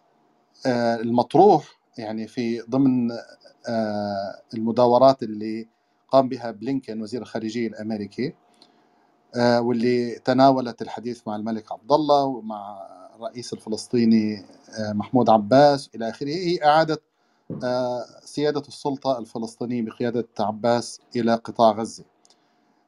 آه، 0.65 0.95
المطروح 0.95 1.79
يعني 1.97 2.27
في 2.27 2.61
ضمن 2.61 3.11
آه، 3.69 4.41
المداورات 4.53 5.23
اللي 5.23 5.67
قام 6.07 6.29
بها 6.29 6.51
بلينكن 6.51 7.01
وزير 7.01 7.21
الخارجية 7.21 7.67
الأمريكي 7.67 8.33
واللي 9.37 10.19
تناولت 10.19 10.81
الحديث 10.81 11.27
مع 11.27 11.35
الملك 11.35 11.71
عبد 11.71 11.91
الله 11.91 12.23
ومع 12.23 12.87
الرئيس 13.15 13.53
الفلسطيني 13.53 14.45
محمود 14.79 15.29
عباس 15.29 15.89
إلى 15.95 16.09
آخره 16.09 16.27
هي 16.29 16.65
إعادة 16.65 17.01
سيادة 18.25 18.61
السلطة 18.67 19.19
الفلسطينية 19.19 19.81
بقيادة 19.81 20.27
عباس 20.39 21.01
إلى 21.15 21.35
قطاع 21.35 21.71
غزة. 21.71 22.05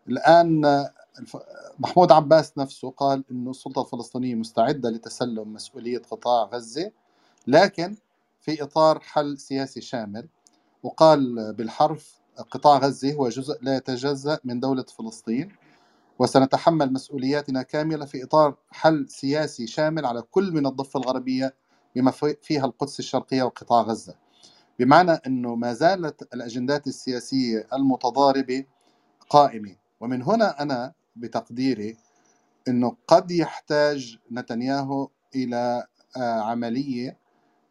الآن 0.09 0.85
محمود 1.79 2.11
عباس 2.11 2.57
نفسه 2.57 2.91
قال 2.91 3.23
أن 3.31 3.49
السلطة 3.49 3.81
الفلسطينية 3.81 4.35
مستعدة 4.35 4.89
لتسلم 4.89 5.53
مسؤولية 5.53 5.99
قطاع 5.99 6.43
غزة 6.43 6.91
لكن 7.47 7.97
في 8.41 8.63
إطار 8.63 8.99
حل 8.99 9.38
سياسي 9.38 9.81
شامل 9.81 10.29
وقال 10.83 11.53
بالحرف 11.53 12.19
قطاع 12.51 12.77
غزة 12.77 13.13
هو 13.13 13.29
جزء 13.29 13.63
لا 13.63 13.75
يتجزأ 13.77 14.39
من 14.43 14.59
دولة 14.59 14.83
فلسطين 14.83 15.51
وسنتحمل 16.19 16.93
مسؤولياتنا 16.93 17.63
كاملة 17.63 18.05
في 18.05 18.23
إطار 18.23 18.55
حل 18.71 19.09
سياسي 19.09 19.67
شامل 19.67 20.05
على 20.05 20.21
كل 20.21 20.51
من 20.53 20.65
الضفة 20.67 20.99
الغربية 20.99 21.55
بما 21.95 22.11
فيها 22.41 22.65
القدس 22.65 22.99
الشرقية 22.99 23.43
وقطاع 23.43 23.81
غزة. 23.81 24.15
بمعنى 24.82 25.12
أنه 25.12 25.56
ما 25.56 25.74
زالت 25.74 26.34
الأجندات 26.34 26.88
السياسية 26.88 27.68
المتضاربة 27.74 28.66
قائمة. 29.30 29.76
ومن 29.99 30.22
هنا 30.24 30.62
أنا 30.62 30.94
بتقديري 31.16 31.98
أنه 32.68 32.95
قد 33.08 33.32
يحتاج 33.32 34.18
نتنياهو 34.32 35.10
إلى 35.36 35.88
آه، 36.18 36.41
عملية 36.41 37.18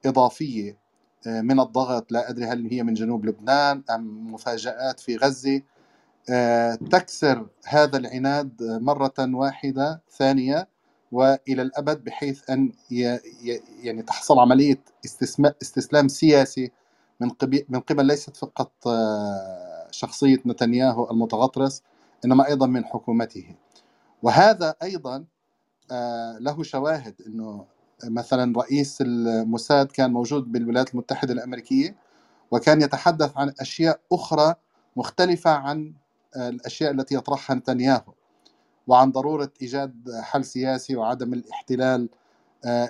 إضافية 0.07 0.79
آه، 1.27 1.41
من 1.41 1.61
الضغط 1.61 2.13
لا 2.13 2.31
أدري 2.31 2.45
هل 2.45 2.67
هي 2.71 2.83
من 2.83 2.95
جنوب 2.95 3.27
لبنان 3.27 3.83
أم 3.91 4.33
مفاجآت 4.33 5.01
في 5.01 5.17
غزة. 5.17 5.63
آه، 6.31 6.75
تكسر 6.75 7.47
هذا 7.67 7.99
العناد 7.99 8.63
مرة 8.63 9.15
واحدة 9.19 10.03
ثانية 10.19 10.69
وإلى 11.13 11.63
الأبد 11.63 12.05
بحيث 12.05 12.51
أن 12.51 12.73
يعني 13.83 14.03
تحصل 14.07 14.39
عملية 14.39 14.81
استسلام 15.63 16.09
سياسي 16.09 16.73
من 17.21 17.31
قبل 17.31 17.65
من 17.71 17.81
قبل 17.81 18.07
ليست 18.07 18.37
فقط 18.37 18.73
آه، 18.89 19.89
شخصية 19.91 20.39
نتنياهو 20.47 21.11
المتغطرس 21.11 21.83
إنما 22.25 22.49
أيضا 22.49 22.67
من 22.67 22.85
حكومته 22.87 23.57
وهذا 24.23 24.77
أيضا 24.83 25.25
آه، 25.93 26.39
له 26.41 26.65
شواهد 26.65 27.23
إنه 27.29 27.67
مثلا 28.05 28.55
رئيس 28.59 28.99
الموساد 29.03 29.87
كان 29.93 30.13
موجود 30.13 30.53
بالولايات 30.53 30.93
المتحدة 30.95 31.35
الأمريكية 31.35 31.97
وكان 32.51 32.83
يتحدث 32.83 33.39
عن 33.39 33.53
أشياء 33.61 34.01
أخرى 34.13 34.55
مختلفة 34.97 35.51
عن 35.51 35.95
آه، 36.37 36.49
الأشياء 36.51 36.93
التي 36.93 37.15
يطرحها 37.17 37.57
نتنياهو 37.57 38.15
وعن 38.89 39.13
ضرورة 39.13 39.53
إيجاد 39.63 40.11
حل 40.23 40.45
سياسي 40.45 40.97
وعدم 40.97 41.35
الاحتلال 41.35 42.09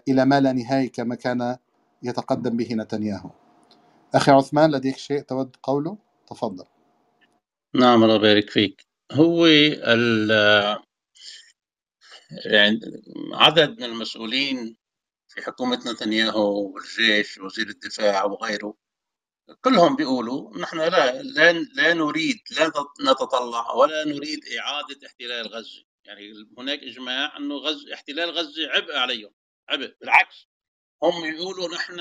إلى 0.08 0.26
ما 0.26 0.40
لا 0.40 0.52
نهاية 0.52 0.92
كما 0.92 1.14
كان 1.14 1.56
يتقدم 2.04 2.56
به 2.58 2.74
نتنياهو. 2.74 3.30
أخي 4.14 4.30
عثمان 4.30 4.72
لديك 4.72 4.96
شيء 4.96 5.20
تود 5.20 5.56
قوله؟ 5.62 5.98
تفضل. 6.26 6.64
نعم 7.74 8.04
الله 8.04 8.14
يبارك 8.14 8.50
فيك. 8.50 8.86
هو 9.12 9.46
ال 9.46 10.30
يعني 12.46 12.80
عدد 13.32 13.70
من 13.70 13.84
المسؤولين 13.84 14.76
في 15.28 15.42
حكومة 15.42 15.80
نتنياهو 15.86 16.72
والجيش 16.74 17.38
وزير 17.38 17.68
الدفاع 17.68 18.24
وغيره 18.24 18.74
كلهم 19.60 19.96
بيقولوا 19.96 20.58
نحن 20.58 20.78
لا 20.78 21.22
لا, 21.22 21.52
لا 21.52 21.94
نريد 21.94 22.38
لا 22.58 22.72
نتطلع 23.12 23.72
ولا 23.72 24.04
نريد 24.04 24.40
إعادة 24.58 25.06
احتلال 25.06 25.46
غزة. 25.48 25.84
يعني 26.04 26.32
هناك 26.58 26.78
إجماع 26.78 27.36
أنه 27.36 27.54
غز 27.54 27.88
احتلال 27.92 28.30
غزة 28.30 28.70
عبء 28.70 28.96
عليهم 28.96 29.30
عبء 29.68 29.94
بالعكس. 30.00 30.48
هم 31.02 31.24
يقولوا 31.24 31.74
نحن 31.74 32.00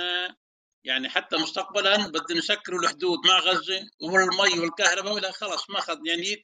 يعني 0.84 1.10
حتى 1.10 1.38
مستقبلا 1.38 2.08
بدنا 2.08 2.38
نسكروا 2.38 2.80
الحدود 2.80 3.20
مع 3.28 3.40
غزة 3.40 3.90
والمي 4.02 4.60
والكهرباء 4.60 5.14
ولا 5.14 5.32
خلاص 5.32 5.70
ما 5.70 5.80
أخذ 5.80 5.98
يعني 6.06 6.44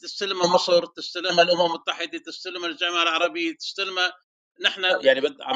تستلمها 0.00 0.54
مصر 0.54 0.86
تستلمها 0.86 1.42
الأمم 1.42 1.66
المتحدة 1.66 2.18
تستلمها 2.18 2.68
الجامعة 2.68 3.02
العربية 3.02 3.56
تستلمها 3.56 4.12
نحن 4.60 4.84
يعني 5.00 5.20
بد 5.20 5.36
عم 5.42 5.54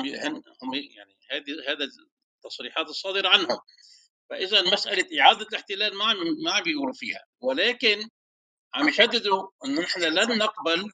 هم 0.62 0.74
يعني 0.74 1.18
هذه 1.30 1.72
هذا 1.72 1.88
التصريحات 2.44 2.88
الصادرة 2.88 3.28
عنهم. 3.28 3.58
فاذا 4.30 4.62
مسألة 4.62 5.20
إعادة 5.20 5.46
الاحتلال 5.46 5.96
ما 5.96 6.14
ما 6.44 6.52
عم 6.52 6.62
بيقولوا 6.62 6.94
فيها 6.94 7.24
ولكن 7.40 8.08
عم 8.74 8.88
يشددوا 8.88 9.48
إنه 9.64 9.80
نحن 9.80 10.00
لن 10.00 10.38
نقبل 10.38 10.92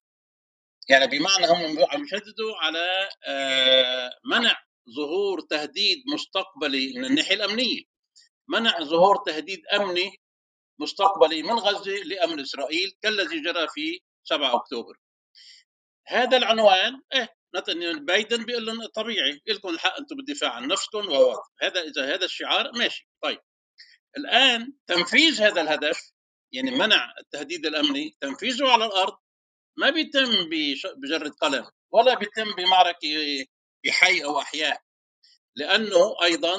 يعني 0.88 1.06
بمعنى 1.06 1.46
هم 1.46 1.84
عم 1.90 2.04
يشددوا 2.04 2.56
على 2.56 3.08
آه، 3.26 4.10
منع 4.24 4.65
ظهور 4.90 5.40
تهديد 5.40 5.98
مستقبلي 6.14 6.92
من 6.96 7.04
الناحية 7.04 7.34
الأمنية. 7.34 7.82
منع 8.48 8.80
ظهور 8.82 9.16
تهديد 9.26 9.66
أمني 9.66 10.20
مستقبلي 10.78 11.42
من 11.42 11.52
غزة 11.52 11.92
لأمن 11.92 12.40
إسرائيل 12.40 12.92
كالذي 13.02 13.40
جرى 13.40 13.68
في 13.68 14.00
7 14.24 14.56
أكتوبر. 14.56 14.96
هذا 16.06 16.36
العنوان 16.36 17.02
إيه 17.14 17.36
بايدن 17.98 18.44
بيقول 18.44 18.66
لهم 18.66 18.86
طبيعي 18.86 19.40
لكم 19.46 19.68
الحق 19.68 19.96
أنتم 19.98 20.16
بالدفاع 20.16 20.52
عن 20.52 20.68
نفسكم 20.68 21.00
هذا 21.62 21.80
إذا 21.80 22.14
هذا 22.14 22.24
الشعار 22.24 22.72
ماشي. 22.72 23.08
طيب 23.22 23.38
الآن 24.16 24.72
تنفيذ 24.86 25.42
هذا 25.42 25.60
الهدف 25.60 26.12
يعني 26.52 26.70
منع 26.70 27.14
التهديد 27.20 27.66
الأمني 27.66 28.16
تنفيذه 28.20 28.68
على 28.68 28.86
الأرض 28.86 29.16
ما 29.76 29.90
بيتم 29.90 30.30
بجرة 30.96 31.28
قلم 31.28 31.70
ولا 31.90 32.14
بيتم 32.14 32.54
بمعركة 32.56 33.46
بحي 33.86 34.24
أو 34.24 34.40
أحياء. 34.40 34.82
لأنه 35.56 36.16
أيضا 36.24 36.56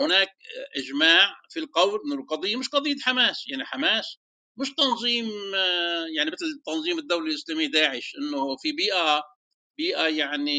هناك 0.00 0.28
إجماع 0.76 1.36
في 1.50 1.60
القول 1.60 2.00
أن 2.06 2.18
القضية 2.20 2.56
مش 2.56 2.68
قضية 2.68 2.96
حماس. 3.02 3.44
يعني 3.48 3.64
حماس 3.64 4.18
مش 4.56 4.74
تنظيم 4.74 5.30
يعني 6.16 6.30
مثل 6.30 6.62
تنظيم 6.66 6.98
الدولة 6.98 7.26
الإسلامية 7.26 7.66
داعش 7.70 8.16
أنه 8.18 8.56
في 8.56 8.72
بيئة 8.72 9.22
بيئة 9.78 10.08
يعني 10.08 10.52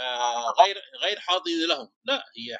آه، 0.00 0.54
غير 0.64 0.76
غير 1.02 1.20
حاضنة 1.20 1.66
لهم. 1.68 1.88
لا 2.04 2.24
هي 2.38 2.58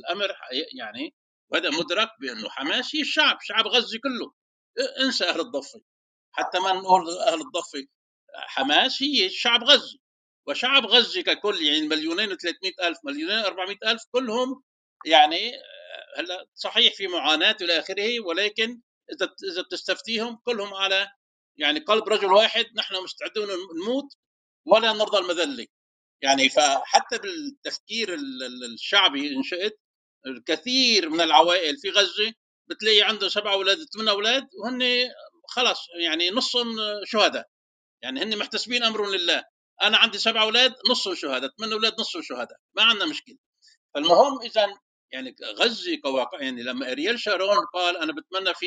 الأمر 0.00 0.34
يعني 0.78 1.14
وهذا 1.50 1.70
مدرك 1.70 2.10
بأنه 2.20 2.48
حماس 2.50 2.96
هي 2.96 3.00
الشعب 3.00 3.38
شعب 3.42 3.66
غزة 3.66 3.98
كله. 4.02 4.32
انسى 5.06 5.24
أهل 5.24 5.40
الضفة. 5.40 5.82
حتى 6.32 6.58
ما 6.60 6.72
نقول 6.72 7.10
أهل 7.18 7.40
الضفة 7.40 7.86
حماس 8.36 9.02
هي 9.02 9.30
شعب 9.30 9.64
غزة. 9.64 9.98
وشعب 10.48 10.86
غزة 10.86 11.20
ككل 11.22 11.62
يعني 11.62 11.88
مليونين 11.88 12.30
و300 12.34 12.84
ألف 12.84 12.98
مليونين 13.04 13.44
و400 13.44 13.76
ألف 13.88 14.02
كلهم 14.12 14.62
يعني 15.06 15.52
هلأ 16.18 16.46
صحيح 16.54 16.94
في 16.94 17.06
معاناة 17.06 17.56
إلى 17.60 17.78
آخره 17.78 18.20
ولكن 18.20 18.80
إذا 19.12 19.34
إذا 19.52 19.62
بتستفتيهم 19.62 20.36
كلهم 20.44 20.74
على 20.74 21.08
يعني 21.56 21.80
قلب 21.80 22.08
رجل 22.08 22.32
واحد 22.32 22.66
نحن 22.76 22.94
مستعدون 23.04 23.48
نموت 23.82 24.16
ولا 24.66 24.92
نرضى 24.92 25.18
المذلة. 25.18 25.66
يعني 26.22 26.48
فحتى 26.48 27.18
بالتفكير 27.18 28.14
الشعبي 28.74 29.36
إن 29.36 29.42
شئت 29.42 29.80
الكثير 30.26 31.10
من 31.10 31.20
العوائل 31.20 31.76
في 31.78 31.90
غزة 31.90 32.32
بتلاقي 32.70 33.02
عنده 33.02 33.28
سبعة 33.28 33.52
أولاد 33.52 33.78
ثمان 33.94 34.08
أولاد 34.08 34.48
وهن 34.64 34.82
خلاص 35.48 35.86
يعني 36.00 36.30
نصهم 36.30 36.76
شهداء. 37.04 37.48
يعني 38.02 38.22
هن 38.22 38.38
محتسبين 38.38 38.82
أمر 38.82 39.10
لله. 39.10 39.44
أنا 39.82 39.96
عندي 39.96 40.18
سبع 40.18 40.42
أولاد 40.42 40.74
نصهم 40.90 41.14
شهداء 41.14 41.50
ثمان 41.58 41.72
أولاد 41.72 42.00
نصهم 42.00 42.22
شهداء 42.22 42.58
ما 42.76 42.82
عندنا 42.82 43.06
مشكلة. 43.06 43.36
فالمهم 43.94 44.42
إذا 44.42 44.66
يعني 45.12 45.36
غزه 45.42 45.96
كواقع 45.96 46.40
يعني 46.42 46.62
لما 46.62 46.92
أريال 46.92 47.20
شارون 47.20 47.56
قال 47.74 47.96
أنا 47.96 48.12
بتمنى 48.12 48.54
في 48.54 48.66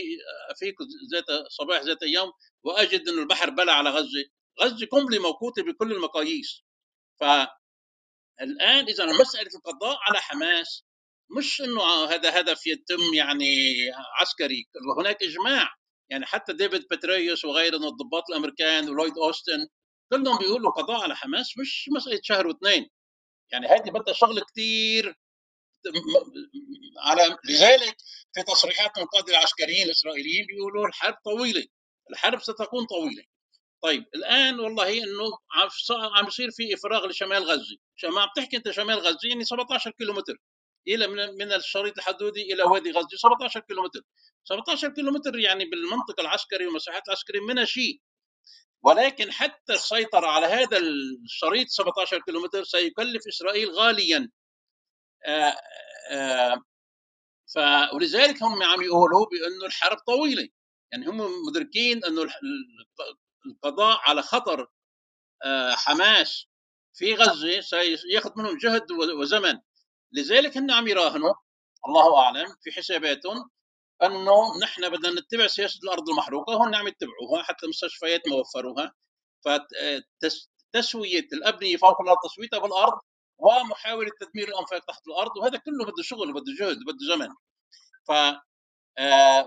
أفيك 0.52 0.76
ذات 1.14 1.48
صباح 1.52 1.82
ذات 1.82 2.04
يوم 2.04 2.32
وأجد 2.64 3.08
إنه 3.10 3.22
البحر 3.22 3.50
بلع 3.50 3.74
على 3.74 3.90
غزة. 3.90 4.26
غزة 4.62 4.86
قنبلة 4.92 5.20
موقوتة 5.20 5.64
بكل 5.64 5.92
المقاييس. 5.92 6.64
فالآن 7.20 8.86
إذا 8.90 9.06
مسألة 9.06 9.50
القضاء 9.56 9.98
على 10.02 10.22
حماس 10.22 10.86
مش 11.38 11.62
إنه 11.62 11.84
هذا 12.06 12.40
هدف 12.40 12.68
يتم 12.68 13.14
يعني 13.14 13.54
عسكري 14.20 14.66
هناك 15.00 15.24
إجماع. 15.24 15.70
يعني 16.12 16.26
حتى 16.26 16.54
ديفيد 16.54 16.88
بتريوس 16.92 17.46
وغيره 17.46 17.78
من 17.78 17.88
الضباط 17.88 18.24
الأمريكان 18.30 18.90
ولويد 18.90 19.18
أوستن 19.18 19.68
كلهم 20.10 20.38
بيقولوا 20.38 20.72
قضاء 20.72 21.02
على 21.02 21.16
حماس 21.16 21.58
مش 21.58 21.90
مسألة 21.96 22.20
شهر 22.24 22.48
واثنين 22.48 22.90
يعني 23.52 23.68
هذه 23.68 23.90
بدها 23.92 24.14
شغل 24.14 24.42
كثير 24.42 25.16
على 27.00 27.38
لذلك 27.46 27.98
في 28.34 28.44
تصريحات 28.44 29.00
من 29.00 29.06
قاده 29.06 29.34
العسكريين 29.34 29.86
الإسرائيليين 29.86 30.46
بيقولوا 30.46 30.88
الحرب 30.88 31.16
طويلة 31.26 31.66
الحرب 32.12 32.42
ستكون 32.42 32.86
طويلة. 32.86 33.24
طيب 33.84 34.06
الآن 34.16 34.60
والله 34.60 34.98
إنه 35.04 35.38
عم 36.16 36.28
يصير 36.28 36.52
في 36.52 36.74
إفراغ 36.74 37.08
لشمال 37.08 37.44
غزة. 37.44 37.78
ما 38.04 38.22
عم 38.22 38.30
تحكي 38.36 38.58
أنت 38.58 38.72
شمال 38.72 39.00
غزة 39.00 39.30
يعني 39.30 39.46
17 39.46 39.92
كيلو 39.92 40.14
متر 40.14 40.38
إلى 40.88 41.08
من 41.08 41.38
من 41.38 41.54
الشريط 41.54 41.98
الحدودي 41.98 42.54
إلى 42.54 42.64
وادي 42.64 42.92
غزة 42.92 43.18
17 43.18 43.60
كيلو 43.60 43.84
متر 43.84 44.02
17 44.44 44.90
كيلو 44.90 45.12
متر 45.12 45.40
يعني 45.40 45.66
بالمنطق 45.66 46.20
العسكري 46.20 46.66
والمساحات 46.66 47.08
العسكرية 47.08 47.40
منها 47.42 47.66
شيء 47.66 48.02
ولكن 48.84 49.32
حتى 49.32 49.74
السيطرة 49.74 50.28
على 50.28 50.46
هذا 50.48 50.78
الشريط 51.26 51.68
17 51.70 52.22
كيلومتر 52.22 52.64
سيكلف 52.64 53.22
إسرائيل 53.28 53.70
غاليا. 53.72 54.30
آآ 55.26 55.56
آآ 56.12 56.62
ف 57.56 57.60
ولذلك 57.94 58.44
هم 58.44 58.64
عم 58.64 58.82
يقولوا 58.82 59.26
بأنه 59.32 59.66
الحرب 59.66 59.98
طويلة. 59.98 60.50
يعني 60.92 61.08
هم 61.08 61.18
مدركين 61.48 62.06
أنه 62.06 62.28
القضاء 63.46 64.00
على 64.04 64.22
خطر 64.22 64.68
حماس 65.76 66.46
في 66.94 67.16
غزة 67.16 67.62
سيأخذ 67.62 68.32
منهم 68.38 68.58
جهد 68.58 68.92
وزمن. 68.92 69.60
لذلك 70.12 70.58
هن 70.58 70.72
عم 70.72 70.88
يراهنوا 70.88 71.34
الله 71.88 72.20
أعلم 72.20 72.56
في 72.64 72.72
حساباتهم 72.72 73.50
أنه 74.04 74.60
نحن 74.64 74.90
بدنا 74.90 75.22
نتبع 75.22 75.48
سياسة 75.48 75.80
الأرض 75.84 76.10
المحروقة 76.10 76.56
وهن 76.58 76.76
عم 76.76 76.88
يتبعوها 76.88 77.44
حتى 77.44 77.66
المستشفيات 77.66 78.28
ما 78.28 78.36
وفروها 78.36 78.94
فتسويه 79.46 81.28
الأبنية 81.34 81.78
فوق 81.78 82.02
الأرض 82.02 82.18
تسويتها 82.30 82.60
بالأرض 82.60 83.00
ومحاولة 83.38 84.12
تدمير 84.20 84.48
الأنفاق 84.48 84.86
تحت 84.86 85.08
الأرض 85.08 85.38
وهذا 85.38 85.58
كله 85.58 85.86
بده 85.86 86.04
شغل 86.04 86.34
بده 86.34 86.54
جهد 86.60 86.78
بده 86.88 87.16
زمن 87.16 87.30
ف 88.08 88.12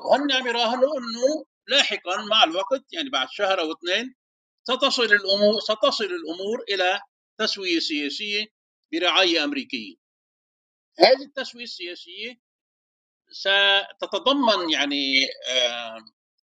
وهن 0.07 0.33
عم 0.33 0.47
يراهنوا 0.47 0.99
إنه 0.99 1.45
لاحقا 1.69 2.25
مع 2.31 2.45
الوقت 2.45 2.93
يعني 2.93 3.11
بعد 3.11 3.29
شهر 3.31 3.61
أو 3.61 3.73
اثنين 3.73 4.15
ستصل 4.69 5.03
الأمور 5.05 5.61
ستصل 5.61 6.05
الأمور 6.05 6.65
إلى 6.69 7.01
تسوية 7.41 7.79
سياسية 7.79 8.47
برعاية 8.93 9.45
أمريكية. 9.45 9.97
هذه 10.99 11.23
التسوية 11.23 11.65
السياسية 11.65 12.41
ستتضمن 13.33 14.71
يعني 14.71 15.27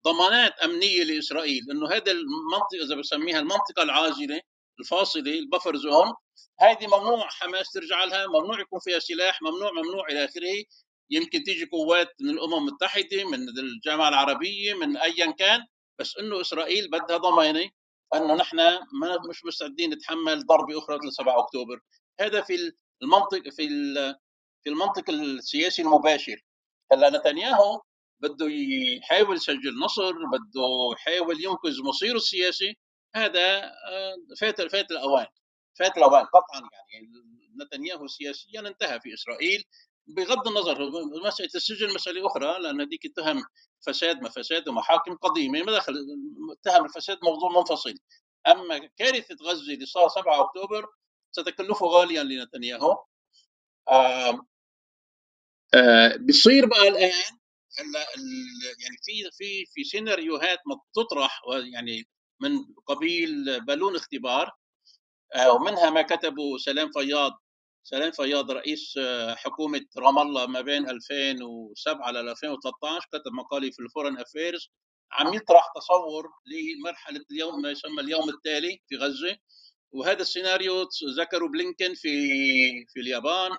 ضمانات 0.07 0.53
أمنية 0.59 1.05
لإسرائيل 1.05 1.71
إنه 1.71 1.89
هذا 1.89 2.13
المنطقة 2.13 2.85
إذا 2.87 2.95
بسميها 2.95 3.39
المنطقة 3.39 3.83
العازلة 3.83 4.41
الفاصلة 4.81 5.39
البفر 5.39 5.77
زون 5.77 6.13
هذه 6.61 6.87
ممنوع 6.87 7.29
حماس 7.29 7.71
ترجع 7.73 8.05
لها 8.05 8.27
ممنوع 8.27 8.61
يكون 8.61 8.81
فيها 8.81 8.99
سلاح 8.99 9.43
ممنوع 9.43 9.71
ممنوع 9.73 10.09
إلى 10.09 10.25
آخره. 10.25 10.65
يمكن 11.11 11.43
تيجي 11.43 11.65
قوات 11.73 12.09
من 12.21 12.31
الأمم 12.31 12.55
المتحدة 12.69 13.25
من 13.25 13.49
الجامعة 13.59 14.09
العربية 14.09 14.75
من 14.75 14.97
ايا 14.97 15.31
كان 15.31 15.61
بس 15.99 16.17
إنه 16.17 16.41
إسرائيل 16.41 16.91
بدها 16.91 17.17
ضمانة 17.17 17.71
إنه 18.15 18.35
نحن 18.35 18.57
ما 19.01 19.19
مش 19.31 19.45
مستعدين 19.45 19.91
نتحمل 19.91 20.47
ضربة 20.47 20.79
أخرى 20.79 20.99
مثل 20.99 21.13
7 21.13 21.39
أكتوبر. 21.39 21.81
هذا 22.21 22.41
في 22.43 22.73
المنطق 23.03 23.49
في 23.49 23.69
في 24.65 24.71
المنطق 24.71 25.11
السياسي 25.11 25.83
المباشر. 25.83 26.45
هلا 26.93 27.11
نتنياهو 27.11 27.83
بده 28.21 28.47
يحاول 28.51 29.37
يسجل 29.37 29.79
نصر 29.85 30.13
بده 30.13 30.69
يحاول 30.93 31.45
ينقذ 31.45 31.83
مصيره 31.83 32.17
السياسي. 32.17 32.77
هذا 33.17 33.73
فات 34.41 34.63
فات 34.63 34.91
الأوان. 34.91 35.27
فات 35.79 35.97
الأوان 35.99 36.25
قطعا 36.25 36.61
يعني. 36.73 37.11
نتنياهو 37.63 38.07
سياسيا 38.07 38.61
انتهى 38.61 39.01
في 39.01 39.15
إسرائيل 39.15 39.65
بغض 40.07 40.49
النظر. 40.49 40.91
مسألة 41.27 41.51
السجن 41.55 41.95
مسألة 41.95 42.27
أخرى 42.27 42.59
لأن 42.63 42.81
هذيك 42.81 43.07
اتهم 43.07 43.45
فساد 43.87 44.23
ما 44.23 44.29
فساد 44.29 44.69
ومحاكم 44.69 45.17
قديمة 45.17 45.63
ما 45.63 45.73
دخل 45.73 45.95
اتهم 46.53 46.85
الفساد 46.85 47.19
موضوع 47.23 47.51
منفصل. 47.51 47.95
أما 48.49 48.79
كارثة 48.99 49.37
غزة 49.45 49.75
اللي 49.75 49.87
صار 49.87 50.09
7 50.09 50.41
أكتوبر 50.41 50.87
ستكلفه 51.33 51.87
غاليا 51.87 52.23
لنتنياهو. 52.23 53.05
آه 53.89 54.47
بيصير 56.19 56.67
بقى 56.67 56.89
الآن 56.89 57.13
هلا 57.79 58.01
يعني 58.81 58.97
في 59.05 59.31
في 59.39 59.67
في 59.75 59.85
سيناريوهات 59.85 60.59
تطرح 60.97 61.41
يعني 61.75 62.05
من 62.41 62.59
قبيل 62.87 63.61
بالون 63.67 63.97
اختبار 63.97 64.51
آه 65.35 65.53
ومنها 65.53 65.91
ما 65.91 66.03
كتبه 66.03 66.59
سلام 66.59 66.91
فياض 66.93 67.33
سلام 67.85 68.11
فياض 68.13 68.51
رئيس 68.51 68.95
حكومة 69.37 69.87
رام 69.99 70.19
الله 70.19 70.47
ما 70.47 70.61
بين 70.61 70.91
2007 70.91 72.11
ل 72.11 72.17
2013 72.17 73.07
كتب 73.13 73.33
مقالي 73.33 73.73
في 73.73 73.81
ال 73.83 73.87
Foreign 73.87 74.19
Affairs 74.19 74.71
عم 75.13 75.35
يطرح 75.35 75.73
تصور 75.77 76.29
لمرحلة 76.47 77.25
اليوم 77.31 77.63
ما 77.63 77.71
يسمى 77.71 78.01
اليوم 78.01 78.29
التالي 78.31 78.81
في 78.89 78.97
غزة. 78.97 79.37
وهذا 79.93 80.23
السيناريو 80.23 80.89
ذكره 81.19 81.49
بلينكن 81.49 81.95
في 81.95 82.09
في 82.89 83.01
اليابان 83.01 83.51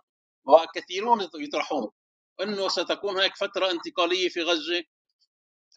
وكثيرون 0.46 1.30
يطرحون 1.36 1.92
إنه 2.42 2.68
ستكون 2.68 3.16
هناك 3.16 3.36
فترة 3.36 3.72
انتقالية 3.72 4.30
في 4.30 4.42
غزة. 4.42 4.84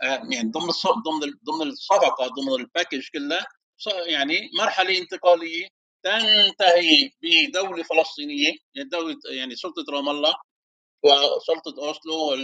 يعني 0.02 0.50
ضمن 0.50 0.68
ضمن 1.04 1.32
ضمن 1.44 1.70
الصفقة 1.70 2.26
ضمن 2.26 2.60
الباكج 2.60 3.08
كلها 3.12 3.46
يعني 4.06 4.50
مرحلة 4.58 4.98
انتقالية 4.98 5.68
تنتهي 6.02 7.10
بدولة 7.22 7.82
فلسطينية 7.82 8.52
يعني 8.74 8.88
دولة 8.88 9.16
يعني 9.30 9.56
سلطة 9.56 9.84
رام 9.92 10.08
الله 10.08 10.34
وسلطة 11.04 11.88
أوسلو 11.88 12.34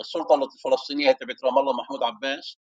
السلطة 0.00 0.34
الفلسطينية 0.34 1.12
تبعت 1.12 1.44
رام 1.44 1.58
الله 1.58 1.72
محمود 1.72 2.02
عباس. 2.02 2.58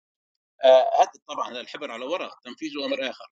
هذا 1.00 1.12
طبعا 1.28 1.62
الحبر 1.62 1.92
على 1.92 2.06
ورق 2.06 2.40
تنفيذه 2.44 2.86
أمر 2.86 3.10
آخر. 3.10 3.26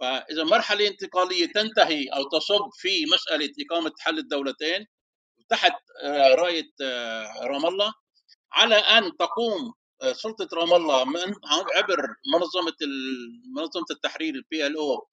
فإذا 0.00 0.44
مرحلة 0.44 0.88
انتقالية 0.88 1.46
تنتهي 1.46 2.08
أو 2.08 2.28
تصب 2.28 2.70
في 2.72 3.06
مسألة 3.14 3.52
إقامة 3.60 3.92
حل 3.98 4.18
الدولتين 4.18 4.86
تحت 5.52 5.72
راية 6.38 6.70
رام 7.42 7.66
الله 7.66 7.92
على 8.52 8.74
أن 8.74 9.16
تقوم 9.16 9.72
سلطة 10.12 10.48
رام 10.56 10.74
الله 10.74 11.04
من 11.04 11.34
عبر 11.76 12.06
منظمة 12.34 12.76
منظمة 13.56 13.86
التحرير 13.90 14.34
البي 14.34 14.66
ال 14.66 14.76
أو 14.76 15.08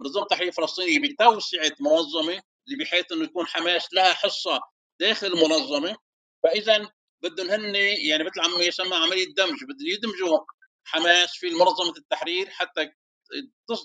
منظمة 0.00 0.22
التحرير 0.22 0.48
الفلسطينيه 0.48 0.98
بتوسعة 1.12 1.72
منظمة 1.80 2.42
بحيث 2.80 3.12
إنه 3.12 3.24
يكون 3.24 3.46
حماس 3.46 3.94
لها 3.94 4.12
حصة 4.12 4.60
داخل 5.00 5.26
المنظمة. 5.26 5.96
فاذا 6.42 6.90
بدهم 7.22 7.50
هن 7.50 7.74
يعني 7.74 8.24
مثل 8.24 8.40
عم 8.40 8.62
يسمى 8.62 8.94
عملية 8.96 9.34
دمج 9.36 9.64
بدهم 9.64 9.88
يدمجوا 9.94 10.38
حماس 10.84 11.30
في 11.32 11.50
منظمة 11.50 11.94
التحرير 11.98 12.50
حتى 12.50 12.80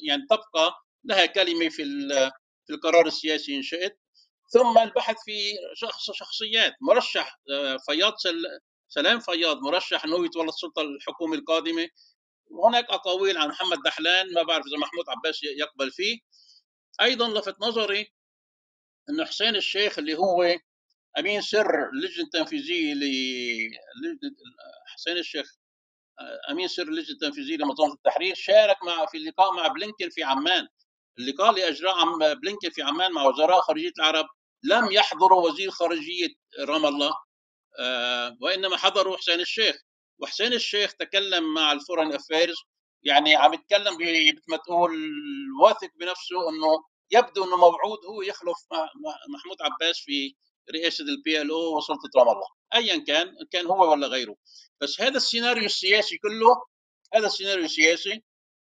يعني 0.07 0.21
تبقى 0.29 0.73
لها 1.03 1.25
كلمة 1.25 1.69
في 1.69 1.83
في 2.67 2.73
القرار 2.73 3.07
السياسي 3.07 3.57
إن 3.57 3.61
شئت. 3.63 3.99
ثم 4.49 4.77
البحث 4.77 5.15
في 5.25 5.53
شخص 5.73 6.11
شخصيات. 6.11 6.73
مرشح 6.81 7.39
فياض 7.85 8.13
سلام 8.87 9.19
فياض 9.19 9.57
مرشح 9.61 10.05
أنه 10.05 10.25
يتولى 10.25 10.49
السلطة 10.49 10.81
الحكومة 10.81 11.35
القادمة. 11.35 11.89
هناك 12.67 12.85
أقاويل 12.89 13.37
عن 13.37 13.47
محمد 13.47 13.77
دحلان 13.85 14.33
ما 14.33 14.43
بعرف 14.43 14.65
إذا 14.65 14.77
محمود 14.77 15.05
عباس 15.09 15.43
يقبل 15.43 15.91
فيه. 15.91 16.19
أيضا 17.01 17.39
لفت 17.39 17.55
نظري 17.61 18.11
انه 19.09 19.25
حسين 19.25 19.55
الشيخ 19.55 19.99
اللي 19.99 20.17
هو 20.17 20.55
أمين 21.19 21.41
سر 21.41 21.89
اللجنة 21.89 22.23
التنفيذية 22.23 22.93
ل 22.93 23.03
حسين 24.85 25.17
الشيخ 25.17 25.55
أمين 26.51 26.67
سر 26.67 26.83
اللجنة 26.83 27.13
التنفيذية 27.13 27.57
لمنظمه 27.57 27.93
التحرير 27.93 28.35
شارك 28.35 28.83
مع 28.83 29.05
في 29.05 29.17
اللقاء 29.17 29.53
مع 29.53 29.67
بلينكن 29.67 30.09
في 30.09 30.23
عمان. 30.23 30.67
اللقاء 31.19 31.49
اللي 31.49 31.67
اجراه 31.67 32.33
بلينكن 32.33 32.69
في 32.69 32.81
عمان 32.81 33.11
مع 33.11 33.23
وزراء 33.23 33.61
خارجية 33.61 33.91
العرب 33.97 34.25
لم 34.63 34.91
يحضروا 34.91 35.49
وزير 35.49 35.71
خارجية 35.71 36.27
رام 36.59 36.85
الله 36.85 37.13
آه 37.79 38.37
وإنما 38.41 38.77
حضروا 38.77 39.17
حسين 39.17 39.39
الشيخ. 39.39 39.75
وحسين 40.19 40.53
الشيخ 40.53 40.93
تكلم 40.93 41.53
مع 41.53 41.71
ال 41.71 41.76
Foreign 41.76 42.13
Affairs 42.13 42.55
يعني 43.03 43.35
عم 43.35 43.53
يتكلم 43.53 43.93
مثل 43.93 44.41
ما 44.47 44.57
تقول 44.57 44.91
واثق 45.63 45.89
بنفسه 45.95 46.49
إنه 46.49 46.83
يبدو 47.11 47.43
إنه 47.43 47.57
موعود 47.57 48.05
هو 48.05 48.21
يخلف 48.21 48.57
محمود 49.29 49.57
عباس 49.61 49.99
في 49.99 50.35
رئاسة 50.73 51.03
البي 51.03 51.41
ال 51.41 51.51
أو 51.51 51.77
وسلطة 51.77 52.09
رام 52.17 52.29
الله. 52.29 52.47
ايا 52.75 53.03
كان 53.05 53.35
كان 53.51 53.65
هو 53.65 53.91
ولا 53.91 54.07
غيره. 54.07 54.35
بس 54.81 55.01
هذا 55.01 55.17
السيناريو 55.17 55.65
السياسي 55.65 56.17
كله 56.17 56.55
هذا 57.13 57.27
السيناريو 57.27 57.65
السياسي 57.65 58.23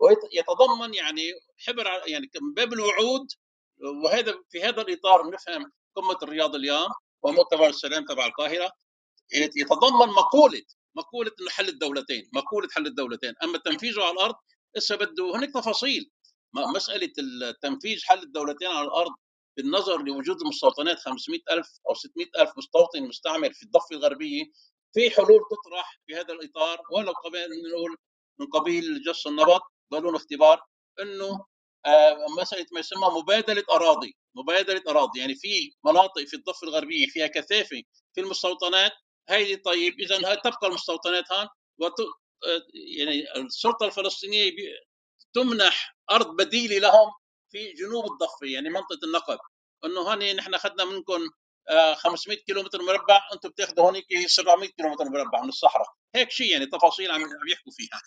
ويتضمن 0.01 0.95
يعني 0.95 1.33
حبر 1.61 1.87
يعني 2.07 2.31
من 2.43 2.55
باب 2.55 2.73
الوعود 2.73 3.32
وهذا 4.05 4.35
في 4.51 4.62
هذا 4.62 4.82
الإطار 4.82 5.31
نفهم 5.31 5.73
قمة 5.97 6.19
الرياض 6.23 6.55
اليوم 6.55 6.89
ومؤتمر 7.23 7.69
السلام 7.69 8.05
تبع 8.05 8.27
القاهرة. 8.27 8.73
يتضمن 9.32 10.09
مقولة 10.09 10.62
مقولة 10.95 11.31
إنه 11.41 11.51
حل 11.51 11.69
الدولتين 11.69 12.31
مقولة 12.32 12.69
حل 12.73 12.87
الدولتين. 12.87 13.35
أما 13.43 13.59
تنفيذه 13.59 14.03
على 14.03 14.12
الأرض 14.12 14.35
لسه 14.77 14.97
بده 14.97 15.37
هناك 15.37 15.51
تفاصيل. 15.55 16.11
مسألة 16.74 17.12
التنفيذ 17.19 18.01
حل 18.05 18.23
الدولتين 18.23 18.69
على 18.69 18.87
الأرض 18.87 19.12
بالنظر 19.57 20.03
لوجود 20.03 20.41
المستوطنات 20.41 20.99
500000 20.99 21.69
أو 21.89 21.95
600000 21.95 22.59
مستوطن 22.59 23.03
مستعمر 23.03 23.53
في 23.53 23.62
الضفة 23.62 23.97
الغربية 23.97 24.45
في 24.95 25.11
حلول 25.11 25.41
تطرح 25.51 26.01
في 26.07 26.15
هذا 26.15 26.32
الإطار. 26.35 26.81
ولو 26.91 27.12
قبل 27.12 27.49
نقول 27.70 27.97
من 28.39 28.47
قبيل 28.47 29.03
جس 29.03 29.27
النبط 29.27 29.62
قالوا 29.93 30.16
اختبار 30.16 30.62
آه، 31.01 31.47
مساله 32.39 32.66
ما 32.73 32.81
يسمى 32.81 33.09
مبادلة 33.23 33.65
أراضي. 33.70 34.16
مبادلة 34.35 34.82
أراضي. 34.89 35.20
يعني 35.20 35.35
في 35.35 35.73
مناطق 35.85 36.24
في 36.24 36.36
الضفة 36.36 36.66
الغربية 36.69 37.07
فيها 37.07 37.27
كثافه 37.27 37.82
في 38.15 38.20
المستوطنات. 38.20 38.93
هي 39.28 39.57
طيب. 39.57 40.01
اذا 40.01 40.35
تبقى 40.35 40.66
المستوطنات 40.69 41.32
هون؟ 41.32 41.48
وت... 41.78 42.01
آه، 42.01 42.62
يعني 42.98 43.24
السلطة 43.36 43.86
الفلسطينية 43.86 44.52
تمنح 45.35 45.97
أرض 46.11 46.36
بديلة 46.36 46.78
لهم 46.78 47.11
في 47.51 47.73
جنوب 47.73 48.05
الضفة 48.12 48.47
يعني 48.47 48.70
منطقة 48.70 48.98
النقب. 49.05 49.39
إنه 49.85 50.01
هون 50.01 50.36
نحن 50.36 50.55
أخذنا 50.55 50.85
منكم 50.85 51.28
500 51.97 52.39
كيلو 52.39 52.62
متر 52.62 52.82
مربع. 52.82 53.20
أنتم 53.32 53.48
بتاخذوا 53.48 53.85
هونيك 53.85 54.05
700 54.27 54.69
كيلو 54.70 54.89
متر 54.89 55.05
مربع 55.05 55.43
من 55.43 55.48
الصحراء. 55.48 55.86
هيك 56.15 56.31
شيء 56.31 56.52
يعني 56.52 56.66
تفاصيل 56.66 57.11
عم 57.11 57.20
يحكوا 57.52 57.73
فيها. 57.73 58.01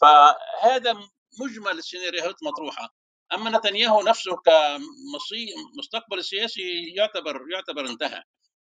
فهذا 0.00 0.94
مجمل 1.40 1.78
السيناريوهات 1.78 2.42
مطروحة. 2.42 3.03
أما 3.32 3.58
نتنياهو 3.58 4.02
نفسه 4.02 4.36
كمستقبل 4.36 6.18
السياسي 6.18 6.94
يعتبر 6.96 7.40
يعتبر 7.52 7.86
انتهى. 7.90 8.22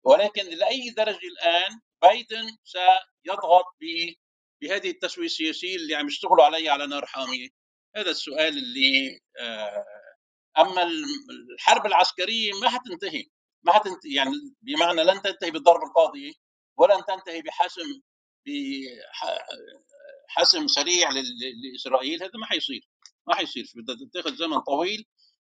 ولكن 0.03 0.45
لأي 0.45 0.89
درجة 0.89 1.27
الآن 1.27 1.79
بايدن 2.01 2.57
سيضغط 2.63 3.65
بهذه 4.61 4.89
التسوية 4.89 5.25
السياسية 5.25 5.75
اللي 5.75 5.95
عم 5.95 6.07
يشتغلوا 6.07 6.43
عليها 6.45 6.71
على 6.71 6.87
نار 6.87 7.05
حامية؟ 7.05 7.49
هذا 7.95 8.11
السؤال 8.11 8.57
اللي 8.57 9.19
آه، 9.39 9.85
أما 10.59 10.83
الحرب 11.53 11.85
العسكرية 11.85 12.51
ما 12.61 12.69
حتنتهي 12.69 13.25
ما 13.63 13.73
حتنتهي 13.73 14.13
يعني 14.15 14.31
بمعنى 14.61 15.03
لن 15.03 15.21
تنتهي 15.21 15.51
بالضرب 15.51 15.83
القاضي 15.83 16.33
ولن 16.77 17.05
تنتهي 17.07 17.41
بحسم 17.41 18.01
بحسم 20.27 20.67
سريع 20.67 21.09
لإسرائيل 21.63 22.23
هذا 22.23 22.31
ما 22.39 22.45
حيصير. 22.45 22.81
ما 23.27 23.35
حيصير 23.35 23.65
بدها 23.75 24.09
تاخذ 24.13 24.35
زمن 24.35 24.59
طويل. 24.59 25.05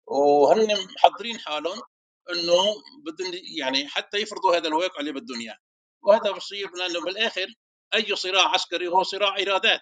وهن 0.08 0.68
محضرين 0.96 1.40
حالهم 1.40 1.82
إنه 2.30 2.76
بدهم 3.06 3.32
يعني 3.58 3.88
حتى 3.88 4.18
يفرضوا 4.18 4.56
هذا 4.58 4.68
الواقع 4.68 5.00
اللي 5.00 5.12
بدهم 5.12 5.40
إياه. 5.40 5.58
وهذا 6.04 6.32
بصير 6.32 6.70
لأنه 6.76 7.02
بالآخر 7.02 7.48
أي 7.96 8.16
صراع 8.16 8.48
عسكري 8.54 8.88
هو 8.88 9.04
صراع 9.04 9.36
ارادات 9.40 9.82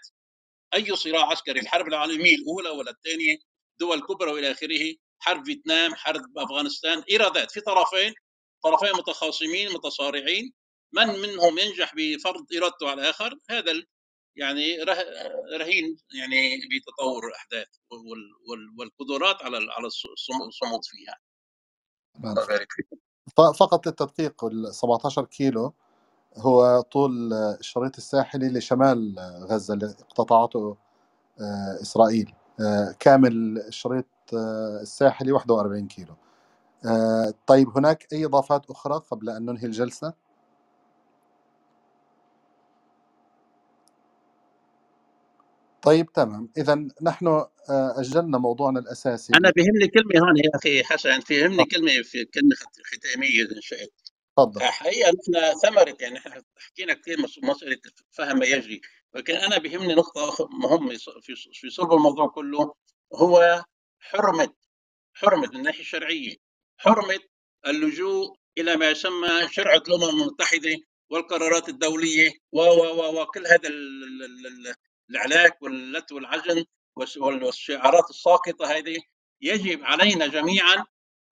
أي 0.74 0.96
صراع 0.96 1.32
عسكري 1.32 1.60
الحرب 1.60 1.88
العالمية 1.88 2.36
الأولى 2.36 2.70
ولا 2.70 2.92
الثانية 2.92 3.38
دول 3.80 4.02
كبرى 4.02 4.32
وإلى 4.32 4.52
آخره 4.52 4.96
حرب 5.20 5.46
فيتنام 5.46 5.96
حرب 5.96 6.38
أفغانستان 6.38 7.04
إيرادات. 7.12 7.52
في 7.52 7.62
طرفين 7.62 8.14
طرفين 8.64 8.92
متخاصمين 8.94 9.74
متصارعين. 9.74 10.54
من 10.94 11.08
منهم 11.08 11.60
ينجح 11.60 11.92
بفرض 11.96 12.46
إرادته 12.58 12.90
على 12.90 13.02
الآخر؟ 13.02 13.38
هذا 13.50 13.84
يعني 14.38 14.78
رهين 15.60 15.98
يعني 16.14 16.58
بتطور 16.58 17.28
الأحداث 17.28 17.68
والقدرات 18.78 19.44
على 19.44 19.58
على 19.58 19.88
الصمود 19.88 20.84
فيها. 20.84 21.18
فقط 23.54 23.88
للتدقيق 23.88 24.46
ال 24.46 24.76
17 24.76 25.26
كيلو 25.26 25.74
هو 26.38 26.82
طول 26.82 27.34
الشريط 27.34 27.98
الساحلي 27.98 28.50
لشمال 28.50 29.16
غزة 29.50 29.74
اللي 29.74 29.86
اقتطعته 29.86 30.78
آه، 31.42 31.82
إسرائيل 31.82 32.34
آه، 32.60 32.96
كامل 33.00 33.58
الشريط 33.68 34.06
آه، 34.34 34.80
الساحلي 34.82 35.32
41 35.32 35.88
كيلو 35.88 36.16
طيب 37.48 37.78
هناك 37.78 38.08
أي 38.14 38.26
إضافات 38.26 38.70
أخرى 38.70 39.02
قبل 39.12 39.30
أن 39.30 39.46
ننهي 39.46 39.66
الجلسة؟ 39.66 40.14
طيب 45.84 46.12
تمام. 46.12 46.50
إذا 46.58 46.76
نحن 47.02 47.28
آه، 47.28 47.50
أجلنا 48.00 48.38
موضوعنا 48.38 48.80
الأساسي. 48.80 49.34
أنا 49.34 49.52
بيهمني 49.52 49.88
كلمة 49.88 50.28
هون 50.28 50.38
يا 50.38 50.50
أخي 50.56 50.84
حسن 50.84 51.20
بيهمني 51.30 51.66
كلمة 51.66 51.92
في 52.04 52.26
كلمة 52.26 52.56
ختامية 52.86 53.42
إن 53.42 53.62
شئت. 53.62 53.94
تفضل. 54.38 54.62
حقيقة 54.62 55.10
نحن 55.12 55.54
ثمرة 55.64 55.98
يعني 56.00 56.16
نحن 56.16 56.42
حكينا 56.58 56.94
كثير 56.94 57.18
مسألة 57.44 57.78
فهم 58.12 58.40
ما 58.40 58.46
يجري. 58.46 58.82
ولكن 59.14 59.36
أنا 59.36 59.58
بيهمني 59.58 59.96
نقطة 59.96 60.48
مهمة 60.64 60.96
في 61.22 61.36
في 61.54 61.70
صلب 61.70 61.94
الموضوع 61.94 62.28
كله 62.28 62.74
هو 63.14 63.64
حرمة 64.00 64.50
حرمة 65.14 65.48
من 65.48 65.56
الناحية 65.56 65.82
الشرعية. 65.82 66.36
حرمة 66.78 67.20
اللجوء 67.68 68.36
إلى 68.58 68.76
ما 68.78 68.90
يسمى 68.90 69.48
شرعة 69.52 69.84
الأمم 69.88 70.22
المتحدة 70.22 70.78
والقرارات 71.12 71.70
الدولية 71.70 72.32
و 72.52 72.62
و 72.62 73.22
وكل 73.22 73.48
هذا 73.48 73.70
العلاك 75.10 75.62
واللت 75.62 76.12
والعجن 76.12 76.66
والشعارات 77.18 78.10
الساقطة 78.10 78.66
هذه 78.66 78.98
يجب 79.42 79.84
علينا 79.84 80.28
جميعا 80.28 80.86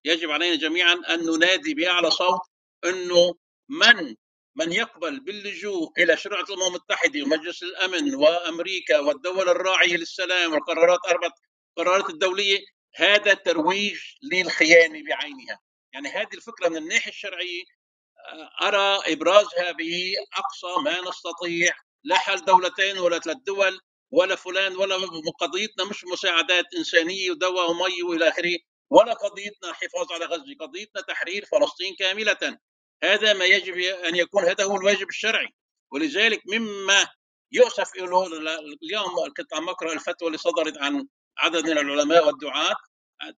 يجب 0.06 0.31
علينا 0.31 0.56
جميعا 0.56 0.93
أن 0.93 1.26
ننادي 1.26 1.73
بأعلى 1.73 2.11
صوت 2.11 2.41
إنه 2.85 3.35
من 3.69 4.15
من 4.56 4.72
يقبل 4.72 5.19
باللجوء 5.19 5.91
إلى 5.97 6.18
شرعه 6.18 6.43
الأمم 6.43 6.68
المتحدة 6.68 7.23
ومجلس 7.23 7.64
الأمن 7.64 8.15
وأمريكا 8.15 8.99
والدول 8.99 9.49
الراعية 9.49 9.97
للسلام 9.97 10.53
والقرارات 10.53 10.99
أربع 11.06 11.30
القرارات 11.77 12.10
الدولية 12.10 12.60
هذا 12.95 13.34
ترويج 13.34 13.99
للخيانة 14.23 15.03
بعينها. 15.03 15.60
يعني 15.93 16.10
هذه 16.10 16.34
الفكرة 16.34 16.69
من 16.69 16.77
الناحية 16.77 17.11
الشرعية 17.11 17.64
أرى 18.61 19.14
ابرازها 19.14 19.72
باقصى 19.72 20.81
ما 20.85 21.10
نستطيع 21.10 21.73
لا 22.06 22.18
حل 22.18 22.45
دولتين 22.45 22.98
ولا 22.98 23.19
ثلاث 23.19 23.38
دول 23.38 23.80
ولا 24.11 24.36
فلان 24.36 24.76
ولا 24.76 24.95
قضيتنا 25.40 25.86
مش 25.86 26.06
مساعدات 26.06 26.65
إنسانية 26.77 27.32
ودواء 27.32 27.72
ومي 27.72 28.03
وإلى 28.03 28.30
آخره 28.30 28.57
ولا 28.90 29.14
قضيتنا 29.14 29.73
حفاظ 29.73 30.11
على 30.11 30.26
غزة 30.26 30.56
قضيتنا 30.60 31.02
تحرير 31.02 31.45
فلسطين 31.45 31.95
كاملة. 31.99 32.57
هذا 33.03 33.34
ما 33.34 33.45
يجب 33.45 33.77
أن 33.77 34.15
يكون 34.15 34.44
هذا 34.44 34.64
هو 34.64 34.76
الواجب 34.76 35.10
الشرعي. 35.10 35.48
ولذلك 35.91 36.41
مما 36.45 37.07
يؤسف 37.52 37.95
له 37.95 38.27
اليوم 38.84 39.34
كنت 39.38 39.53
عم 39.53 39.69
اقرا 39.69 39.94
الفتوى 39.94 40.27
اللي 40.27 40.38
صدرت 40.38 40.77
عن 40.77 41.07
عدد 41.38 41.69
من 41.69 41.77
العلماء 41.77 42.27
والدعاة. 42.27 42.76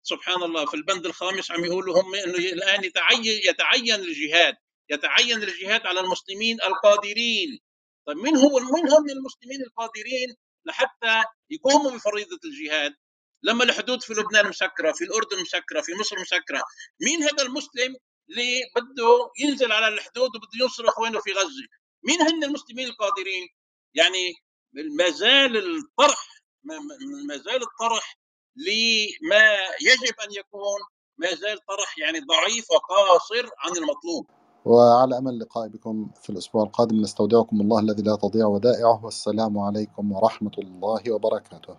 سبحان 0.02 0.43
الله 0.43 0.66
في 0.66 0.74
البند 0.74 1.06
الخامس 1.06 1.51
عم 1.51 1.64
يقولوا 1.64 2.01
هم 2.01 2.14
إنه 2.14 2.34
الآن 2.34 2.84
يتعين 2.84 3.24
يتعين 3.24 3.94
الجهاد 3.94 4.55
يتعين 4.90 5.43
الجهاد 5.43 5.86
على 5.86 6.01
المسلمين 6.01 6.62
القادرين. 6.62 7.60
طيب 8.06 8.16
مين 8.16 8.36
هو 8.36 8.58
مين 8.58 8.88
هم 8.92 9.10
المسلمين 9.10 9.62
القادرين 9.62 10.36
لحتى 10.64 11.24
يقوموا 11.50 11.90
بفريضة 11.90 12.38
الجهاد؟ 12.44 12.94
لما 13.42 13.64
الحدود 13.64 14.02
في 14.02 14.12
لبنان 14.14 14.48
مسكرة 14.48 14.92
في 14.92 15.04
الأردن 15.04 15.42
مسكرة 15.42 15.80
في 15.80 15.94
مصر 15.94 16.20
مسكرة 16.20 16.62
مين 17.00 17.22
هذا 17.22 17.42
المسلم 17.42 17.96
اللي 18.30 18.60
بده 18.76 19.30
ينزل 19.38 19.72
على 19.72 19.88
الحدود 19.88 20.36
وبده 20.36 20.48
ينصر 20.62 20.88
اخوانه 20.88 21.20
في 21.20 21.32
غزة؟ 21.32 21.66
مين 22.02 22.22
هن 22.22 22.44
المسلمين 22.44 22.86
القادرين؟ 22.88 23.48
يعني 23.94 24.34
ما 24.72 25.10
زال 25.10 25.56
الطرح 25.76 26.28
ما 27.28 27.36
زال 27.36 27.62
الطرح 27.62 28.18
لما 28.56 29.56
يجب 29.80 30.20
أن 30.24 30.32
يكون 30.32 30.80
ما 31.18 31.34
زال 31.34 31.58
طرح 31.66 31.98
يعني 31.98 32.20
ضعيف 32.20 32.70
وقاصر 32.70 33.50
عن 33.58 33.76
المطلوب. 33.76 34.30
وعلى 34.66 35.18
أمل 35.18 35.34
اللقاء 35.34 35.68
بكم 35.68 36.10
في 36.22 36.30
الأسبوع 36.30 36.64
القادم. 36.64 37.02
نستودعكم 37.02 37.62
الله 37.62 37.80
الذي 37.80 38.02
لا 38.02 38.16
تضيع 38.16 38.47
ودائعه. 38.47 39.06
والسلام 39.06 39.59
عليكم 39.59 40.12
ورحمة 40.12 40.52
الله 40.59 41.12
وبركاته. 41.12 41.76